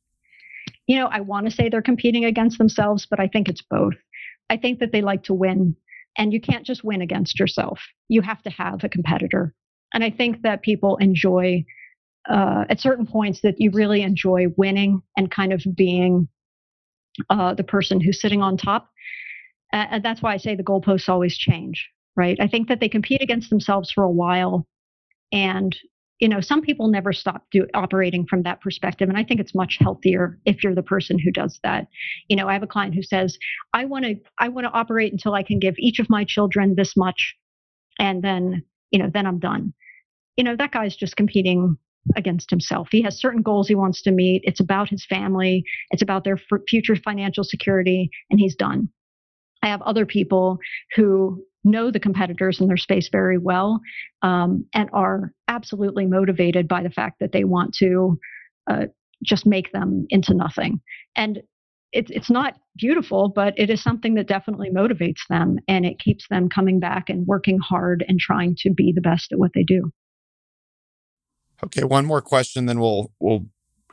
You 0.87 0.97
know, 0.97 1.07
I 1.07 1.19
want 1.19 1.47
to 1.47 1.51
say 1.51 1.67
they're 1.67 1.81
competing 1.81 2.23
against 2.23 2.57
themselves, 2.57 3.05
but 3.09 3.19
I 3.19 3.27
think 3.27 3.49
it's 3.49 3.63
both. 3.69 3.95
I 4.49 4.55
think 4.55 4.79
that 4.79 4.93
they 4.93 5.01
like 5.01 5.23
to 5.23 5.33
win 5.33 5.75
and 6.17 6.33
you 6.33 6.41
can't 6.41 6.65
just 6.65 6.83
win 6.83 7.01
against 7.01 7.39
yourself. 7.39 7.79
You 8.09 8.21
have 8.21 8.41
to 8.43 8.49
have 8.49 8.83
a 8.83 8.89
competitor. 8.89 9.53
And 9.93 10.03
I 10.03 10.09
think 10.09 10.41
that 10.43 10.61
people 10.61 10.97
enjoy, 10.97 11.65
uh, 12.29 12.65
at 12.69 12.79
certain 12.79 13.05
points, 13.05 13.41
that 13.41 13.55
you 13.57 13.71
really 13.71 14.01
enjoy 14.01 14.47
winning 14.57 15.01
and 15.17 15.29
kind 15.29 15.53
of 15.53 15.63
being 15.75 16.27
uh, 17.29 17.53
the 17.53 17.63
person 17.63 17.99
who's 17.99 18.21
sitting 18.21 18.41
on 18.41 18.57
top. 18.57 18.89
Uh, 19.73 19.85
and 19.91 20.03
that's 20.03 20.21
why 20.21 20.33
I 20.33 20.37
say 20.37 20.55
the 20.55 20.63
goalposts 20.63 21.09
always 21.09 21.37
change, 21.37 21.89
right? 22.15 22.37
I 22.39 22.47
think 22.47 22.67
that 22.67 22.79
they 22.79 22.89
compete 22.89 23.21
against 23.21 23.49
themselves 23.49 23.91
for 23.91 24.03
a 24.03 24.11
while 24.11 24.67
and 25.31 25.77
you 26.21 26.29
know, 26.29 26.39
some 26.39 26.61
people 26.61 26.87
never 26.87 27.11
stop 27.11 27.47
do, 27.51 27.67
operating 27.73 28.25
from 28.27 28.43
that 28.43 28.61
perspective. 28.61 29.09
And 29.09 29.17
I 29.17 29.23
think 29.23 29.41
it's 29.41 29.55
much 29.55 29.77
healthier 29.81 30.39
if 30.45 30.63
you're 30.63 30.75
the 30.75 30.83
person 30.83 31.19
who 31.19 31.31
does 31.31 31.59
that. 31.63 31.87
You 32.29 32.37
know, 32.37 32.47
I 32.47 32.53
have 32.53 32.63
a 32.63 32.67
client 32.67 32.95
who 32.95 33.03
says, 33.03 33.37
I 33.73 33.85
want 33.85 34.05
to, 34.05 34.15
I 34.37 34.47
want 34.47 34.65
to 34.67 34.71
operate 34.71 35.11
until 35.11 35.33
I 35.33 35.43
can 35.43 35.59
give 35.59 35.75
each 35.79 35.99
of 35.99 36.09
my 36.09 36.23
children 36.23 36.75
this 36.77 36.95
much. 36.95 37.35
And 37.99 38.23
then, 38.23 38.63
you 38.91 38.99
know, 38.99 39.09
then 39.13 39.25
I'm 39.25 39.39
done. 39.39 39.73
you 40.37 40.43
know, 40.43 40.55
that 40.55 40.71
guy's 40.71 40.95
just 40.95 41.15
competing 41.15 41.77
against 42.15 42.49
himself. 42.49 42.87
He 42.91 43.03
has 43.03 43.19
certain 43.19 43.41
goals 43.41 43.67
he 43.67 43.75
wants 43.75 44.01
to 44.03 44.11
meet. 44.11 44.41
It's 44.43 44.59
about 44.59 44.89
his 44.89 45.05
family, 45.05 45.63
it's 45.91 46.01
about 46.01 46.23
their 46.23 46.39
future 46.67 46.95
financial 46.95 47.43
security, 47.43 48.09
and 48.29 48.39
he's 48.39 48.55
done. 48.55 48.89
I 49.61 49.67
have 49.67 49.81
other 49.83 50.05
people 50.07 50.57
who 50.95 51.43
know 51.63 51.91
the 51.91 51.99
competitors 51.99 52.59
in 52.59 52.67
their 52.67 52.77
space 52.77 53.09
very 53.11 53.37
well 53.37 53.79
um, 54.21 54.65
and 54.73 54.89
are 54.93 55.33
absolutely 55.47 56.05
motivated 56.05 56.67
by 56.67 56.81
the 56.83 56.89
fact 56.89 57.19
that 57.19 57.31
they 57.31 57.43
want 57.43 57.73
to 57.75 58.17
uh, 58.69 58.85
just 59.23 59.45
make 59.45 59.71
them 59.71 60.05
into 60.09 60.33
nothing. 60.33 60.81
And 61.15 61.37
it, 61.91 62.09
it's 62.09 62.29
not 62.29 62.55
beautiful, 62.77 63.29
but 63.29 63.53
it 63.57 63.69
is 63.69 63.83
something 63.83 64.15
that 64.15 64.27
definitely 64.27 64.69
motivates 64.69 65.21
them 65.29 65.57
and 65.67 65.85
it 65.85 65.99
keeps 65.99 66.25
them 66.29 66.49
coming 66.49 66.79
back 66.79 67.09
and 67.09 67.27
working 67.27 67.59
hard 67.59 68.03
and 68.07 68.19
trying 68.19 68.55
to 68.59 68.73
be 68.73 68.93
the 68.95 69.01
best 69.01 69.31
at 69.31 69.39
what 69.39 69.51
they 69.53 69.63
do. 69.63 69.91
Okay, 71.63 71.83
one 71.83 72.05
more 72.05 72.21
question, 72.21 72.65
then 72.65 72.79
we'll 72.79 73.11
we'll 73.19 73.45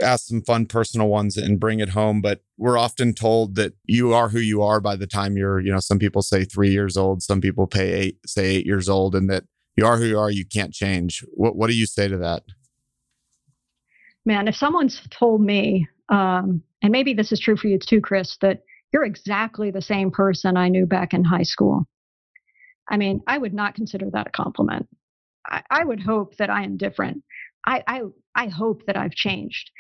ask 0.03 0.27
some 0.27 0.43
fun 0.43 0.67
personal 0.67 1.09
ones 1.09 1.37
and 1.37 1.61
bring 1.61 1.81
it 1.81 1.91
home. 1.91 2.21
But 2.21 2.41
we're 2.57 2.79
often 2.79 3.15
told 3.15 3.55
that 3.57 3.75
you 3.85 4.13
are 4.13 4.29
who 4.29 4.39
you 4.39 4.63
are 4.63 4.81
by 4.81 4.97
the 4.97 5.07
time 5.07 5.37
you're, 5.37 5.61
you 5.61 5.73
know, 5.73 5.81
some 5.81 5.99
people 5.99 6.23
say 6.23 6.45
three 6.45 6.71
years 6.71 6.97
old, 6.97 7.23
some 7.23 7.41
people 7.41 7.67
pay 7.67 7.93
eight, 7.93 8.19
say 8.27 8.47
eight 8.47 8.67
years 8.67 8.89
old, 8.89 9.15
and 9.15 9.29
that 9.31 9.45
you 9.77 9.87
are 9.87 9.97
who 9.97 10.07
you 10.07 10.19
are, 10.19 10.31
you 10.31 10.45
can't 10.45 10.73
change. 10.73 11.25
What 11.35 11.57
what 11.57 11.69
do 11.69 11.77
you 11.77 11.87
say 11.87 12.09
to 12.09 12.19
that? 12.19 12.43
Man, 14.25 14.49
if 14.49 14.57
someone's 14.57 15.01
told 15.11 15.41
me, 15.41 15.89
um, 16.09 16.63
and 16.83 16.93
maybe 16.93 17.15
this 17.15 17.33
is 17.33 17.41
true 17.41 17.57
for 17.57 17.69
you 17.69 17.79
too, 17.79 18.01
Chris, 18.01 18.37
that 18.41 18.63
you're 18.93 19.05
exactly 19.05 19.71
the 19.71 19.83
same 19.83 20.11
person 20.11 20.57
I 20.57 20.69
knew 20.69 20.87
back 20.87 21.15
in 21.15 21.25
high 21.25 21.43
school. 21.43 21.87
I 22.91 22.97
mean, 22.97 23.21
I 23.27 23.39
would 23.39 23.55
not 23.55 23.75
consider 23.75 24.11
that 24.13 24.29
a 24.29 24.31
compliment. 24.31 24.89
I, 25.47 25.63
I 25.71 25.85
would 25.85 26.01
hope 26.01 26.37
that 26.37 26.51
I 26.51 26.65
am 26.65 26.77
different. 26.77 27.23
I, 27.67 27.83
I 27.87 28.01
I 28.35 28.49
hope 28.49 28.87
that 28.87 28.97
I've 28.97 29.13
changed. 29.13 29.71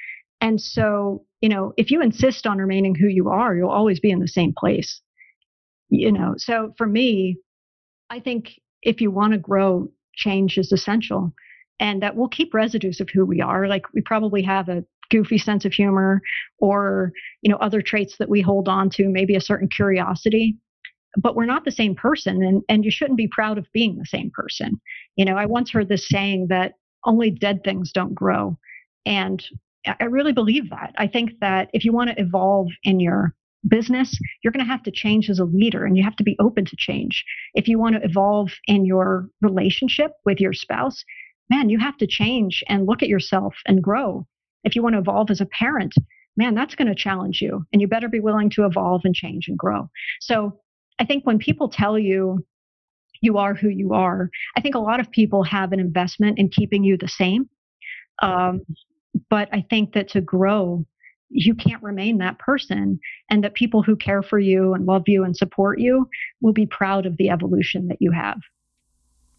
And 0.40 0.60
so, 0.60 1.24
you 1.40 1.48
know, 1.48 1.72
if 1.76 1.90
you 1.90 2.00
insist 2.00 2.46
on 2.46 2.58
remaining 2.58 2.94
who 2.94 3.08
you 3.08 3.28
are, 3.28 3.56
you'll 3.56 3.70
always 3.70 4.00
be 4.00 4.10
in 4.10 4.20
the 4.20 4.28
same 4.28 4.52
place. 4.56 5.00
You 5.88 6.12
know, 6.12 6.34
so 6.36 6.74
for 6.76 6.86
me, 6.86 7.38
I 8.10 8.20
think 8.20 8.60
if 8.82 9.00
you 9.00 9.10
want 9.10 9.32
to 9.32 9.38
grow, 9.38 9.88
change 10.14 10.58
is 10.58 10.72
essential. 10.72 11.32
And 11.80 12.02
that 12.02 12.16
we'll 12.16 12.28
keep 12.28 12.54
residues 12.54 13.00
of 13.00 13.08
who 13.10 13.24
we 13.24 13.40
are. 13.40 13.68
Like 13.68 13.84
we 13.94 14.00
probably 14.00 14.42
have 14.42 14.68
a 14.68 14.84
goofy 15.10 15.38
sense 15.38 15.64
of 15.64 15.72
humor 15.72 16.20
or, 16.58 17.12
you 17.40 17.50
know, 17.50 17.58
other 17.58 17.80
traits 17.80 18.16
that 18.18 18.28
we 18.28 18.40
hold 18.40 18.68
on 18.68 18.90
to, 18.90 19.08
maybe 19.08 19.36
a 19.36 19.40
certain 19.40 19.68
curiosity 19.68 20.56
but 21.16 21.34
we're 21.34 21.46
not 21.46 21.64
the 21.64 21.70
same 21.70 21.94
person 21.94 22.42
and, 22.42 22.62
and 22.68 22.84
you 22.84 22.90
shouldn't 22.90 23.16
be 23.16 23.28
proud 23.28 23.58
of 23.58 23.66
being 23.72 23.96
the 23.96 24.04
same 24.04 24.30
person 24.34 24.80
you 25.16 25.24
know 25.24 25.36
i 25.36 25.46
once 25.46 25.70
heard 25.70 25.88
this 25.88 26.06
saying 26.08 26.46
that 26.48 26.74
only 27.04 27.30
dead 27.30 27.62
things 27.64 27.92
don't 27.92 28.14
grow. 28.14 28.58
And 29.06 29.44
I 30.00 30.04
really 30.04 30.32
believe 30.32 30.70
that. 30.70 30.94
I 30.98 31.06
think 31.06 31.32
that 31.40 31.70
if 31.72 31.84
you 31.84 31.92
want 31.92 32.10
to 32.10 32.20
evolve 32.20 32.68
in 32.82 33.00
your 33.00 33.34
business, 33.66 34.18
you're 34.42 34.52
going 34.52 34.64
to 34.64 34.70
have 34.70 34.82
to 34.84 34.90
change 34.90 35.30
as 35.30 35.38
a 35.38 35.44
leader 35.44 35.84
and 35.84 35.96
you 35.96 36.02
have 36.02 36.16
to 36.16 36.24
be 36.24 36.36
open 36.38 36.64
to 36.66 36.76
change. 36.76 37.24
If 37.54 37.68
you 37.68 37.78
want 37.78 37.96
to 37.96 38.04
evolve 38.04 38.52
in 38.66 38.84
your 38.84 39.28
relationship 39.40 40.12
with 40.24 40.40
your 40.40 40.52
spouse, 40.52 41.04
man, 41.50 41.70
you 41.70 41.78
have 41.78 41.96
to 41.98 42.06
change 42.06 42.62
and 42.68 42.86
look 42.86 43.02
at 43.02 43.08
yourself 43.08 43.54
and 43.66 43.82
grow. 43.82 44.26
If 44.64 44.76
you 44.76 44.82
want 44.82 44.94
to 44.94 45.00
evolve 45.00 45.30
as 45.30 45.40
a 45.40 45.46
parent, 45.46 45.94
man, 46.36 46.54
that's 46.54 46.74
going 46.74 46.88
to 46.88 46.94
challenge 46.94 47.40
you 47.40 47.64
and 47.72 47.80
you 47.80 47.88
better 47.88 48.08
be 48.08 48.20
willing 48.20 48.50
to 48.50 48.64
evolve 48.64 49.02
and 49.04 49.14
change 49.14 49.48
and 49.48 49.58
grow. 49.58 49.88
So 50.20 50.60
I 50.98 51.04
think 51.04 51.24
when 51.26 51.38
people 51.38 51.68
tell 51.68 51.98
you 51.98 52.44
you 53.20 53.38
are 53.38 53.54
who 53.54 53.68
you 53.68 53.92
are. 53.92 54.30
I 54.56 54.60
think 54.60 54.74
a 54.74 54.80
lot 54.80 55.00
of 55.00 55.10
people 55.10 55.42
have 55.44 55.72
an 55.72 55.80
investment 55.80 56.38
in 56.38 56.48
keeping 56.48 56.84
you 56.84 56.96
the 56.96 57.08
same. 57.08 57.48
Um, 58.22 58.62
but 59.30 59.48
I 59.52 59.64
think 59.68 59.94
that 59.94 60.08
to 60.10 60.20
grow, 60.20 60.84
you 61.30 61.54
can't 61.54 61.82
remain 61.82 62.18
that 62.18 62.38
person, 62.38 62.98
and 63.30 63.44
that 63.44 63.54
people 63.54 63.82
who 63.82 63.96
care 63.96 64.22
for 64.22 64.38
you 64.38 64.74
and 64.74 64.86
love 64.86 65.02
you 65.06 65.24
and 65.24 65.36
support 65.36 65.78
you 65.78 66.08
will 66.40 66.52
be 66.52 66.66
proud 66.66 67.06
of 67.06 67.16
the 67.16 67.28
evolution 67.28 67.88
that 67.88 67.98
you 68.00 68.12
have. 68.12 68.38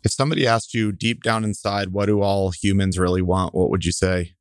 If 0.04 0.12
somebody 0.12 0.48
asked 0.48 0.74
you 0.74 0.92
deep 0.92 1.24
down 1.24 1.44
inside, 1.44 1.90
what 1.90 2.06
do 2.06 2.22
all 2.22 2.52
humans 2.52 2.98
really 2.98 3.22
want? 3.22 3.54
What 3.54 3.70
would 3.70 3.86
you 3.86 3.92
say? 3.92 4.34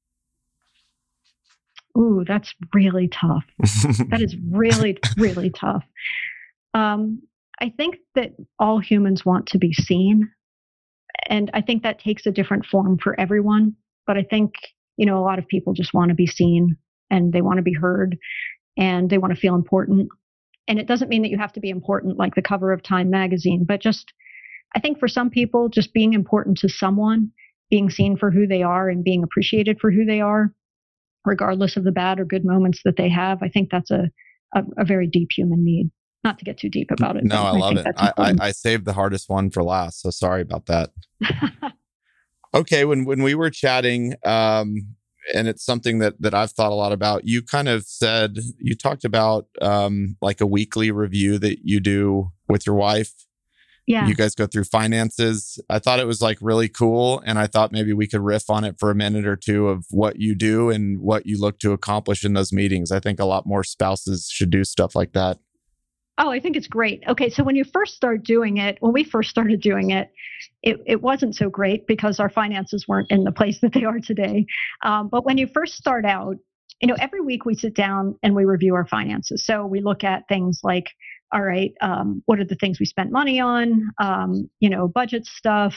Ooh, 1.97 2.24
that's 2.26 2.55
really 2.72 3.09
tough. 3.09 3.45
that 4.11 4.20
is 4.20 4.36
really, 4.51 4.99
really 5.16 5.51
tough. 5.51 5.84
Um, 6.74 7.22
I 7.61 7.72
think 7.76 7.96
that 8.14 8.32
all 8.59 8.78
humans 8.78 9.24
want 9.24 9.46
to 9.48 9.59
be 9.59 9.72
seen. 9.72 10.30
And 11.28 11.50
I 11.54 11.61
think 11.61 11.82
that 11.82 11.98
takes 11.98 12.26
a 12.26 12.30
different 12.30 12.66
form 12.66 12.98
for 13.02 13.18
everyone. 13.18 13.74
But 14.06 14.16
I 14.16 14.22
think, 14.22 14.52
you 14.96 15.06
know, 15.06 15.18
a 15.18 15.24
lot 15.24 15.38
of 15.38 15.48
people 15.48 15.74
just 15.74 15.92
want 15.92 16.11
to 16.11 16.14
be 16.14 16.26
seen 16.26 16.76
and 17.11 17.32
they 17.32 17.42
want 17.42 17.59
to 17.59 17.62
be 17.62 17.74
heard 17.74 18.16
and 18.76 19.11
they 19.11 19.18
want 19.18 19.34
to 19.34 19.40
feel 19.40 19.54
important. 19.54 20.09
And 20.68 20.78
it 20.78 20.86
doesn't 20.86 21.09
mean 21.09 21.22
that 21.22 21.30
you 21.30 21.38
have 21.38 21.52
to 21.54 21.61
be 21.61 21.70
important 21.70 22.18
like 22.18 22.34
the 22.34 22.42
cover 22.42 22.72
of 22.72 22.82
Time 22.82 23.11
magazine, 23.11 23.64
but 23.66 23.80
just, 23.80 24.12
I 24.76 24.80
think 24.80 24.98
for 24.98 25.09
some 25.09 25.30
people, 25.30 25.68
just 25.68 25.92
being 25.92 26.12
important 26.12 26.59
to 26.59 26.68
someone, 26.68 27.30
being 27.70 27.90
seen 27.90 28.16
for 28.16 28.30
who 28.30 28.46
they 28.46 28.62
are 28.62 28.88
and 28.88 29.02
being 29.02 29.22
appreciated 29.22 29.78
for 29.80 29.90
who 29.90 30.04
they 30.04 30.20
are, 30.20 30.52
regardless 31.24 31.76
of 31.76 31.84
the 31.84 31.92
bad 31.92 32.20
or 32.20 32.24
good 32.24 32.44
moments 32.44 32.80
that 32.84 32.96
they 32.96 33.09
have, 33.09 33.42
I 33.42 33.48
think 33.48 33.70
that's 33.70 33.90
a, 33.90 34.11
a, 34.54 34.62
a 34.78 34.84
very 34.84 35.06
deep 35.06 35.28
human 35.34 35.64
need 35.64 35.90
not 36.24 36.38
to 36.38 36.44
get 36.44 36.58
too 36.58 36.68
deep 36.68 36.90
about 36.90 37.16
it. 37.16 37.24
No, 37.24 37.42
I, 37.42 37.50
I 37.50 37.52
love 37.52 37.76
it. 37.76 37.86
I, 37.96 38.12
I, 38.16 38.34
I, 38.40 38.50
saved 38.50 38.84
the 38.84 38.92
hardest 38.92 39.28
one 39.28 39.50
for 39.50 39.62
last, 39.62 40.02
so 40.02 40.10
sorry 40.10 40.42
about 40.42 40.66
that. 40.66 40.90
okay, 42.54 42.84
when 42.84 43.04
when 43.04 43.22
we 43.22 43.34
were 43.34 43.50
chatting, 43.50 44.14
um, 44.24 44.94
and 45.34 45.48
it's 45.48 45.64
something 45.64 45.98
that 45.98 46.20
that 46.20 46.34
I've 46.34 46.52
thought 46.52 46.72
a 46.72 46.74
lot 46.74 46.92
about. 46.92 47.26
You 47.26 47.42
kind 47.42 47.68
of 47.68 47.84
said 47.84 48.38
you 48.58 48.74
talked 48.74 49.04
about 49.04 49.46
um, 49.62 50.16
like 50.20 50.40
a 50.40 50.46
weekly 50.46 50.90
review 50.90 51.38
that 51.38 51.60
you 51.64 51.80
do 51.80 52.32
with 52.48 52.66
your 52.66 52.76
wife. 52.76 53.12
Yeah. 53.86 54.06
You 54.06 54.14
guys 54.14 54.34
go 54.34 54.46
through 54.46 54.64
finances. 54.64 55.58
I 55.70 55.78
thought 55.78 55.98
it 55.98 56.06
was 56.06 56.20
like 56.20 56.36
really 56.42 56.68
cool. 56.68 57.22
And 57.24 57.38
I 57.38 57.46
thought 57.46 57.72
maybe 57.72 57.94
we 57.94 58.06
could 58.06 58.20
riff 58.20 58.50
on 58.50 58.62
it 58.62 58.76
for 58.78 58.90
a 58.90 58.94
minute 58.94 59.26
or 59.26 59.34
two 59.34 59.68
of 59.68 59.86
what 59.88 60.20
you 60.20 60.34
do 60.34 60.68
and 60.68 61.00
what 61.00 61.24
you 61.24 61.40
look 61.40 61.58
to 61.60 61.72
accomplish 61.72 62.22
in 62.22 62.34
those 62.34 62.52
meetings. 62.52 62.92
I 62.92 63.00
think 63.00 63.18
a 63.18 63.24
lot 63.24 63.46
more 63.46 63.64
spouses 63.64 64.28
should 64.30 64.50
do 64.50 64.62
stuff 64.62 64.94
like 64.94 65.14
that. 65.14 65.38
Oh, 66.18 66.30
I 66.30 66.40
think 66.40 66.56
it's 66.56 66.66
great. 66.66 67.02
Okay, 67.06 67.30
so 67.30 67.44
when 67.44 67.54
you 67.54 67.64
first 67.64 67.94
start 67.94 68.24
doing 68.24 68.56
it, 68.56 68.76
when 68.80 68.92
we 68.92 69.04
first 69.04 69.30
started 69.30 69.60
doing 69.60 69.90
it, 69.90 70.10
it, 70.62 70.78
it 70.84 71.00
wasn't 71.00 71.36
so 71.36 71.48
great 71.48 71.86
because 71.86 72.18
our 72.18 72.28
finances 72.28 72.86
weren't 72.88 73.10
in 73.10 73.22
the 73.22 73.30
place 73.30 73.58
that 73.62 73.72
they 73.72 73.84
are 73.84 74.00
today. 74.00 74.44
Um, 74.82 75.08
but 75.08 75.24
when 75.24 75.38
you 75.38 75.46
first 75.46 75.74
start 75.74 76.04
out, 76.04 76.36
you 76.80 76.88
know, 76.88 76.96
every 77.00 77.20
week 77.20 77.44
we 77.44 77.54
sit 77.54 77.74
down 77.74 78.16
and 78.22 78.34
we 78.34 78.44
review 78.44 78.74
our 78.74 78.86
finances. 78.86 79.44
So 79.46 79.64
we 79.64 79.80
look 79.80 80.04
at 80.04 80.28
things 80.28 80.60
like, 80.62 80.86
all 81.32 81.42
right, 81.42 81.72
um, 81.80 82.22
what 82.26 82.40
are 82.40 82.44
the 82.44 82.54
things 82.56 82.80
we 82.80 82.86
spent 82.86 83.12
money 83.12 83.38
on? 83.38 83.88
Um, 84.00 84.48
you 84.60 84.70
know, 84.70 84.88
budget 84.88 85.24
stuff, 85.26 85.76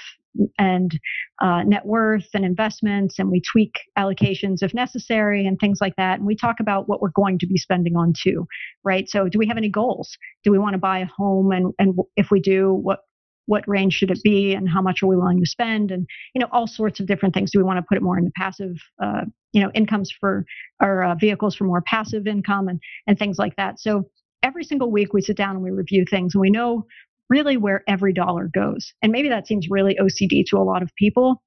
and 0.57 0.99
uh, 1.41 1.63
net 1.63 1.85
worth 1.85 2.27
and 2.33 2.45
investments, 2.45 3.19
and 3.19 3.29
we 3.29 3.41
tweak 3.41 3.73
allocations 3.97 4.61
if 4.61 4.73
necessary 4.73 5.45
and 5.45 5.59
things 5.59 5.79
like 5.81 5.95
that. 5.97 6.19
And 6.19 6.27
we 6.27 6.35
talk 6.35 6.59
about 6.59 6.87
what 6.87 7.01
we're 7.01 7.09
going 7.09 7.39
to 7.39 7.47
be 7.47 7.57
spending 7.57 7.95
on 7.95 8.13
too, 8.17 8.47
right? 8.83 9.09
So, 9.09 9.27
do 9.27 9.37
we 9.37 9.47
have 9.47 9.57
any 9.57 9.69
goals? 9.69 10.17
Do 10.43 10.51
we 10.51 10.59
want 10.59 10.73
to 10.73 10.79
buy 10.79 10.99
a 10.99 11.05
home? 11.05 11.51
And, 11.51 11.73
and 11.79 11.95
if 12.15 12.31
we 12.31 12.39
do, 12.39 12.73
what 12.73 12.99
what 13.47 13.67
range 13.67 13.93
should 13.93 14.11
it 14.11 14.19
be 14.23 14.53
and 14.53 14.69
how 14.69 14.81
much 14.81 15.01
are 15.01 15.07
we 15.07 15.17
willing 15.17 15.39
to 15.39 15.45
spend 15.45 15.91
and 15.91 16.07
you 16.33 16.39
know 16.39 16.47
all 16.51 16.67
sorts 16.67 16.99
of 16.99 17.07
different 17.07 17.33
things 17.33 17.51
do 17.51 17.59
we 17.59 17.63
want 17.63 17.77
to 17.77 17.83
put 17.87 17.97
it 17.97 18.01
more 18.01 18.17
into 18.17 18.31
passive 18.37 18.75
uh, 19.03 19.21
you 19.51 19.61
know 19.61 19.71
incomes 19.73 20.13
for 20.19 20.45
our 20.79 21.03
uh, 21.03 21.15
vehicles 21.15 21.55
for 21.55 21.65
more 21.65 21.81
passive 21.81 22.27
income 22.27 22.67
and 22.67 22.79
and 23.07 23.17
things 23.17 23.37
like 23.37 23.55
that 23.55 23.79
so 23.79 24.07
every 24.43 24.63
single 24.63 24.91
week 24.91 25.13
we 25.13 25.21
sit 25.21 25.37
down 25.37 25.55
and 25.55 25.63
we 25.63 25.71
review 25.71 26.05
things 26.09 26.33
and 26.33 26.41
we 26.41 26.49
know 26.49 26.85
really 27.31 27.55
where 27.55 27.83
every 27.87 28.13
dollar 28.13 28.49
goes. 28.53 28.93
And 29.01 29.11
maybe 29.11 29.29
that 29.29 29.47
seems 29.47 29.67
really 29.69 29.95
OCD 29.95 30.43
to 30.47 30.57
a 30.57 30.67
lot 30.67 30.83
of 30.83 30.93
people, 30.97 31.41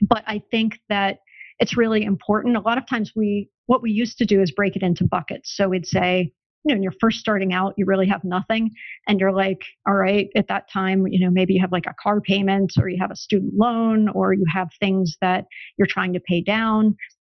but 0.00 0.24
I 0.26 0.42
think 0.50 0.78
that 0.88 1.18
it's 1.58 1.76
really 1.76 2.02
important. 2.02 2.56
A 2.56 2.60
lot 2.60 2.78
of 2.78 2.88
times 2.88 3.12
we 3.14 3.50
what 3.66 3.82
we 3.82 3.92
used 3.92 4.18
to 4.18 4.24
do 4.24 4.40
is 4.40 4.50
break 4.50 4.74
it 4.76 4.82
into 4.82 5.04
buckets. 5.04 5.54
So 5.54 5.68
we'd 5.68 5.86
say, 5.86 6.32
you 6.64 6.68
know, 6.68 6.74
when 6.74 6.82
you're 6.82 6.94
first 7.00 7.20
starting 7.20 7.52
out, 7.52 7.74
you 7.76 7.84
really 7.86 8.08
have 8.08 8.24
nothing. 8.24 8.70
And 9.06 9.20
you're 9.20 9.32
like, 9.32 9.60
all 9.86 9.94
right, 9.94 10.28
at 10.34 10.48
that 10.48 10.70
time, 10.72 11.06
you 11.06 11.24
know, 11.24 11.30
maybe 11.30 11.54
you 11.54 11.60
have 11.60 11.70
like 11.70 11.86
a 11.86 11.94
car 12.02 12.20
payment 12.20 12.72
or 12.78 12.88
you 12.88 12.96
have 13.00 13.10
a 13.10 13.16
student 13.16 13.52
loan 13.56 14.08
or 14.08 14.32
you 14.32 14.44
have 14.52 14.70
things 14.80 15.16
that 15.20 15.44
you're 15.76 15.86
trying 15.86 16.14
to 16.14 16.20
pay 16.20 16.40
down. 16.40 16.96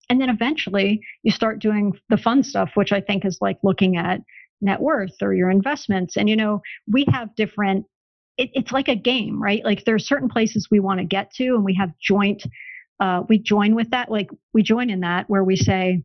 And 0.09 0.21
then 0.21 0.29
eventually 0.29 1.01
you 1.23 1.33
start 1.33 1.61
doing 1.61 1.95
the 2.11 2.17
fun 2.17 2.43
stuff, 2.43 2.71
which 2.75 2.93
I 2.93 3.01
think 3.01 3.25
is 3.25 3.39
like 3.41 3.59
looking 3.63 3.97
at 3.97 4.21
net 4.61 4.81
worth 4.81 5.15
or 5.23 5.35
your 5.35 5.51
investments. 5.51 6.17
And, 6.17 6.29
you 6.29 6.37
know, 6.37 6.61
we 6.87 7.07
have 7.13 7.35
different, 7.35 7.87
it, 8.37 8.51
it's 8.55 8.73
like 8.73 8.89
a 8.89 8.97
game, 8.97 9.43
right? 9.43 9.65
Like 9.65 9.85
there 9.85 9.95
are 9.95 10.01
certain 10.01 10.29
places 10.29 10.69
we 10.71 10.81
want 10.81 11.01
to 11.01 11.07
get 11.07 11.33
to 11.35 11.55
and 11.55 11.65
we 11.65 11.75
have 11.75 11.91
joint, 12.01 12.43
uh, 13.01 13.23
we 13.29 13.39
join 13.39 13.75
with 13.75 13.91
that. 13.91 14.11
Like 14.11 14.31
we 14.53 14.63
join 14.63 14.91
in 14.91 15.01
that 15.01 15.29
where 15.29 15.45
we 15.45 15.57
say, 15.57 16.03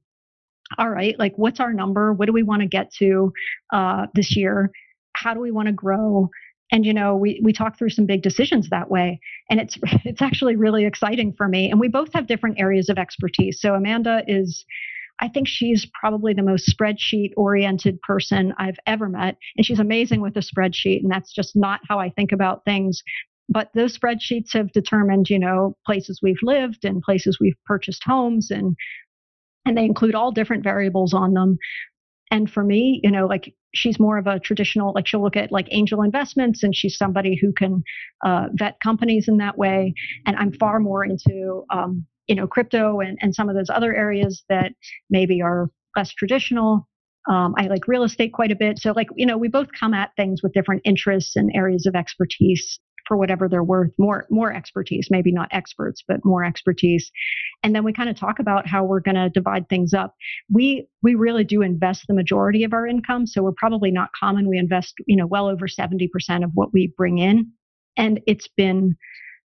all 0.77 0.90
right, 0.90 1.18
like 1.19 1.34
what's 1.36 1.60
our 1.60 1.73
number? 1.73 2.14
What 2.14 2.26
do 2.26 2.34
we 2.34 2.44
want 2.44 2.61
to 2.61 2.68
get 2.68 2.91
to 2.99 3.32
uh, 3.72 4.07
this 4.15 4.36
year? 4.36 4.72
How 5.14 5.34
do 5.34 5.40
we 5.40 5.52
want 5.52 5.68
to 5.68 5.73
grow? 5.73 6.30
and 6.72 6.86
you 6.86 6.94
know 6.94 7.15
we 7.15 7.40
we 7.44 7.53
talk 7.53 7.77
through 7.77 7.90
some 7.90 8.06
big 8.06 8.22
decisions 8.22 8.69
that 8.69 8.90
way 8.90 9.19
and 9.49 9.60
it's 9.60 9.77
it's 10.03 10.22
actually 10.22 10.56
really 10.56 10.86
exciting 10.86 11.34
for 11.34 11.48
me 11.48 11.69
and 11.69 11.80
we 11.80 11.88
both 11.88 12.11
have 12.14 12.27
different 12.27 12.60
areas 12.60 12.90
of 12.90 12.98
expertise 12.98 13.60
so 13.60 13.73
amanda 13.73 14.23
is 14.27 14.65
i 15.19 15.27
think 15.27 15.47
she's 15.47 15.87
probably 15.99 16.33
the 16.33 16.43
most 16.43 16.73
spreadsheet 16.73 17.31
oriented 17.37 18.01
person 18.01 18.53
i've 18.57 18.77
ever 18.85 19.09
met 19.09 19.37
and 19.57 19.65
she's 19.65 19.79
amazing 19.79 20.21
with 20.21 20.35
a 20.37 20.41
spreadsheet 20.41 21.01
and 21.01 21.11
that's 21.11 21.33
just 21.33 21.55
not 21.55 21.79
how 21.87 21.99
i 21.99 22.09
think 22.09 22.31
about 22.31 22.63
things 22.65 23.01
but 23.47 23.69
those 23.75 23.97
spreadsheets 23.97 24.53
have 24.53 24.71
determined 24.71 25.29
you 25.29 25.39
know 25.39 25.75
places 25.85 26.19
we've 26.21 26.41
lived 26.43 26.85
and 26.85 27.01
places 27.01 27.37
we've 27.39 27.57
purchased 27.65 28.03
homes 28.03 28.51
and 28.51 28.75
and 29.65 29.77
they 29.77 29.85
include 29.85 30.15
all 30.15 30.31
different 30.31 30.63
variables 30.63 31.13
on 31.13 31.33
them 31.33 31.57
and 32.31 32.49
for 32.49 32.63
me, 32.63 32.99
you 33.03 33.11
know, 33.11 33.27
like 33.27 33.53
she's 33.73 33.99
more 33.99 34.17
of 34.17 34.27
a 34.27 34.39
traditional, 34.39 34.93
like 34.93 35.07
she'll 35.07 35.21
look 35.21 35.35
at 35.35 35.51
like 35.51 35.67
angel 35.71 36.01
investments 36.01 36.63
and 36.63 36.75
she's 36.75 36.97
somebody 36.97 37.37
who 37.39 37.53
can 37.53 37.83
uh, 38.25 38.47
vet 38.53 38.79
companies 38.81 39.27
in 39.27 39.37
that 39.37 39.57
way. 39.57 39.93
And 40.25 40.35
I'm 40.35 40.51
far 40.53 40.79
more 40.79 41.05
into, 41.05 41.63
um, 41.69 42.05
you 42.27 42.35
know, 42.35 42.47
crypto 42.47 42.99
and, 42.99 43.18
and 43.22 43.35
some 43.35 43.49
of 43.49 43.56
those 43.56 43.69
other 43.69 43.95
areas 43.95 44.43
that 44.49 44.72
maybe 45.10 45.41
are 45.41 45.69
less 45.95 46.11
traditional. 46.14 46.88
Um, 47.30 47.56
I 47.57 47.68
like 47.68 47.88
real 47.88 48.03
estate 48.03 48.34
quite 48.34 48.52
a 48.52 48.56
bit. 48.56 48.77
So, 48.80 48.91
like, 48.91 49.07
you 49.15 49.26
know, 49.26 49.38
we 49.38 49.47
both 49.47 49.68
come 49.77 49.93
at 49.93 50.11
things 50.15 50.41
with 50.43 50.53
different 50.53 50.81
interests 50.85 51.35
and 51.35 51.52
areas 51.56 51.85
of 51.85 51.95
expertise 51.95 52.80
for 53.07 53.18
whatever 53.18 53.47
they're 53.47 53.64
worth. 53.64 53.91
More 53.97 54.26
more 54.30 54.53
expertise 54.53 55.07
maybe 55.10 55.31
not 55.31 55.49
experts 55.52 56.03
but 56.07 56.23
more 56.23 56.43
expertise. 56.43 57.11
And 57.64 57.76
then 57.76 57.84
we 57.84 57.93
kind 57.93 58.10
of 58.10 58.15
talk 58.15 58.39
about 58.39 58.68
how 58.68 58.84
we're 58.84 58.99
going 58.99 59.15
to 59.15 59.30
divide 59.30 59.69
things 59.69 59.93
up. 59.93 60.15
We 60.52 60.88
we 61.02 61.15
really 61.15 61.43
do 61.43 61.61
invest 61.61 62.06
the 62.07 62.14
majority 62.14 62.64
of 62.64 62.73
our 62.73 62.88
income 62.88 63.27
so 63.27 63.43
we're 63.43 63.53
probably 63.57 63.91
not 63.91 64.10
common. 64.19 64.49
We 64.49 64.57
invest 64.57 64.95
you 65.06 65.15
know 65.15 65.27
well 65.27 65.47
over 65.47 65.68
70% 65.68 66.10
of 66.43 66.52
what 66.53 66.73
we 66.73 66.93
bring 66.97 67.19
in. 67.19 67.52
And 67.97 68.19
it's 68.27 68.47
been 68.47 68.95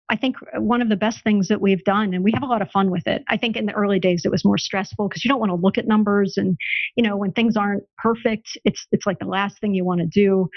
I 0.09 0.15
think 0.15 0.37
one 0.53 0.81
of 0.81 0.89
the 0.89 0.95
best 0.95 1.23
things 1.23 1.49
that 1.49 1.61
we've 1.61 1.83
done, 1.83 2.13
and 2.13 2.23
we 2.23 2.31
have 2.31 2.43
a 2.43 2.47
lot 2.47 2.61
of 2.61 2.71
fun 2.71 2.89
with 2.89 3.07
it. 3.07 3.23
I 3.27 3.37
think 3.37 3.57
in 3.57 3.65
the 3.65 3.73
early 3.73 3.99
days 3.99 4.23
it 4.23 4.31
was 4.31 4.45
more 4.45 4.57
stressful 4.57 5.07
because 5.07 5.25
you 5.25 5.29
don't 5.29 5.39
want 5.39 5.49
to 5.49 5.55
look 5.55 5.77
at 5.77 5.87
numbers, 5.87 6.35
and 6.37 6.57
you 6.95 7.03
know 7.03 7.17
when 7.17 7.31
things 7.31 7.57
aren't 7.57 7.83
perfect, 7.97 8.57
it's 8.63 8.87
it's 8.91 9.05
like 9.05 9.19
the 9.19 9.25
last 9.25 9.59
thing 9.59 9.73
you 9.73 9.85
want 9.85 10.01
to 10.01 10.07
do. 10.07 10.49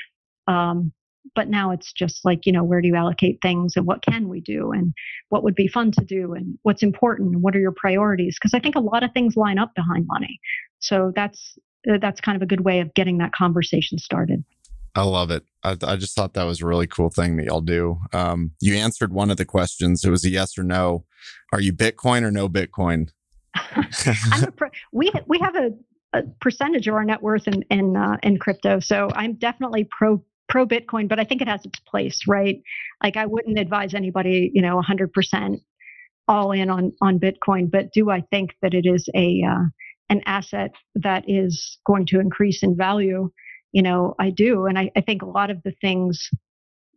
Um, 0.47 0.93
but 1.35 1.49
now 1.49 1.71
it's 1.71 1.93
just 1.93 2.25
like 2.25 2.47
you 2.47 2.53
know 2.53 2.65
where 2.65 2.81
do 2.81 2.89
you 2.89 2.97
allocate 2.97 3.39
things 3.43 3.75
and 3.77 3.87
what 3.87 4.03
can 4.03 4.29
we 4.29 4.41
do 4.41 4.73
and 4.73 4.95
what 5.29 5.43
would 5.45 5.55
be 5.55 5.69
fun 5.69 5.91
to 5.93 6.05
do 6.05 6.33
and 6.33 6.59
what's 6.63 6.83
important 6.83 7.35
and 7.35 7.43
what 7.43 7.55
are 7.55 7.61
your 7.61 7.75
priorities 7.77 8.39
because 8.41 8.55
i 8.55 8.59
think 8.59 8.75
a 8.75 8.81
lot 8.81 9.03
of 9.03 9.13
things 9.13 9.37
line 9.37 9.59
up 9.59 9.71
behind 9.77 10.07
money 10.09 10.41
so 10.79 11.13
that's 11.15 11.59
uh, 11.91 11.99
that's 12.01 12.23
kind 12.23 12.37
of 12.37 12.43
a 12.43 12.47
good 12.47 12.65
way 12.65 12.81
of 12.81 12.93
getting 12.95 13.19
that 13.19 13.33
conversation 13.33 13.99
started 13.99 14.43
I 14.95 15.03
love 15.03 15.31
it. 15.31 15.45
I, 15.63 15.77
I, 15.83 15.97
just 15.97 16.15
thought 16.15 16.35
that 16.35 16.45
was 16.45 16.63
a 16.63 16.67
really 16.67 16.87
cool 16.87 17.11
thing 17.11 17.37
that 17.37 17.47
y'all 17.47 17.61
do. 17.61 17.99
Um, 18.13 18.53
you 18.61 18.75
answered 18.77 19.13
one 19.13 19.31
of 19.31 19.37
the 19.37 19.45
questions. 19.45 20.05
It 20.05 20.11
was 20.11 20.25
a 20.25 20.31
yes 20.31 20.57
or 20.57 20.63
no. 20.63 21.05
Are 21.53 21.61
you 21.61 21.73
Bitcoin 21.73 22.23
or 22.23 22.31
no 22.31 22.49
Bitcoin? 22.49 23.11
we 24.93 25.13
we 25.27 25.39
have 25.41 25.57
a, 25.57 25.71
a, 26.13 26.23
percentage 26.41 26.87
of 26.87 26.95
our 26.95 27.05
net 27.05 27.23
worth 27.23 27.49
in 27.49 27.63
in, 27.71 27.97
uh, 27.97 28.17
in 28.23 28.39
crypto, 28.39 28.81
so 28.81 29.09
I'm 29.15 29.35
definitely 29.35 29.89
pro 29.91 30.23
pro 30.49 30.67
Bitcoin, 30.67 31.09
but 31.09 31.19
I 31.19 31.25
think 31.25 31.43
it 31.43 31.49
has 31.49 31.65
its 31.65 31.79
place, 31.81 32.21
right? 32.27 32.61
Like 33.03 33.17
I 33.17 33.27
wouldn't 33.27 33.59
advise 33.59 33.95
anybody, 33.95 34.51
you 34.53 34.63
know, 34.63 34.81
100% 34.81 35.61
all 36.29 36.53
in 36.53 36.71
on 36.71 36.93
on 37.01 37.19
Bitcoin, 37.19 37.71
but 37.71 37.93
do 37.93 38.11
I 38.11 38.23
think 38.31 38.55
that 38.63 38.75
it 38.75 38.87
is 38.87 39.09
a 39.15 39.43
uh, 39.43 39.65
an 40.09 40.23
asset 40.27 40.73
that 40.97 41.25
is 41.27 41.79
going 41.87 42.07
to 42.07 42.21
increase 42.21 42.63
in 42.63 42.77
value? 42.77 43.31
You 43.73 43.83
know, 43.83 44.15
I 44.19 44.31
do, 44.31 44.67
and 44.67 44.79
I, 44.79 44.91
I 44.97 45.01
think 45.01 45.23
a 45.23 45.27
lot 45.27 45.51
of 45.51 45.63
the 45.63 45.73
things 45.81 46.29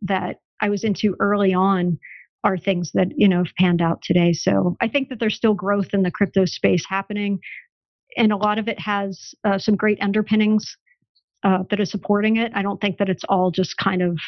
that 0.02 0.36
I 0.60 0.68
was 0.68 0.84
into 0.84 1.16
early 1.20 1.54
on 1.54 1.98
are 2.42 2.58
things 2.58 2.90
that 2.94 3.08
you 3.16 3.28
know 3.28 3.38
have 3.38 3.54
panned 3.58 3.80
out 3.82 4.02
today. 4.02 4.32
So 4.32 4.76
I 4.80 4.88
think 4.88 5.08
that 5.08 5.20
there's 5.20 5.36
still 5.36 5.54
growth 5.54 5.88
in 5.92 6.02
the 6.02 6.10
crypto 6.10 6.44
space 6.44 6.84
happening, 6.88 7.38
and 8.16 8.32
a 8.32 8.36
lot 8.36 8.58
of 8.58 8.68
it 8.68 8.80
has 8.80 9.34
uh, 9.44 9.58
some 9.58 9.76
great 9.76 9.98
underpinnings 10.02 10.76
uh, 11.44 11.64
that 11.70 11.80
is 11.80 11.90
supporting 11.90 12.36
it. 12.36 12.52
I 12.54 12.62
don't 12.62 12.80
think 12.80 12.98
that 12.98 13.08
it's 13.08 13.24
all 13.28 13.50
just 13.50 13.76
kind 13.76 14.02
of 14.02 14.18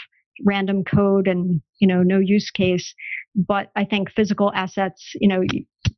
random 0.44 0.84
code 0.84 1.26
and 1.26 1.60
you 1.78 1.88
know 1.88 2.02
no 2.02 2.18
use 2.18 2.50
case 2.50 2.94
but 3.34 3.70
i 3.76 3.84
think 3.84 4.10
physical 4.10 4.52
assets 4.54 5.12
you 5.20 5.28
know 5.28 5.42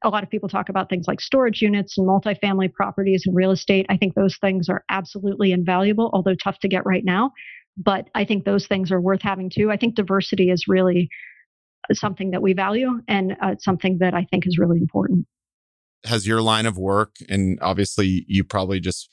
a 0.05 0.09
lot 0.09 0.23
of 0.23 0.31
people 0.31 0.49
talk 0.49 0.69
about 0.69 0.89
things 0.89 1.07
like 1.09 1.21
storage 1.21 1.61
units 1.61 1.99
and 1.99 2.07
multifamily 2.07 2.73
properties 2.73 3.25
and 3.27 3.35
real 3.35 3.51
estate. 3.51 3.87
I 3.89 3.97
think 3.97 4.15
those 4.15 4.37
things 4.41 4.69
are 4.69 4.85
absolutely 4.89 5.53
invaluable 5.53 6.11
although 6.13 6.35
tough 6.35 6.59
to 6.61 6.69
get 6.69 6.87
right 6.87 7.05
now. 7.05 7.33
But 7.77 8.09
i 8.15 8.25
think 8.25 8.45
those 8.45 8.67
things 8.67 8.91
are 8.93 9.01
worth 9.01 9.23
having 9.23 9.51
too. 9.51 9.71
I 9.71 9.77
think 9.77 9.95
diversity 9.95 10.51
is 10.51 10.65
really 10.69 11.09
something 11.93 12.33
that 12.33 12.43
we 12.43 12.53
value 12.53 13.01
and 13.09 13.37
uh, 13.41 13.55
something 13.59 13.99
that 14.01 14.15
i 14.15 14.27
think 14.31 14.47
is 14.47 14.59
really 14.59 14.79
important. 14.79 15.27
Has 16.05 16.27
your 16.27 16.43
line 16.43 16.67
of 16.67 16.79
work 16.79 17.17
and 17.29 17.59
obviously 17.61 18.25
you 18.29 18.45
probably 18.45 18.81
just 18.81 19.11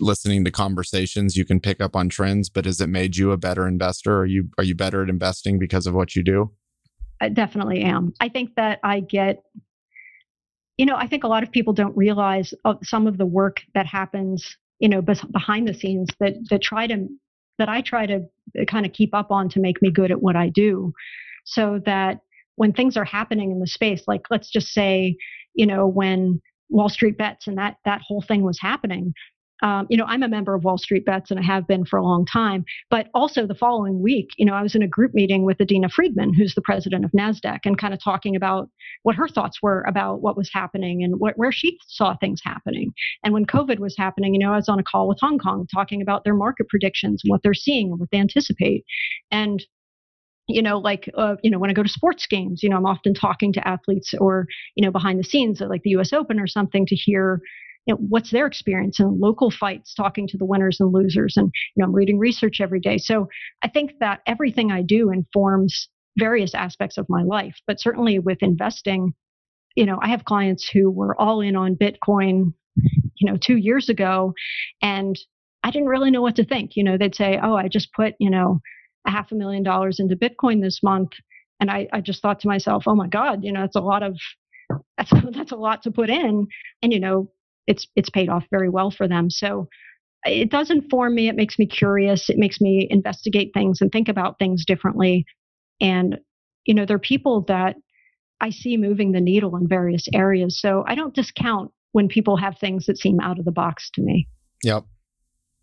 listening 0.00 0.44
to 0.44 0.50
conversations 0.50 1.36
you 1.36 1.44
can 1.44 1.60
pick 1.60 1.78
up 1.78 1.94
on 1.94 2.08
trends 2.08 2.48
but 2.48 2.64
has 2.64 2.80
it 2.80 2.88
made 2.88 3.16
you 3.16 3.32
a 3.32 3.36
better 3.36 3.66
investor? 3.66 4.18
Are 4.20 4.26
you 4.26 4.48
are 4.58 4.64
you 4.64 4.74
better 4.74 5.02
at 5.02 5.08
investing 5.08 5.58
because 5.58 5.86
of 5.86 5.94
what 5.94 6.14
you 6.14 6.22
do? 6.22 6.52
I 7.20 7.28
definitely 7.28 7.82
am. 7.82 8.12
I 8.20 8.28
think 8.28 8.54
that 8.54 8.78
i 8.84 9.00
get 9.00 9.42
you 10.80 10.86
know 10.86 10.96
i 10.96 11.06
think 11.06 11.24
a 11.24 11.28
lot 11.28 11.42
of 11.42 11.52
people 11.52 11.74
don't 11.74 11.94
realize 11.94 12.54
some 12.82 13.06
of 13.06 13.18
the 13.18 13.26
work 13.26 13.60
that 13.74 13.84
happens 13.84 14.56
you 14.78 14.88
know 14.88 15.02
behind 15.02 15.68
the 15.68 15.74
scenes 15.74 16.08
that 16.20 16.32
that 16.48 16.62
try 16.62 16.86
to 16.86 17.06
that 17.58 17.68
i 17.68 17.82
try 17.82 18.06
to 18.06 18.16
uh, 18.58 18.64
kind 18.64 18.86
of 18.86 18.92
keep 18.94 19.14
up 19.14 19.30
on 19.30 19.46
to 19.50 19.60
make 19.60 19.82
me 19.82 19.90
good 19.90 20.10
at 20.10 20.22
what 20.22 20.36
i 20.36 20.48
do. 20.48 20.90
So 21.44 21.80
that 21.84 22.20
when 22.56 22.72
things 22.72 22.96
are 22.96 23.04
happening 23.04 23.50
in 23.50 23.60
the 23.60 23.66
space 23.66 24.04
like 24.08 24.22
let's 24.30 24.50
just 24.50 24.68
say 24.68 25.16
you 25.52 25.66
know 25.66 25.86
when 25.86 26.40
wall 26.70 26.88
street 26.88 27.18
bets 27.18 27.46
and 27.46 27.58
that 27.58 27.76
that 27.84 28.00
whole 28.00 28.22
thing 28.22 28.42
was 28.42 28.58
happening 28.58 29.12
um, 29.62 29.86
you 29.90 29.96
know, 29.96 30.04
I'm 30.06 30.22
a 30.22 30.28
member 30.28 30.54
of 30.54 30.64
Wall 30.64 30.78
Street 30.78 31.04
Bets 31.04 31.30
and 31.30 31.40
I 31.40 31.42
have 31.42 31.66
been 31.66 31.84
for 31.84 31.98
a 31.98 32.04
long 32.04 32.26
time. 32.26 32.64
But 32.90 33.08
also 33.14 33.46
the 33.46 33.54
following 33.54 34.02
week, 34.02 34.28
you 34.36 34.44
know, 34.44 34.54
I 34.54 34.62
was 34.62 34.74
in 34.74 34.82
a 34.82 34.88
group 34.88 35.14
meeting 35.14 35.44
with 35.44 35.58
Adena 35.58 35.90
Friedman, 35.90 36.34
who's 36.34 36.54
the 36.54 36.62
president 36.62 37.04
of 37.04 37.12
NASDAQ, 37.12 37.60
and 37.64 37.78
kind 37.78 37.94
of 37.94 38.02
talking 38.02 38.36
about 38.36 38.68
what 39.02 39.16
her 39.16 39.28
thoughts 39.28 39.58
were 39.62 39.84
about 39.86 40.22
what 40.22 40.36
was 40.36 40.50
happening 40.52 41.02
and 41.02 41.18
what, 41.18 41.36
where 41.36 41.52
she 41.52 41.78
saw 41.86 42.16
things 42.16 42.40
happening. 42.44 42.92
And 43.24 43.34
when 43.34 43.46
COVID 43.46 43.78
was 43.78 43.96
happening, 43.96 44.34
you 44.34 44.40
know, 44.40 44.52
I 44.52 44.56
was 44.56 44.68
on 44.68 44.78
a 44.78 44.84
call 44.84 45.08
with 45.08 45.18
Hong 45.20 45.38
Kong 45.38 45.66
talking 45.72 46.02
about 46.02 46.24
their 46.24 46.34
market 46.34 46.68
predictions 46.68 47.22
and 47.24 47.30
what 47.30 47.42
they're 47.42 47.54
seeing 47.54 47.90
and 47.90 48.00
what 48.00 48.10
they 48.10 48.18
anticipate. 48.18 48.84
And 49.30 49.64
you 50.48 50.62
know 50.62 50.78
like 50.78 51.08
uh, 51.16 51.36
you 51.42 51.50
know 51.50 51.60
when 51.60 51.70
i 51.70 51.72
go 51.72 51.82
to 51.82 51.88
sports 51.88 52.26
games 52.26 52.60
you 52.62 52.68
know 52.68 52.76
i'm 52.76 52.86
often 52.86 53.14
talking 53.14 53.52
to 53.52 53.68
athletes 53.68 54.12
or 54.18 54.46
you 54.74 54.84
know 54.84 54.90
behind 54.90 55.18
the 55.18 55.24
scenes 55.24 55.62
at 55.62 55.68
like 55.68 55.82
the 55.84 55.90
us 55.90 56.12
open 56.12 56.40
or 56.40 56.48
something 56.48 56.86
to 56.86 56.96
hear 56.96 57.40
you 57.86 57.94
know, 57.94 58.00
what's 58.08 58.30
their 58.30 58.46
experience 58.46 59.00
in 59.00 59.20
local 59.20 59.50
fights, 59.50 59.94
talking 59.94 60.26
to 60.28 60.36
the 60.36 60.44
winners 60.44 60.78
and 60.80 60.92
losers. 60.92 61.36
And, 61.36 61.50
you 61.74 61.80
know, 61.80 61.86
I'm 61.86 61.94
reading 61.94 62.18
research 62.18 62.60
every 62.60 62.80
day. 62.80 62.98
So 62.98 63.28
I 63.62 63.68
think 63.68 63.92
that 64.00 64.20
everything 64.26 64.70
I 64.70 64.82
do 64.82 65.10
informs 65.10 65.88
various 66.18 66.54
aspects 66.54 66.98
of 66.98 67.06
my 67.08 67.22
life, 67.22 67.56
but 67.66 67.80
certainly 67.80 68.18
with 68.18 68.38
investing, 68.42 69.14
you 69.76 69.86
know, 69.86 69.98
I 70.02 70.08
have 70.08 70.24
clients 70.24 70.68
who 70.68 70.90
were 70.90 71.18
all 71.20 71.40
in 71.40 71.56
on 71.56 71.76
Bitcoin, 71.76 72.52
you 72.76 73.30
know, 73.30 73.36
two 73.36 73.56
years 73.56 73.88
ago, 73.88 74.34
and 74.82 75.18
I 75.62 75.70
didn't 75.70 75.88
really 75.88 76.10
know 76.10 76.22
what 76.22 76.36
to 76.36 76.44
think. 76.44 76.72
You 76.74 76.84
know, 76.84 76.98
they'd 76.98 77.14
say, 77.14 77.38
oh, 77.42 77.54
I 77.54 77.68
just 77.68 77.92
put, 77.92 78.14
you 78.18 78.30
know, 78.30 78.60
a 79.06 79.10
half 79.10 79.32
a 79.32 79.34
million 79.34 79.62
dollars 79.62 80.00
into 80.00 80.16
Bitcoin 80.16 80.60
this 80.60 80.80
month. 80.82 81.10
And 81.60 81.70
I, 81.70 81.88
I 81.92 82.00
just 82.00 82.22
thought 82.22 82.40
to 82.40 82.48
myself, 82.48 82.84
oh 82.86 82.94
my 82.94 83.08
God, 83.08 83.44
you 83.44 83.52
know, 83.52 83.60
that's 83.60 83.76
a 83.76 83.80
lot 83.80 84.02
of 84.02 84.16
that's 84.96 85.12
that's 85.32 85.52
a 85.52 85.56
lot 85.56 85.82
to 85.82 85.90
put 85.90 86.10
in. 86.10 86.46
And 86.82 86.92
you 86.92 87.00
know, 87.00 87.30
it's 87.66 87.86
it's 87.96 88.10
paid 88.10 88.28
off 88.28 88.44
very 88.50 88.68
well 88.68 88.90
for 88.90 89.08
them. 89.08 89.30
So 89.30 89.68
it 90.24 90.50
does 90.50 90.70
inform 90.70 91.14
me. 91.14 91.28
It 91.28 91.36
makes 91.36 91.58
me 91.58 91.66
curious. 91.66 92.28
It 92.28 92.36
makes 92.36 92.60
me 92.60 92.86
investigate 92.90 93.52
things 93.54 93.80
and 93.80 93.90
think 93.90 94.08
about 94.08 94.38
things 94.38 94.64
differently. 94.66 95.24
And 95.80 96.18
you 96.66 96.74
know, 96.74 96.84
there 96.84 96.96
are 96.96 97.00
people 97.00 97.44
that 97.48 97.76
I 98.40 98.50
see 98.50 98.76
moving 98.76 99.12
the 99.12 99.20
needle 99.20 99.56
in 99.56 99.68
various 99.68 100.06
areas. 100.14 100.60
So 100.60 100.84
I 100.86 100.94
don't 100.94 101.14
discount 101.14 101.70
when 101.92 102.08
people 102.08 102.36
have 102.36 102.58
things 102.58 102.86
that 102.86 102.98
seem 102.98 103.20
out 103.20 103.38
of 103.38 103.44
the 103.44 103.52
box 103.52 103.90
to 103.94 104.02
me. 104.02 104.28
Yep. 104.62 104.84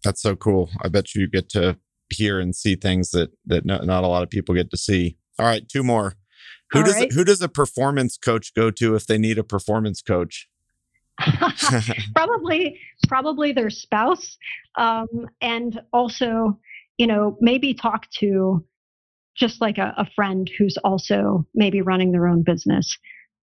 That's 0.03 0.21
so 0.21 0.35
cool. 0.35 0.69
I 0.81 0.89
bet 0.89 1.15
you 1.15 1.27
get 1.27 1.49
to 1.49 1.77
hear 2.09 2.39
and 2.39 2.55
see 2.55 2.75
things 2.75 3.11
that 3.11 3.31
that 3.45 3.65
not, 3.65 3.85
not 3.85 4.03
a 4.03 4.07
lot 4.07 4.23
of 4.23 4.29
people 4.29 4.55
get 4.55 4.71
to 4.71 4.77
see. 4.77 5.17
All 5.39 5.45
right, 5.45 5.67
two 5.67 5.83
more. 5.83 6.15
Who 6.71 6.79
All 6.79 6.85
does 6.85 6.95
right. 6.95 7.11
who 7.11 7.23
does 7.23 7.41
a 7.41 7.49
performance 7.49 8.17
coach 8.17 8.53
go 8.53 8.71
to 8.71 8.95
if 8.95 9.05
they 9.05 9.17
need 9.17 9.37
a 9.37 9.43
performance 9.43 10.01
coach? 10.01 10.47
probably 12.15 12.79
probably 13.07 13.51
their 13.51 13.69
spouse 13.69 14.37
um, 14.77 15.07
and 15.41 15.81
also 15.91 16.59
you 16.97 17.07
know 17.07 17.37
maybe 17.41 17.73
talk 17.73 18.09
to 18.11 18.63
just 19.35 19.61
like 19.61 19.77
a, 19.77 19.93
a, 19.97 20.07
friend 20.15 20.49
who's 20.57 20.77
also 20.83 21.45
maybe 21.53 21.81
running 21.81 22.11
their 22.11 22.27
own 22.27 22.43
business 22.43 22.97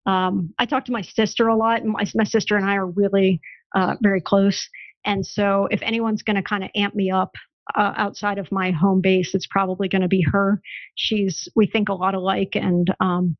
um, 0.06 0.52
i 0.58 0.66
talk 0.66 0.84
to 0.84 0.92
my 0.92 1.02
sister 1.02 1.48
a 1.48 1.56
lot 1.56 1.84
my, 1.84 2.04
my 2.14 2.24
sister 2.24 2.56
and 2.56 2.64
i 2.64 2.76
are 2.76 2.86
really 2.86 3.40
uh, 3.74 3.96
very 4.00 4.20
close 4.20 4.68
and 5.04 5.26
so 5.26 5.68
if 5.70 5.82
anyone's 5.82 6.22
going 6.22 6.36
to 6.36 6.42
kind 6.42 6.62
of 6.62 6.70
amp 6.74 6.94
me 6.94 7.10
up 7.10 7.34
uh, 7.74 7.92
outside 7.96 8.38
of 8.38 8.52
my 8.52 8.70
home 8.70 9.00
base, 9.00 9.34
it's 9.34 9.46
probably 9.46 9.88
going 9.88 10.02
to 10.02 10.08
be 10.08 10.24
her. 10.32 10.60
She's 10.96 11.48
we 11.56 11.66
think 11.66 11.88
a 11.88 11.94
lot 11.94 12.14
alike, 12.14 12.54
and 12.54 12.94
um, 13.00 13.36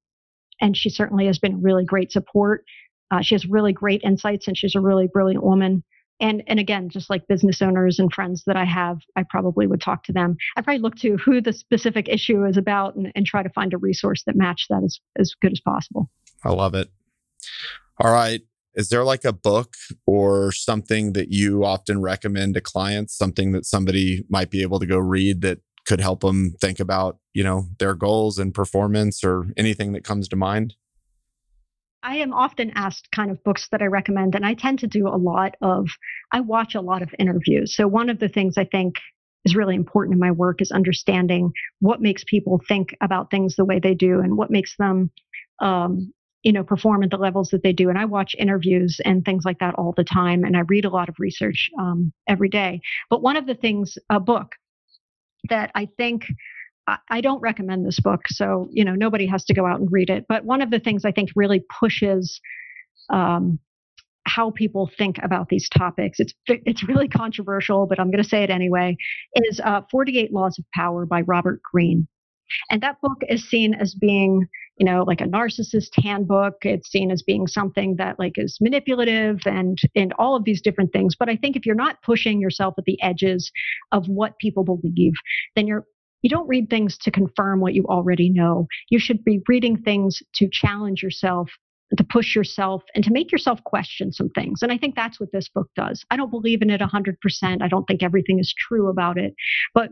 and 0.61 0.77
she 0.77 0.89
certainly 0.91 1.27
has 1.27 1.39
been 1.39 1.63
really 1.63 1.85
great 1.85 2.11
support. 2.11 2.65
Uh, 3.15 3.23
she 3.23 3.35
has 3.35 3.47
really 3.47 3.73
great 3.73 4.01
insights, 4.03 4.49
and 4.49 4.59
she's 4.59 4.75
a 4.75 4.81
really 4.81 5.07
brilliant 5.07 5.45
woman. 5.45 5.85
And 6.21 6.43
and 6.47 6.59
again, 6.59 6.89
just 6.89 7.11
like 7.11 7.29
business 7.29 7.63
owners 7.63 7.99
and 7.99 8.13
friends 8.13 8.43
that 8.47 8.57
I 8.57 8.65
have, 8.65 8.99
I 9.17 9.25
probably 9.29 9.67
would 9.67 9.81
talk 9.81 10.03
to 10.05 10.13
them. 10.13 10.37
I 10.57 10.63
probably 10.63 10.81
look 10.81 10.97
to 10.97 11.17
who 11.17 11.41
the 11.41 11.53
specific 11.53 12.09
issue 12.09 12.45
is 12.45 12.57
about 12.57 12.97
and, 12.97 13.13
and 13.15 13.25
try 13.25 13.43
to 13.43 13.49
find 13.51 13.73
a 13.73 13.79
resource 13.79 14.23
that 14.27 14.37
match 14.37 14.67
that 14.69 14.83
as 14.85 14.99
as 15.19 15.33
good 15.41 15.53
as 15.53 15.61
possible. 15.61 16.11
I 16.45 16.51
love 16.51 16.75
it. 16.75 16.89
All 18.01 18.13
right. 18.13 18.41
Is 18.75 18.89
there 18.89 19.05
like 19.05 19.25
a 19.25 19.33
book 19.33 19.75
or 20.07 20.51
something 20.51 21.13
that 21.13 21.29
you 21.31 21.65
often 21.65 22.01
recommend 22.01 22.55
to 22.55 22.61
clients, 22.61 23.17
something 23.17 23.53
that 23.53 23.65
somebody 23.65 24.25
might 24.29 24.51
be 24.51 24.63
able 24.63 24.81
to 24.81 24.87
go 24.87 24.99
read 24.99 25.43
that 25.43 25.61
could 25.87 26.01
help 26.01 26.21
them 26.21 26.55
think 26.61 26.81
about, 26.81 27.19
you 27.33 27.45
know, 27.45 27.69
their 27.79 27.95
goals 27.95 28.39
and 28.39 28.53
performance 28.53 29.23
or 29.23 29.47
anything 29.57 29.93
that 29.93 30.03
comes 30.03 30.27
to 30.29 30.37
mind? 30.37 30.75
I 32.05 32.17
am 32.17 32.35
often 32.35 32.71
asked 32.75 33.09
kind 33.13 33.31
of 33.31 33.43
books 33.45 33.69
that 33.73 33.81
I 33.83 33.87
recommend, 33.87 34.35
and 34.35 34.45
I 34.45 34.55
tend 34.55 34.79
to 34.81 34.87
do 34.87 35.09
a 35.09 35.17
lot 35.17 35.57
of, 35.63 35.89
I 36.31 36.41
watch 36.41 36.75
a 36.75 36.81
lot 36.81 37.03
of 37.03 37.15
interviews. 37.19 37.75
So, 37.75 37.89
one 37.89 38.11
of 38.11 38.19
the 38.21 38.29
things 38.29 38.59
I 38.59 38.65
think 38.65 38.97
is 39.47 39.57
really 39.57 39.75
important 39.75 40.15
in 40.15 40.21
my 40.21 40.31
work 40.31 40.61
is 40.61 40.71
understanding 40.71 41.51
what 41.81 42.03
makes 42.03 42.23
people 42.25 42.61
think 42.69 42.95
about 43.01 43.31
things 43.31 43.57
the 43.57 43.65
way 43.65 43.79
they 43.79 43.95
do 43.95 44.21
and 44.21 44.37
what 44.37 44.51
makes 44.51 44.77
them 44.77 45.11
um, 45.61 46.13
you 46.43 46.53
know, 46.53 46.63
perform 46.63 47.03
at 47.03 47.11
the 47.11 47.17
levels 47.17 47.49
that 47.49 47.63
they 47.63 47.73
do. 47.73 47.89
And 47.89 47.99
I 47.99 48.05
watch 48.05 48.37
interviews 48.39 49.01
and 49.05 49.25
things 49.25 49.45
like 49.47 49.59
that 49.61 49.75
all 49.77 49.95
the 49.97 50.05
time. 50.05 50.45
And 50.45 50.57
I 50.57 50.61
read 50.61 50.85
a 50.85 50.91
lot 50.91 51.09
of 51.09 51.17
research 51.19 51.71
um, 51.79 52.13
every 52.29 52.51
day. 52.51 52.83
But 53.09 53.23
one 53.23 53.39
of 53.39 53.47
the 53.47 53.55
things, 53.55 53.97
a 54.11 54.21
book 54.21 54.53
that 55.49 55.71
I 55.75 55.89
think 55.97 56.27
I 57.09 57.21
don't 57.21 57.41
recommend 57.41 57.87
this 57.87 58.01
book, 58.01 58.23
so 58.29 58.69
you 58.71 58.85
know 58.85 58.95
nobody 58.95 59.27
has 59.27 59.45
to 59.47 59.55
go 59.55 59.67
out 59.67 59.81
and 59.81 59.89
read 59.91 60.11
it. 60.11 60.27
But 60.29 60.45
one 60.45 60.61
of 60.61 60.71
the 60.71 60.81
things 60.81 61.05
I 61.05 61.13
think 61.13 61.31
really 61.35 61.65
pushes 61.81 62.41
um, 63.11 63.59
how 64.27 64.51
people 64.51 64.91
think 64.97 65.19
about 65.23 65.49
these 65.49 65.69
topics. 65.69 66.19
It's 66.21 66.35
it's 66.47 66.87
really 66.89 67.09
controversial, 67.09 67.87
but 67.87 67.99
I'm 67.99 68.11
going 68.11 68.23
to 68.23 68.29
say 68.29 68.43
it 68.43 68.51
anyway. 68.51 68.97
Is 69.35 69.61
uh, 69.65 69.83
48 69.91 70.33
Laws 70.33 70.59
of 70.59 70.65
Power 70.75 71.07
by 71.07 71.23
Robert 71.23 71.61
Greene, 71.73 72.07
and 72.71 72.83
that 72.83 73.01
book 73.01 73.19
is 73.29 73.49
seen 73.49 73.75
as 73.75 73.95
being 73.95 74.47
you 74.79 74.87
know 74.87 75.05
like 75.07 75.21
a 75.21 75.27
narcissist 75.27 75.91
handbook 76.03 76.55
it's 76.63 76.91
seen 76.91 77.13
as 77.13 77.23
being 77.23 77.47
something 77.47 77.95
that 77.97 78.19
like 78.19 78.33
is 78.37 78.59
manipulative 78.61 79.39
and 79.47 79.79
and 79.95 80.13
all 80.19 80.35
of 80.35 80.43
these 80.45 80.61
different 80.61 80.93
things 80.93 81.15
but 81.17 81.29
i 81.29 81.37
think 81.37 81.55
if 81.55 81.65
you're 81.65 81.77
not 81.77 82.03
pushing 82.03 82.41
yourself 82.41 82.75
at 82.77 82.85
the 82.85 83.01
edges 83.01 83.53
of 83.93 84.07
what 84.07 84.37
people 84.41 84.65
believe 84.65 85.13
then 85.55 85.69
you're 85.69 85.87
you 86.25 86.31
don't 86.31 86.49
read 86.49 86.71
things 86.71 86.97
to 86.99 87.11
confirm 87.11 87.61
what 87.61 87.75
you 87.75 87.85
already 87.85 88.31
know 88.31 88.67
you 88.89 88.99
should 88.99 89.23
be 89.23 89.41
reading 89.47 89.77
things 89.77 90.23
to 90.35 90.49
challenge 90.51 91.03
yourself 91.03 91.51
to 91.97 92.03
push 92.03 92.35
yourself 92.35 92.83
and 92.95 93.05
to 93.05 93.13
make 93.13 93.31
yourself 93.31 93.63
question 93.63 94.11
some 94.11 94.29
things. 94.31 94.63
And 94.63 94.73
I 94.73 94.79
think 94.79 94.97
that's 94.97 95.21
what 95.21 95.31
this 95.33 95.49
book 95.49 95.69
does. 95.77 96.05
I 96.11 96.17
don't 96.17 96.31
believe 96.31 96.61
in 96.63 96.71
it 96.71 96.81
100%. 96.81 97.63
I 97.63 97.69
don't 97.69 97.85
think 97.85 98.03
everything 98.03 98.41
is 98.41 98.55
true 98.59 98.89
about 98.89 99.17
it. 99.17 99.35
But 99.75 99.91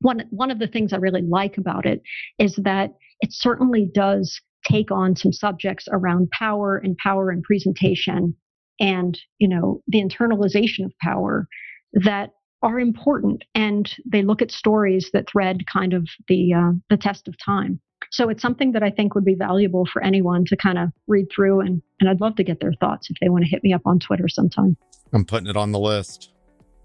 one, 0.00 0.26
one 0.30 0.52
of 0.52 0.60
the 0.60 0.68
things 0.68 0.92
I 0.92 0.98
really 0.98 1.22
like 1.22 1.58
about 1.58 1.86
it 1.86 2.02
is 2.38 2.60
that 2.62 2.90
it 3.20 3.32
certainly 3.32 3.88
does 3.92 4.40
take 4.64 4.90
on 4.90 5.16
some 5.16 5.32
subjects 5.32 5.86
around 5.90 6.30
power 6.30 6.76
and 6.76 6.96
power 6.98 7.30
and 7.30 7.42
presentation 7.42 8.36
and 8.80 9.18
you 9.38 9.48
know 9.48 9.82
the 9.86 10.02
internalization 10.02 10.84
of 10.84 10.92
power 11.00 11.46
that 11.92 12.30
are 12.64 12.80
important 12.80 13.44
and 13.54 13.94
they 14.06 14.22
look 14.22 14.40
at 14.40 14.50
stories 14.50 15.10
that 15.12 15.28
thread 15.30 15.64
kind 15.70 15.92
of 15.92 16.08
the 16.28 16.52
uh, 16.52 16.72
the 16.88 16.96
test 16.96 17.28
of 17.28 17.34
time 17.38 17.78
so 18.10 18.28
it's 18.30 18.42
something 18.42 18.72
that 18.72 18.82
i 18.82 18.90
think 18.90 19.14
would 19.14 19.24
be 19.24 19.34
valuable 19.34 19.86
for 19.92 20.02
anyone 20.02 20.44
to 20.46 20.56
kind 20.56 20.78
of 20.78 20.88
read 21.06 21.26
through 21.34 21.60
and 21.60 21.82
and 22.00 22.08
i'd 22.08 22.20
love 22.20 22.34
to 22.34 22.42
get 22.42 22.60
their 22.60 22.72
thoughts 22.80 23.10
if 23.10 23.16
they 23.20 23.28
want 23.28 23.44
to 23.44 23.50
hit 23.50 23.62
me 23.62 23.72
up 23.72 23.82
on 23.84 23.98
twitter 23.98 24.28
sometime 24.28 24.76
i'm 25.12 25.24
putting 25.24 25.46
it 25.46 25.56
on 25.56 25.70
the 25.70 25.78
list 25.78 26.32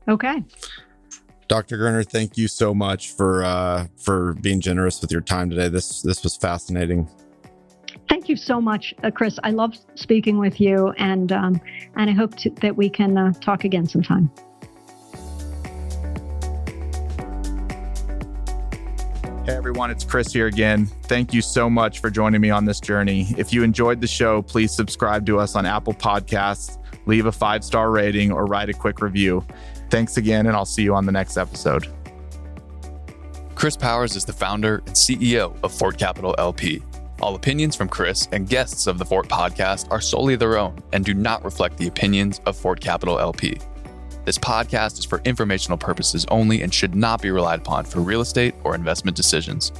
okay 0.07 0.43
Dr. 1.47 1.79
Gurner, 1.79 2.07
thank 2.07 2.37
you 2.37 2.47
so 2.47 2.75
much 2.75 3.13
for 3.13 3.43
uh, 3.43 3.87
for 3.97 4.35
being 4.35 4.61
generous 4.61 5.01
with 5.01 5.11
your 5.11 5.21
time 5.21 5.49
today. 5.49 5.67
This 5.67 6.03
this 6.03 6.23
was 6.23 6.37
fascinating. 6.37 7.09
Thank 8.07 8.29
you 8.29 8.35
so 8.35 8.61
much, 8.61 8.93
uh, 9.03 9.09
Chris. 9.09 9.39
I 9.43 9.49
love 9.49 9.73
speaking 9.95 10.37
with 10.37 10.61
you, 10.61 10.89
and 10.99 11.31
um, 11.31 11.59
and 11.95 12.07
I 12.07 12.13
hope 12.13 12.35
to, 12.37 12.51
that 12.61 12.77
we 12.77 12.87
can 12.87 13.17
uh, 13.17 13.33
talk 13.41 13.63
again 13.63 13.87
sometime. 13.87 14.29
Hey 19.49 19.55
everyone, 19.55 19.89
it's 19.89 20.03
Chris 20.03 20.31
here 20.31 20.45
again. 20.45 20.85
Thank 21.05 21.33
you 21.33 21.41
so 21.41 21.71
much 21.71 22.01
for 22.01 22.11
joining 22.11 22.39
me 22.39 22.51
on 22.51 22.65
this 22.65 22.79
journey. 22.79 23.33
If 23.35 23.51
you 23.51 23.63
enjoyed 23.63 23.99
the 23.99 24.05
show, 24.05 24.43
please 24.43 24.71
subscribe 24.71 25.25
to 25.25 25.39
us 25.39 25.55
on 25.55 25.65
Apple 25.65 25.95
Podcasts, 25.95 26.77
leave 27.07 27.25
a 27.25 27.31
five 27.31 27.63
star 27.63 27.89
rating, 27.89 28.31
or 28.31 28.45
write 28.45 28.69
a 28.69 28.73
quick 28.73 29.01
review. 29.01 29.43
Thanks 29.89 30.17
again, 30.17 30.45
and 30.45 30.55
I'll 30.55 30.67
see 30.67 30.83
you 30.83 30.93
on 30.93 31.07
the 31.07 31.11
next 31.11 31.35
episode. 31.35 31.87
Chris 33.55 33.75
Powers 33.75 34.15
is 34.15 34.23
the 34.23 34.33
founder 34.33 34.83
and 34.85 34.95
CEO 34.95 35.57
of 35.63 35.73
Fort 35.73 35.97
Capital 35.97 36.35
LP. 36.37 36.83
All 37.19 37.33
opinions 37.33 37.75
from 37.75 37.89
Chris 37.89 38.27
and 38.31 38.47
guests 38.47 38.85
of 38.85 38.99
the 38.99 39.05
Fort 39.05 39.29
podcast 39.29 39.91
are 39.91 39.99
solely 39.99 40.35
their 40.35 40.59
own 40.59 40.77
and 40.93 41.03
do 41.03 41.15
not 41.15 41.43
reflect 41.43 41.75
the 41.79 41.87
opinions 41.87 42.39
of 42.45 42.55
Fort 42.55 42.81
Capital 42.81 43.17
LP. 43.17 43.57
This 44.29 44.37
podcast 44.37 44.99
is 44.99 45.05
for 45.05 45.23
informational 45.25 45.75
purposes 45.75 46.23
only 46.29 46.61
and 46.61 46.71
should 46.71 46.93
not 46.93 47.19
be 47.19 47.31
relied 47.31 47.61
upon 47.61 47.83
for 47.83 47.99
real 47.99 48.21
estate 48.21 48.53
or 48.63 48.75
investment 48.75 49.17
decisions. 49.17 49.71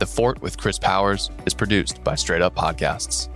The 0.00 0.06
Fort 0.06 0.42
with 0.42 0.58
Chris 0.58 0.80
Powers 0.80 1.30
is 1.46 1.54
produced 1.54 2.02
by 2.02 2.16
Straight 2.16 2.42
Up 2.42 2.56
Podcasts. 2.56 3.28